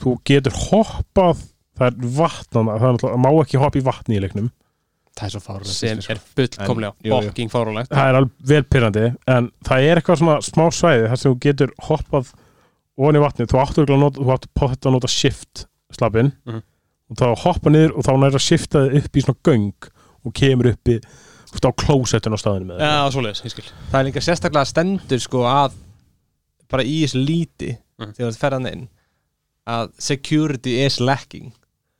þú 0.00 0.14
getur 0.28 0.56
hoppað 0.68 1.44
það 1.80 1.86
er 1.86 2.10
vatn, 2.18 2.48
þarna, 2.52 2.74
það 2.76 2.88
er 2.88 2.96
náttúrulega, 2.96 3.14
það 3.14 3.22
má 3.24 3.44
ekki 3.44 3.62
hoppa 3.62 3.80
í 3.80 3.84
vatni 3.86 4.18
í 4.18 4.22
leiknum 4.24 4.50
Það 5.20 5.26
er 5.26 5.32
svo 5.34 5.40
fárlega 5.44 5.74
sem 5.76 5.98
er 6.14 6.20
fullkomlega 6.36 7.10
bokking 7.12 7.50
fárulegt 7.52 7.90
það 7.92 8.08
er 8.10 8.18
alveg 8.20 8.46
vel 8.52 8.62
pyrrandi 8.72 9.02
en 9.34 9.50
það 9.68 9.86
er 9.90 10.00
eitthvað 10.00 10.20
svona 10.22 10.36
smá 10.46 10.64
svæði 10.72 11.08
þar 11.12 11.20
sem 11.20 11.34
þú 11.34 11.40
getur 11.46 11.74
hoppað 11.88 12.30
ofan 13.00 13.18
í 13.18 13.22
vatni 13.24 13.46
þú 13.50 13.60
áttu 13.60 13.82
örugglega 13.82 13.98
að 13.98 14.04
nota, 14.06 14.20
þú 14.24 14.32
áttu 14.36 14.48
pottet 14.60 14.86
að 14.88 14.94
nota 14.96 15.08
shift 15.12 15.66
slappin 15.92 16.32
Mhm. 16.46 16.62
og 17.10 17.16
þá 17.20 17.26
hoppa 17.44 17.70
niður 17.74 17.96
og 17.98 18.04
þá 18.06 18.12
nær 18.22 18.38
að 18.38 18.46
shifta 18.46 18.78
þið 18.86 18.96
upp 19.04 19.16
í 19.16 19.24
svona 19.26 19.44
göng 19.44 19.90
og 20.24 20.32
kemur 20.34 20.70
upp 20.72 20.88
í 20.88 20.96
á 21.00 21.70
klósettun 21.82 22.36
á 22.36 22.38
staðinu 22.38 22.66
með 22.70 22.80
ég 23.44 23.50
skil. 23.50 23.64
Það 23.90 24.00
er 24.00 24.04
líka 24.06 24.20
sérstaklega 24.22 24.66
stendur 24.70 25.18
sko 25.20 25.40
að 25.50 25.72
bara 26.70 26.82
í 26.86 27.00
þessu 27.04 27.24
líti 27.26 27.76
Mhm. 27.98 28.12
þegar 28.14 28.30
þú 28.32 28.38
ferðan 28.38 28.72
inn 28.72 28.88
að 29.66 29.90
security 29.98 30.78
is 30.84 31.00
lacking 31.00 31.52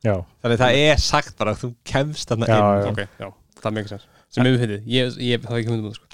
já, 0.05 0.15
þannig 0.41 0.55
að 0.55 0.63
það 0.63 0.79
er 0.85 1.01
sagt 1.05 1.35
bara 1.39 1.53
að 1.55 1.61
þú 1.65 1.69
kemst 1.91 2.31
þarna 2.31 2.49
inn. 2.49 2.55
já. 2.57 2.91
Ok, 2.91 3.01
já, 3.21 3.27
það 3.61 3.69
er 3.71 3.75
mjög 3.77 3.89
sens. 3.93 4.05
Sem 4.31 4.47
við 4.47 4.59
finnið, 4.63 4.83
ég, 4.87 5.17
ég 5.27 5.41
það 5.43 5.55
er 5.57 5.61
ekki 5.61 5.71
hundum 5.73 5.91
það 5.91 5.97
sko. 5.99 6.07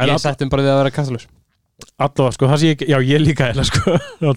Ég 0.00 0.12
all- 0.14 0.22
settum 0.22 0.50
bara 0.52 0.62
við 0.66 0.72
að 0.74 0.80
vera 0.82 0.94
kastalus 0.98 1.26
allavega 1.96 2.34
sko, 2.36 2.48
það 2.50 2.60
sé 2.60 2.68
ég, 2.74 2.82
já 2.92 2.98
ég 3.08 3.22
líka 3.24 3.46
eða 3.54 3.64
sko, 3.64 3.94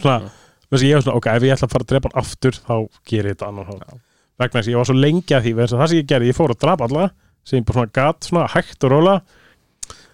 að 0.74 0.84
ég 0.88 0.96
var 0.96 1.04
svona, 1.04 1.18
ok, 1.20 1.28
ef 1.36 1.44
ég 1.44 1.54
ætla 1.54 1.68
að 1.68 1.74
fara 1.76 1.84
að 1.86 1.90
drepa 1.92 2.10
hann 2.10 2.22
aftur, 2.24 2.56
þá 2.58 2.76
gerir 3.10 3.28
ég 3.30 3.36
þetta 3.36 3.50
annan 3.52 3.68
hátt. 3.68 3.98
Vegna 4.42 4.58
þess 4.62 4.68
að 4.70 4.72
ég 4.74 4.80
var 4.80 4.88
svo 4.90 4.96
lengi 4.98 5.36
að 5.38 5.44
því 5.44 5.52
vegna 5.54 5.66
þess 5.68 5.76
að 5.76 5.82
það 5.84 5.92
sem 5.92 6.00
ég 6.00 6.08
gerði, 6.10 6.30
ég 6.32 6.38
fór 6.40 6.54
að 6.56 6.62
drapa 6.64 6.88
alla 6.88 7.04
sem 7.44 7.60
ég 7.60 7.66
bara 7.68 7.78
svona 7.78 7.94
gat, 8.00 8.28
svona 8.30 8.46
hægt 8.56 8.88
og 8.88 8.94
róla 8.96 9.16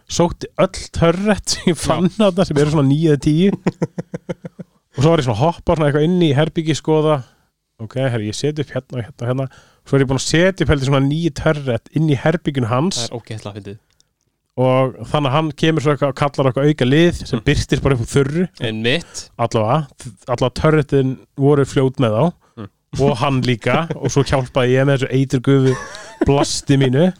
sótti 0.10 0.50
öll 0.60 0.82
törrett 0.98 1.54
sem 1.54 1.70
ég 1.70 1.78
fann 1.80 2.10
þarna, 2.18 2.46
sem 2.50 2.58
eru 2.60 2.74
svona 2.74 2.90
9-10 2.90 3.54
og 4.98 5.04
svo 5.04 5.12
var 5.14 5.22
ég 5.22 5.28
svona 5.30 5.38
að 5.38 5.44
hoppa 5.46 5.78
svona 5.78 5.92
eitthvað 5.92 6.08
inn 6.10 6.18
í 6.26 6.32
herbyggi 6.36 6.76
skoða 6.82 7.20
ok, 7.80 7.94
herri, 8.10 8.28
ég 8.30 8.36
seti 8.38 8.62
upp 8.66 8.72
hérna 8.76 8.98
og 8.98 9.04
hérna 9.06 9.22
og 9.22 9.30
hérna. 9.30 9.50
Svo 9.90 9.98
er 9.98 10.04
ég 10.04 10.10
búin 10.10 10.20
að 10.20 10.26
setja 10.28 10.64
upp 10.66 10.70
heldur 10.74 10.90
svona 10.92 11.06
nýju 11.08 11.32
törrett 11.40 11.88
inn 11.96 12.10
í 12.10 12.18
herbygginu 12.20 12.68
hans. 12.70 13.00
Það 13.06 13.10
er 13.10 13.20
ógeðslega 13.20 13.56
fyndið. 13.60 13.78
Og 14.60 14.96
þannig 15.08 15.30
að 15.30 15.36
hann 15.38 15.52
kemur 15.56 15.82
svo 15.86 15.94
eitthvað 15.94 16.10
og 16.12 16.18
kallar 16.20 16.50
eitthvað 16.50 16.68
auka 16.74 16.86
lið 16.90 17.20
sem 17.26 17.40
Mm. 17.40 17.44
byrtist 17.46 17.82
bara 17.86 17.96
upp 17.96 18.02
úr 18.04 18.12
þurru. 18.12 18.48
En 18.60 18.82
mitt 18.84 19.30
allavega, 19.40 19.88
allavega 20.28 20.56
törretin 20.60 21.14
voru 21.38 21.64
fljót 21.66 21.96
með 22.04 22.12
þá 22.18 22.34
Mm. 22.60 22.70
og 23.08 23.18
hann 23.18 23.42
líka. 23.42 23.88
Og 23.96 24.10
svo 24.12 24.24
hjálpaði 24.24 24.76
ég 24.76 24.86
með 24.86 24.98
þessu 24.98 25.12
eiturgufu 25.16 25.76
blasti 26.26 26.76
mínu. 26.78 27.14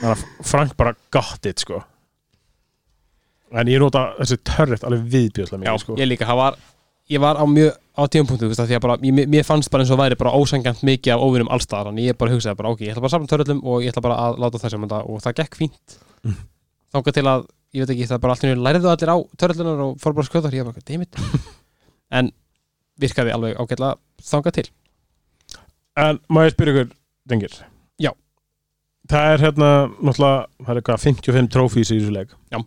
Þannig 0.00 0.16
að 0.16 0.24
Frank 0.44 0.76
bara 0.76 0.94
got 1.12 1.46
it 1.46 1.58
sko. 1.60 1.84
En 3.54 3.66
ég 3.70 3.80
nota 3.80 4.12
þessi 4.18 4.36
törret 4.44 4.82
alveg 4.84 5.06
viðbjöðslega 5.12 5.64
Já, 5.64 5.72
mikið 5.72 5.84
sko. 5.84 5.96
ég 5.96 6.08
líka, 6.10 6.26
það 6.28 6.36
var 6.42 6.56
Ég 7.08 7.20
var 7.20 7.36
á 7.40 7.44
mjög 7.48 7.72
á 7.98 8.02
tímapunktu, 8.06 8.46
þú 8.46 8.52
veist, 8.52 8.62
því 8.62 8.76
að 8.76 8.82
bara 8.84 8.96
ég, 9.02 9.28
mér 9.32 9.46
fannst 9.46 9.70
bara 9.72 9.82
eins 9.82 9.90
og 9.90 9.98
væri 9.98 10.18
bara 10.18 10.32
ósangjant 10.38 10.84
mikið 10.86 11.14
af 11.16 11.22
óvinnum 11.24 11.50
allstaðar, 11.54 11.90
þannig 11.90 12.10
ég 12.12 12.18
bara 12.18 12.34
hugsaði 12.34 12.58
bara, 12.60 12.72
ok, 12.74 12.84
ég 12.86 12.92
ætla 12.92 13.02
bara 13.02 13.10
að 13.10 13.14
safna 13.16 13.30
törlum 13.32 13.62
og 13.66 13.82
ég 13.82 13.92
ætla 13.92 14.04
bara 14.04 14.18
að 14.22 14.38
láta 14.44 14.60
þessum 14.62 14.84
þetta 14.86 15.00
og 15.02 15.22
það 15.24 15.38
gekk 15.40 15.58
fínt. 15.58 15.96
Mm. 16.22 16.36
þangað 16.94 17.16
til 17.18 17.24
að, 17.32 17.42
ég 17.74 17.84
veit 17.84 17.94
ekki, 17.94 18.06
það 18.12 18.22
bara 18.22 18.36
allir 18.38 18.62
lærðu 18.68 18.92
allir 18.92 19.12
á 19.12 19.18
törlunar 19.42 19.82
og 19.88 19.98
fór 20.02 20.14
bara 20.18 20.28
skjóta 20.28 20.52
ég 20.54 20.68
bara, 20.68 20.84
dammit 20.86 21.18
en 22.20 22.30
virkaði 23.02 23.34
alveg 23.34 23.58
ágætlega 23.58 23.98
þangað 24.30 24.58
til. 24.60 24.66
En 25.98 26.22
má 26.30 26.44
ég 26.46 26.54
spyrja 26.54 26.76
ykkur, 26.76 26.94
dengir? 27.28 27.58
Já. 27.98 28.12
það 29.10 29.32
er 29.32 29.44
hérna 29.46 29.70
náttúrulega, 29.98 30.46
það 30.62 30.72
er 30.72 30.80
eitthvað 30.82 31.04
55 31.08 31.52
trófís 31.54 31.90
í 31.90 31.98
þessu 31.98 32.14
leik 32.14 32.34
Já. 32.54 32.58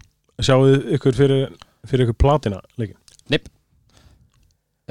sjáuð 0.44 0.90
ykkur 0.98 1.16
fyrir, 1.16 1.44
fyrir 1.88 2.10
ykkur 2.10 2.20
platina 2.20 2.60
leikin 2.82 3.00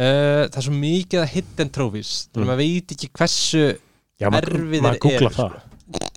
uh, 0.00 0.44
það 0.48 0.58
er 0.60 0.66
svo 0.66 0.76
mikið 0.80 1.22
að 1.24 1.32
hidden 1.36 1.72
trophies 1.76 2.12
þannig 2.30 2.40
að 2.40 2.46
Mm. 2.46 2.50
maður 2.50 2.62
veit 2.64 2.94
ekki 2.96 3.10
hversu 3.20 3.64
Já, 4.20 4.28
maður 4.32 4.98
googla 5.00 5.16
eru, 5.16 5.30
það. 5.36 5.52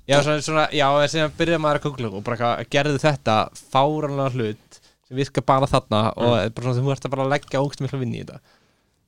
já, 0.08 0.18
svona, 0.24 0.42
svona, 0.44 0.66
já, 0.76 0.88
en 1.04 1.12
síðan 1.14 1.36
byrjaði 1.40 1.62
maður 1.64 1.80
að 1.80 1.86
googla 1.88 2.10
og 2.20 2.24
bara 2.28 2.50
gerðu 2.76 3.00
þetta 3.04 3.38
fáranlega 3.74 4.34
hlut 4.36 4.80
sem 5.08 5.18
virkar 5.20 5.46
bara 5.48 5.70
þarna 5.72 6.02
og 6.18 6.36
er 6.42 6.50
bara 6.56 6.74
svona, 6.74 6.84
þú 6.84 6.92
ert 6.96 7.08
að 7.08 7.14
bara 7.16 7.30
leggja 7.32 7.62
ógst 7.64 7.82
mikla 7.84 8.00
vinni 8.02 8.20
í 8.20 8.26
þetta. 8.26 8.40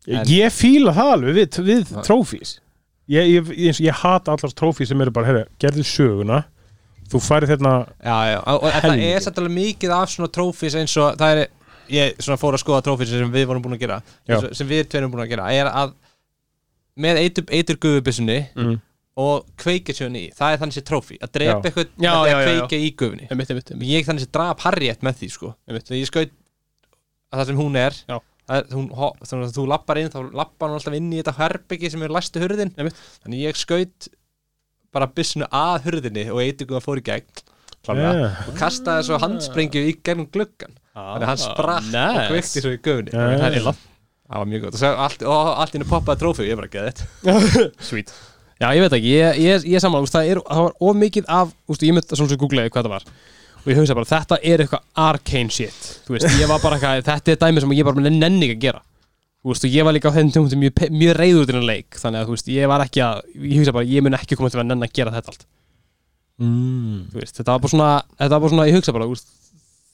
En- 0.07 0.27
Ég 0.29 0.53
fíla 0.53 0.93
það 0.93 1.11
alveg 1.15 1.35
við, 1.39 1.59
við 1.65 1.93
trófís 2.05 2.55
ég, 3.09 3.27
ég, 3.35 3.47
ég, 3.57 3.79
ég 3.85 3.99
hata 4.03 4.31
allar 4.35 4.53
trófís 4.53 4.87
sem 4.91 5.01
eru 5.01 5.11
bara, 5.11 5.25
herri, 5.31 5.43
gerðu 5.61 5.83
söguna 5.85 6.43
þú 7.11 7.21
færið 7.21 7.51
hérna 7.55 7.71
Já, 8.01 8.17
já, 8.31 8.39
og, 8.49 8.63
og 8.65 8.71
það 8.81 9.03
er 9.11 9.19
satt 9.25 9.37
alveg 9.41 9.55
mikið 9.59 9.93
af 9.97 10.09
svona 10.13 10.29
trófís 10.33 10.75
eins 10.79 10.95
og 11.01 11.17
það 11.19 11.41
er, 11.43 11.49
ég 11.91 12.19
fór 12.41 12.57
að 12.57 12.61
skoða 12.63 12.83
trófís 12.85 13.11
sem 13.13 13.31
við 13.33 13.47
vorum 13.49 13.63
búin 13.63 13.77
að 13.77 13.85
gera 13.85 14.01
Já. 14.27 14.37
sem 14.55 14.67
við 14.69 14.83
tveir 14.89 15.03
erum 15.03 15.13
búin 15.13 15.23
að 15.25 15.31
gera, 15.33 15.47
er 15.53 15.69
að 15.69 15.95
með 16.95 17.21
eitur, 17.23 17.47
eitur 17.51 17.79
gufubissunni 17.81 18.37
mm. 18.55 18.75
og 19.21 19.49
kveikja 19.61 19.97
sjöðun 19.97 20.19
í, 20.19 20.23
það 20.35 20.53
er 20.53 20.61
þannig 20.61 20.77
sér 20.77 20.87
trófí 20.89 21.19
að 21.19 21.33
drepa 21.37 21.69
eitthvað 21.69 21.91
með 21.97 22.19
því 22.19 22.35
að 22.35 22.45
kveikja 22.49 22.79
í 22.79 22.91
gufunni. 23.01 23.29
Einmitt, 23.29 23.51
einmitt, 23.51 23.73
einmitt. 23.73 23.89
ég 23.91 24.07
þannig 24.07 24.25
sér 24.25 24.33
drap 24.37 24.63
Harriet 24.65 25.03
með 25.05 25.19
því 25.21 25.31
sko. 25.35 25.51
Ég 25.71 26.09
skaut 26.09 26.35
að 27.31 27.41
það 27.41 27.49
sem 27.51 27.59
hún 27.59 27.79
er 27.81 27.99
er 28.45 28.67
hún, 28.71 28.91
ho- 28.93 29.15
þannig 29.25 29.47
að 29.49 29.57
þú 29.57 29.65
lappar 29.71 29.99
inn 29.99 30.11
þá 30.13 30.19
lappar 30.37 30.69
hún 30.69 30.77
alltaf 30.77 30.95
inn 30.95 31.09
í 31.09 31.19
þetta 31.19 31.35
herbyggi 31.39 31.91
sem 31.91 32.05
er 32.05 32.13
læstu 32.13 32.43
hurðin. 32.43 32.71
Þannig 32.77 33.41
ég 33.41 33.59
skaut 33.59 34.09
bara 34.95 35.09
byssinu 35.11 35.49
að 35.51 35.89
hurðinni 35.89 36.29
og 36.31 36.39
eitthvað 36.43 36.85
fór 36.85 37.01
í 37.01 37.05
gegn. 37.09 37.43
Yeah. 37.93 38.39
og 38.49 38.55
kastaði 38.57 39.05
svo 39.05 39.19
handsprengju 39.21 39.83
í 39.85 39.93
gegnum 40.01 40.25
gluggan 40.33 40.73
þannig 40.95 41.25
að 41.25 41.31
hann 41.31 41.43
sprakk 41.43 41.91
og 41.99 42.23
kveikti 42.31 42.63
svo 42.63 42.71
í 42.71 42.79
gufunni. 42.79 43.11
Já, 43.13 43.25
Það 43.35 43.49
er 43.49 43.59
illa 43.61 43.75
það 44.25 44.41
var 44.41 44.49
mjög 44.49 44.63
gott. 44.65 44.73
Og, 44.75 44.81
svo 44.81 44.93
allt, 45.05 45.27
og 45.27 45.51
allt 45.63 45.77
inni 45.77 45.89
poppaði 45.89 46.21
trófi 46.23 46.47
ég 46.47 46.59
bara 46.59 46.71
geði 46.71 46.93
þetta. 46.93 47.67
Sweet. 47.89 48.13
Já, 48.55 48.69
ég 48.71 48.81
veit 48.85 48.95
ekki, 48.97 49.11
ég, 49.11 49.39
ég, 49.43 49.67
ég 49.75 49.83
saman, 49.83 50.07
það, 50.09 50.31
er, 50.31 50.41
það 50.47 50.65
var 50.65 50.75
of 50.87 50.99
mikið 51.01 51.29
af, 51.37 51.53
úst, 51.69 51.83
ég 51.85 51.95
myndi 51.95 52.17
svona 52.17 52.31
sem 52.31 52.39
googlaði 52.39 52.71
hvað 52.71 52.87
það 52.87 52.93
var. 52.95 53.07
Og 53.65 53.71
ég 53.71 53.79
hugsa 53.81 53.97
bara, 53.97 54.09
þetta 54.09 54.37
er 54.45 54.63
eitthvað 54.63 54.83
arcane 55.05 55.53
shit. 55.53 55.87
Þú 56.05 56.15
veist, 56.15 56.27
ég 56.39 56.49
var 56.49 56.61
bara 56.63 56.77
eitthvað, 56.77 57.03
þetta 57.09 57.33
er 57.33 57.39
dæmi 57.41 57.63
sem 57.63 57.73
ég 57.75 57.87
bara 57.87 58.05
nenni 58.05 58.47
ekki 58.47 58.55
að 58.55 58.63
gera. 58.67 58.81
Þú 59.45 59.51
veist, 59.51 59.65
og 59.67 59.75
ég 59.75 59.85
var 59.85 59.95
líka 59.97 60.09
á 60.13 60.15
þeim 60.15 60.31
tjónum 60.33 60.61
mjög, 60.63 60.85
mjög 60.95 61.17
reyður 61.19 61.41
út 61.41 61.49
í 61.49 61.51
þennan 61.51 61.67
leik. 61.67 61.97
Þannig 62.01 62.21
að 62.21 62.29
þú 62.29 62.37
veist, 62.37 62.51
ég 62.55 62.69
var 62.71 62.83
ekki 62.85 63.03
að 63.05 63.19
ég 63.41 63.59
hugsa 63.59 63.75
bara, 63.75 63.89
ég 63.91 64.05
mun 64.05 64.17
ekki 64.17 64.37
koma 64.39 64.53
til 64.53 64.61
að 64.61 64.69
nenni 64.69 64.87
að 64.87 64.95
gera 64.95 65.13
þetta 65.17 65.33
allt. 65.33 65.45
Mm. 66.35 66.95
þú 67.13 67.19
veist, 67.21 67.37
þetta 67.37 67.53
var 67.53 67.61
bara 67.63 67.71
svona, 67.71 67.89
þetta 68.19 68.31
var 68.33 68.41
bara 68.43 68.53
svona 68.53 68.65
ég 68.69 68.77
hugsa 68.79 68.95
bara, 68.95 69.05
þú 69.07 69.13
veist, 69.15 69.29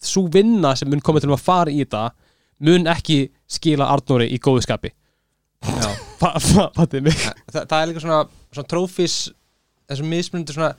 svo 0.02 0.26
vinna 0.34 0.74
sem 0.78 0.90
mun 0.90 1.04
koma 1.04 1.22
til 1.22 1.32
að 1.32 1.44
fara 1.44 1.72
í 1.72 1.82
þetta 1.84 2.10
mun 2.66 2.90
ekki 2.90 3.24
skila 3.50 3.90
Arnóri 3.94 4.30
í 4.34 4.40
góðu 4.42 4.64
skapi. 4.66 4.94
Fatið 6.22 7.06
mig. 7.06 7.18
Þa, 7.52 7.64
það 7.66 7.78
er 7.80 7.90
líka 7.90 8.04
svona, 8.04 8.24
svona 8.54 8.70
trófís 8.70 9.18
þessum 9.92 10.12
mismunandi 10.12 10.56
svona 10.56 10.72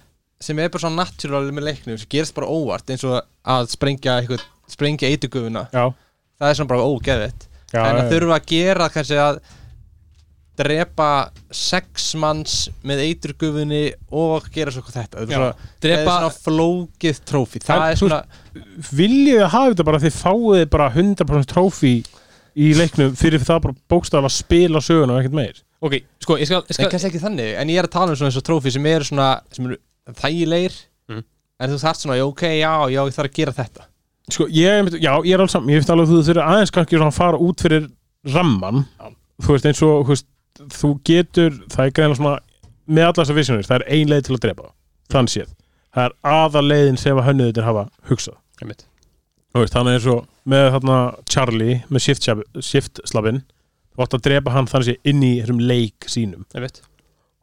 sem 0.42 0.58
er 0.58 0.70
bara 0.72 0.82
svona 0.82 1.04
natural 1.04 1.44
með 1.54 1.68
leiknum 1.68 1.98
sem 2.00 2.10
gerist 2.10 2.34
bara 2.36 2.50
óvart 2.50 2.90
eins 2.90 3.04
og 3.06 3.18
að 3.20 3.68
sprengja 3.74 4.18
eitthvað, 4.20 4.44
sprengja 4.70 5.10
eitugufuna 5.12 5.66
Já, 5.70 5.84
það 6.40 6.48
er 6.48 6.58
svona 6.58 6.72
bara 6.72 6.86
ógeðvitt 6.88 7.46
já, 7.72 7.82
en 7.82 8.00
að 8.00 8.10
þurfa 8.14 8.38
að 8.38 8.48
gera 8.50 8.88
kannski 8.92 9.20
að 9.22 9.38
drepa 10.58 11.08
sex 11.54 12.10
manns 12.20 12.68
með 12.84 13.00
eiturgufunni 13.06 13.82
og 14.12 14.48
gera 14.52 14.70
svo 14.74 14.82
þetta. 14.84 15.22
Er 15.22 15.30
svona, 15.30 15.52
drepa- 15.82 16.16
er 16.26 16.36
flókið 16.44 17.20
trófi. 17.28 17.62
Það 17.64 17.84
er 17.90 18.00
svona 18.00 18.22
Viljið 18.92 19.38
þið 19.40 19.48
hafa 19.54 19.70
þetta 19.72 19.86
bara 19.88 19.98
að 20.00 20.06
þið 20.08 20.18
fáið 20.20 20.64
bara 20.74 20.88
100% 20.92 21.48
trófi 21.52 21.94
í 22.52 22.72
leiknum 22.76 23.14
fyrir 23.16 23.40
það 23.40 23.62
bara 23.66 23.78
bókstaflega 23.88 24.28
að 24.28 24.36
spila 24.36 24.82
söguna 24.84 25.14
og 25.16 25.22
ekkert 25.22 25.38
meir? 25.38 25.62
Ok, 25.82 25.96
sko, 26.22 26.36
ég 26.38 26.46
skal, 26.46 26.60
ég 26.62 26.68
en 26.70 26.76
skal 26.76 26.90
kannski 26.92 27.08
ekki 27.10 27.22
þannig, 27.24 27.54
en 27.58 27.70
ég 27.72 27.80
er 27.80 27.88
að 27.88 27.94
tala 27.96 28.12
um 28.12 28.18
svona 28.20 28.28
eins 28.30 28.36
og 28.38 28.44
trófi 28.46 28.70
sem 28.70 28.84
eru 28.86 29.04
svona, 29.08 29.30
sem 29.50 29.66
eru 29.66 29.78
þægilegir. 30.20 30.76
Mhm. 31.10 31.24
en 31.62 31.70
þú 31.70 31.78
þarft 31.80 32.00
svona, 32.04 32.18
ok, 32.26 32.42
já, 32.60 32.72
já, 32.92 33.00
ég 33.06 33.14
þarf 33.16 33.30
að 33.30 33.34
gera 33.40 33.52
þetta. 33.56 33.86
Sko, 34.30 34.46
ég, 34.46 34.90
já, 35.02 35.12
ég 35.24 35.34
er 35.34 35.38
alveg 35.42 35.50
saman, 35.50 35.68
ég 35.72 35.80
finnst 35.80 35.90
alveg 35.90 36.06
að 36.06 36.12
þú 36.12 36.20
þurfir 36.28 36.42
aðeins 36.44 36.70
kannski 36.76 36.96
svona 36.98 37.10
að 37.10 37.18
fara 37.18 37.38
út 37.42 37.62
fyrir 37.64 37.88
ramman 38.32 38.84
Já. 38.98 39.08
þú 39.42 39.48
veist 39.56 39.66
eins 39.66 39.82
og 39.82 40.04
þú, 40.06 40.08
veist, 40.12 40.26
þú 40.58 40.90
getur, 41.08 41.58
það 41.72 41.84
er 41.86 41.94
greinlega 41.96 42.18
svona 42.20 42.38
með 42.92 43.06
allar 43.08 43.18
þessar 43.24 43.38
visionir, 43.38 43.66
það 43.68 43.76
er 43.80 43.84
ein 43.96 44.08
leið 44.12 44.24
til 44.28 44.34
að 44.36 44.42
drepa 44.46 44.70
þann 45.12 45.28
séð, 45.32 45.50
það 45.94 46.04
er 46.08 46.14
aða 46.32 46.62
leiðin 46.66 46.98
sem 47.00 47.18
að 47.20 47.26
hönnuðutir 47.30 47.66
hafa 47.68 47.84
hugsað 48.10 48.38
Einmitt. 48.62 48.84
Þú 49.52 49.60
veist, 49.64 49.74
þannig 49.74 49.96
eins 49.98 50.06
og 50.12 50.20
með 50.48 50.66
þarna 50.76 50.98
Charlie 51.28 51.74
með 51.92 52.04
shift, 52.06 52.28
shift 52.64 53.00
slabin 53.10 53.42
þú 53.92 54.04
átt 54.06 54.14
að 54.16 54.22
drepa 54.28 54.52
hann 54.54 54.68
þannig 54.70 54.88
sé 54.92 54.94
inn 55.10 55.22
í 55.26 55.32
þessum 55.42 55.60
leik 55.68 56.06
sínum 56.08 56.44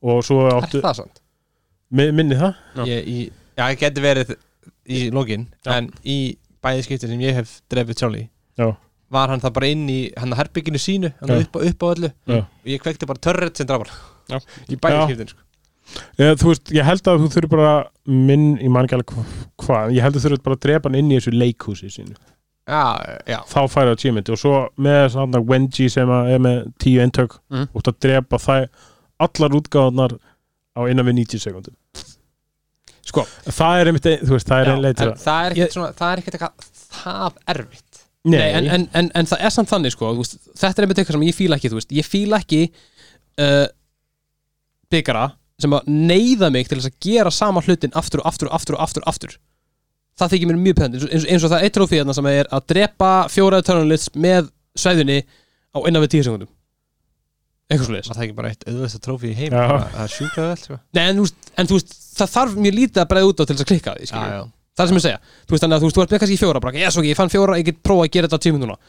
og 0.01 0.22
svo 0.26 0.45
er 0.47 0.55
áttu, 0.62 0.80
það 0.82 0.95
sant? 1.01 1.20
mi- 1.91 2.12
minni 2.16 2.38
það 2.39 2.53
Já. 2.80 2.84
Ég, 2.88 3.07
í, 3.10 3.18
já, 3.57 3.64
það 3.66 3.80
geti 3.84 4.01
verið 4.05 4.36
í 4.89 5.01
lokin 5.14 5.47
Já. 5.66 5.74
en 5.78 5.89
í 6.03 6.18
bæði 6.64 6.86
skipti 6.88 7.07
sem 7.12 7.22
ég 7.22 7.36
hef 7.38 7.57
drefið 7.72 7.99
Charlie 7.99 8.30
Já. 8.57 8.70
Var 9.12 9.30
hann 9.34 9.41
það 9.41 9.53
bara 9.57 9.68
inn 9.74 9.86
í 9.89 9.99
hann 10.18 10.34
að 10.34 10.41
herbygginu 10.43 10.80
sínu, 10.82 11.14
hann 11.20 11.30
Já. 11.30 11.41
upp, 11.45 11.55
á- 11.57 11.66
upp 11.70 11.84
á 11.84 11.88
öllu 11.93 12.10
Já. 12.28 12.39
og 12.45 12.66
ég 12.74 12.82
kveikti 12.84 13.07
bara 13.10 13.20
törrið 13.20 13.55
sem 13.57 13.68
drafar 13.68 13.89
Já. 14.30 14.39
í 14.70 14.76
bæði 14.78 14.97
Já. 14.99 15.05
skiptin 15.07 15.32
sko. 15.34 15.39
Þú 16.20 16.45
veist, 16.51 16.70
ég 16.78 16.86
held 16.86 17.01
að 17.10 17.24
þú 17.24 17.30
þurfir 17.34 17.49
bara 17.49 17.72
minn, 18.05 18.43
ég 18.62 18.70
man 18.70 18.86
ekki 18.86 18.93
alveg 18.99 19.14
hva- 19.16 19.26
hvað 19.66 19.95
ég 19.97 20.01
held 20.05 20.16
að 20.16 20.20
þú 20.22 20.26
þurfir 20.30 20.43
bara 20.45 20.55
að 20.55 20.66
drepa 20.68 20.89
hann 20.89 20.99
inn 20.99 21.10
í 21.12 21.18
þessu 21.18 21.34
leikhúsi 21.34 21.89
sínu 21.89 22.14
já, 22.70 22.84
já, 23.26 23.39
þá 23.49 23.60
færi 23.66 23.89
það 23.89 23.95
achievement 23.97 24.30
og 24.30 24.38
svo 24.38 24.53
með 24.78 24.99
svona 25.16 25.41
Wenji 25.49 25.88
sem 25.89 26.07
að 26.14 26.30
er 26.36 26.39
með 26.45 26.60
tíu 26.78 27.01
eintök 27.01 27.39
og 27.49 27.82
þú 27.82 27.89
að 27.89 27.97
drepa 28.05 28.38
það 28.38 28.68
allar 29.26 29.55
útgáðunar 29.57 30.14
á 30.78 30.82
innan 30.86 31.05
við 31.10 31.18
90 31.26 31.41
sekundum 31.47 31.74
Sko. 33.10 33.24
það 33.49 33.80
er 33.82 33.89
einmitt, 33.89 34.05
ein- 34.05 34.22
þú 34.22 34.36
veist, 34.38 34.45
það 34.45 34.60
er 34.62 34.70
að 34.70 35.18
það 35.18 35.45
er 35.47 35.55
ekkert 35.55 35.74
svona 35.74 35.93
það 35.97 36.12
er 36.14 36.20
ekkert 36.22 36.36
eitthvað 36.38 36.53
það 36.99 37.39
erfitt 37.55 37.89
Nei, 38.28 38.49
en, 38.51 38.65
en, 38.67 38.86
en, 38.99 39.09
en 39.15 39.28
það 39.30 39.43
er 39.47 39.53
samt 39.55 39.70
þannig 39.72 39.93
sko, 39.95 40.09
þú 40.11 40.24
veist, 40.24 40.39
þetta 40.59 40.82
er 40.82 40.86
einmitt 40.86 40.99
eitthvað 40.99 41.15
sem 41.15 41.28
ég 41.30 41.38
fíla 41.38 41.59
ekki 41.59 41.70
þú 41.72 41.78
veist, 41.78 41.93
ég 41.95 42.07
fíla 42.07 42.39
ekki 42.43 42.61
uh, 43.39 43.67
byggara 44.91 45.30
sem 45.59 45.76
að 45.76 45.88
neyða 45.88 46.49
mig 46.51 46.67
til 46.67 46.80
að 46.82 46.89
gera 47.03 47.32
sama 47.32 47.63
hlutin 47.63 47.95
aftur 47.99 48.24
og 48.24 48.28
aftur 48.28 48.49
og 48.49 48.57
aftur 48.57 48.76
og 48.76 48.84
aftur, 48.84 49.05
og 49.05 49.13
aftur. 49.13 49.38
það 50.20 50.36
þykir 50.36 50.51
mér 50.51 50.61
mjög 50.65 50.80
pæðandi 50.80 51.01
eins, 51.07 51.26
eins 51.32 51.47
og 51.47 51.53
það 51.53 51.57
er 51.59 51.70
eitt 51.70 51.78
trófið 51.80 52.03
þarna 52.03 52.17
sem 52.20 52.30
er 52.34 52.51
að 52.51 52.70
drepa 52.74 53.11
fjóraði 53.32 53.67
törnulits 53.70 54.11
með 54.15 54.51
sveðunni 54.76 55.20
á 55.24 55.80
innan 55.88 56.03
við 56.03 56.15
tíu 56.17 56.28
sekundum 56.28 56.51
eitthvað 57.70 57.95
var 58.09 58.17
það 58.17 58.24
ekki 58.26 58.38
bara 58.38 58.51
eitt 58.51 58.63
auðvitað 58.67 59.03
trófi 59.05 59.32
í 59.32 59.36
heim 59.38 59.53
það 59.53 59.99
er 60.03 60.13
vel 60.36 60.61
sko. 60.63 60.80
Nei, 60.97 61.03
en, 61.05 61.20
þú 61.20 61.26
veist, 61.28 61.51
en 61.55 61.70
þú 61.70 61.78
veist, 61.78 61.99
það 62.17 62.32
þarf 62.36 62.55
mjög 62.65 62.78
lítið 62.80 63.03
að 63.03 63.11
breiða 63.11 63.30
út 63.30 63.39
á 63.39 63.43
til 63.43 63.55
þess 63.55 63.65
að 63.65 63.70
klikka 63.70 63.93
því 63.95 64.07
já, 64.07 64.09
skilurðu. 64.09 64.39
já. 64.39 64.59
Það 64.80 64.86
er 64.86 64.90
sem 64.94 65.00
ég 65.02 65.06
segja. 65.06 65.20
Þú 65.46 65.56
veist 65.56 65.66
þannig 65.66 65.76
að 65.78 65.84
þú 65.84 65.90
veist, 65.90 66.00
þú 66.00 66.04
ert 66.06 66.16
með 66.16 66.24
kannski 66.24 66.40
fjóra 66.40 66.64
bara, 66.64 66.80
yes, 66.80 66.98
ok, 67.00 67.08
ég 67.12 67.20
fann 67.20 67.32
fjóra, 67.34 67.60
ég 67.60 67.68
get 67.70 67.84
prófa 67.84 68.08
að 68.08 68.12
gera 68.16 68.30
þetta 68.32 68.40
á 68.40 68.46
tímum 68.48 68.64
núna 68.64 68.80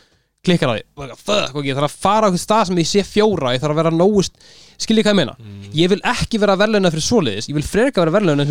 klikkar 0.40 0.70
á 0.72 0.74
því, 0.78 0.84
fuck, 1.20 1.52
ok, 1.58 1.66
ég 1.68 1.76
þarf 1.76 1.84
að 1.90 1.96
fara 2.00 2.24
á 2.24 2.28
einhvern 2.30 2.40
stað 2.40 2.62
sem 2.70 2.78
ég 2.80 2.86
sé 2.88 3.02
fjóra, 3.04 3.50
ég 3.52 3.60
þarf 3.60 3.74
að 3.74 3.80
vera 3.82 3.90
nógust. 3.92 4.38
Skiljið 4.80 5.04
hvað 5.04 5.12
ég 5.12 5.18
meina, 5.18 5.34
ég 5.76 5.90
vil 5.92 5.98
ekki 6.14 6.38
vera 6.40 6.54
verðlauna 6.56 6.92
fyrir 6.94 7.04
svoleiðis, 7.04 7.48
ég 7.50 7.58
vil 7.58 7.64
freka 7.66 8.00
vera 8.00 8.14
verðlauna 8.14 8.46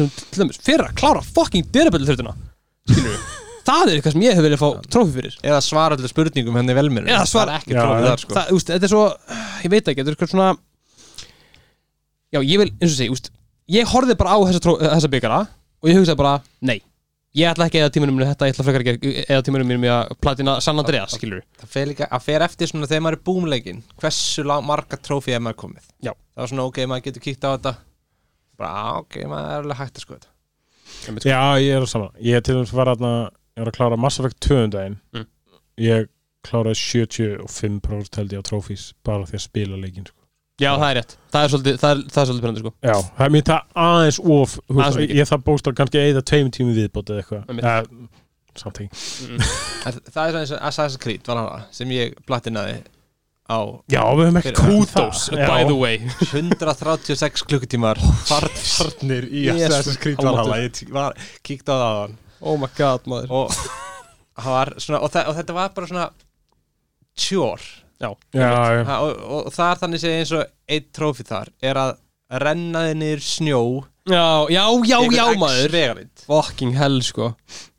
fyrir 0.62 0.84
að 0.86 0.92
klára 1.00 1.24
fucking 1.26 1.66
dyraböldu 1.74 2.06
þurftuna, 2.12 2.36
skilur 2.92 3.18
það 3.70 3.82
er 3.90 3.96
eitthvað 3.96 4.14
sem 4.16 4.24
ég 4.28 4.38
hef 4.38 4.46
viljað 4.46 4.62
fá 4.62 4.70
trófi 4.94 5.16
fyrir. 5.18 5.34
Eða 5.50 5.60
svara 5.66 5.98
allir 5.98 6.10
spurningum 6.14 6.56
henni 6.62 6.74
velminu 6.78 7.10
Eða 7.10 7.26
svara- 7.30 7.58
ekki 7.58 7.74
trófi 7.74 8.14
sko. 8.22 8.62
þetta 8.70 8.86
er 8.86 8.94
svo, 8.94 9.04
ég 9.66 9.74
veit 9.74 9.90
ekki, 9.90 10.02
þetta 10.04 10.10
er 10.14 10.16
eitthvað 10.20 10.32
svona 10.36 10.52
já, 12.34 12.40
ég 12.46 12.62
vil, 12.62 12.70
eins 12.80 12.94
og 12.94 12.98
segi, 13.02 13.34
ég 13.80 13.90
horfði 13.94 14.18
bara 14.22 14.34
á 14.34 14.38
þessa, 14.46 14.78
þessa 14.86 15.12
byggara 15.14 15.42
og 15.82 15.90
ég 15.92 16.00
hugsaði 16.00 16.22
bara, 16.22 16.38
nei 16.66 16.80
ég 17.38 17.50
ætla 17.52 17.68
ekki 17.70 17.80
að 17.80 17.86
eða 17.86 17.94
tímanum 17.96 18.18
minni 18.18 18.30
þetta, 18.30 18.48
ég 18.50 18.56
ætla 18.56 18.66
frekar 18.68 18.84
að 18.84 18.88
gera 18.90 19.26
eða 19.36 19.46
tímanum 19.48 19.70
minni 19.70 19.92
að 19.94 20.16
platina 20.24 20.56
San 20.66 20.82
Andreas, 20.82 21.14
skilur 21.18 21.44
það 21.62 21.74
fer 21.76 21.92
líka 21.92 22.10
að 22.10 22.26
fer 22.26 22.46
eftir 22.46 22.72
svona 22.72 22.90
þegar 22.90 23.06
maður 23.06 23.20
er 23.20 23.24
búmleikin 23.30 23.84
hversu 24.02 24.46
lang, 24.48 24.66
marga 24.66 24.98
trófi 24.98 25.36
er 25.36 25.44
maður 25.46 25.62
komið. 25.66 25.86
Já. 26.02 26.14
það 26.14 26.44
var 26.44 26.52
svona 26.54 26.68
ok, 26.70 26.82
maður 26.90 27.06
getur 27.10 27.26
kíkt 27.28 27.46
á 27.46 27.50
þetta. 27.54 27.76
Bara 28.60 28.72
á, 28.76 28.88
ok, 29.04 29.20
maður 29.30 29.52
er 29.52 29.64
alveg 29.64 29.82
hægt 29.84 30.00
að 30.00 30.06
sko 30.06 30.18
þetta. 30.18 30.36
Já, 31.30 31.42
ég 31.62 31.76
er 31.76 31.86
að 31.86 31.92
sama. 31.92 32.10
Ég 32.20 32.40
er 32.40 32.44
til 32.44 32.58
dæmis 32.58 32.74
að 32.74 32.96
ég 33.60 33.64
var 33.64 33.72
að 33.72 33.76
klára 33.78 34.00
Mass 34.00 34.20
Effect 34.20 34.40
2 34.48 34.64
um 34.64 34.74
daginn. 34.74 34.98
Mm. 35.16 35.28
ég 35.80 36.10
kláraði 36.48 36.80
75% 36.80 38.20
held 38.20 38.34
ég 38.34 38.42
á 38.42 38.48
trófís 38.48 38.90
bara 39.06 39.28
því 39.28 39.38
að 39.40 39.46
spila 39.46 39.80
leikin 39.80 40.08
sko. 40.08 40.19
Já, 40.60 40.70
það 40.76 40.86
er 40.92 40.98
rétt, 41.00 41.16
það 41.34 41.44
er 41.48 41.52
svolítið 41.54 41.80
það 41.82 41.90
er, 41.96 42.04
það 42.14 42.22
er 42.22 42.30
svolítið 42.30 42.44
pyrrandi, 42.46 42.64
sko. 42.64 42.74
Já, 42.90 42.96
það 43.18 43.26
er 43.26 43.34
mér 43.36 43.48
það 43.50 43.82
aðeins 43.88 44.20
of 44.20 44.56
þú 44.60 44.78
Aðeins 44.80 44.96
of 44.96 45.02
mikið. 45.04 45.16
ég 45.22 45.30
það 45.32 45.44
bóstar 45.50 45.76
kannski 45.80 46.04
eða 46.06 46.24
tveim 46.32 46.52
tími 46.56 46.76
viðbót 46.78 47.12
eða 47.14 47.24
eitthvað. 47.24 47.44
Einmitt. 47.50 47.66
ja, 47.66 47.84
samt 48.60 48.80
ekki 48.84 48.90
En 49.40 50.00
það 50.12 50.24
er 50.24 50.32
svona 50.32 50.40
eins 50.44 50.54
og 50.58 50.64
Assassin's 50.70 51.00
Creed 51.04 51.28
var 51.30 51.38
hana, 51.44 51.66
sem 51.72 51.92
ég 51.96 52.16
platinaði 52.28 52.80
á 53.50 53.60
Já, 53.90 54.02
við 54.14 54.26
höfum 54.28 54.40
ekki 54.42 54.54
Kudos, 54.60 55.22
það. 55.30 55.40
by 55.40 55.62
Já. 55.64 55.68
the 55.70 55.78
way 55.80 55.96
136 56.30 57.46
klukkutímar. 57.50 57.98
Farnir 58.30 59.26
í 59.32 59.46
Assassin's 59.56 59.98
Creed 60.04 60.20
var 60.22 60.42
hana 60.44 60.60
ég 60.66 60.74
tí- 60.76 60.90
var, 60.94 61.16
kíkti 61.42 61.66
á 61.72 61.76
það 61.76 61.86
á 61.88 61.94
hann 62.04 62.18
oh 62.42 62.58
my 62.62 62.68
god, 62.78 63.08
maður. 63.10 63.32
Og, 63.32 63.56
það 64.40 64.54
var 64.60 64.74
svona, 64.80 65.00
og, 65.04 65.12
þa 65.16 65.24
og 65.32 65.40
þetta 65.40 65.56
var 65.58 65.72
bara 65.76 65.88
svona 65.90 66.10
tjór 67.20 67.64
Já, 68.00 68.10
já, 68.32 68.50
Ha, 68.88 68.98
og, 69.04 69.24
og, 69.28 69.48
það 69.54 69.72
er 69.74 69.80
þannig 69.84 70.02
sé 70.04 70.12
eins 70.20 70.34
og 70.38 70.44
eitt 70.72 70.90
trófi 70.96 71.26
þar 71.28 71.50
er 71.62 71.80
að 71.82 71.96
renna 72.44 72.84
þið 72.88 72.98
niður 73.02 73.24
snjó. 73.26 73.62
Já, 74.10 74.24
já, 74.54 74.64
já, 74.88 74.98
já, 75.14 75.24
maður. 75.38 75.74
vegarind 75.74 76.24
fucking 76.26 76.76
hell, 76.80 77.00
sko. 77.06 77.32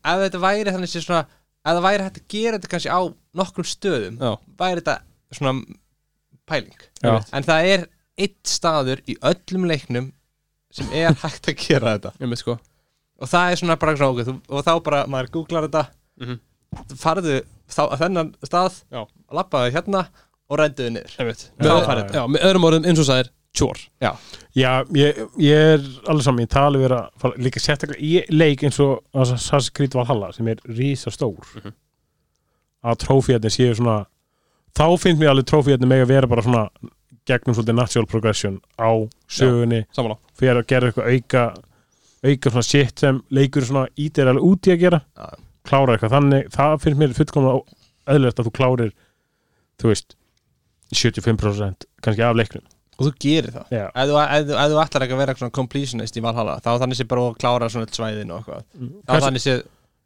Ef 0.04 0.24
þetta 0.26 0.40
væri 0.42 0.74
þannig 0.74 0.92
sé 0.92 1.02
svona 1.04 1.22
ef 1.24 1.70
það 1.76 1.84
væri 1.86 2.04
hægt 2.06 2.20
að 2.20 2.26
gera 2.34 2.58
þetta 2.58 2.72
kannski 2.74 2.92
á 2.92 3.00
nokkrum 3.40 3.68
stöðum 3.68 4.20
já, 4.20 4.32
væri 4.60 4.82
þetta 4.82 4.96
svona 5.38 5.54
pæling. 6.50 6.84
Já. 7.00 7.14
en 7.32 7.46
það 7.46 7.70
er 7.74 7.86
eitt 8.20 8.50
staður 8.52 9.02
í 9.08 9.16
öllum 9.30 9.66
leiknum 9.70 10.10
sem 10.74 10.90
er 10.92 11.16
hægt 11.24 11.48
að 11.50 11.56
gera 11.64 11.96
þetta. 11.96 12.12
Ég 12.20 12.30
með, 12.30 12.42
sko. 12.44 12.58
Og 13.20 13.28
það 13.28 13.52
er 13.54 13.60
svona 13.60 13.76
bara 13.80 13.96
svona 13.96 14.12
okkur 14.14 14.36
og 14.56 14.64
þá 14.68 14.72
bara 14.84 15.02
maður 15.10 15.32
googlar 15.38 15.66
þetta. 15.68 15.86
Mhm. 16.20 16.38
farðu 17.00 17.40
þennan 18.00 18.32
stað 18.46 18.80
Já. 18.90 19.04
lappaðu 19.32 19.72
hérna 19.74 20.04
og 20.50 20.58
renduðu 20.58 20.90
niður. 20.96 21.12
Já, 21.18 21.24
með, 21.24 21.44
já, 21.62 21.74
já. 22.00 22.06
já, 22.18 22.22
með 22.26 22.46
öðrum 22.48 22.64
orðum, 22.70 22.86
eins 22.90 22.98
og 22.98 23.06
er 23.24 23.30
tjór 23.54 23.78
Já, 24.02 24.10
ég, 24.94 25.20
ég 25.42 25.64
er 25.74 25.84
alveg 26.10 26.24
saman, 26.26 26.44
við 26.44 26.50
að 27.00 27.08
fara, 27.22 27.38
líka 27.42 27.60
sérstaklega 27.62 28.02
í 28.02 28.12
leik 28.34 28.62
eins 28.66 28.78
og 28.82 29.00
Creed 29.74 29.94
Valhalla 29.98 30.32
sem 30.36 30.46
er 30.52 30.60
rísa 30.70 31.10
stór 31.14 31.46
Mhm. 31.60 31.72
að 32.84 32.98
trófíðarnir 33.04 33.52
séu 33.54 33.74
svona 33.76 34.06
þá 34.74 34.84
finnst 35.02 35.20
mér 35.20 35.32
alveg 35.34 35.48
trófíðarnir 35.50 35.90
meg 35.90 36.04
að 36.04 36.12
vera 36.14 36.26
bara 36.30 36.42
svona 36.46 36.68
gegnum 37.26 37.54
svolítið 37.54 37.74
natural 37.76 38.06
progression 38.06 38.60
á 38.80 38.90
sögunni. 39.28 39.84
Samanlá 39.94 40.16
fyrir 40.38 40.62
að 40.62 40.66
gera 40.66 40.88
eitthvað 40.90 41.10
auka 41.14 41.42
auka 42.24 42.50
svona 42.54 42.66
shit 42.66 42.98
sem 42.98 43.20
leikur 43.30 43.62
svona 43.66 43.86
ítir 43.98 44.26
alveg 44.30 44.42
út 44.46 44.66
í 44.70 44.72
að 44.74 44.80
gera. 44.80 45.02
Já. 45.16 45.28
Klára 45.70 45.94
eitthvað 45.96 46.14
þannig, 46.16 46.48
það 46.54 46.76
finnst 46.84 47.00
mér 47.00 47.14
fullkomna 47.18 47.54
eðlilegt 48.10 48.42
að 48.42 48.48
þú 48.50 48.52
klárir 48.58 48.92
þú 49.80 49.92
veist 49.92 50.16
75% 50.90 51.86
kannski 52.02 52.24
af 52.26 52.36
leiknum. 52.38 52.64
Og 53.00 53.06
þú 53.06 53.12
gerir 53.22 53.52
það. 53.54 53.66
Já. 53.72 53.84
ef 53.94 54.08
þú, 54.10 54.16
ef, 54.20 54.46
þú- 54.48 54.56
ef 54.60 54.70
þú 54.74 54.80
ætlar 54.82 55.04
ekki 55.06 55.14
að 55.16 55.20
vera 55.22 55.34
svona 55.38 55.54
completionist 55.56 56.16
í 56.18 56.22
Valhalla 56.24 56.56
þá 56.60 56.70
þannig 56.82 56.98
sé 56.98 57.06
bara 57.08 57.22
að 57.30 57.38
klára 57.40 57.68
svona 57.72 57.86
svæðin 57.88 58.32
og 58.34 58.40
eitthvað. 58.42 58.64
Þá 58.74 58.82
er 58.82 59.14
Hversu- 59.14 59.26
þannig 59.28 59.44
sé 59.46 59.54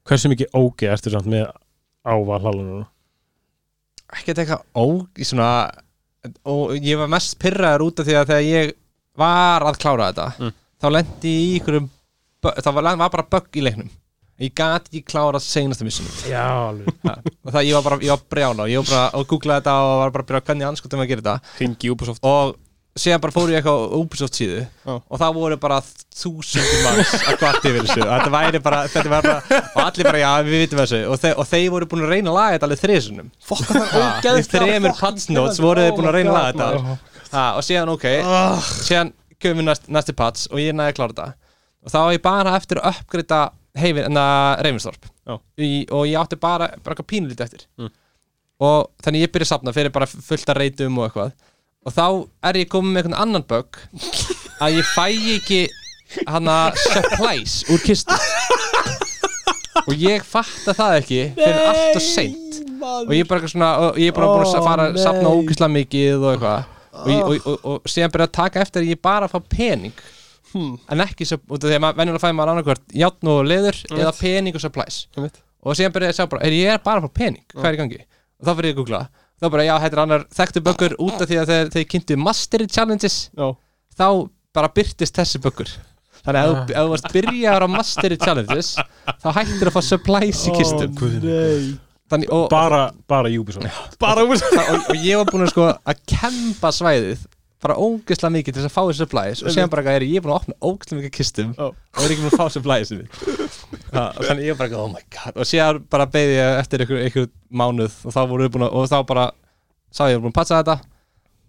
Hversu 0.05 0.31
mikið 0.31 0.53
ógeð 0.61 0.93
ertu 0.95 1.11
samt 1.15 1.27
með 1.33 1.49
á 2.05 2.15
Valhalla 2.29 2.85
Ekkert 4.15 4.39
eitthvað 4.45 4.62
ó, 4.77 4.85
í 5.19 5.25
svona 5.27 5.49
og 6.47 6.77
ég 6.79 6.97
var 7.01 7.09
mest 7.12 7.35
pyrraður 7.43 7.87
út 7.89 8.01
af 8.01 8.07
því 8.07 8.15
að 8.21 8.29
þegar 8.31 8.47
ég 8.53 8.73
var 9.19 9.65
að 9.69 9.79
klára 9.83 10.07
þetta 10.12 10.29
Mm. 10.39 10.53
þá 10.81 10.87
lendi 10.95 11.33
í 11.41 11.59
ykkurum 11.59 11.89
það 12.45 12.75
var, 12.77 12.97
var 12.97 13.11
bara 13.11 13.27
bugg 13.33 13.57
í 13.59 13.65
leiknum 13.65 13.91
ég 14.43 14.55
gat 14.57 14.89
ekki 14.91 15.05
klára 15.07 15.39
seinasta 15.43 15.87
missunum 15.87 16.11
Já, 16.26 16.43
alveg. 16.72 16.91
Og 17.45 17.55
það 17.55 17.68
ég 17.68 17.78
var 17.78 17.87
bara, 17.87 18.01
ég 18.03 18.11
var 18.14 18.22
brjána 18.35 18.68
ég 18.70 18.82
var 18.82 18.91
bara 18.91 19.07
að 19.20 19.26
googla 19.30 19.61
þetta 19.61 19.74
og 19.85 19.95
var 20.03 20.14
bara 20.16 20.24
að 20.24 20.30
byrja 20.32 20.45
hvernig 20.49 20.68
anskotum 20.72 21.03
að 21.05 21.11
gera 21.12 21.24
þetta. 21.24 21.57
Hringi 21.59 21.93
Ubisoft. 21.95 22.24
Og 22.26 22.57
síðan 22.99 23.22
bara 23.24 23.35
fór 23.35 23.51
ég 23.51 23.59
eitthvað 23.59 23.80
á 23.91 23.97
Ubisoft 23.99 24.37
síðu 24.39 24.61
Já. 24.62 24.93
og 24.95 25.18
það 25.18 25.39
voru 25.39 25.57
bara 25.64 25.78
þúsundir 26.14 26.85
manns 26.85 27.14
að 27.18 27.39
kvart 27.41 27.66
yfir 27.70 27.80
þessu. 27.87 28.03
Og 28.05 28.12
þetta 28.12 28.35
væri 28.35 28.61
bara, 28.62 28.82
þetta 28.93 29.12
var 29.14 29.26
bara 29.26 29.62
og 29.64 29.80
allir 29.85 30.09
bara, 30.11 30.20
já, 30.22 30.30
við 30.47 30.62
vitum 30.64 30.82
þessu. 30.82 31.01
Og, 31.11 31.18
þe 31.24 31.32
og 31.35 31.49
þeir 31.51 31.66
voru 31.74 31.89
búin 31.91 32.05
að 32.07 32.14
reyna 32.14 32.30
að 32.30 32.39
laga 32.39 32.55
þetta 32.55 32.68
alveg 32.68 32.85
þrisunum 32.85 33.32
í 34.35 34.47
þremur 34.53 34.97
patch 35.01 35.26
notes 35.35 35.62
voru 35.62 35.87
þeir 35.87 35.99
búin 35.99 36.11
að 36.11 36.16
reyna 36.20 36.35
að 36.35 36.39
laga 36.39 36.53
þetta. 36.53 36.97
Ha, 37.35 37.45
og 37.59 37.66
síðan, 37.66 37.91
ok, 37.97 38.07
síðan 38.87 39.11
kemur 39.43 39.62
við 39.62 39.68
næst, 39.72 39.91
næsti 39.91 40.14
patch 40.14 40.47
og 40.53 40.62
ég 40.62 40.76
næði 40.78 40.95
að 40.95 40.99
klára 41.01 41.16
þetta. 41.16 41.28
Og 41.85 41.93
þá 41.93 41.99
var 41.99 42.14
ég 42.14 42.22
bara 42.24 42.55
eftir 42.61 42.80
að 42.80 43.01
uppgreita 43.03 43.41
Reyfinstorp 43.75 45.09
Já. 45.27 45.35
og 45.35 46.07
ég 46.07 46.18
átti 46.20 46.39
bara, 46.41 46.70
bara 46.85 47.03
pínulítið 47.03 47.47
eftir. 47.47 47.64
Mm. 47.81 47.91
og 48.62 48.91
þannig 49.03 49.25
ég 49.27 49.33
byrja 49.35 49.49
að 49.49 49.53
safna 49.55 49.75
fyrir 49.75 49.93
bara 49.95 50.07
fullt 50.07 50.51
að 50.53 50.61
reytum 50.62 50.99
og 51.01 51.09
eitthvað. 51.09 51.33
Og 51.85 51.93
þá 51.93 52.05
er 52.49 52.61
ég 52.62 52.70
komið 52.72 52.93
með 52.93 53.03
einhvern 53.03 53.20
annan 53.20 53.47
bug 53.49 53.81
að 54.62 54.79
ég 54.79 54.93
fæ 54.95 55.09
ekki 55.35 55.62
hana 56.29 56.59
supplies 56.79 57.64
úr 57.72 57.83
kistu. 57.85 58.14
Og 59.85 59.99
ég 59.99 60.22
fatta 60.25 60.72
það 60.77 61.01
ekki 61.01 61.20
fyrir 61.37 61.64
allt 61.66 61.99
og 61.99 62.05
seint. 62.05 62.61
Og 62.85 63.11
ég 63.12 63.25
er 63.25 63.29
bara 63.29 63.51
svona 63.51 63.72
og 63.89 63.99
ég 64.01 64.12
er 64.12 64.16
bara 64.16 64.31
búin 64.31 64.47
að 64.47 64.68
fara 64.68 64.87
að 64.93 65.01
safna 65.03 65.33
ógislega 65.35 65.75
mikið 65.75 66.22
og 66.22 66.31
eitthvað. 66.35 66.70
Og, 66.95 67.09
ég, 67.11 67.22
og, 67.27 67.47
og, 67.51 67.64
og 67.83 67.91
síðan 67.91 68.12
byrja 68.14 68.29
að 68.31 68.37
taka 68.39 68.62
eftir 68.62 68.85
að 68.85 68.93
ég 68.93 69.01
bara 69.03 69.27
fá 69.29 69.41
pening 69.51 70.05
Hmm. 70.55 70.77
en 70.95 71.01
ekki 71.03 71.27
svo, 71.27 71.41
út 71.51 71.65
af 71.65 71.69
því 71.71 71.77
að 71.77 71.83
maður 71.85 71.99
venjulega 72.01 72.23
fæði 72.23 72.37
maður 72.39 72.53
annarkvört 72.55 72.93
játn 73.03 73.31
og 73.33 73.41
leður 73.51 73.79
eða 73.91 74.13
pening 74.21 74.55
og 74.55 74.63
supplies. 74.63 74.99
Og 75.65 75.75
síðan 75.79 75.95
byrja 75.97 76.11
ég 76.11 76.15
að 76.15 76.19
sjá 76.21 76.27
bara, 76.31 76.43
er 76.47 76.55
ég 76.55 76.71
er 76.75 76.83
bara 76.85 77.01
að 77.03 77.09
fá 77.09 77.15
pening, 77.19 77.45
hvað 77.55 77.67
er 77.71 77.75
í 77.75 77.81
gangi? 77.81 77.99
Og 78.39 78.47
þá 78.47 78.53
fyrir 78.59 78.69
ég 78.71 78.75
að 78.77 78.79
googla, 78.83 79.01
þá 79.41 79.47
bara, 79.55 79.65
já, 79.67 79.75
þetta 79.83 79.97
er 79.99 80.03
annar 80.05 80.27
þekktu 80.39 80.63
böggur 80.69 80.95
út 81.01 81.25
af 81.25 81.31
því 81.31 81.39
að 81.43 81.51
þeir, 81.53 81.73
þeir 81.75 81.87
kynntu 81.95 82.19
mastery 82.21 82.67
challenges, 82.71 83.17
Já. 83.35 83.49
Þá 83.99 84.07
bara 84.55 84.69
byrtist 84.75 85.15
þessi 85.19 85.41
böggur. 85.43 85.71
Þannig 86.25 86.41
að 86.41 86.51
ef 86.51 86.55
þú- 86.55 86.75
ef 86.75 86.85
þú 86.85 86.93
varst 86.95 87.09
byrjaðar 87.13 87.65
á 87.65 87.69
mastery 87.69 88.17
challenges 88.17 88.69
þá 89.21 89.29
hættir 89.37 89.69
að 89.69 89.75
fá 89.75 89.83
supplies 89.85 90.45
í 90.49 90.55
kistum. 90.57 90.95
þannig, 92.11 92.31
og, 92.33 92.49
Bara, 92.53 92.93
bara 93.09 93.29
Ubisoft. 93.33 93.99
Bara 94.01 94.25
Ubisoft. 94.25 94.55
Og, 94.71 94.91
og 94.93 94.97
ég 95.05 95.17
var 95.21 95.29
búin 95.33 95.45
að 95.47 95.53
sko 95.55 95.67
að 95.73 96.01
kempa 96.09 96.71
svæðið 96.73 97.25
bara 97.65 97.77
ógeðslega 97.81 98.35
mikið 98.35 98.57
til 98.57 98.62
þess 98.62 98.71
að 98.71 98.75
fá 98.75 98.83
þessi 98.83 99.03
supplies 99.03 99.43
og 99.43 99.55
séðan 99.55 99.71
bara 99.73 99.83
eitthvað, 99.83 99.99
er 100.01 100.07
ég 100.07 100.19
er 100.21 100.25
búin 100.25 100.35
að 100.35 100.41
opna 100.43 100.57
ógeðslega 100.61 101.01
mikið 101.01 101.15
kistum 101.19 101.55
Já. 101.57 101.69
og 101.71 102.03
er 102.05 102.15
ekki 102.15 102.25
búin 102.25 102.35
að 102.35 102.43
fá 102.43 102.57
supplies 102.57 102.93
og 102.95 104.21
þannig 104.25 104.45
ég 104.45 104.55
var 104.55 104.59
bara 104.59 104.69
eitthvað, 104.69 104.83
oh 104.83 104.91
my 104.93 105.05
god. 105.17 105.39
og 105.39 105.49
séðan 105.49 105.87
bara 105.95 106.09
beði 106.17 106.35
ég 106.37 106.59
eftir 106.61 106.85
ykkur, 106.85 107.01
ykkur 107.09 107.31
mánuð 107.51 107.97
og 108.05 108.17
þá 108.17 108.21
voru 108.33 108.47
við 108.47 108.57
búin 108.57 108.67
að 108.69 108.77
og 108.81 108.91
þá 108.93 108.99
bara 109.09 109.31
sá 109.95 110.05
ég 110.11 110.19
að 110.19 110.27
búin 110.27 110.35
að 110.35 110.39
patsa 110.41 110.61
þetta 110.61 110.77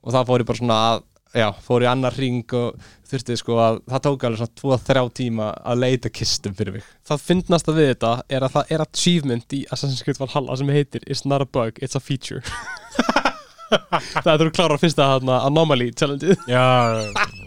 og 0.05 0.15
þá 0.15 0.21
fór 0.29 0.43
ég 0.43 0.49
bara 0.51 0.61
svona 0.61 0.79
að 0.93 1.03
já, 1.35 1.49
fór 1.65 1.83
ég 1.83 1.91
annar 1.91 2.15
ring 2.15 2.55
og 2.55 2.79
þurfti 3.09 3.37
sko 3.39 3.59
að 3.61 3.81
það 3.91 4.03
tók 4.07 4.25
alveg 4.27 4.41
svona 4.41 4.79
2-3 4.79 5.05
tíma 5.19 5.49
að 5.67 5.83
leita 5.83 6.11
kistum 6.13 6.55
fyrir 6.57 6.77
mig. 6.77 6.87
Það 7.05 7.25
fyndnasta 7.27 7.75
við 7.75 7.91
þetta 7.91 8.13
er 8.29 8.47
að 8.47 8.55
það 8.55 8.73
er 8.75 8.85
achievement 8.85 9.57
í 9.57 9.61
Assassin's 9.67 10.05
Creed 10.05 10.21
Valhalla 10.21 10.57
sem 10.59 10.73
heitir 10.73 11.05
It's 11.05 11.25
not 11.27 11.43
a 11.43 11.49
bug, 11.49 11.81
it's 11.81 11.99
a 11.99 12.03
feature 12.03 12.43
Það 13.69 14.31
er 14.35 14.43
þú 14.43 14.49
klárar 14.55 14.81
fyrsta 14.81 15.07
hana, 15.15 15.39
anomaly 15.47 15.91
challenge 15.97 16.35
Já, 16.49 16.63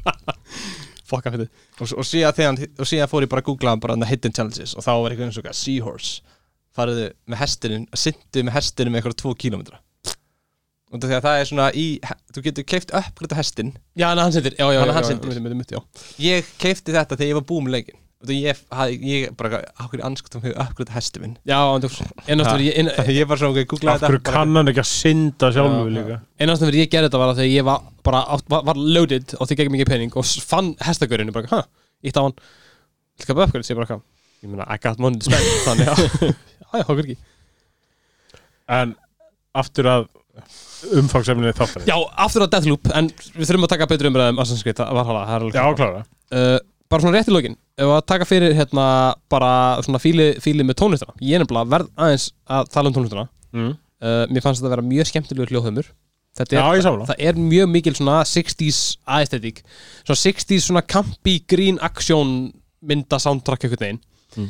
Fokka 1.08 1.30
fyrir 1.32 1.48
og, 1.80 1.92
og, 1.94 2.04
síðan, 2.04 2.34
þegar, 2.36 2.70
og 2.82 2.88
síðan 2.90 3.08
fór 3.10 3.24
ég 3.24 3.30
bara 3.32 3.40
að 3.44 3.48
googla 3.52 3.76
bara 3.80 3.96
hidden 4.10 4.34
challenges 4.36 4.74
og 4.76 4.84
þá 4.84 4.90
var 4.98 5.14
eitthvað 5.14 5.28
eins 5.30 5.38
og 5.38 5.44
eitthvað 5.46 5.60
seahorse. 5.62 6.38
Fariðu 6.78 7.06
með 7.32 7.40
hestinin 7.42 7.86
syndu 7.96 8.42
með 8.46 8.56
hestinin 8.58 8.92
með 8.94 9.00
eitthvað 9.02 9.20
2 9.24 9.36
kilometra 9.44 9.80
og 10.88 11.02
því 11.04 11.16
að 11.18 11.24
það 11.26 11.38
er 11.42 11.48
svona 11.50 11.64
í 11.76 11.86
þú 12.32 12.42
getur 12.46 12.64
keift 12.64 12.92
uppgræta 12.96 13.36
hestin 13.36 13.74
Já, 13.98 14.06
hann 14.16 14.32
sendir, 14.32 14.54
já, 14.56 14.64
já, 14.72 14.78
Hann- 14.80 14.88
já, 14.88 14.94
hann 14.96 15.04
já, 15.04 15.08
syndir. 15.10 15.32
já, 15.34 15.40
já, 15.44 15.64
já, 15.68 15.76
já. 15.76 16.04
ég 16.24 16.52
keifti 16.62 16.94
þetta 16.96 17.18
þegar 17.18 17.28
ég 17.28 17.36
var 17.40 17.44
búið 17.50 17.66
með 17.66 17.74
leikin 17.76 17.98
ég, 18.26 18.58
ég 19.06 19.28
bara 19.38 19.60
ákveði 19.78 20.02
anskotum 20.08 20.42
hefur 20.42 20.58
uppgræta 20.64 20.94
hesti 20.96 21.20
minn 21.22 21.36
Já, 21.46 21.58
en 21.76 21.84
þú 21.84 21.90
Einastur 22.26 22.62
ég, 22.66 23.26
bara 23.30 23.38
svona, 23.38 23.52
ok, 23.54 23.68
googla 23.70 23.94
þetta 23.94 24.10
hverju 24.10 24.22
bara- 24.24 24.34
kann 24.34 24.56
hann 24.58 24.70
ekki 24.72 24.82
að 24.82 24.88
synda 24.90 25.50
sjálfur 25.54 25.84
Já, 25.86 25.92
líka 25.94 26.16
einastur 26.42 26.70
fyrir 26.72 26.82
ég 26.82 26.90
gerði 26.90 27.10
þetta 27.10 27.20
var 27.22 27.30
að 27.32 27.38
þegar 27.42 27.52
ég 27.54 27.66
var 27.68 27.84
bara 28.08 28.22
átt, 28.34 28.46
var, 28.50 28.64
var 28.66 28.80
loaded 28.98 29.34
og 29.38 29.46
því 29.50 29.58
gegn 29.60 29.74
mikið 29.76 29.90
pening 29.92 30.16
og 30.18 30.32
fann 30.50 30.72
hestagörinu 30.82 31.34
bara, 31.36 31.50
hæ, 31.52 31.60
ítt 32.10 32.18
á 32.18 32.22
hann. 32.26 32.34
Vilka 33.18 33.34
bara 33.38 33.46
uppgöld, 33.50 33.68
ég 33.70 33.78
bara, 33.78 33.88
hvað? 33.92 34.02
Ég 34.42 34.50
meina, 34.50 34.66
I 34.66 34.78
got 34.82 34.98
money 35.02 35.18
to 35.18 35.30
spend 35.30 35.46
Þannig, 35.66 35.86
já, 35.86 36.72
já, 36.74 36.82
okkur 36.86 37.04
ekki. 37.04 37.18
En 38.78 38.96
aftur 39.62 39.90
að 39.94 40.08
umfangsefninu 40.98 41.50
þáttanir 41.58 41.88
Já, 41.90 41.96
aftur 42.26 42.46
á 42.46 42.48
Deathloop, 42.50 42.90
en 42.94 43.08
við 43.34 43.46
þurfum 43.48 43.66
að 43.68 43.72
taka 43.74 43.88
betur 43.90 44.10
umræðum 44.10 44.42
Assassin's 44.42 44.66
Creed, 44.66 44.78
það 44.78 44.98
var 44.98 45.08
hala, 45.12 45.22
það 45.30 45.38
er 45.38 45.46
alveg 45.46 46.68
Já, 46.88 46.92
bara 46.94 47.02
svona 47.04 47.18
rétt 47.18 47.28
í 47.28 47.34
lokin 47.34 47.56
ef 47.78 47.90
að 47.94 48.04
taka 48.08 48.24
fyrir 48.28 48.54
hérna 48.56 48.84
bara 49.30 49.50
svona 49.84 50.00
fíli, 50.02 50.30
fíli 50.40 50.64
með 50.64 50.78
tónlistana 50.80 51.12
ég 51.20 51.36
er 51.36 51.42
nefnilega 51.44 51.68
verð 51.74 51.90
aðeins 52.00 52.30
að 52.48 52.70
tala 52.72 52.88
um 52.88 52.94
tónlistana 52.96 53.26
mm. 53.52 53.72
uh, 54.02 54.22
mér 54.32 54.44
fannst 54.44 54.62
þetta 54.62 54.70
að 54.70 54.74
vera 54.76 54.86
mjög 54.88 55.10
skemmtilegur 55.10 55.52
hljóðhömmur 55.52 55.90
þetta 56.38 56.56
Já, 56.56 56.62
er, 56.64 56.78
ég 56.78 56.84
sammála. 56.86 57.06
það 57.10 57.20
er 57.28 57.38
mjög 57.42 57.68
mikil 57.74 57.94
svona 57.98 58.16
60s 58.28 58.80
aesthetic 59.18 59.60
svona 60.06 60.20
60s 60.22 60.66
svona 60.70 60.82
campy 60.86 61.38
green 61.50 61.78
action 61.84 62.52
mynda 62.80 63.18
soundtrack 63.20 63.64
einhvern 63.68 63.84
veginn 63.86 64.04
Mm. 64.38 64.48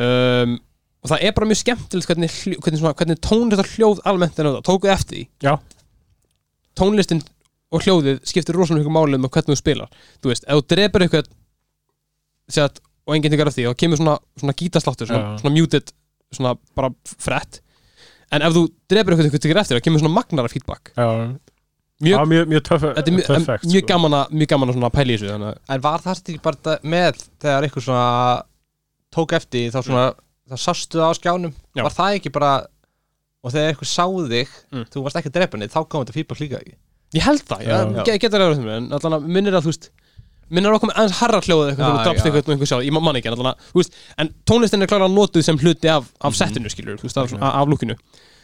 um, 0.00 0.52
og 1.04 1.10
það 1.12 1.24
er 1.28 1.34
bara 1.36 1.46
mjög 1.50 1.58
skemmtilegt 1.60 2.08
hvernig, 2.08 2.30
hvernig, 2.64 2.80
svona, 2.80 2.94
hvernig 2.96 3.18
tónlistar 3.22 3.68
hljóð 3.74 4.00
almennt 4.08 4.38
er 4.40 4.48
þetta, 4.48 4.62
tókuð 4.64 4.92
eftir 4.94 5.18
því 5.18 5.24
Já. 5.44 5.52
tónlistin 6.78 7.20
og 7.74 7.84
hljóðið 7.84 8.20
skiptir 8.28 8.56
rosalega 8.56 8.84
ykkur 8.84 8.94
máli 8.96 9.18
um 9.18 9.26
hvernig 9.28 9.52
þú 9.52 9.58
spilar 9.60 9.90
þú 10.22 10.32
veist, 10.32 10.46
ef 10.48 10.56
þú 10.60 10.64
drepur 10.72 11.04
eitthvað 11.04 11.28
set, 12.48 12.80
og 13.06 13.14
enginn 13.16 13.32
tekur 13.32 13.48
eftir 13.50 13.64
því 13.64 13.70
þá 13.72 13.78
kemur 13.84 14.00
svona, 14.00 14.16
svona 14.40 14.54
gítasláttur 14.60 15.08
svona, 15.10 15.34
svona 15.40 15.54
muted, 15.54 15.92
svona 16.34 16.54
bara 16.76 16.90
frett 17.20 17.60
en 18.34 18.42
ef 18.42 18.54
þú 18.56 18.62
drepur 18.90 19.14
eitthvað 19.14 19.28
eitthvað 19.30 19.44
tekur 19.46 19.60
eftir 19.62 19.78
þá 19.80 19.84
kemur 19.88 20.02
svona 20.04 20.14
magnara 20.16 20.50
feedback 20.52 20.92
Já, 20.96 21.06
mjög, 22.02 22.18
Já, 22.18 22.24
mjög, 22.32 22.48
mjög 22.50 22.62
töff 22.68 22.82
þetta 22.88 23.04
er 23.10 23.14
mjög, 23.16 23.26
töff 23.28 23.46
fact, 23.48 23.64
mjög 23.70 23.84
sko. 23.84 23.90
gaman 23.92 24.16
að 24.18 24.32
mjög 24.40 24.50
gaman 24.54 24.68
að 24.72 24.76
svona 24.78 24.90
pæla 24.96 25.12
í 25.12 25.16
þessu 25.18 25.30
þannig 25.32 25.50
að 25.52 25.74
en 25.76 25.84
var 25.86 26.04
það 26.04 26.20
ekki 26.24 26.40
bara 26.44 26.58
þetta 26.60 26.92
með 26.94 27.20
þegar 27.44 27.66
eitthvað 27.68 27.86
svona 27.88 28.08
tók 29.14 29.34
eftir 29.38 29.68
þá 29.74 29.78
svona 29.86 30.06
þá 30.50 30.56
sástu 30.64 30.98
það 31.00 31.12
á 31.12 31.18
skjánum 31.20 31.52
Já. 31.78 31.82
var 31.86 31.94
það 31.94 32.16
ekki 32.18 32.32
bara 32.34 32.52
og 33.44 33.52
þegar 33.54 33.70
eitthvað 33.74 33.92
sáðu 33.92 34.24
þig 34.32 34.56
Mm. 34.74 34.84
þú 34.90 35.04
varst 35.04 35.20
ekki 35.20 35.30
að 35.30 35.36
drepa 35.38 35.56
henni 35.58 35.70
þá 35.70 35.78
kom 35.88 36.02
þetta 36.04 36.16
feedback 36.16 36.40
líka 36.42 36.58
ekki 36.64 36.74
ég 37.14 37.22
held 37.28 37.44
það, 37.46 37.60
Já. 37.62 37.76
já, 37.78 38.04
já. 38.10 38.18
getur 38.24 38.42
að 38.42 38.48
vera 38.48 38.58
það 38.58 38.76
en 38.80 38.88
allan 38.98 39.16
að 39.20 39.28
minnir 39.36 39.54
að 39.54 39.66
þú 39.68 39.70
veist 39.70 39.88
minnir 40.50 40.74
að 40.74 40.80
koma 40.84 40.92
aðeins 40.98 41.18
harra 41.20 41.40
hljóðið 41.40 41.70
eitthvað 41.70 41.86
þegar 41.86 41.98
þú 41.98 42.04
drafst 42.08 42.26
eitthvað 42.28 42.46
með 42.48 42.54
einhver 42.54 42.70
sjálf, 42.70 42.84
ég 42.84 42.92
man 42.98 43.16
ekki 43.20 43.30
en 43.30 43.36
allan 43.38 43.50
að, 43.54 43.64
þú 43.72 43.80
veist, 43.80 43.96
en 44.18 44.30
tónlistin 44.50 44.82
er 44.82 44.90
klára 44.92 45.08
notuð 45.08 45.44
sem 45.44 45.58
hluti 45.58 45.88
af, 45.88 46.04
Mhm. 46.04 46.26
af 46.28 46.34
settinu 46.38 46.68
skilur, 46.72 46.96
þú 47.00 47.08
veist, 47.08 47.16
af, 47.18 47.32
af, 47.34 47.54
af 47.62 47.68
lúkinu 47.68 47.96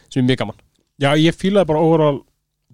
sem 0.09 0.23
er 0.23 0.27
mjög 0.29 0.37
gaman, 0.45 0.55
Já, 1.01 1.15
ég 1.17 1.33
fílaði 1.33 1.65
bara 1.65 1.79
overall 1.81 2.19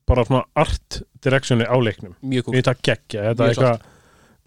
bara 0.07 0.23
svona 0.25 0.43
art 0.55 1.01
directioni 1.23 1.63
á 1.63 1.75
leiknum. 1.79 2.13
Mjög 2.23 2.43
kúl 2.43 2.55
þetta 2.57 2.73
geggja, 2.83 3.21
þetta 3.33 3.43
er 3.43 3.53
eitthvað 3.53 3.79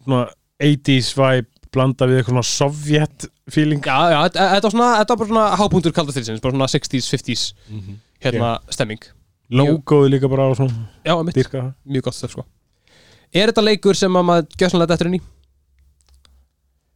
svona 0.05 0.31
80s 0.61 1.15
vibe 1.17 1.47
blanda 1.73 2.07
við 2.07 2.19
eitthvað 2.21 2.35
svona 2.35 2.45
sovjet 2.45 3.27
feeling. 3.49 3.81
Já, 3.81 4.11
já, 4.13 4.19
þetta 4.29 4.63
var 4.63 4.71
svona, 4.75 4.91
þetta 5.01 5.09
var 5.17 5.17
bara 5.17 5.29
svona 5.31 5.57
hápunktur 5.57 5.93
kalda 5.97 6.13
styrsins, 6.13 6.41
bara 6.43 6.53
svona 6.53 6.69
60s, 6.69 7.09
50s 7.09 7.55
hérna 8.25 8.59
stemming. 8.71 9.01
Logoði 9.51 10.11
líka 10.13 10.29
bara 10.31 10.51
á 10.51 10.55
svona 10.55 11.33
dyrka 11.33 11.75
mjög 11.89 12.03
gott 12.03 12.15
stöf 12.15 12.31
sko 12.37 12.45
Er 13.35 13.51
þetta 13.53 13.63
leikur 13.63 13.95
sem 13.99 14.17
að 14.19 14.27
maður 14.27 14.57
gjössanlega 14.59 14.91
dettur 14.95 15.11
inn 15.11 15.19
í? 15.21 15.23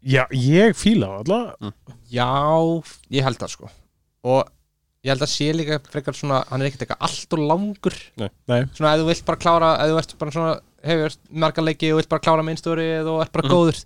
Já, 0.04 0.24
ég 0.36 0.74
fíla 0.76 1.08
það 1.08 1.20
alltaf 1.22 1.94
já, 2.12 2.26
ég 3.16 3.24
held 3.24 3.38
það 3.40 3.52
sko. 3.54 3.70
Og 4.28 4.42
ég 5.04 5.12
held 5.14 5.24
að 5.24 5.30
sé 5.32 5.46
líka 5.56 5.78
frekar 5.92 6.16
svona, 6.18 6.42
hann 6.50 6.60
er 6.64 6.68
ekkert 6.68 6.84
eitthvað 6.84 7.06
allt 7.08 7.36
og 7.36 7.44
langur. 7.48 7.96
Nei, 8.20 8.60
svona 8.76 8.92
ef 8.96 9.00
þú 9.02 9.06
vilt 9.08 9.24
bara 9.30 9.40
klára 9.44 9.70
ef 9.84 9.92
þú 9.92 9.98
ert 10.02 10.14
bara 10.20 10.34
svona, 10.36 10.52
hefur 10.84 11.16
marga 11.44 11.64
leiki 11.64 11.92
og 11.94 12.00
vilt 12.02 12.10
bara 12.12 12.24
klára 12.26 12.44
mainstory 12.46 12.86
eða 12.98 13.06
þú 13.08 13.16
ert 13.24 13.32
bara 13.38 13.48
Mhm. 13.48 13.54
góður 13.54 13.80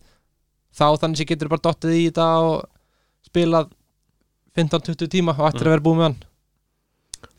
þá 0.78 0.86
þannig 1.02 1.20
sé 1.22 1.26
getur 1.30 1.48
bara 1.52 1.64
dottið 1.68 1.94
í 1.98 2.04
þetta 2.10 2.26
og 2.42 2.68
spilað 3.28 3.70
15-20 4.58 5.08
tíma 5.14 5.36
og 5.38 5.52
ættir 5.52 5.68
að 5.68 5.74
vera 5.76 5.86
búið 5.86 5.98
með 6.00 6.06
hann. 6.08 6.18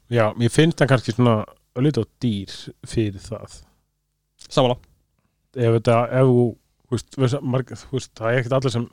Já, 0.09 0.25
mér 0.39 0.49
finnst 0.55 0.77
það 0.79 0.87
kannski 0.93 1.13
svona 1.17 1.35
öllítið 1.75 2.03
á 2.03 2.05
dýr 2.23 2.53
fyrir 2.87 3.19
það. 3.19 3.59
Samanlá 4.49 4.77
ef 5.59 5.75
þetta, 5.77 5.97
ef 6.19 6.29
þú 6.29 6.45
veist, 7.21 7.35
marg, 7.43 7.73
veist, 7.93 8.11
það 8.17 8.31
er 8.31 8.39
ekkert 8.41 8.55
allir 8.59 8.73
sem 8.75 8.85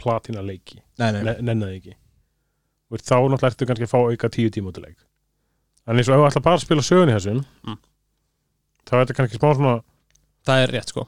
platina 0.00 0.42
leiki, 0.42 0.80
nennaði 0.98 1.76
ekki. 1.78 1.94
Og 2.92 3.00
þá 3.02 3.14
náttúrulega 3.16 3.50
ertu 3.52 3.66
kannski 3.70 3.86
að 3.88 3.92
fá 3.94 3.98
auka 4.02 4.30
tíu 4.34 4.50
tíma 4.54 4.70
út 4.72 4.78
í 4.80 4.84
leik. 4.84 4.98
En 5.88 5.98
eins 6.00 6.08
og 6.08 6.14
ef 6.16 6.20
þú 6.22 6.28
ætla 6.30 6.42
bara 6.46 6.58
að 6.58 6.64
spila 6.64 6.84
sögun 6.86 7.10
í 7.12 7.16
þessum 7.16 7.42
Mm. 7.64 7.78
þá 8.84 8.92
er 8.94 9.00
þetta 9.04 9.16
kannski 9.18 9.38
smá 9.40 9.48
svona 9.54 9.74
það 10.46 10.62
er 10.64 10.72
rétt 10.74 10.92
sko. 10.92 11.06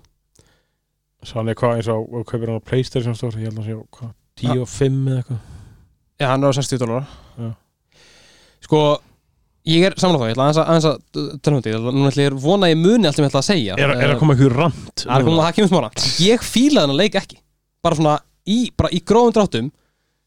Þannig 1.27 1.57
hvað 1.59 1.77
eins 1.81 1.89
og 1.93 2.27
kaupir 2.29 2.49
hann 2.53 2.61
á 2.63 2.69
Playstation 2.69 3.15
stór 3.19 3.35
ég 3.37 3.49
held 3.49 3.59
að 3.59 3.63
hann 3.63 3.67
sé 3.67 3.77
á 3.77 3.85
hvað, 3.97 4.11
10 4.37 4.61
og 4.63 4.69
5 4.69 4.99
eða 5.11 5.21
eitthvað? 5.23 5.41
Já, 6.21 6.27
hann 6.31 6.45
er 6.45 6.49
á 6.53 6.59
60 6.61 6.79
dólar. 6.83 7.09
Sko, 8.67 8.81
ég 9.67 9.87
er 9.89 9.97
samanlega 9.99 10.23
þá, 10.23 10.29
ég 10.31 10.37
ætla 10.37 10.45
aðeins 10.47 10.59
að, 10.61 10.69
aðeins 10.71 10.87
að 10.91 11.41
tala 11.43 11.57
um 11.57 11.63
þetta, 11.65 11.95
núna 11.97 12.11
ætla 12.13 12.27
ég 12.27 12.37
vona 12.47 12.71
ég 12.71 12.79
muni 12.81 13.09
allt 13.09 13.19
sem 13.19 13.25
ég 13.27 13.31
ætla 13.33 13.43
að 13.43 13.49
segja. 13.49 13.77
Er, 13.77 13.93
er 13.97 14.05
Eh, 14.07 14.15
að 14.15 14.21
koma 14.21 14.37
einhver 14.37 14.55
rant 14.57 15.03
Það 15.03 15.17
er 15.17 15.27
komið 15.27 15.41
að 15.41 15.47
það 15.47 15.57
kemur 15.59 15.73
smára 15.73 15.91
Ég 16.23 16.47
fílaði 16.47 16.83
hann 16.85 16.95
að 16.95 17.01
leik 17.03 17.19
ekki. 17.21 17.39
Bara 17.87 17.99
svona 17.99 18.15
í, 18.47 18.59
bara 18.79 18.93
í 18.95 19.01
gróðum 19.03 19.35
dráttum 19.37 19.71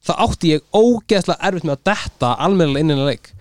Það 0.09 0.21
átti 0.25 0.53
ég 0.53 0.65
ógeðslega 0.75 1.49
erfitt 1.49 1.67
með 1.67 1.75
að 1.75 1.83
detta 1.89 2.33
almennilega 2.39 2.83
inn 2.83 2.91
í 2.91 2.95
þennan 2.95 3.09
leik. 3.09 3.31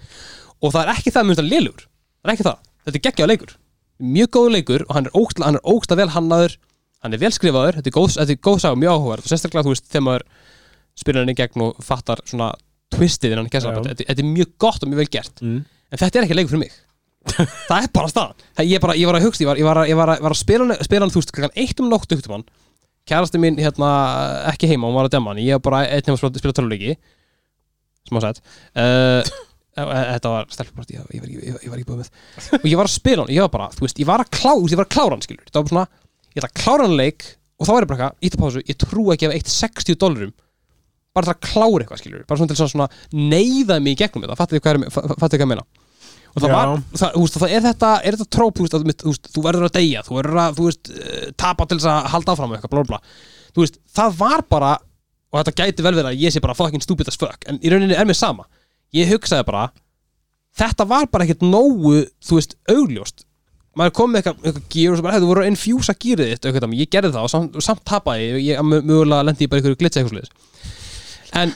Og 0.58 0.72
það 0.74 0.80
er 0.84 0.92
ekki 0.94 1.12
það 1.14 1.20
að 1.22 1.28
mjög 1.30 1.42
lélugur 1.48 1.84
Það 1.86 2.28
er 2.28 2.34
ekki 2.34 2.46
það, 2.48 2.62
þetta 2.84 2.98
er 2.98 3.04
geggjaður 3.08 3.32
leikur. 3.32 3.52
Mjög 3.98 4.30
góður 4.34 4.54
leikur 4.54 4.84
og 4.88 4.96
hann 4.96 5.06
er 5.06 5.14
ógeðslega, 5.18 5.46
hann 5.48 5.60
ógeðslega 5.62 6.00
vel 6.02 6.14
hannaður. 6.16 6.56
Hann 6.98 7.14
er 7.14 7.22
vel 7.22 7.30
skrifaður, 7.30 7.78
þetta 7.78 7.90
er 7.92 7.94
góð, 7.94 8.08
þetta 8.18 8.34
er 8.34 8.40
góð 8.42 8.56
saga 8.64 8.78
mjög 8.82 8.96
áhugaður 8.96 9.20
Og 9.22 9.30
sérstaklega 9.30 9.66
þú 9.68 9.72
veist 9.74 9.86
þegar 9.86 10.04
maður 10.08 10.24
spyrir 10.98 11.22
hann 11.22 11.30
í 11.30 11.36
gegn 11.38 11.62
og 11.68 11.82
fattar 11.86 12.22
svona 12.26 12.48
twistið 12.94 13.36
innan 13.36 13.50
þetta, 13.52 13.94
þetta 14.00 14.24
er 14.24 14.28
mjög 14.32 14.50
gott 14.58 14.82
og 14.82 14.90
mjög 14.90 15.02
vel 15.04 15.10
gert. 15.14 15.42
Mm. 15.44 15.60
En 15.92 16.00
þetta 16.02 16.20
er 16.20 16.26
ekki 16.28 16.36
leikur 16.38 16.54
fyrir 16.54 16.64
mig. 16.66 16.76
Það 17.68 17.82
er 17.82 17.90
bara 17.92 18.08
staðan. 18.12 18.46
Ég, 18.64 18.80
bara, 18.80 18.94
ég 18.96 19.08
var 19.10 19.18
að 19.18 19.26
hugsa, 19.28 19.42
ég 19.44 19.48
var, 19.50 19.58
ég 19.60 19.66
var, 19.68 19.80
að- 19.82 19.90
ég 19.90 19.98
var, 19.98 20.12
að, 20.14 20.22
var 20.24 20.32
að 20.34 20.40
spila 20.40 20.64
hann, 21.04 21.12
þú 21.12 21.20
veist, 21.20 21.32
klokkan 21.34 21.58
eitt 21.60 21.80
um 21.82 21.90
nótt 21.92 22.14
um 22.16 22.34
hann. 22.38 22.46
Kærasti 23.08 23.40
mín 23.40 23.56
hérna 23.60 23.90
ekki 24.52 24.68
heima, 24.70 24.88
hún 24.88 24.96
var 24.96 25.08
að 25.08 25.14
demma 25.16 25.32
hann. 25.34 25.42
Ég 25.44 25.58
var 25.58 25.64
bara 25.68 25.82
einn 25.88 26.04
heima 26.08 26.16
að 26.16 26.38
spila, 26.40 26.56
töluleiki 26.56 26.96
smá 28.08 28.20
sætt. 28.24 28.40
Uh, 28.72 29.20
þetta 29.78 30.30
var 30.32 30.46
stelpubart 30.50 30.90
ég, 30.94 31.02
var 31.04 31.78
ekki- 31.78 31.86
búið 31.86 32.00
með 32.00 32.08
og 32.58 32.64
ég 32.66 32.78
var 32.80 32.88
að 32.88 32.94
spila 32.94 33.22
hann, 33.24 33.32
ég 33.34 33.44
var 33.44 33.52
bara, 33.52 33.68
þú 33.76 33.84
veist, 33.84 34.00
ég 34.02 34.08
var 34.08 34.24
að 34.24 34.30
klá 34.34 34.52
þú 34.56 34.62
veist, 34.64 34.72
ég 34.74 34.80
var 34.80 34.88
að 34.88 34.94
klára 34.96 35.14
hann, 35.14 35.22
skilur, 35.26 35.44
þetta 35.46 35.60
var 35.60 35.66
bara 35.68 35.74
svona 35.74 35.86
ég 36.32 36.40
ætla 36.40 36.48
að 36.48 36.56
klára 36.62 36.86
hann 36.88 36.96
leik 36.98 37.26
og 37.58 37.68
þá 37.68 37.72
er 37.74 37.84
ég 37.84 37.90
bara 37.92 37.98
eitthvað, 37.98 38.16
ítt 38.26 38.34
að 38.38 38.42
pásu 38.42 38.62
ég 38.72 38.78
trú 38.82 39.04
ekki 39.14 39.28
að 39.28 39.36
eitt 39.38 39.52
60 39.52 39.98
dólarum 40.02 40.32
bara 41.18 41.28
til 41.28 41.34
að 41.34 41.42
klára 41.50 41.82
eitthvað, 41.84 42.00
skilur 42.04 42.24
bara 42.30 42.40
svona 42.40 42.54
til 42.54 42.64
að 42.64 42.72
svona 42.72 42.88
neyða 43.34 43.78
mig 43.84 43.96
í 43.96 44.00
gegnum 44.02 44.24
þetta. 44.24 44.38
Fattu 44.38 44.58
þið 44.58 44.64
hvað, 45.18 45.38
ég 45.42 45.50
meina? 45.52 45.66
Og 46.34 46.42
það 46.44 46.52
Já. 46.52 46.56
var, 46.58 46.72
það, 46.92 47.14
þú 47.14 47.22
veist, 47.24 47.38
það 47.40 47.52
er 47.56 47.62
þetta 47.64 47.90
er 48.04 48.16
þetta 48.18 48.32
tróp, 48.36 48.58
þú 48.58 48.64
veist, 48.66 48.74
að, 48.76 48.84
þú 49.02 49.12
veist, 49.12 49.28
þú 49.34 49.44
verður 49.46 49.66
að 49.68 49.74
deyja 49.78 50.02
þú 50.06 50.16
verður 50.18 50.40
að, 50.42 50.58
þú 50.58 50.66
veist, 50.68 50.90
eh, 50.92 51.28
tapa 51.40 51.66
til 51.66 51.78
þess 51.78 51.88
að 51.92 52.08
halda 52.12 52.34
áfram 52.34 52.52
eitthvað, 52.54 52.74
blá, 52.74 52.82
blá, 52.90 52.98
þú 53.56 53.64
veist, 53.64 53.78
það 53.98 54.18
var 54.20 54.44
bara 54.54 54.72
og 55.28 55.40
þetta 55.40 55.54
gæti 55.62 55.84
vel 55.86 55.94
verið 55.96 56.10
að 56.12 56.22
ég 56.22 56.34
sé 56.34 56.42
bara 56.44 56.56
fucking 56.56 56.84
stupid 56.84 57.08
as 57.10 57.18
fuck 57.20 57.48
en 57.48 57.58
í 57.60 57.72
rauninni 57.72 57.96
er 57.96 58.06
mér 58.08 58.16
sama. 58.16 58.46
Ég 58.96 59.10
hugsaði 59.10 59.46
bara 59.48 59.64
þetta 60.58 60.86
var 60.88 61.08
bara 61.12 61.26
ekkert 61.26 61.44
nógu, 61.44 62.04
þú 62.24 62.38
veist, 62.38 62.54
augljóst. 62.70 63.24
Maður 63.78 63.94
kom 63.98 64.12
með 64.12 64.22
eitthvað, 64.22 64.38
eitthvað 64.48 64.70
gýr 64.74 64.92
og 64.92 64.98
svo 64.98 65.06
bara, 65.06 65.16
hefðu 65.18 65.28
voru 65.30 65.42
að 65.44 65.50
infjúsa 65.52 65.94
gýrið 66.02 66.32
þitt 66.32 66.48
eitthvað, 66.48 66.78
ég 66.78 66.90
gerði 66.92 67.12
það 67.14 67.26
og 67.26 67.32
samt, 67.34 67.58
samt 67.62 67.84
tapaði 67.86 68.24
ég, 68.26 68.38
ég 68.48 68.64
mö- 68.66 68.82
mögulega 68.82 69.26
lendi 69.28 69.46
ég 69.46 69.52
bara 69.52 69.62
ykkur 69.62 69.78
glitsa 69.78 70.02
eitthvað 70.02 70.30
en 71.36 71.52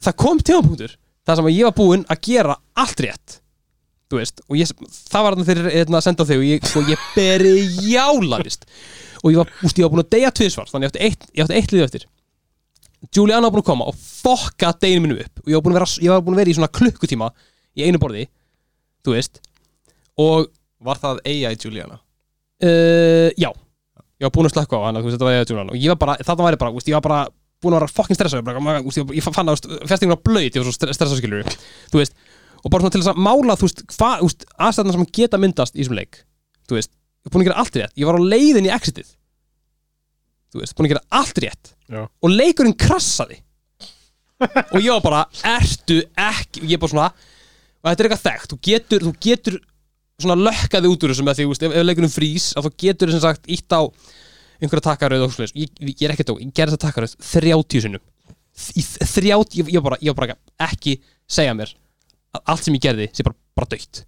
það 0.00 0.18
kom 0.24 0.40
tímapunktur 0.40 0.96
þar 1.26 1.40
sem 1.40 1.50
ég 1.52 1.68
var 1.68 1.76
búinn 1.76 2.06
að 2.10 2.22
gera 2.30 2.56
allt 2.80 3.04
rétt 3.04 3.40
þú 4.10 4.18
veist, 4.18 4.40
og 4.48 4.56
ég, 4.58 4.70
það 5.10 5.24
var 5.24 5.36
þarna 5.36 5.48
þegar 5.48 5.68
hérna, 5.70 5.98
að 6.00 6.06
senda 6.06 6.24
á 6.26 6.28
þig 6.30 6.40
og 6.40 6.46
ég, 6.48 6.64
sko, 6.66 6.82
ég 6.88 7.04
beri 7.14 7.52
jálarist 7.92 8.64
og 9.20 9.30
ég 9.30 9.38
var, 9.38 9.52
úst, 9.62 9.78
ég 9.78 9.86
var 9.86 9.92
búinn 9.92 10.02
að 10.02 10.10
deyja 10.16 10.32
tvisvar 10.34 10.70
þannig 10.70 10.88
ég 10.88 10.92
átti 10.94 11.04
eitt, 11.06 11.28
ég 11.36 11.44
átti 11.44 11.58
eitt 11.58 11.74
lið 11.74 11.84
eftir. 11.84 12.06
Juliana 13.14 13.46
var 13.46 13.54
búinn 13.54 13.64
að 13.64 13.68
koma 13.70 13.88
og 13.90 13.98
fokka 14.00 14.72
deginu 14.80 15.04
mínu 15.06 15.18
upp. 15.22 15.42
Og 15.44 15.50
ég 15.52 15.58
var 15.58 15.64
búinn 15.66 15.78
að 15.78 16.24
búinn 16.24 16.36
að 16.36 16.40
vera 16.42 16.52
í 16.52 16.56
svona 16.56 16.70
klukkutíma 16.80 17.28
í 17.76 17.86
einu 17.86 18.00
borði, 18.02 18.26
þú 19.04 19.14
veist. 19.16 19.42
Og 20.20 20.48
Var 20.80 20.96
það 20.96 21.18
AI 21.28 21.56
Juliana? 21.60 21.98
uh, 22.64 23.28
já. 23.36 23.50
Ég 24.20 24.24
var 24.26 24.32
búinn 24.32 24.48
að 24.48 24.54
slökka 24.56 24.80
á 24.80 24.88
þú 24.88 25.04
veist, 25.04 25.14
þetta 25.16 25.28
var 25.28 25.34
ég 25.36 25.44
að 25.44 25.52
Juliana. 25.52 25.74
Og 25.74 25.80
ég 25.84 25.92
var 25.92 26.00
bara, 26.00 26.16
þarna 26.24 26.46
væri 26.48 26.60
bara, 26.60 26.72
úst, 26.76 26.88
ég 26.88 26.96
var 26.96 27.04
bara 27.04 27.20
búinn 27.60 27.76
að 27.76 27.82
vera 27.82 27.92
fokkin 27.92 28.16
stressað, 28.18 28.50
ég, 29.14 29.24
fann 29.26 29.50
að 29.52 29.64
festingun 29.88 30.14
var 30.16 30.22
blöyt, 30.24 30.54
ég 30.54 30.62
var 30.62 30.68
svo 30.70 30.76
stre- 30.76 30.94
stressað 30.96 31.20
skilur 31.20 31.50
þú 31.92 32.00
veist, 32.00 32.14
og 32.60 32.72
bara 32.72 32.84
svona 32.84 32.94
til 32.94 33.02
þess 33.02 33.12
að 33.12 33.22
mála 33.26 33.56
þú 33.60 33.68
veist, 33.68 33.82
hvað, 33.94 34.24
aðstæðna 34.66 34.94
sem 34.96 35.06
geta 35.20 35.40
myndast 35.40 35.76
í 35.76 35.82
þessum 35.82 35.98
leik, 35.98 36.22
þú 36.68 36.78
veist, 36.78 36.92
ég 37.26 37.32
búinn 37.34 37.44
að 37.44 37.50
gera 37.50 37.60
allt 37.60 37.76
rétt. 37.76 37.94
Ég 38.00 38.08
var 38.08 38.16
á 38.16 38.22
leiðin 38.32 38.68
í 38.68 38.72
exitið 38.72 39.10
þú 40.50 40.62
veist, 40.62 40.74
búinn 40.76 40.88
að 40.88 40.94
gera 40.94 41.04
allt 41.20 41.40
rétt. 41.44 41.72
Já. 41.90 42.04
og 42.06 42.30
leikurinn 42.30 42.76
krassaði. 42.78 43.40
Og 44.40 44.78
ég 44.80 44.92
var 44.94 45.02
bara, 45.04 45.24
ertu 45.58 45.98
ekki 46.16 46.62
og 46.64 46.70
ég 46.70 46.80
bara 46.80 46.92
svona, 46.94 47.08
og 47.82 47.88
þetta 47.90 48.02
er 48.04 48.08
eitthvað 48.08 48.22
þekkt. 48.24 48.52
Þú 48.52 48.58
getur, 48.68 49.04
þú 49.04 49.12
getur 49.26 49.58
svona 50.20 50.36
lökkaði 50.38 50.90
út 50.92 51.04
úr 51.04 51.12
þessu 51.12 51.26
með 51.26 51.38
því, 51.40 51.46
þú 51.46 51.52
veist, 51.52 51.66
ef, 51.66 51.74
ef 51.76 51.86
leikurinn 51.88 52.12
frýs 52.14 52.46
að 52.56 52.68
þú 52.68 52.72
getur 52.84 53.12
sem 53.12 53.22
sagt 53.24 53.50
ítt 53.52 53.74
á 53.76 53.80
einhverja 54.60 54.86
takkaröð 54.90 55.26
og 55.26 55.34
svona, 55.34 55.50
ég, 55.56 55.72
ég 55.88 56.06
er 56.06 56.14
ekki 56.14 56.26
tók 56.28 56.40
ég 56.42 56.52
gerði 56.54 56.76
þessa 56.76 56.84
takkaröð 56.86 57.16
30 57.24 57.84
sinnum. 57.86 58.02
Í 58.76 58.82
30, 58.84 59.56
ég, 59.56 59.70
ég, 59.72 59.82
bara, 59.84 59.98
ég 60.04 60.16
bara 60.16 60.36
ekki 60.66 60.98
segja 61.30 61.54
mér 61.56 61.72
að 62.36 62.52
allt 62.52 62.66
sem 62.66 62.76
ég 62.76 62.84
gerði 62.84 63.08
sé 63.14 63.26
bara, 63.26 63.38
bara 63.56 63.70
dögt 63.70 64.04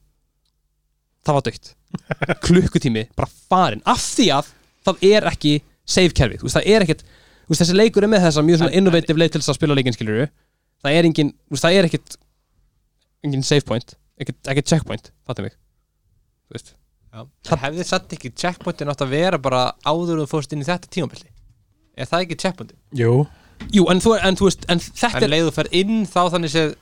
það 1.22 1.38
var 1.38 1.46
dögt 1.46 1.72
klukkutími, 2.46 3.06
bara 3.18 3.30
farin 3.50 3.82
af 3.88 4.02
því 4.02 4.28
að 4.36 4.50
það 4.86 5.06
er 5.08 5.28
ekki 5.30 5.56
save 5.82 6.14
kerfið, 6.16 6.42
þú 6.42 6.48
veist, 6.48 6.58
það 6.58 6.70
er 6.72 6.86
þú 6.92 7.52
veist, 7.52 7.62
þessi 7.62 7.78
leikur 7.78 8.06
er 8.06 8.12
með 8.12 8.26
þessa 8.26 8.44
mjög 8.46 8.62
svona 8.62 8.76
innovative 8.78 9.20
leið 9.20 9.34
til 9.34 9.42
þess 9.42 9.52
að 9.52 9.58
spila 9.58 9.78
leikinn 9.78 9.96
skilur 9.96 10.22
það 10.82 10.98
er 10.98 11.08
engin, 11.08 11.32
þú 11.46 11.56
veist, 11.56 11.66
það 11.66 11.78
er 11.78 11.88
ekkit 11.90 12.16
engin 13.22 13.44
save 13.46 13.66
point, 13.66 13.96
ekkit, 14.22 14.38
ekkit 14.54 14.70
checkpoint 14.70 15.12
fattu 15.26 15.46
mig, 15.46 15.56
þú 16.48 16.58
veist 16.58 16.74
Það 17.12 17.64
hefði 17.66 17.84
satt 17.84 18.14
ekki 18.16 18.30
checkpointin 18.40 18.88
átt 18.92 19.04
að 19.04 19.12
vera 19.12 19.38
bara 19.42 19.62
áður 19.84 20.22
og 20.22 20.26
þú 20.26 20.30
fórst 20.30 20.54
inn 20.54 20.64
í 20.64 20.68
þetta 20.68 20.88
tímabilli 20.92 21.28
Er 21.92 22.08
það 22.08 22.24
ekki 22.24 22.38
checkpointin? 22.40 22.78
Jú, 22.96 23.26
Jú, 23.72 23.84
en 23.92 24.00
þú, 24.02 24.14
en 24.16 24.38
þú 24.38 24.48
veist, 24.48 24.64
en 24.72 24.80
þetta 24.80 25.20
En 25.20 25.26
er 25.26 25.32
leiðu 25.34 25.50
þú 25.50 25.56
fer 25.58 25.68
inn 25.82 25.98
þá 26.08 26.22
þannig 26.34 26.54
séð 26.54 26.72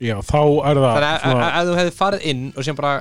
já, 0.00 0.16
þá 0.28 0.42
er 0.70 0.82
það 0.82 0.98
Þannig 1.24 1.46
að 1.48 1.70
þú 1.70 1.78
hefði 1.80 1.94
farið 1.96 2.26
inn 2.32 2.44
og 2.52 2.68
sem 2.68 2.76
bara 2.78 2.92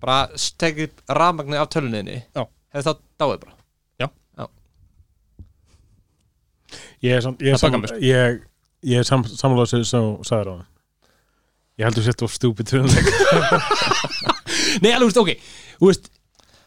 bara 0.00 0.18
tekið 0.60 0.92
rafmagnið 1.12 1.60
af 1.60 1.72
tölunniðinni 1.74 2.20
Já. 2.20 2.44
hefði 2.72 2.84
þá 2.86 2.92
dáið 3.20 3.40
bara? 3.46 3.56
Ég 7.00 7.16
er 7.16 7.24
samt 7.24 7.40
ég 7.40 7.54
er 7.56 7.60
sam, 7.60 7.84
ég, 8.04 8.42
ég 8.84 9.00
er 9.00 9.06
sam, 9.08 9.24
sem 9.24 9.54
þú 9.56 9.64
sagðir 10.28 10.52
á 10.52 10.54
það 10.60 10.66
Ég 11.80 11.86
heldur 11.88 12.04
sér 12.04 12.24
of 12.26 12.34
stúpid 12.34 12.68
fyrir 12.68 12.84
leik 12.92 14.36
Nei, 14.84 14.90
alveg, 14.94 15.20
ok 15.20 15.34
Þú 15.80 15.90
veist, 15.90 16.10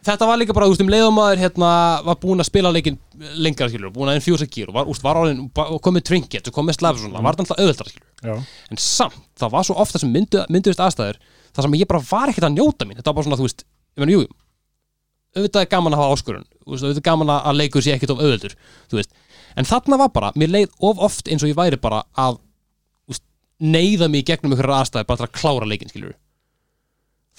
Þetta 0.03 0.27
var 0.27 0.35
líka 0.35 0.51
bara, 0.51 0.67
þú 0.67 0.73
veist, 0.73 0.81
um 0.83 0.89
leiðumadur 0.91 1.39
hérna, 1.39 1.67
var 2.03 2.17
búinn 2.19 2.43
að 2.43 2.49
spila 2.49 2.71
leikinn 2.75 2.97
lengar, 3.39 3.69
skilur, 3.71 3.93
búinn 3.95 4.11
að 4.11 4.17
infjúsa 4.19 4.49
gýr 4.51 4.67
og 4.67 4.75
var, 4.75 4.89
úst, 4.91 5.03
var 5.05 5.15
og 5.23 5.77
kom 5.79 5.95
með 5.95 6.09
trinket 6.09 6.49
og 6.49 6.57
kom 6.57 6.67
með 6.67 6.75
slaf 6.81 6.97
og 6.97 7.05
svona, 7.05 7.21
var 7.23 7.37
þetta 7.37 7.45
alltaf 7.45 7.61
auðvöldar, 7.63 7.91
skilur 7.93 8.27
Já, 8.27 8.33
en 8.67 8.81
samt, 8.83 9.21
það 9.39 9.53
var 9.55 9.67
svo 9.69 9.77
ofta 9.79 10.01
sem 10.03 10.11
myndu, 10.11 10.41
mynduðist 10.51 10.83
aðstæður 10.83 11.21
þar 11.55 11.67
sem 11.67 11.77
ég 11.79 11.91
bara 11.93 12.03
var 12.09 12.33
ekkert 12.33 12.49
að 12.49 12.57
njóta 12.57 12.87
mín. 12.89 12.99
Þetta 12.99 13.13
var 13.13 13.17
bara 13.21 13.27
svona, 13.29 13.39
þú 13.39 13.47
veist, 13.47 13.63
ég 13.95 14.03
meni, 14.03 14.17
jú 14.17 14.27
auðvitað 15.33 15.63
er 15.63 15.69
gaman 15.71 15.95
að 15.95 16.03
hafa 16.03 16.17
áskurun 16.17 16.47
auðvitað 16.67 16.99
er 16.99 17.05
gaman 17.07 17.31
að 17.33 17.59
leikur 17.59 17.83
sé 17.85 17.93
ekkert 17.95 18.13
of 18.13 18.21
auðvöldur 18.21 18.55
þú 18.91 18.99
veist, 18.99 19.13
en 19.57 19.69
þarna 19.69 19.99
var 20.03 20.11
bara, 20.13 20.33
mér 20.37 20.51
leið 20.53 20.75
of 20.85 21.01
oft 21.07 21.29
eins 21.29 21.45
og 21.45 21.49
ég 21.49 21.57
væri 21.57 21.79
bara 21.81 22.03
að 22.13 22.39
neyða 23.63 24.09
mig 24.11 24.23
í 24.23 24.27
gegnum 24.27 24.53
ykkur 24.55 24.73
aðstæður 24.75 25.07
bara 25.09 25.21
til 25.21 25.27
að 25.27 25.35
klára 25.39 25.69
leikinn, 25.69 25.91
skilur 25.91 26.15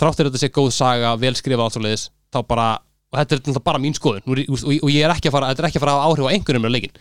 þráttur 0.01 0.29
þetta 0.31 0.43
sé 0.43 0.51
góð 0.55 0.71
saga, 0.75 1.15
vel 1.21 1.35
skrifa 1.39 1.63
allt 1.67 1.77
svo 1.77 1.83
leiðis, 1.85 2.09
þá 2.35 2.39
bara 2.49 2.69
og 3.15 3.19
þetta 3.21 3.35
er 3.37 3.41
náttúrulega 3.45 3.65
bara 3.69 3.79
mín 3.79 3.95
skoðun. 3.95 4.25
Nú 4.27 4.33
er 4.35 4.41
ég- 4.43 4.49
þú 4.49 4.55
veist, 4.57 4.65
og, 4.67 4.73
og 4.83 4.91
ég 4.91 5.05
er 5.07 5.13
ekki 5.15 5.29
að 5.31 5.35
fara, 5.37 5.51
þetta 5.53 5.63
er 5.63 5.69
ekki 5.69 5.79
að 5.79 5.85
fara 5.85 5.93
að 5.95 6.07
áhrif 6.09 6.25
á 6.27 6.33
einhverjum 6.35 6.65
með 6.67 6.73
leikin 6.75 6.97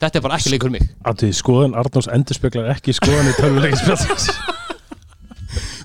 þetta 0.00 0.16
er 0.18 0.24
bara 0.26 0.36
ekki 0.36 0.50
leikur 0.52 0.68
fyrir 0.68 0.74
mig. 0.80 0.90
Að 1.04 1.16
því 1.22 1.30
skoðun 1.40 1.76
Arnórs 1.80 2.08
endurspeglar 2.12 2.68
ekki 2.74 2.92
skoðun 2.96 3.30
í 3.30 3.34
tölvuleikinspjall 3.40 4.66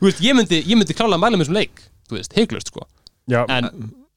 Þú 0.01 0.07
veist, 0.09 0.21
ég 0.25 0.35
myndi, 0.35 0.59
ég 0.65 0.77
myndi 0.79 0.95
klálega 0.97 1.21
mæla 1.21 1.37
með 1.39 1.45
þessum 1.45 1.57
leik 1.59 1.81
þú 2.09 2.17
veist, 2.17 2.35
heiklust 2.37 2.71
sko. 2.73 2.85
Já, 3.31 3.43
en 3.47 3.71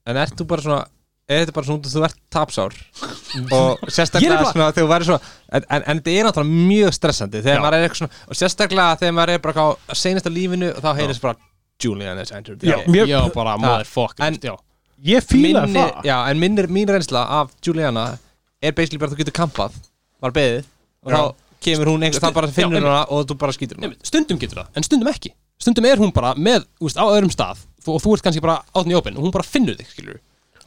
En 0.04 0.18
ert 0.20 0.34
þú 0.36 0.46
bara 0.50 0.64
svona 0.64 0.82
Er 1.24 1.40
þetta 1.46 1.54
bara 1.56 1.64
svona 1.68 1.78
út 1.80 1.86
að 1.88 1.94
þú 1.94 2.02
ert 2.04 2.18
tapsár? 2.34 2.74
Og 3.56 3.84
sérstaklega 3.88 4.36
bara- 4.40 4.50
svona 4.52 4.66
þegar 4.74 4.84
þú 4.84 4.90
væri 4.90 5.06
svona 5.08 5.20
En, 5.54 5.64
en, 5.70 5.82
en 5.88 6.00
þetta 6.02 6.12
er 6.18 6.26
náttúrulega 6.28 6.66
mjög 6.68 6.92
stressandi 6.98 7.40
Þegar 7.44 7.56
Já. 7.56 7.62
maður 7.64 7.76
er 7.78 7.86
eitthvað 7.86 8.00
svona 8.02 8.28
Og 8.28 8.38
sérstaklega 8.40 8.98
þegar 9.00 9.16
maður 9.20 9.32
er 9.36 9.42
bara 9.46 9.64
á 9.64 9.94
seinasta 9.96 10.32
lífinu 10.34 10.68
Og 10.74 10.82
þá 10.84 10.90
heyrðist 11.00 11.24
bara 11.24 11.38
Julian 11.82 12.16
the 12.16 12.66
Já, 12.66 12.84
mér- 12.86 13.06
já, 13.08 13.20
bara 13.34 13.56
já. 13.58 14.56
ég 15.04 15.20
fíla 15.24 15.66
Minni- 15.66 15.80
það. 15.80 16.04
Já, 16.04 16.30
en 16.30 16.38
minnir, 16.38 16.66
mín 16.68 16.88
reynsla 16.88 17.26
af 17.28 17.50
Juliana 17.66 18.18
Er 18.62 18.72
basically 18.72 18.98
bara 18.98 19.10
að 19.10 19.14
þú 19.14 19.18
getur 19.24 19.32
kampað 19.32 19.72
Bara 20.20 20.32
beðið 20.32 20.64
Og 21.04 21.12
Já. 21.12 21.16
þá 21.16 21.34
kemur 21.60 21.86
hún 21.86 22.02
einhver, 22.04 22.20
Stu- 22.20 22.26
þá 22.30 22.34
bara 22.34 22.46
finnur 22.48 22.80
já, 22.80 22.80
hún 22.80 22.88
hana 22.92 23.06
Og 23.10 23.26
þú 23.26 23.38
bara 23.38 23.52
skýtur 23.52 23.76
hún 23.78 23.96
stundum 24.02 24.38
getur 24.38 24.62
það, 24.62 24.68
en 24.76 24.82
stundum 24.82 25.08
ekki. 25.08 25.32
Stundum 25.60 25.84
er 25.84 25.96
hún 25.96 26.12
bara 26.12 26.34
með, 26.34 26.64
þú 26.80 26.88
veist, 26.88 26.96
á 26.98 27.04
öðrum 27.04 27.30
stað 27.32 27.58
og 27.86 28.00
þú 28.00 28.14
ert 28.14 28.22
kannski 28.24 28.40
bara 28.40 28.62
átni 28.74 28.94
í 28.94 28.96
opinn 28.96 29.16
og 29.18 29.24
hún 29.24 29.32
bara 29.32 29.44
finnur 29.44 29.76
þig, 29.76 29.86
skilur 29.92 30.20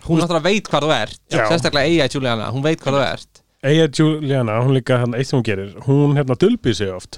Hún 0.05 0.19
náttúrulega 0.21 0.43
veit 0.43 0.63
hvað 0.69 0.84
þú 0.85 0.91
ert 0.93 1.19
Já. 1.34 1.47
Sérstaklega 1.49 1.88
eiga 1.89 2.07
Juliana 2.13 2.51
Hún 2.53 2.61
veit 2.63 2.79
hvað 2.79 2.93
þú 2.93 3.01
ert. 3.13 3.41
Eija 3.65 3.88
Juliana, 3.89 4.59
hún 4.61 4.75
líka 4.77 4.99
hann 5.01 5.15
eitt 5.17 5.27
sem 5.27 5.39
hún 5.39 5.43
gerir, 5.43 5.73
hún 5.88 6.13
hérna 6.15 6.35
dulbið 6.38 6.75
sig 6.77 6.91
oft. 6.93 7.17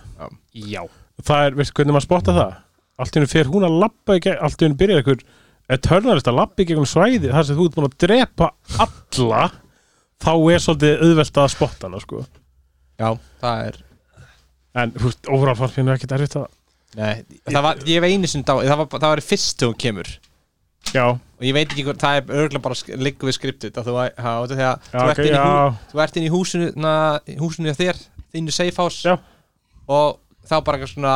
Já, 0.56 0.82
það 1.22 1.46
er, 1.50 1.52
veistu 1.60 1.74
hvernig 1.76 1.94
maður 1.98 2.08
spotta 2.08 2.32
það 2.32 2.56
allt 3.00 3.16
í 3.16 3.20
hennu 3.20 3.32
fer 3.32 3.50
hún 3.50 3.68
að 3.68 4.20
gegn 4.20 4.42
allt 4.44 4.62
í 4.62 4.68
hennu 4.68 4.80
byrjar 4.80 5.02
einhver 5.02 5.26
eternalist 5.70 6.30
að 6.30 6.40
labba 6.40 6.64
í 6.64 6.70
gegnum 6.70 6.88
svæði 6.90 7.32
þar 7.32 7.46
sem 7.48 7.58
þú 7.58 7.68
ert 7.68 7.76
búin 7.78 7.90
að 7.90 7.98
drepa 8.06 8.52
alla 8.86 9.44
þá 10.20 10.32
er 10.36 10.64
svolítið 10.64 11.04
auðvelt 11.06 11.38
að 11.40 11.52
spotta 11.54 11.88
hana 11.88 12.02
sko. 12.04 12.24
Já, 13.00 13.10
það 13.40 13.68
er 13.68 13.84
en 14.80 14.96
þú 14.96 15.10
veist, 15.10 15.30
fannst 15.60 15.78
mér 15.78 15.86
nú 15.86 15.94
ekkert 15.96 16.16
erfitt 16.18 16.40
að 16.40 16.50
Nei, 16.98 17.22
það 17.46 17.62
var, 17.62 17.82
ég 17.86 18.00
hef 18.00 18.10
einu 18.10 18.30
sinni 18.30 18.48
dá 18.48 18.56
það 18.58 18.80
var, 18.80 18.88
það 18.96 19.12
var 19.12 19.22
fyrst 19.22 19.60
þegar 19.60 19.70
hún 19.70 19.82
kemur. 19.84 20.08
Já, 20.90 21.04
og 21.06 21.44
ég 21.46 21.54
veit 21.54 21.68
ekki 21.68 21.84
hvort, 21.86 22.00
það 22.02 22.18
er 22.18 22.32
örgulega 22.40 22.64
bara 22.66 23.02
liggur 23.06 23.30
við 23.30 23.36
skriptið 23.38 23.76
þú, 23.86 23.98
ert 25.04 25.22
inn 25.22 25.36
í 25.36 25.44
hú, 25.44 26.00
ert 26.02 26.18
inn 26.18 26.26
í 26.26 26.32
húsinu 26.34 26.72
na, 26.82 26.94
húsinu 27.38 27.76
þér, 27.78 28.00
þínu 28.34 28.56
safe 28.56 28.82
house. 28.82 29.06
Já. 29.06 29.20
og 29.86 30.18
þá 30.50 30.56
bara 30.66 30.80
eitthvað 30.80 30.96
svona 30.96 31.14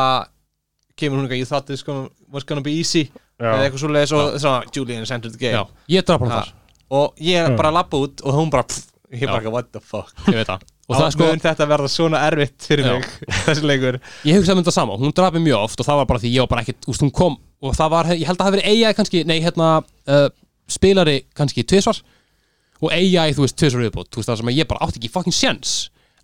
kemur 0.98 1.18
hún 1.20 1.26
eitthvað, 1.28 1.40
you 1.42 1.48
thought 1.50 1.66
this 1.70 1.82
gonna, 1.86 2.08
was 2.32 2.44
gonna 2.48 2.64
be 2.64 2.72
easy? 2.80 3.08
Eða 3.40 3.64
eitthvað 3.66 3.82
svo 3.82 3.90
leiðis 3.94 4.12
og 4.14 4.36
svona 4.40 4.74
Julian 4.76 5.02
is 5.06 5.10
entered 5.14 5.34
the 5.34 5.40
game. 5.40 5.56
Já, 5.58 5.66
ég 5.98 6.04
draf 6.06 6.20
hann 6.22 6.30
Ha. 6.30 6.42
þar. 6.44 6.52
Og 6.94 7.16
ég 7.18 7.48
Já. 7.48 7.56
bara 7.58 7.72
lappa 7.74 7.98
út 7.98 8.22
og 8.22 8.34
hún 8.38 8.50
bara 8.52 8.62
pff, 8.68 8.86
ég 9.12 9.26
bara 9.26 9.50
what 9.50 9.72
the 9.72 9.80
fuck? 9.80 10.12
Ég 10.28 10.38
veit 10.42 10.46
það. 10.52 10.62
Og 10.84 10.98
það 11.00 11.06
sko, 11.14 11.24
mun 11.30 11.40
þetta 11.40 11.64
verða 11.64 11.88
svona 11.88 12.18
erfitt 12.28 12.60
fyrir 12.68 12.84
Já. 12.84 12.92
mig 12.98 13.06
þessi 13.46 13.62
leikur. 13.64 13.96
Ég 14.28 14.36
hugsaði 14.36 14.58
um 14.58 14.60
þetta 14.60 14.74
sama. 14.76 14.96
Hún 15.00 15.14
draf 15.16 15.32
mig 15.32 15.42
mjög 15.46 15.62
oft 15.64 15.80
og 15.80 15.86
það 15.88 15.96
var 16.02 16.08
bara 16.10 16.20
því 16.20 16.32
ég 16.34 16.44
var 16.44 16.50
bara 16.50 16.60
ekkit 16.66 16.88
Úst, 16.92 17.00
hún 17.00 17.12
kom 17.16 17.38
og 17.64 17.72
það 17.78 17.92
var, 17.94 18.10
ég 18.12 18.26
held 18.28 18.36
að 18.36 18.42
það 18.42 18.50
hafi 18.50 18.58
verið 18.58 18.68
AI 18.90 18.92
kannski 18.98 19.22
Nei, 19.24 19.38
hérna, 19.40 19.68
uh, 20.12 20.26
spilari 20.68 21.22
kannski 21.34 21.64
tvisvar 21.64 22.02
Og 22.84 22.92
AI, 22.92 23.32
þú 23.32 23.46
veist, 23.46 23.56
tvisvar 23.56 23.86
viðbútt 23.86 24.10
Þú 24.12 24.20
veist, 24.20 24.28
það 24.28 24.42
sem 24.42 24.52
að 24.52 24.58
ég 24.60 24.68
bara 24.74 24.84
átti 24.84 25.00
ekki 25.00 25.12
fucking 25.16 25.32
sjens 25.38 25.72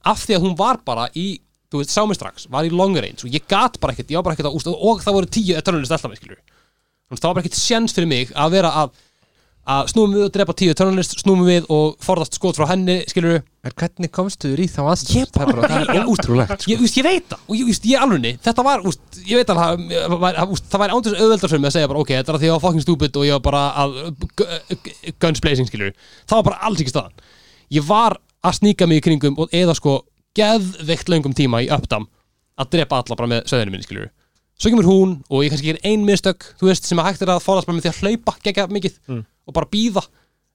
Af 0.05 0.27
því 0.27 0.37
að 0.37 0.45
hún 0.45 0.59
var 0.61 0.83
bara 0.85 1.09
í 1.17 1.27
Þú 1.71 1.79
veist, 1.83 1.93
sá 1.95 2.03
mig 2.07 2.19
strax, 2.19 2.49
var 2.51 2.67
í 2.67 2.71
long 2.75 2.97
range 2.99 3.23
Og 3.27 3.31
ég 3.31 3.45
gat 3.47 3.79
bara 3.81 3.95
ekkit, 3.95 4.11
ég 4.11 4.19
var 4.19 4.27
bara 4.27 4.35
ekkit 4.35 4.49
að 4.51 4.57
úst, 4.59 4.67
Og 4.75 5.05
það 5.05 5.17
voru 5.21 5.31
tíu 5.31 5.55
eternalist 5.61 5.93
alltaf 5.95 6.17
skilur 6.19 6.41
það 7.11 7.25
var 7.27 7.35
bara 7.35 7.43
ekkit 7.47 7.59
sjens 7.59 7.95
fyrir 7.95 8.07
mig 8.11 8.29
að 8.39 8.53
vera 8.59 8.71
að 8.85 8.91
að 9.71 9.89
snúum 9.93 10.15
við 10.17 10.23
og 10.25 10.31
drepa 10.35 10.55
tíu 10.57 10.73
eternalist 10.73 11.19
snúum 11.21 11.43
við 11.47 11.67
og 11.71 11.99
forðast 12.03 12.35
skot 12.39 12.57
frá 12.59 12.65
henni 12.71 13.01
skilur 13.11 13.43
En 13.61 13.75
hvernig 13.77 14.09
komstu 14.11 14.49
þér 14.55 14.63
í 14.65 14.67
þá 14.73 14.79
aðstæð? 14.89 15.17
Ég 15.19 15.33
bara- 15.37 15.69
það 15.69 15.91
er, 15.95 16.07
ótrúlegt 16.09 16.63
sko. 16.65 16.71
ég, 16.73 16.81
ég 16.97 17.05
veit 17.05 17.27
það 17.29 17.43
og 17.45 17.59
ég, 17.59 17.81
ég 17.93 18.01
alveg 18.01 18.39
þetta 18.47 18.65
var, 18.65 18.81
úst, 18.89 19.03
ég 19.29 19.37
veit 19.37 19.51
að- 19.53 19.83
það 20.73 20.81
væri 20.81 20.95
ándur 20.97 21.19
auðveldar 21.21 21.51
fyrir 21.53 21.61
mig 21.61 21.69
að 21.71 21.77
segja 21.77 21.91
bara 21.93 22.01
ok, 22.01 22.09
þetta 22.17 22.33
er 22.33 22.39
því 22.41 22.47
að 22.47 22.49
ég 22.49 22.57
var 22.57 22.65
fucking 22.65 22.85
stupid 22.87 23.17
og 23.21 23.27
ég 23.29 23.37
var 23.37 23.45
bara 23.51 23.63
að 23.85 24.17
gu- 24.41 25.13
guns 25.21 25.41
blazing 25.45 25.69
skilur 25.69 25.93
það 26.25 26.37
var 26.41 26.47
bara 26.49 26.61
alls 26.65 26.81
ekki 26.81 26.95
staðan 26.95 27.13
ég 27.71 27.85
var 27.87 28.17
að 28.43 28.57
sníka 28.63 28.89
mig 28.89 29.03
í 29.03 29.05
kringum 29.11 29.37
og 29.39 29.53
eða 29.53 29.77
sko 29.77 30.01
geðveikt 30.41 31.13
löngum 31.13 31.35
tíma 31.37 31.61
í 31.65 31.71
uppdam 31.77 32.09
að 32.61 32.73
drepa 32.75 33.01
alla 33.03 33.17
bara 33.21 33.31
með 33.35 33.45
söðinu 33.53 33.75
minni 33.77 33.87
skilur 33.87 34.11
svo 34.61 34.69
kemur 34.75 34.89
hún 34.91 35.13
og 35.33 35.45
ég 35.47 35.53
kannski 35.55 35.71
ger 35.73 35.79
ein 35.89 36.03
mistök 36.05 36.51
þú 36.61 36.69
veist 36.69 36.85
sem 36.89 36.99
að 37.01 37.07
hægt 37.13 37.23
er 37.25 37.31
að 37.33 37.45
forðast 37.47 37.69
bara 37.71 37.79
með 37.79 37.87
því 37.87 37.93
að 37.95 38.01
hlaupa 38.05 38.35
gegga 38.45 38.67
mikið 38.69 38.99
Mm. 39.09 39.23
og 39.49 39.55
bara 39.57 39.71
býða 39.73 40.03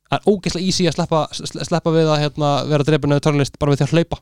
það 0.06 0.18
er 0.20 0.28
ógeðslega 0.30 0.66
easy 0.70 0.86
að 0.86 0.94
sleppa, 1.00 1.22
sle- 1.34 1.66
sleppa 1.66 1.92
við 1.96 2.10
að 2.14 2.20
hérna, 2.22 2.50
vera 2.70 2.86
drepa 2.86 3.10
neður 3.10 3.24
törnlist 3.26 3.56
bara 3.60 3.72
með 3.74 3.80
því 3.82 3.86
að 3.88 3.94
hlaupa. 3.96 4.18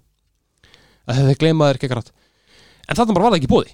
Að 1.12 1.18
þeir 1.28 1.40
gleyma 1.42 1.68
þér 1.74 1.80
geggar 1.84 2.00
en 2.04 2.96
þarna 2.96 3.14
bara 3.18 3.26
var 3.28 3.34
það 3.36 3.42
ekki. 3.44 3.74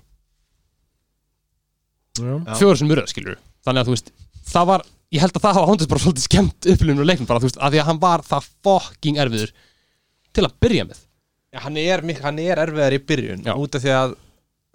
Já. 2.19 2.55
fjóður 2.59 2.79
sem 2.81 2.89
murða 2.89 3.05
skilur 3.07 3.37
þannig 3.65 3.81
að 3.83 3.87
þú 3.89 3.93
veist 3.95 4.09
það 4.49 4.65
var 4.71 4.83
ég 5.13 5.21
held 5.23 5.37
að 5.37 5.43
það 5.45 5.55
hafa 5.59 5.69
hóndist 5.69 5.91
bara 5.93 6.03
svolítið 6.03 6.25
skemmt 6.25 6.67
upplifinu 6.73 7.03
og 7.05 7.07
leiknum 7.07 7.29
bara 7.29 7.39
þú 7.43 7.47
veist 7.49 7.59
að 7.61 7.75
því 7.75 7.79
að 7.83 7.87
hann 7.89 8.01
var 8.01 8.23
það 8.27 8.49
fucking 8.65 9.19
erfiður 9.23 9.53
til 10.35 10.45
að 10.49 10.57
byrja 10.65 10.87
með 10.89 10.99
Já, 11.53 11.59
hann, 11.65 11.77
er, 11.81 12.03
hann 12.21 12.39
er 12.43 12.59
erfiðar 12.61 12.93
í 12.93 12.99
byrjun 13.09 13.43
Já. 13.47 13.53
út 13.57 13.75
af 13.75 13.81
því 13.81 13.93
að 13.97 14.15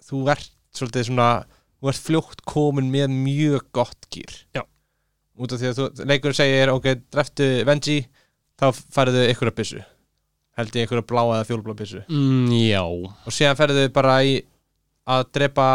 þú 0.09 0.21
ert 0.33 0.49
svolítið 0.75 1.05
svona 1.07 1.27
þú 1.79 1.91
ert 1.91 2.01
fljótt 2.03 2.41
komin 2.45 2.89
með 2.91 3.13
mjög 3.15 3.63
gott 3.75 4.07
gýr 4.11 4.33
Já. 4.57 4.63
út 5.39 5.53
af 5.55 5.61
því 5.61 5.69
að 5.71 5.77
þú, 5.79 5.85
leikur 6.11 6.35
segir 6.35 6.71
ok, 6.73 6.89
dreftu 7.15 7.47
Vengi 7.67 7.97
þá 8.59 8.65
færðu 8.95 9.23
ykkur 9.31 9.51
að 9.51 9.57
byssu 9.61 9.79
held 10.55 10.75
ég 10.79 10.85
ykkur 10.87 11.01
að 11.01 11.07
bláa 11.11 11.31
eða 11.37 11.47
fjólblá 11.49 11.73
byssu 11.79 12.03
mm, 12.07 12.51
já 12.71 12.81
og 12.83 13.31
síðan 13.35 13.57
ferðu 13.59 13.87
bara 13.95 14.17
í 14.23 14.35
að 15.07 15.25
drepa 15.35 15.65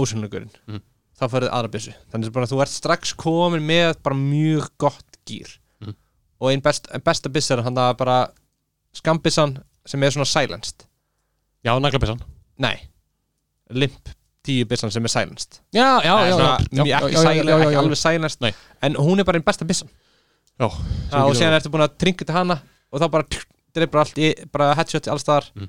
ósynlugurinn 0.00 0.52
Mhm. 0.66 0.80
þá 1.20 1.24
ferðu 1.28 1.50
aðra 1.52 1.72
byssu 1.74 1.92
þannig 2.12 2.30
að 2.30 2.36
bara, 2.36 2.48
þú 2.52 2.60
ert 2.64 2.72
strax 2.72 3.12
komin 3.20 3.64
með 3.68 3.96
bara 4.04 4.16
mjög 4.16 4.68
gott 4.80 5.18
gýr 5.28 5.56
Mhm. 5.80 5.94
og 6.40 6.50
einn 6.52 6.60
best, 6.64 6.88
besta 7.04 7.28
byssa 7.32 7.56
er 7.58 7.62
hann 7.64 7.76
að 7.80 7.96
bara 8.00 8.18
skambissan 8.96 9.58
sem 9.86 10.02
er 10.02 10.10
svona 10.14 10.24
silenced. 10.28 10.86
Já, 11.64 11.72
naglabissan 11.80 12.20
nei, 12.60 12.76
limp 13.70 14.08
tíu 14.44 14.64
byssan 14.68 14.90
sem 14.92 15.04
er 15.04 15.12
silenced. 15.12 15.60
Já, 15.72 16.00
já, 16.04 16.14
já, 16.26 16.28
já, 16.28 16.36
já, 16.36 16.84
já, 16.84 16.98
ekki, 17.00 17.12
já, 17.14 17.20
silent, 17.22 17.48
já, 17.48 17.56
já, 17.56 17.62
ekki 17.64 17.72
já. 17.72 17.78
alveg 17.80 17.96
silenced 18.00 18.40
Nei. 18.40 18.52
en 18.82 18.96
hún 18.96 19.20
er 19.20 19.24
bara 19.24 19.38
einn 19.40 19.44
besta 19.44 19.64
byssan. 19.64 19.88
Já, 20.60 20.68
Já, 21.12 21.24
og 21.24 21.34
síðan 21.36 21.56
ertu 21.56 21.70
búin 21.72 21.84
að 21.86 21.96
tringa 22.00 22.24
til 22.28 22.34
hana 22.36 22.58
og 22.92 23.00
þá 23.00 23.06
bara 23.10 23.26
dreipur 23.74 24.00
allt 24.02 24.18
í, 24.20 24.30
bara 24.52 24.74
headshot 24.76 25.08
alls 25.08 25.22
staðar. 25.24 25.46
Mm. 25.56 25.68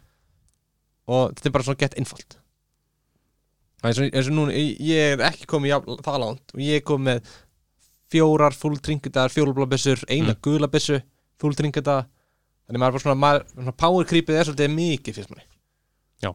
og 1.11 1.33
þetta 1.35 1.47
er 1.49 1.51
bara 1.55 1.63
svona 1.67 1.79
gett 1.81 1.95
einfalt. 1.99 2.38
Eins 3.83 3.97
og, 3.97 4.09
eins 4.13 4.27
og 4.29 4.35
núna 4.38 4.53
ég, 4.53 4.75
ég 4.85 5.13
er 5.15 5.23
ekki 5.31 5.47
komið 5.49 5.71
jafn- 5.73 6.01
það 6.05 6.19
langt. 6.21 6.53
Og 6.53 6.61
ég 6.61 6.75
er 6.79 6.83
komið 6.85 7.07
með 7.07 7.31
fjórar 8.11 8.53
fulltringatar, 8.55 9.31
fjólblabissur 9.33 10.03
eina 10.07 10.33
Mm. 10.35 10.41
gula 10.43 10.67
bissu, 10.67 10.99
fulltringata 11.41 12.05
þannig 12.72 12.80
maður 12.80 12.91
er 12.91 12.95
bara 12.95 13.03
svona, 13.03 13.19
maður, 13.19 13.48
svona 13.52 13.73
power 13.84 14.06
creepið 14.07 14.38
er 14.39 14.48
svolítið 14.48 14.76
mikið 14.77 15.18
fyrst 15.18 15.31
manni. 15.34 15.43
Já. 16.23 16.30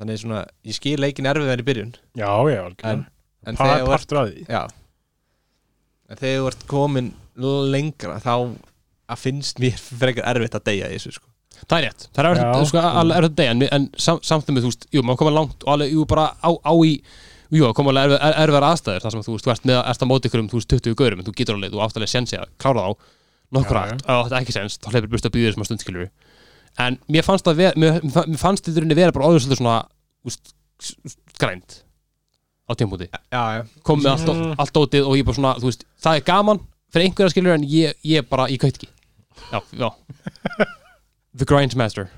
þannig 0.00 0.20
svona, 0.22 0.38
ég 0.64 0.78
skil 0.78 0.94
leikin 1.02 1.28
erfið 1.28 1.52
í 1.60 1.66
byrjun. 1.66 1.90
Já, 2.16 2.30
já, 2.48 2.62
en, 2.88 3.02
en 3.44 3.58
það 3.58 3.74
þegar 3.74 3.82
þú 3.82 3.90
ert 3.90 3.92
partur 3.92 4.20
af 4.22 4.30
því. 4.30 4.46
Já. 4.48 4.62
En 6.08 6.22
þegar 6.22 6.40
þú 6.40 6.48
ert 6.52 6.64
komin 6.72 7.10
lengra 7.36 8.16
þá 8.24 8.32
að 9.12 9.20
finnst 9.26 9.60
mér 9.60 9.76
frekar 10.00 10.32
erfitt 10.32 10.56
að 10.56 10.64
deyja 10.70 10.88
í 10.88 10.96
þessu 10.96 11.18
sko. 11.18 11.28
það 11.66 11.76
er 11.76 11.84
rétt, 11.90 12.06
það 12.08 12.24
er 12.24 12.30
erfitt, 12.30 12.70
sko, 12.72 12.86
alveg 13.02 13.18
erfitt 13.20 13.34
að 13.34 13.42
deyja 13.42 13.56
en, 13.56 13.66
en 13.76 13.90
sam, 14.00 14.22
samt 14.24 14.48
um 14.48 14.60
þú 14.62 14.70
veist, 14.70 14.88
jú, 14.88 15.04
maður 15.04 15.20
koma 15.24 15.34
langt 15.36 15.66
og 15.66 15.74
alveg, 15.76 15.92
jú, 15.92 16.06
bara 16.08 16.30
á, 16.40 16.50
á 16.56 16.72
í 16.72 16.94
jú, 17.52 17.66
að 17.68 17.74
koma 17.76 17.92
alveg 17.92 18.08
erfið, 18.08 18.22
er, 18.24 18.38
erfiðar 18.46 18.68
aðstæður 18.70 19.04
þar 19.04 19.14
sem 19.14 19.26
þú 19.26 19.34
veist, 19.36 19.46
þú 19.46 19.52
ert 19.54 19.68
með, 19.68 19.80
að 19.92 20.06
móti 20.08 20.30
ykkur 20.30 20.42
um, 20.42 20.48
þú 20.48 20.60
veist, 20.60 20.72
20 20.72 20.96
gaurum 20.98 21.20
en 21.20 21.28
þú 21.28 21.34
getur 21.36 21.58
alveg, 21.58 21.74
þú 21.74 21.82
átt 21.84 22.00
alveg 22.00 22.12
sensi 22.12 22.38
að 22.40 22.54
klára 22.62 22.86
þá 22.86 23.10
nokkur 23.56 23.76
já. 23.78 23.82
rætt, 23.92 24.04
ef 24.06 24.30
það 24.32 24.38
ekki 24.40 24.54
sens 24.56 24.78
þá 24.82 24.90
hleypir 24.94 25.12
búst 25.12 25.28
að 25.28 25.34
býða 25.36 25.50
þessum 25.50 25.64
að 25.64 25.70
stund 25.70 25.84
skilur 25.84 26.08
en 26.86 26.98
mér 27.12 27.26
fannst 27.26 27.48
það, 27.48 27.62
mér, 27.82 27.98
mér 28.08 28.40
fannst 28.40 28.64
þetta 28.68 28.80
rauninni 28.82 28.96
vera 28.98 29.12
bara 29.16 29.28
áður 29.28 29.42
svolítið 29.44 29.60
svona, 29.60 29.78
s- 30.32 31.16
grænt 31.42 31.78
á 32.64 32.72
tímpúti 32.78 33.08
kom 33.84 34.00
með 34.00 34.14
allt, 34.14 34.58
allt 34.64 34.74
dótið 34.76 35.08
og 35.10 35.18
ég 35.18 35.26
bara 35.28 35.36
svona, 35.38 35.54
þú 35.60 35.68
veist, 35.68 35.84
það 36.00 36.20
er 36.20 36.26
gaman 36.30 36.62
fyrir 36.92 37.08
einhverja 37.10 37.34
skilur 37.34 37.56
en 37.58 37.66
ég, 37.68 37.94
ég 38.04 38.24
bara, 38.28 38.46
ég 38.52 38.60
kautt 38.60 38.76
ekki. 38.76 38.88
Já, 39.52 39.60
já. 39.80 39.88
The 41.38 41.46
Grindmaster 41.48 42.08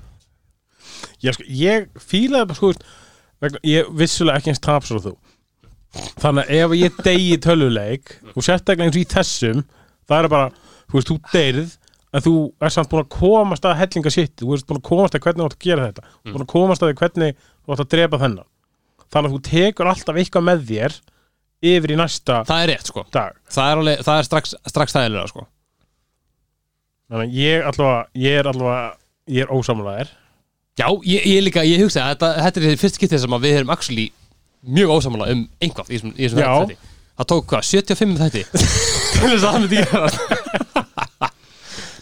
ég, 1.23 1.35
sko, 1.35 1.45
ég 1.47 1.87
fílaði 1.99 2.49
bara 2.49 2.57
sko 2.59 2.71
veist, 2.71 3.59
ég 3.67 3.87
vissulega 3.99 4.39
ekki 4.41 4.51
eins 4.53 4.61
tapsar 4.63 4.99
þú. 5.03 5.13
Þannig 6.19 6.43
að 6.49 6.57
ef 6.59 6.75
ég 6.79 6.97
degi 7.05 7.37
tölvuleik 7.43 8.13
og 8.33 8.43
sérstaklega 8.43 8.87
eins 8.89 8.97
og 8.97 9.03
í 9.03 9.07
þessum 9.15 9.61
það 10.09 10.17
er 10.19 10.29
bara, 10.33 10.49
þú 10.89 10.97
veist, 10.99 11.09
þú 11.11 11.17
deyrð 11.33 11.73
en 12.15 12.23
þú 12.23 12.33
er 12.63 12.71
samt 12.75 12.91
búin 12.91 13.03
að 13.03 13.09
komast 13.17 13.65
að 13.67 13.77
hellinga 13.81 14.13
sitt, 14.13 14.35
þú 14.39 14.51
veist 14.53 14.67
búin 14.69 14.79
að 14.79 14.85
komast 14.89 15.17
að 15.17 15.25
hvernig 15.25 15.41
þú 15.43 15.49
átt 15.49 15.57
að 15.57 15.65
gera 15.67 15.87
þetta. 15.89 16.05
Mm. 16.23 16.31
búin 16.35 16.45
að 16.45 16.51
komast 16.53 16.85
að 16.85 16.93
hvernig 17.01 17.35
þú 17.65 17.75
átt 17.75 17.83
að 17.85 17.91
drepa 17.95 18.21
þennan. 18.21 18.47
Þannig 19.11 19.29
að 19.29 19.35
þú 19.35 19.41
tekur 19.49 19.89
alltaf 19.91 20.19
eitthvað 20.21 20.45
með 20.49 20.63
þér 20.69 20.95
yfir 21.65 21.91
í 21.91 21.97
næsta 21.99 22.39
það 22.47 22.61
er 22.63 22.71
rétt, 22.71 22.89
sko. 22.91 23.03
dag. 23.15 23.35
Það 23.51 23.71
er, 23.71 23.81
alveg, 23.81 24.03
það 24.05 24.19
er 24.21 24.27
strax, 24.29 24.55
strax 24.69 24.95
þægilega, 24.95 25.31
sko. 25.31 25.45
Þannig 27.09 27.25
að 27.27 27.35
ég 27.39 27.67
allavega, 27.69 28.05
ég 28.25 28.39
er 28.39 28.49
allavega 28.49 28.85
ég 29.35 29.45
er 29.45 29.53
ósamlæðir 29.53 30.11
já, 30.77 30.87
ég, 31.07 31.25
ég 31.29 31.43
líka, 31.45 31.63
ég 31.65 31.81
hugsa 31.81 32.09
þetta, 32.11 32.31
þetta 32.45 32.63
er 32.69 32.79
fyrst 32.81 32.99
skiptið 32.99 33.23
sem 33.23 33.35
að 33.37 33.45
við 33.47 33.59
erum 33.59 33.73
actually 33.73 34.07
mjög 34.65 34.93
ósamála 34.97 35.29
um 35.33 35.43
einhvað 35.61 35.91
í 35.93 35.99
þessum- 35.99 36.15
þætti. 36.17 36.77
Það 37.15 37.29
tók 37.31 37.45
hvað, 37.51 37.67
75 37.69 38.17
þætti 38.21 38.43
til 39.15 39.31
þess 39.31 39.43
að 39.43 39.51
það 39.51 39.59
myndi 39.63 39.81
gera 39.81 41.25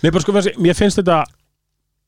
Nei, 0.03 0.11
bara 0.11 0.21
sko, 0.25 0.33
mér- 0.35 0.75
finnst 0.75 0.99
þetta 0.99 1.21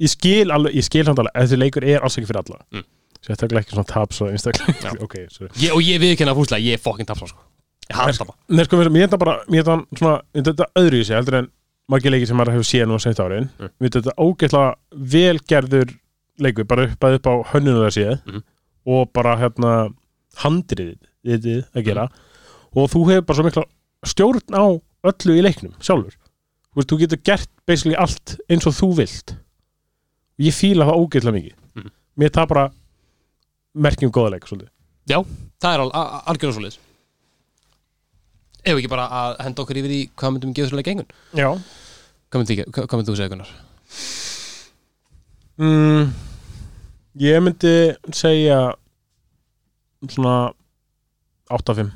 ég 0.03 0.11
skil 0.11 0.51
alveg, 0.51 0.73
ég 0.75 0.83
skil 0.83 1.05
samt 1.07 1.19
alveg 1.21 1.31
að 1.35 1.45
þessi 1.45 1.59
leikur 1.61 1.85
er 1.87 2.03
alls 2.03 2.17
ekki 2.19 2.27
fyrir 2.27 2.41
alla. 2.41 2.57
Mm. 2.75 2.83
sérstaklega 3.25 3.61
ekki 3.63 3.73
svona 3.77 3.87
taps 3.89 4.19
og 4.21 4.31
einstaklega 4.33 4.91
ok, 5.05 5.13
sorry. 5.31 5.51
Ég, 5.63 5.71
og 5.73 5.81
ég 5.85 6.01
viðkenna 6.03 6.33
fúslega, 6.35 6.61
ég 6.65 6.75
er 6.77 6.81
fokkin 6.83 7.07
tapsá, 7.09 7.29
sko. 7.31 7.39
Ég 7.89 7.95
hafa 7.95 8.11
það 8.17 8.27
bara 8.27 8.57
Nei, 8.57 8.65
sko, 8.67 8.79
mér 8.81 8.89
mér 8.91 9.05
þetta 9.07 9.19
bara, 9.23 9.35
mér 9.47 9.63
þetta 9.63 9.99
svona 10.01 10.15
finnst 10.35 10.49
þetta 10.51 10.67
öðru 10.81 10.99
í 10.99 11.05
sig, 11.07 11.15
heldur 11.15 11.37
en 11.39 11.47
margir 11.93 12.11
leikir 12.13 12.27
sem 12.29 12.37
maður 12.41 12.55
hefur 12.57 12.67
séð 12.67 12.87
nú 12.91 12.97
á 12.97 13.01
seitt 13.05 13.21
árin. 13.23 13.47
Mm. 13.55 13.71
mér 13.79 13.87
finnst 13.87 13.97
þetta 14.01 14.17
ógeðslega 14.25 14.75
velgerður 15.15 15.95
leikur, 16.43 16.67
bara 16.67 16.87
upp 16.91 17.07
að 17.07 17.17
upp 17.21 17.29
á 17.31 17.33
hönnunu 17.53 17.85
það 17.85 17.95
séð 17.95 18.15
Mhm. 18.27 18.43
og 18.91 19.13
bara 19.15 19.37
hérna 19.39 19.71
handriðið 20.43 21.63
að 21.73 21.85
gera. 21.87 22.09
Og 22.75 22.89
þú 22.91 23.05
hefur 23.09 23.25
bara 23.29 23.37
svo 23.39 23.45
mikla 23.47 23.63
stjórn 24.05 24.43
á 24.51 24.65
öllu 25.11 25.35
í 25.37 25.43
leiknum 25.45 25.75
sjálfur. 25.83 26.15
Þú 26.71 26.79
veist, 26.79 26.89
þú 26.91 26.99
getur 27.01 27.21
gert 27.23 27.49
basically 27.67 27.95
allt 27.99 28.35
eins 28.51 28.67
og 28.69 28.75
þú 28.75 28.89
vilt. 28.99 29.35
Ég 30.41 30.55
fíla 30.55 30.87
það 30.89 30.99
ógeðlega 31.01 31.37
mikið. 31.37 31.55
Mhm. 31.75 31.91
mér 32.17 32.31
það 32.35 32.47
bara 32.47 32.65
merkjum 33.75 34.11
góða 34.11 34.31
leik 34.35 34.47
svolítið. 34.47 34.69
Það 35.61 35.73
er 35.73 35.79
al 35.79 35.91
al 35.93 36.21
algjörlega 36.31 36.57
svoleiðis. 36.57 36.79
Ef 38.65 38.77
ekki 38.79 38.89
bara 38.89 39.05
að 39.07 39.39
henda 39.45 39.61
okkur 39.61 39.77
yfir 39.77 39.91
í 39.93 40.09
hvað 40.17 40.31
myndum 40.33 40.51
við 40.51 40.55
gefa 40.55 40.69
svo 40.69 40.77
leik 40.79 40.87
engun? 40.87 41.11
Já. 41.37 41.49
Hvað 42.31 42.97
myndum 42.97 43.13
þú 43.13 43.17
segja 43.19 43.29
Gunnar? 43.29 43.51
mm, 45.57 46.13
ég 47.21 47.43
myndi 47.43 47.75
segja 48.11 48.75
svona 50.09 50.53
8-5 51.49 51.91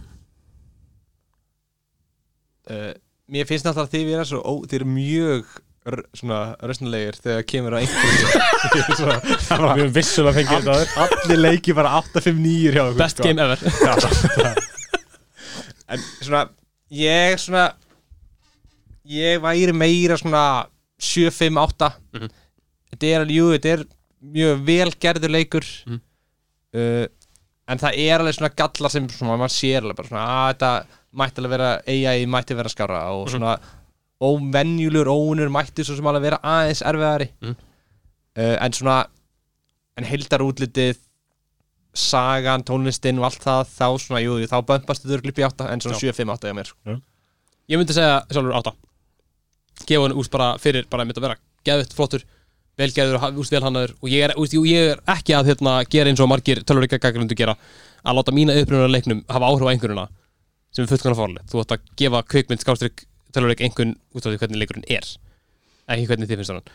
uh, 2.70 2.92
Mér 3.30 3.46
finnst 3.50 3.66
náttúrulega 3.68 3.88
að 3.90 3.94
þið 3.96 4.06
vera 4.10 4.26
svo 4.26 4.40
ó, 4.42 4.54
Þið 4.66 4.78
eru 4.80 4.88
mjög 4.90 5.58
svona 6.20 6.40
rösnulegir 6.70 7.16
þegar 7.24 7.46
kemur 7.50 7.74
á 7.74 7.80
einhverju 7.80 8.26
við 8.84 9.00
höfum 9.00 9.94
vissulega 9.96 10.36
fengið 10.38 10.68
þetta 10.68 11.04
Allir 11.06 11.40
leiki 11.40 11.74
bara 11.78 11.94
8-5-9 12.02 12.74
hjá 12.76 12.82
okkur 12.84 13.00
best 13.00 13.18
sko. 13.18 13.26
game 13.26 13.42
ever 13.42 13.60
En 15.90 16.04
svona 16.22 16.44
Ég 16.94 17.40
svona 17.42 17.68
Ég 19.10 19.40
væri 19.42 19.74
meira 19.74 20.18
svona 20.22 20.44
7-5-8 21.02 21.94
Mhm. 22.20 22.30
Þetta 22.90 23.06
er 23.14 23.20
alveg, 23.24 23.36
jú, 23.38 23.48
þetta 23.54 23.72
er 23.76 23.82
mjög 24.34 24.62
vel 24.68 24.92
gerður 25.00 25.32
leikur 25.34 25.66
Mhm. 25.88 26.00
uh, 26.76 27.06
En 27.70 27.78
það 27.78 27.98
er 28.02 28.20
alveg 28.24 28.34
svona 28.38 28.50
gallar 28.58 28.90
sem 28.94 29.08
svona, 29.14 29.36
maður 29.38 29.54
sér 29.54 29.84
alveg 29.86 29.98
bara 30.00 30.10
svona 30.10 30.24
að 30.30 30.48
þetta 30.54 30.72
mætti 31.22 31.42
alveg 31.44 31.52
vera 31.54 31.70
AI 31.88 32.26
mætti 32.26 32.56
vera 32.58 32.70
skára 32.74 33.02
og 33.14 33.28
Mhm. 33.28 33.34
svona 33.36 33.60
óvenjulur 34.22 35.08
óunur 35.08 35.50
mætti 35.54 35.86
svo 35.86 35.96
sem 35.96 36.08
alveg 36.10 36.22
vera 36.28 36.40
aðeins 36.44 36.82
erfiðari 36.84 37.30
Mhm. 37.42 37.56
uh, 38.38 38.58
en 38.66 38.72
svona 38.74 39.06
en 39.98 40.04
heildar 40.06 40.40
útlitið 40.42 40.98
sagan, 41.94 42.64
tónlistin 42.64 43.18
og 43.20 43.26
allt 43.26 43.42
það 43.44 43.64
þá 43.76 43.86
svona, 44.00 44.22
jú, 44.24 44.36
þá 44.48 44.62
bömpast 44.66 45.04
þetta 45.04 45.18
örglipp 45.20 45.40
í 45.42 45.46
átta 45.48 45.70
en 45.72 45.80
svona 45.82 45.98
Já. 45.98 46.12
7-5-8 46.14 46.48
hjá 46.48 46.54
mér 46.56 46.66
sko. 46.70 47.02
ég 47.70 47.78
myndi 47.78 47.94
segja 47.94 48.24
sjálfur 48.30 48.54
átta 48.56 48.74
gefa 49.88 50.02
hann 50.08 50.18
úst 50.18 50.32
bara 50.32 50.58
fyrir 50.58 50.86
bara 50.90 51.06
myndi 51.06 51.18
að 51.20 51.26
vera 51.28 51.38
geðvitt 51.66 51.94
flottur 51.94 52.24
velgerður 52.80 53.20
og 53.20 53.40
úst 53.44 53.54
velhannaður 53.54 53.96
og 54.00 54.12
ég 54.12 54.26
er, 54.28 54.36
úst, 54.40 54.56
jú, 54.56 54.64
ég 54.68 54.94
er 54.94 55.04
ekki 55.14 55.36
að 55.38 55.52
hérna, 55.52 55.80
gera 55.92 56.12
eins 56.12 56.24
og 56.24 56.32
margir 56.32 56.62
tölvuríkja 56.64 57.02
gaggrundu 57.04 57.38
gera 57.38 57.58
að 58.04 58.20
láta 58.20 58.36
mína 58.36 58.56
upprunnar 58.60 58.92
leiknum 58.92 59.24
hafa 59.28 59.50
áhrif 59.52 59.68
á 59.68 59.72
einhverjuna 59.74 60.06
sem 60.72 60.86
er 60.86 60.92
fullkvæmlega 60.92 61.20
fórlega 61.20 61.50
þú 61.52 61.64
ætti 61.64 61.76
að 61.76 61.90
gefa 62.02 62.24
kvikmynd 62.34 62.64
skástrík 62.64 63.04
tölvurík 63.36 63.64
einhvern 63.66 63.98
út 64.16 64.24
af 64.24 64.32
því 64.32 64.42
hvernig 64.44 64.62
leikurinn 64.64 64.88
er 64.88 65.10
ekki 65.90 66.08
hvernig 66.10 66.30
þið 66.30 66.42
finnst 66.42 66.56
hann 66.56 66.72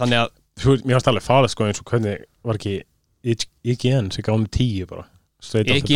þannig 0.00 0.24
að 0.24 0.36
Þú 0.60 0.74
veist, 0.74 0.84
mér 0.84 0.98
varst 0.98 1.08
alveg 1.08 1.24
farið 1.24 1.52
sko 1.54 1.66
eins 1.68 1.80
og 1.80 1.88
hvernig 1.88 2.24
var 2.44 2.58
ekki 2.58 2.74
IGN 3.70 4.10
sem 4.12 4.24
gáði 4.26 4.42
með 4.42 4.50
10 4.58 4.88
bara 4.90 5.06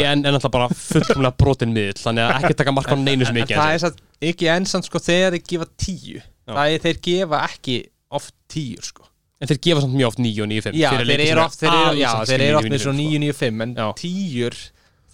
en, 0.08 0.22
en 0.24 0.36
alltaf 0.38 0.52
bara 0.54 0.68
fullkomlega 0.72 1.36
brotin 1.40 1.74
miðl 1.74 2.00
þannig 2.00 2.24
að 2.24 2.36
ekki 2.38 2.56
taka 2.60 2.72
mark 2.72 2.92
á 2.92 2.96
neinu 2.96 3.26
sem 3.28 3.36
en 3.36 3.44
ekki 3.44 3.58
það 3.58 3.72
er 3.74 3.82
satt, 3.82 3.98
ekki 4.30 4.48
ensan 4.54 4.86
sko 4.86 5.02
þegar 5.04 5.36
þeir 5.36 5.44
gefa 5.50 5.68
10 5.84 6.14
Já. 6.14 6.22
það 6.48 6.76
er 6.76 6.84
þeir 6.86 7.00
gefa 7.08 7.42
ekki 7.50 7.76
oft 8.14 8.32
10 8.54 8.88
sko 8.88 9.08
en 9.44 9.50
þeir 9.50 9.60
gefa 9.66 9.82
samt 9.84 9.96
mjög 9.98 10.10
oft 10.14 10.20
9 10.24 10.44
og 10.44 10.48
9 10.50 10.64
5 10.64 10.78
já, 10.80 10.88
þeir 10.96 11.22
eru 11.26 11.42
oft, 11.44 11.60
þeir 11.60 11.74
eru, 11.74 11.98
já, 12.00 12.08
alls 12.10 12.30
þeir 12.30 12.40
ekki 12.40 12.48
eru 12.48 12.58
oft 12.58 12.68
9, 12.68 12.72
með 12.72 12.84
svona 12.84 13.00
9, 13.00 13.18
9, 13.18 13.20
9, 13.24 13.36
5 13.40 13.64
en 13.64 13.74
Já. 13.76 13.86
10 14.00 14.62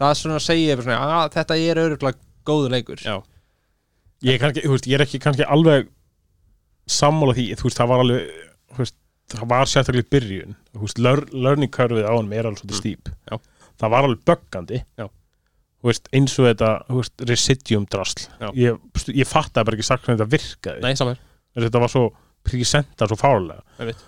það 0.01 0.13
er 0.15 0.21
svona 0.21 0.39
að 0.39 0.45
segja 0.47 0.77
bara 0.79 0.87
svona, 0.87 1.19
að 1.21 1.35
þetta 1.37 1.59
er 1.61 1.81
öruglega 1.85 2.27
góður 2.51 2.75
leikur. 2.77 3.03
Já. 3.05 3.17
ég, 4.25 4.35
er 4.35 4.41
kannski, 4.43 4.65
þú 4.65 4.75
veist, 4.77 4.89
ég 4.91 4.99
er 4.99 5.05
ekki 5.05 5.21
kannski 5.23 5.47
alveg 5.57 5.91
sammála 6.91 7.37
því, 7.37 7.47
þú 7.61 7.69
veist, 7.69 7.81
það 7.81 7.93
var 7.93 8.05
alveg 8.05 8.35
þú 8.71 8.83
veist, 8.83 8.97
það 9.31 9.51
var 9.53 9.71
sérstaklega 9.71 10.13
byrjun. 10.17 10.59
Þú 10.75 10.85
veist, 10.87 11.03
lear, 11.07 11.25
learning 11.35 11.73
curveið 11.75 12.09
á 12.09 12.13
hann 12.17 12.33
er 12.35 12.49
alveg 12.51 12.63
svolítið 12.63 12.81
stýp 12.81 13.11
Já. 13.31 13.37
það 13.83 13.95
var 13.97 14.09
alveg 14.09 14.25
böggandi. 14.31 14.83
Já. 15.01 15.07
þú 15.81 15.91
veist, 15.93 16.11
eins 16.17 16.39
og 16.41 16.49
þetta 16.49 16.73
veist, 16.97 17.27
residium 17.31 17.87
drasl. 17.93 18.27
Ég, 18.59 18.81
ég 19.13 19.29
fattaði 19.29 19.69
bara 19.69 19.79
ekki 19.79 19.89
sagt 19.91 20.07
hvernig 20.07 20.23
þetta 20.23 20.35
virkaði. 20.37 20.85
Nei, 20.87 21.21
þetta 21.61 21.85
var 21.85 21.93
svo 21.93 22.09
presenta 22.47 23.05
svo 23.09 23.19
fárlega 23.21 23.61
Einmitt. 23.77 24.01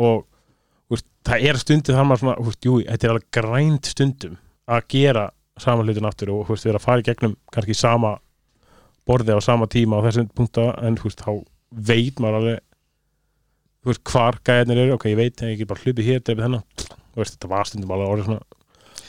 Og 0.00 0.24
veist, 0.90 1.06
það 1.26 1.46
er 1.50 1.60
stundum 1.60 1.98
þar 1.98 2.08
maður 2.08 2.24
svona, 2.24 2.38
veist, 2.48 2.64
jú, 2.66 2.78
þetta 2.86 3.06
er 3.06 3.14
alveg 3.14 3.28
grænt 3.36 3.92
stundum 3.92 4.38
að 4.70 4.88
gera 4.94 5.28
sama 5.60 5.84
hlutin 5.84 6.08
aftur 6.08 6.32
og 6.34 6.48
veist, 6.48 6.66
vera 6.68 6.80
að 6.80 6.86
fara 6.86 7.04
í 7.04 7.06
gegnum 7.10 7.36
kannski 7.52 7.76
sama 7.76 8.16
borði 9.08 9.36
á 9.36 9.40
sama 9.44 9.68
tíma 9.70 10.00
á 10.00 10.04
þessum 10.06 10.30
punkta 10.36 10.70
en 10.86 10.98
þá 11.00 11.32
veit 11.70 12.20
maður 12.22 12.40
alveg 12.40 12.66
hvar 14.04 14.36
gæðinir 14.44 14.82
eru. 14.84 14.96
Ok, 14.98 15.06
ég 15.08 15.18
veit, 15.18 15.40
ég 15.40 15.60
get 15.60 15.70
bara 15.70 15.80
hlupið 15.84 16.08
hér, 16.10 16.24
drefið 16.24 16.46
hennar 16.46 16.88
þetta 17.16 17.50
var 17.50 17.68
stundum 17.68 17.94
alveg 17.94 18.12
orðið 18.14 18.28
svona 18.28 18.44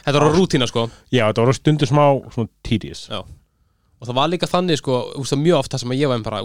þetta 0.02 0.18
var 0.18 0.36
rútína 0.36 0.68
sko. 0.70 0.88
Já, 1.14 1.26
þetta 1.28 1.46
var 1.46 1.58
stundum 1.58 1.90
smá 1.90 2.06
svona 2.34 2.50
tedious. 2.66 3.04
Já. 3.12 3.22
og 3.22 4.10
það 4.10 4.18
var 4.18 4.32
líka 4.32 4.50
þannig 4.50 4.82
sko 4.82 5.02
mjög 5.38 5.60
oft 5.60 5.76
það 5.76 5.84
sem 5.84 5.96
ég 6.00 6.12
var 6.12 6.24
bara 6.26 6.42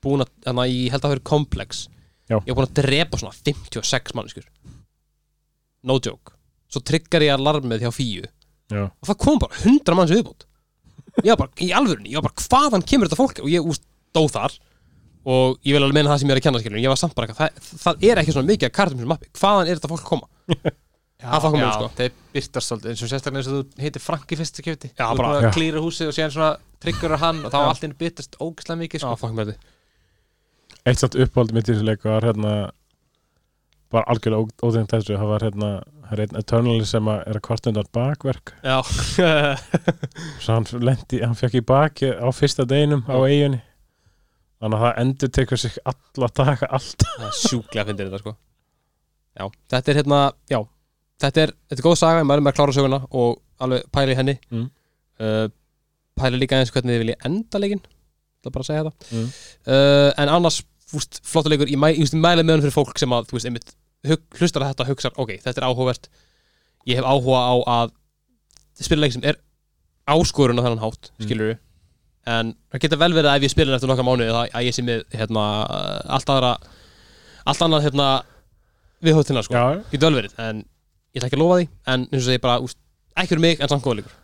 búin 0.00 0.24
að, 0.24 0.32
þannig 0.44 0.62
að 0.62 0.74
ég 0.74 0.92
held 0.92 1.00
að 1.00 1.06
það 1.06 1.14
fyrir 1.14 1.28
komplex 1.30 1.86
Já. 2.30 2.36
ég 2.46 2.54
var 2.54 2.60
búin 2.60 2.68
að 2.70 2.76
drepa 2.80 3.18
svona 3.20 3.34
56 3.34 4.14
manneskur 4.14 4.46
no 5.82 5.96
joke. 6.04 6.34
Svo 6.70 6.82
tryggar 6.86 7.24
ég 7.24 7.34
alarmið 7.34 7.82
hjá 7.86 7.90
fíu. 7.94 8.26
Já, 8.70 8.84
og 8.86 9.06
það 9.08 9.16
kom 9.24 9.38
bara 9.42 9.56
100 9.64 9.96
manns 9.98 10.12
viðbútt 10.14 10.46
ég 11.24 11.32
var 11.34 11.40
bara, 11.42 11.50
í 11.58 11.70
alvörunni, 11.74 12.12
ég 12.12 12.20
var 12.20 12.28
bara 12.30 12.44
hvaðan 12.46 12.84
kemur 12.86 13.08
þetta 13.08 13.18
fólk? 13.18 13.40
Og 13.42 13.48
ég 13.50 13.64
úst, 13.66 13.82
dó 14.14 14.22
þar. 14.30 14.54
Og 15.26 15.56
ég 15.66 15.74
vil 15.74 15.82
alveg 15.82 15.96
meina 15.98 16.12
það 16.12 16.20
sem 16.22 16.30
ég 16.30 16.36
er 16.36 16.40
að 16.40 16.44
kenna 16.46 16.60
skilur 16.62 16.80
ég 16.80 16.92
var 16.92 17.00
samt 17.00 17.16
bara 17.18 17.26
eitthvað, 17.28 17.58
það, 17.66 17.80
það 17.82 18.06
er 18.08 18.20
ekki 18.22 18.34
svona 18.36 18.48
mikið 18.52 18.68
að 18.70 18.76
kartum 18.78 19.02
sem 19.02 19.10
mappi, 19.10 19.28
hvaðan 19.40 19.66
er 19.72 19.80
þetta 19.80 19.90
fólk 19.90 20.04
að 20.06 20.12
koma? 20.14 20.30
Það 21.20 21.42
fucking 21.44 21.60
mjög, 21.60 21.74
sko. 21.74 21.88
þeir 21.98 22.12
byrtast 22.32 22.70
svolítið 22.70 22.90
eins 22.94 23.00
og 23.04 23.08
sérstaklega 23.10 23.40
eins 23.42 23.48
og 23.50 23.56
þú 23.58 23.82
heitir 23.84 24.00
Frank 24.00 24.30
í 24.32 24.36
fyrsta 24.40 24.62
kefti 24.64 24.88
Já, 24.94 25.02
þú 25.10 25.18
bara- 25.18 25.32
bara 25.34 25.42
Já. 25.44 25.50
klýra 25.52 25.82
húsið 25.84 26.08
og 26.08 26.14
síðan 26.16 26.32
svona 26.32 26.48
tryggur 26.80 27.14
hann 27.20 27.42
og 27.44 27.52
þá 27.52 27.58
allt 27.60 27.84
inn 27.84 27.92
byrtast 28.00 28.38
ógæslega 28.40 28.80
mikið 28.80 29.02
Já, 29.02 29.04
sko. 29.04 29.18
fucking 29.20 29.36
verði 29.42 29.56
eitt 30.88 31.00
satt 31.02 31.16
uppáld 31.20 31.52
mitt 31.56 31.68
í 31.68 31.74
þessu 31.74 31.86
leik 31.88 32.04
var 32.06 32.24
hérna 32.24 32.54
var 33.90 34.04
algjörlega 34.06 34.62
óþengt 34.62 34.92
þessu. 34.94 35.16
Það 35.18 35.30
var 35.32 35.44
hérna, 35.44 35.68
er 36.14 36.20
einn 36.24 36.36
Eternal 36.38 36.84
sem 36.86 37.08
að 37.10 37.24
er 37.26 37.38
að 37.40 37.44
kvart 37.48 37.66
undan 37.70 37.88
bakverk. 37.96 38.52
Já, 38.62 38.76
svo 40.42 40.54
hann 40.56 40.68
lendi, 40.86 41.20
hann 41.24 41.34
fekk 41.38 41.58
í 41.60 41.64
baki 41.66 42.12
á 42.14 42.28
fyrsta 42.34 42.66
deginum 42.70 43.02
á 43.10 43.16
eiginni 43.26 43.60
þannig 44.60 44.76
að 44.76 44.82
það 44.84 44.98
endur 45.02 45.30
tekur 45.32 45.58
sig 45.62 45.78
alla 45.88 46.28
daga 46.36 46.68
allt. 46.76 47.04
Sjúklega 47.40 47.86
finna 47.88 48.04
þetta 48.06 48.20
sko. 48.22 48.34
Já, 49.40 49.44
þetta 49.72 49.92
er 49.94 50.00
hérna, 50.02 50.20
já 50.52 50.60
Þetta 51.20 51.40
er, 51.42 51.50
þetta 51.68 51.82
er 51.82 51.84
góð 51.84 51.96
saga, 52.00 52.20
maður 52.24 52.40
er 52.40 52.44
með 52.46 52.50
að 52.54 52.56
klára 52.56 52.72
söguna 52.72 52.98
og 53.20 53.32
alveg 53.60 53.82
pæla 53.92 54.12
í 54.14 54.16
henni. 54.16 54.34
Mm. 54.56 54.62
uh, 55.20 55.42
Pæla 56.16 56.38
líka 56.40 56.56
eins 56.56 56.70
hvernig 56.72 56.94
þið 56.94 57.02
vilja 57.02 57.16
enda 57.28 57.60
leikinn. 57.60 57.82
Það 58.40 58.48
er 58.48 58.54
bara 58.54 58.64
að 58.64 58.68
segja 58.70 58.84
þetta 58.86 59.18
Mm. 59.18 59.26
uh, 59.74 60.06
En 60.22 60.32
annars, 60.32 60.56
fúst, 60.90 61.20
flottur 61.26 61.52
leikur 61.54 61.70
Ég, 61.70 61.78
mæ, 61.80 61.88
ég, 61.94 62.12
mæla 62.18 62.42
með 62.44 62.56
hann 62.56 62.64
fyrir 62.66 62.74
fólk 62.76 62.98
sem 63.00 63.12
að, 63.14 63.28
þú 63.30 63.36
veist, 63.38 63.48
einmitt 63.50 63.72
hug, 64.10 64.22
hlustar 64.40 64.64
að 64.64 64.72
þetta 64.72 64.84
og 64.86 64.90
hugsar, 64.92 65.16
ok, 65.20 65.32
þetta 65.44 65.60
er 65.62 65.66
áhugavert. 65.68 66.08
Ég 66.88 67.00
hef 67.00 67.08
áhuga 67.08 67.40
á 67.40 67.54
að 67.76 67.92
spila 68.80 69.04
leik 69.04 69.12
sem 69.16 69.26
er 69.28 69.38
áskorun 70.10 70.58
á 70.60 70.64
þennan 70.64 70.82
hátt, 70.84 71.10
Mm. 71.18 71.26
skilur 71.26 71.58
En 72.30 72.54
það 72.70 72.80
geta 72.84 72.96
vel 73.00 73.12
verið 73.16 73.30
að 73.30 73.36
ef 73.38 73.42
ég 73.46 73.50
spila 73.54 73.74
eftir 73.76 73.88
nokkra 73.88 74.04
mánuði 74.04 74.32
að, 74.36 74.64
ég 74.66 74.74
sé 74.76 74.82
með, 74.84 75.04
hérna, 75.16 75.44
allt 76.16 76.28
aðra 76.28 76.50
allt 77.48 77.62
annað, 77.64 77.84
hérna 77.88 78.08
viðhóttina, 79.02 79.42
sko. 79.42 79.54
Já, 79.56 79.82
Getur 79.90 80.10
vel 80.10 80.18
verið, 80.20 80.34
en 80.38 80.60
ég 81.14 81.20
ætla 81.22 81.30
ekki 81.30 81.38
að 81.38 81.42
lofa 81.42 81.56
því 81.60 81.68
En 81.86 82.04
eins 82.10 82.20
og 82.20 82.26
segi 82.28 82.42
bara, 82.44 82.58
úst, 82.60 82.76
ekki 83.16 83.32
fyrir 83.32 83.40
mig, 83.46 83.60
en 83.60 83.68
samt 83.72 83.82
góða 83.84 84.00
leikur. 84.02 84.16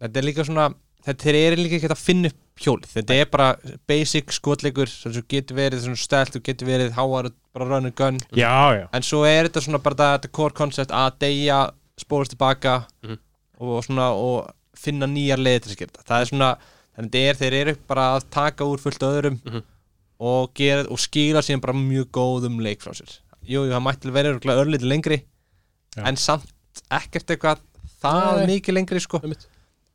Þetta 0.00 0.18
er 0.20 0.26
líka 0.26 0.44
svona 0.48 0.66
þetta 1.06 1.34
er 1.40 1.56
líka 1.58 1.78
ekki 1.78 1.90
að 1.90 2.02
finna 2.04 2.30
upp 2.32 2.60
hjólið 2.60 2.90
þetta 2.96 3.14
er 3.16 3.28
bara 3.32 3.48
basic 3.88 4.32
skotleikur 4.36 4.90
sem 4.92 5.14
getur 5.32 5.56
verið 5.56 5.80
svona 5.86 5.96
stelt 6.00 6.36
og 6.36 6.42
getur 6.44 6.68
verið 6.68 6.92
háar 6.98 7.30
bara 7.54 7.68
run 7.70 7.86
and 7.88 7.94
gun 7.96 8.18
já, 8.36 8.52
já. 8.76 8.86
en 8.92 9.02
svo 9.06 9.22
er 9.24 9.48
þetta 9.48 9.62
svona 9.64 9.80
bara 9.82 9.96
þetta, 10.18 10.28
core 10.32 10.52
concept 10.54 10.90
að 10.92 11.18
deyja, 11.24 11.60
spórast 12.00 12.34
tilbaka 12.36 12.84
Mhm. 13.02 13.16
og 13.60 13.84
svona 13.84 14.10
og 14.12 14.50
finna 14.76 15.06
nýjar 15.06 15.40
leiði 15.40 15.62
til 15.62 15.72
að 15.72 15.78
gera 15.78 15.90
þetta 15.92 16.04
það 16.10 16.20
er 16.20 16.28
svona, 16.30 16.50
þannig 16.96 17.10
að 17.10 17.28
er, 17.30 17.34
þeir 17.40 17.56
eru 17.62 17.74
bara 17.88 18.04
að 18.16 18.28
taka 18.30 18.64
úr 18.64 18.78
fullt 18.78 19.00
öðrum 19.08 19.40
Mhm. 19.44 19.62
og, 20.20 20.54
gera, 20.54 20.84
og 20.90 20.98
skila 21.00 21.40
síðan 21.40 21.60
bara 21.64 21.72
mjög 21.72 22.10
góðum 22.12 22.60
leik 22.60 22.80
frá 22.84 22.92
sér 22.92 23.18
jú, 23.48 23.64
jú, 23.64 23.72
það 23.72 23.82
mætti 23.88 24.12
vera 24.12 24.34
örugglega 24.34 24.64
örlítið 24.64 24.88
lengri 24.92 25.22
Já. 25.96 26.04
en 26.06 26.16
samt 26.16 26.44
ekkert 26.92 27.26
eitthvað 27.32 27.58
það 28.02 28.46
mikið 28.46 28.74
lengri 28.76 29.00
sko 29.00 29.18
Einmitt. 29.22 29.46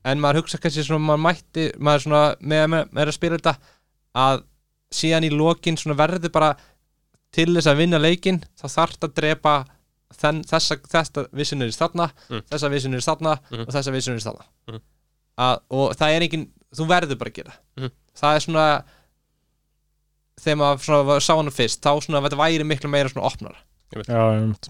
En 0.06 0.22
maður 0.22 0.42
hugsa 0.44 0.60
kannski 0.62 0.84
svona 0.86 1.02
maður 1.10 1.24
mætti, 1.26 1.66
maður 1.82 2.04
svona 2.06 2.24
með, 2.42 2.66
með, 2.74 2.90
með 2.94 3.08
að 3.12 3.16
spila 3.18 3.40
þetta 3.40 3.56
að 4.26 4.44
síðan 4.96 5.26
í 5.28 5.32
lokin 5.34 5.78
svona 5.82 5.98
verður 6.00 6.32
bara 6.36 6.52
til 7.36 7.50
þess 7.56 7.68
að 7.72 7.80
vinna 7.82 8.00
leikin 8.00 8.38
þá 8.56 8.66
þarf 8.70 9.00
að 9.08 9.16
drepa 9.18 9.56
þenn, 10.16 10.44
þessa, 10.48 10.78
þessa 10.88 11.26
vissinur 11.36 11.68
í 11.72 11.76
þarna 11.76 12.10
Mm. 12.30 12.44
þessa 12.52 12.70
vissinur 12.72 13.02
í 13.02 13.08
þarna 13.10 13.34
Mhm. 13.52 13.66
og 13.66 13.74
þessa 13.76 13.92
vissinur 13.96 14.22
í 14.22 14.26
þarna 14.28 14.46
Mhm. 14.70 14.82
að, 15.38 15.60
og 15.72 15.96
það 16.00 16.16
er 16.16 16.22
engin, 16.28 16.46
þú 16.76 16.88
verður 16.88 17.18
bara 17.20 17.30
að 17.32 17.38
gera 17.42 17.54
Mhm. 17.78 17.92
það 18.16 18.36
er 18.36 18.40
svona 18.46 18.68
þegar 20.46 20.58
maður 20.62 20.84
svona, 20.86 21.06
var- 21.10 21.20
sá 21.26 21.34
hann 21.36 21.52
fyrst 21.52 21.82
þá 21.82 21.92
svona 22.06 22.22
þetta 22.24 22.40
væri 22.40 22.64
miklu 22.68 22.90
meira 22.90 23.10
svona 23.10 23.26
opnara 23.26 23.58
Já, 23.96 24.36
einmitt. 24.36 24.70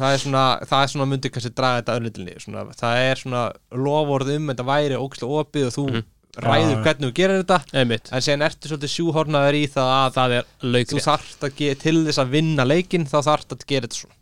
Það 0.00 0.12
er 0.16 0.20
svona, 0.22 0.42
það 0.66 0.82
er 0.84 0.90
svona 0.92 1.06
myndi 1.10 1.30
kannski 1.34 1.54
draga 1.56 1.82
þetta 1.82 2.42
svona, 2.44 2.64
það 2.76 3.00
er 3.10 3.20
svona 3.22 3.42
lofórð 3.86 4.34
um 4.36 4.46
þetta 4.52 4.66
væri 4.70 5.00
ógæslega 5.00 5.40
opið 5.42 5.66
og 5.70 5.74
þú 5.76 5.86
Mhm. 5.90 6.04
ræður 6.36 6.72
Já. 6.76 6.82
hvernig 6.84 7.06
þú 7.08 7.12
gerir 7.16 7.38
þetta 7.42 7.58
einmitt 7.80 8.08
en 8.12 8.20
síðan 8.20 8.42
ertu 8.44 8.68
svolítið 8.68 8.90
sjúhornaður 8.92 9.56
í 9.56 9.62
það 9.72 9.92
að 9.96 10.10
það 10.18 10.34
er 10.36 10.44
þú 10.60 10.72
laukri 10.74 11.00
þarft 11.06 11.46
að 11.46 11.54
gera 11.56 11.78
til 11.80 11.94
þess 12.04 12.18
að 12.20 12.32
vinna 12.34 12.64
leikinn 12.68 13.06
þá 13.08 13.16
þarft 13.24 13.54
að 13.56 13.64
gera 13.66 13.86
þetta 13.86 14.00
svona 14.02 14.16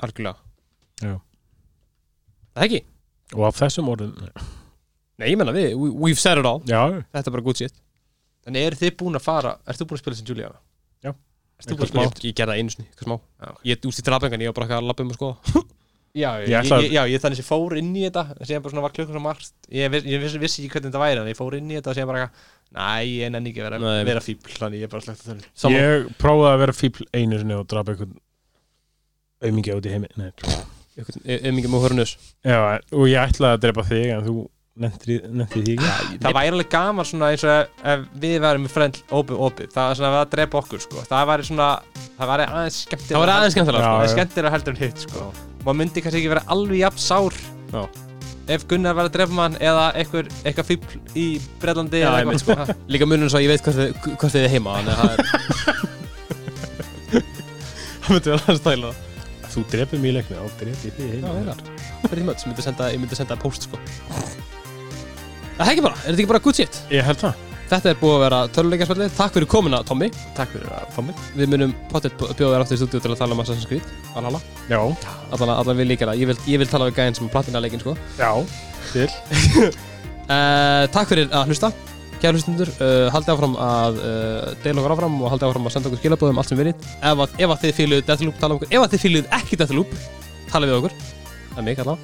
algjörlega 0.00 0.36
Já. 1.04 1.14
það 2.56 2.64
ekki 2.64 2.80
Og 3.36 3.44
af 3.46 3.58
þessum 3.60 3.90
orðin 3.92 4.14
nei 5.20 5.28
ég 5.30 5.36
menna 5.36 5.52
við 5.52 5.76
we, 5.76 5.90
we've 5.90 6.18
said 6.18 6.38
it 6.40 6.46
all 6.48 6.60
Já, 6.64 6.80
þetta 7.12 7.28
er 7.28 7.36
bara 7.36 7.44
good 7.44 7.60
shit 7.60 7.76
en 8.48 8.56
eru 8.56 8.74
þið 8.80 8.96
búin 8.96 9.18
að 9.20 9.26
fara, 9.28 9.52
ert 9.68 9.76
þú 9.78 9.84
búin 9.90 9.98
að 10.00 10.02
spila 10.02 10.16
sem 10.16 10.26
Juliana? 10.32 10.56
Já. 11.04 11.12
Ég 11.66 12.34
gerði 12.38 12.54
það 12.54 12.56
einu 12.60 12.72
sinni 12.74 12.86
eitthvað 12.88 13.06
smá. 13.10 13.16
Já. 13.40 13.50
ég 13.70 13.86
úst 13.90 14.00
í 14.00 14.06
drafengan 14.06 14.40
ég 14.44 14.50
var 14.50 14.56
bara 14.60 14.66
eitthvað 14.66 14.82
að 14.82 14.88
labba 14.90 15.04
um 15.06 15.12
og 15.12 15.18
skoða. 15.20 15.62
Já, 16.10 16.40
Ég 16.42 16.50
ég, 16.50 16.90
já, 16.90 17.04
ég 17.06 17.20
þannig 17.22 17.38
sem 17.38 17.46
fór 17.46 17.76
inn 17.78 17.92
í 17.94 18.00
þetta 18.02 18.24
síðan 18.42 18.62
bara 18.64 18.72
svona 18.72 18.82
var 18.82 18.94
klukkan 18.96 19.14
svo 19.14 19.20
margt. 19.22 19.52
Ég, 19.70 19.92
viss, 19.92 20.06
ég 20.10 20.18
vissi, 20.42 20.64
ekki 20.64 20.72
hvernig 20.74 20.90
þetta 20.90 21.02
væri 21.04 21.20
en 21.22 21.28
ég 21.30 21.38
fór 21.38 21.54
inn 21.54 21.68
í 21.70 21.76
þetta 21.76 21.92
og 21.92 21.94
síðan 21.94 22.08
bara 22.10 22.22
eitthvað, 22.24 22.48
næ, 22.74 22.86
ég 23.06 23.30
nenni 23.30 23.52
ekki 23.52 23.62
að 23.62 23.68
vera, 23.68 23.78
Nei. 23.84 24.00
vera 24.08 24.22
fíbl 24.24 24.56
þannig 24.56 24.82
ég 24.82 24.88
er 24.88 24.90
bara 24.90 25.04
slegt 25.06 25.22
að 25.30 25.44
Saman. 25.62 25.78
ég 25.78 26.08
prófaði 26.18 26.50
að 26.50 26.58
vera 26.64 26.74
fíbl 26.80 27.06
einu 27.14 27.38
sinni 27.38 27.54
og 27.60 27.68
drapa 27.70 27.94
einhvern 27.94 28.18
aumingi 29.46 29.76
út 29.78 29.86
í 29.86 29.94
heimi. 29.94 30.10
Mikið 30.98 31.70
með 31.70 31.84
hörnus 31.86 32.16
Já, 32.42 32.58
og 32.90 33.06
ég 33.06 33.30
ætlaði 33.30 33.54
að 33.54 33.62
drepa 33.68 33.86
þig 33.86 34.10
en 34.16 34.26
þú 34.26 34.34
nefndi 34.78 35.18
því 35.64 35.74
ekki? 35.74 36.18
Það 36.22 36.34
væri 36.36 36.50
alveg 36.54 36.68
gaman 36.72 37.04
svona 37.08 37.30
eins 37.34 37.42
og 37.44 37.82
ef- 37.92 38.04
við 38.22 38.36
værum 38.44 38.62
með 38.64 38.70
frend 38.76 39.00
opið 39.10 39.36
opið. 39.48 39.68
Það 39.74 39.90
er 39.90 39.94
svona 39.98 40.20
að 40.22 40.30
drepa 40.34 40.60
okkur 40.62 40.80
sko. 40.84 41.02
Það 41.10 41.26
væri 41.30 41.42
svona, 41.48 41.68
það 42.18 42.30
væri 42.30 42.44
aðeins 42.46 42.78
skemmtilega 42.86 43.16
það 43.16 43.24
var 43.24 43.32
aðeins 43.34 43.54
skemmtilega 43.56 43.82
sko. 43.82 43.96
það 44.00 44.14
skemmtilega 44.14 44.52
heldur 44.54 44.72
en 44.76 44.80
hitt 44.84 44.98
sko. 45.06 45.18
Maður 45.64 45.78
myndi 45.82 46.04
kannski 46.04 46.20
ekki 46.22 46.32
vera 46.32 46.44
alveg 46.54 46.78
jafn 46.80 47.02
sár 47.02 47.34
Já. 47.74 47.82
ef 48.50 48.64
Gunnar 48.70 48.94
var 48.96 49.04
að 49.10 49.14
drepa 49.18 49.34
mann 49.36 49.58
eða 49.60 49.84
eitthvað, 50.00 50.30
eitthvað 50.44 50.66
fíbl 50.70 50.92
í 51.14 51.26
Breitlandi 51.60 52.00
Já, 52.00 52.06
eða 52.08 52.18
einmitt, 52.22 52.40
eitthvað 52.48 52.72
líka 52.88 53.06
munum 53.10 53.28
svo 53.30 53.38
að 53.38 53.44
ég 53.44 53.52
veit 53.52 53.62
hvort 53.66 53.76
þið, 53.76 53.90
þið 54.32 54.44
er 54.46 54.54
heima 54.54 54.70
þannig 54.78 54.94
að 54.94 54.98
það 55.00 55.12
er 55.12 55.20
það 58.64 59.06
Þú 59.50 59.60
drepið 59.66 59.98
mér 59.98 60.10
í 60.10 60.14
leikni 60.14 60.36
og 60.38 60.50
vegar. 60.62 61.58
Pretty 62.06 62.22
much, 62.22 62.44
ég 62.46 62.52
myndi 62.52 62.62
senda, 62.62 62.86
senda 63.18 63.36
post 63.36 63.66
sko 63.66 63.80
Það 65.60 65.68
er 65.68 65.72
ekki 65.74 65.82
bara, 65.84 65.96
er 66.00 66.06
þetta 66.08 66.22
ekki 66.22 66.30
bara 66.32 66.40
good 66.46 66.56
shit? 66.56 66.76
Ég 66.94 67.04
held 67.04 67.20
það. 67.20 67.46
Þetta 67.70 67.90
er 67.92 67.98
búið 68.00 68.14
að 68.16 68.22
vera 68.24 68.38
töluleikarsfællið 68.56 69.10
Takk 69.14 69.34
fyrir 69.36 69.46
komuna, 69.52 69.78
Tommy. 69.86 70.08
Takk 70.34 70.54
fyrir 70.56 70.70
að 70.74 70.86
fá 70.96 71.00
mig. 71.06 71.18
Við 71.36 71.50
munum 71.52 71.74
pottet 71.92 72.16
bjóða 72.18 72.56
þér 72.56 72.64
aftur 72.64 72.74
í 72.74 72.80
stúdíu 72.80 73.02
til 73.04 73.12
að 73.12 73.20
tala 73.20 73.36
um 73.36 73.42
Assassin's 73.44 73.68
Creed. 73.70 73.92
Valhalla 74.14 74.40
Já, 74.72 74.80
Allan, 75.36 75.52
allan 75.54 75.78
við 75.78 75.90
líka 75.92 76.08
það, 76.08 76.18
ég 76.24 76.30
vil, 76.32 76.36
ég 76.50 76.62
vil 76.64 76.68
tala 76.72 76.88
við 76.88 76.96
gæðin 76.98 77.18
sem 77.20 77.28
platina 77.30 77.62
leikin 77.62 77.84
sko. 77.84 77.94
Já, 78.18 78.32
til. 78.90 79.06
Uh, 80.26 80.88
Takk 80.96 81.12
fyrir 81.12 81.30
að 81.30 81.52
hlusta 81.52 81.70
Kæra 82.20 82.34
hlustundur, 82.36 82.68
uh, 82.82 83.06
haldið 83.14 83.32
áfram 83.36 83.54
að 83.64 84.00
uh, 84.02 84.50
deila 84.64 84.82
okkur 84.82 84.92
áfram 84.96 85.14
og 85.24 85.30
haldið 85.32 85.46
áfram 85.52 85.70
að 85.70 85.76
senda 85.76 85.88
okkur 85.88 86.02
skilabóðum 86.02 86.42
allt 86.42 86.50
sem 86.50 86.58
vinnit 86.60 86.82
ef, 86.98 87.22
að- 87.24 87.38
ef 87.40 87.54
að 87.54 87.62
þið 87.62 87.72
fíluð 87.78 88.02
Deathloop, 88.10 88.36
tala 88.42 88.52
um 88.56 88.58
okkur. 88.60 88.72
Ef 88.76 88.82
að 88.84 88.92
þið 88.96 89.04
fíluð 89.06 89.30
ekki 89.38 89.60
Deathloop, 89.62 89.94
tala 90.50 90.68
við 90.68 90.76
okkur. 90.82 90.98
Það 91.54 91.70
er 91.72 91.80
allavega 91.86 91.96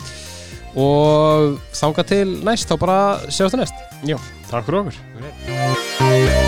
Og 0.76 1.56
þanga 1.76 2.04
til 2.08 2.26
næst, 2.44 2.68
þá 2.68 2.76
bara 2.82 2.98
sjáumst 3.30 3.56
það 3.56 3.62
næst 3.64 3.86
Takk 4.50 4.68
fyrir 4.68 4.82
okkur 4.84 5.00
Ok. 5.26 6.45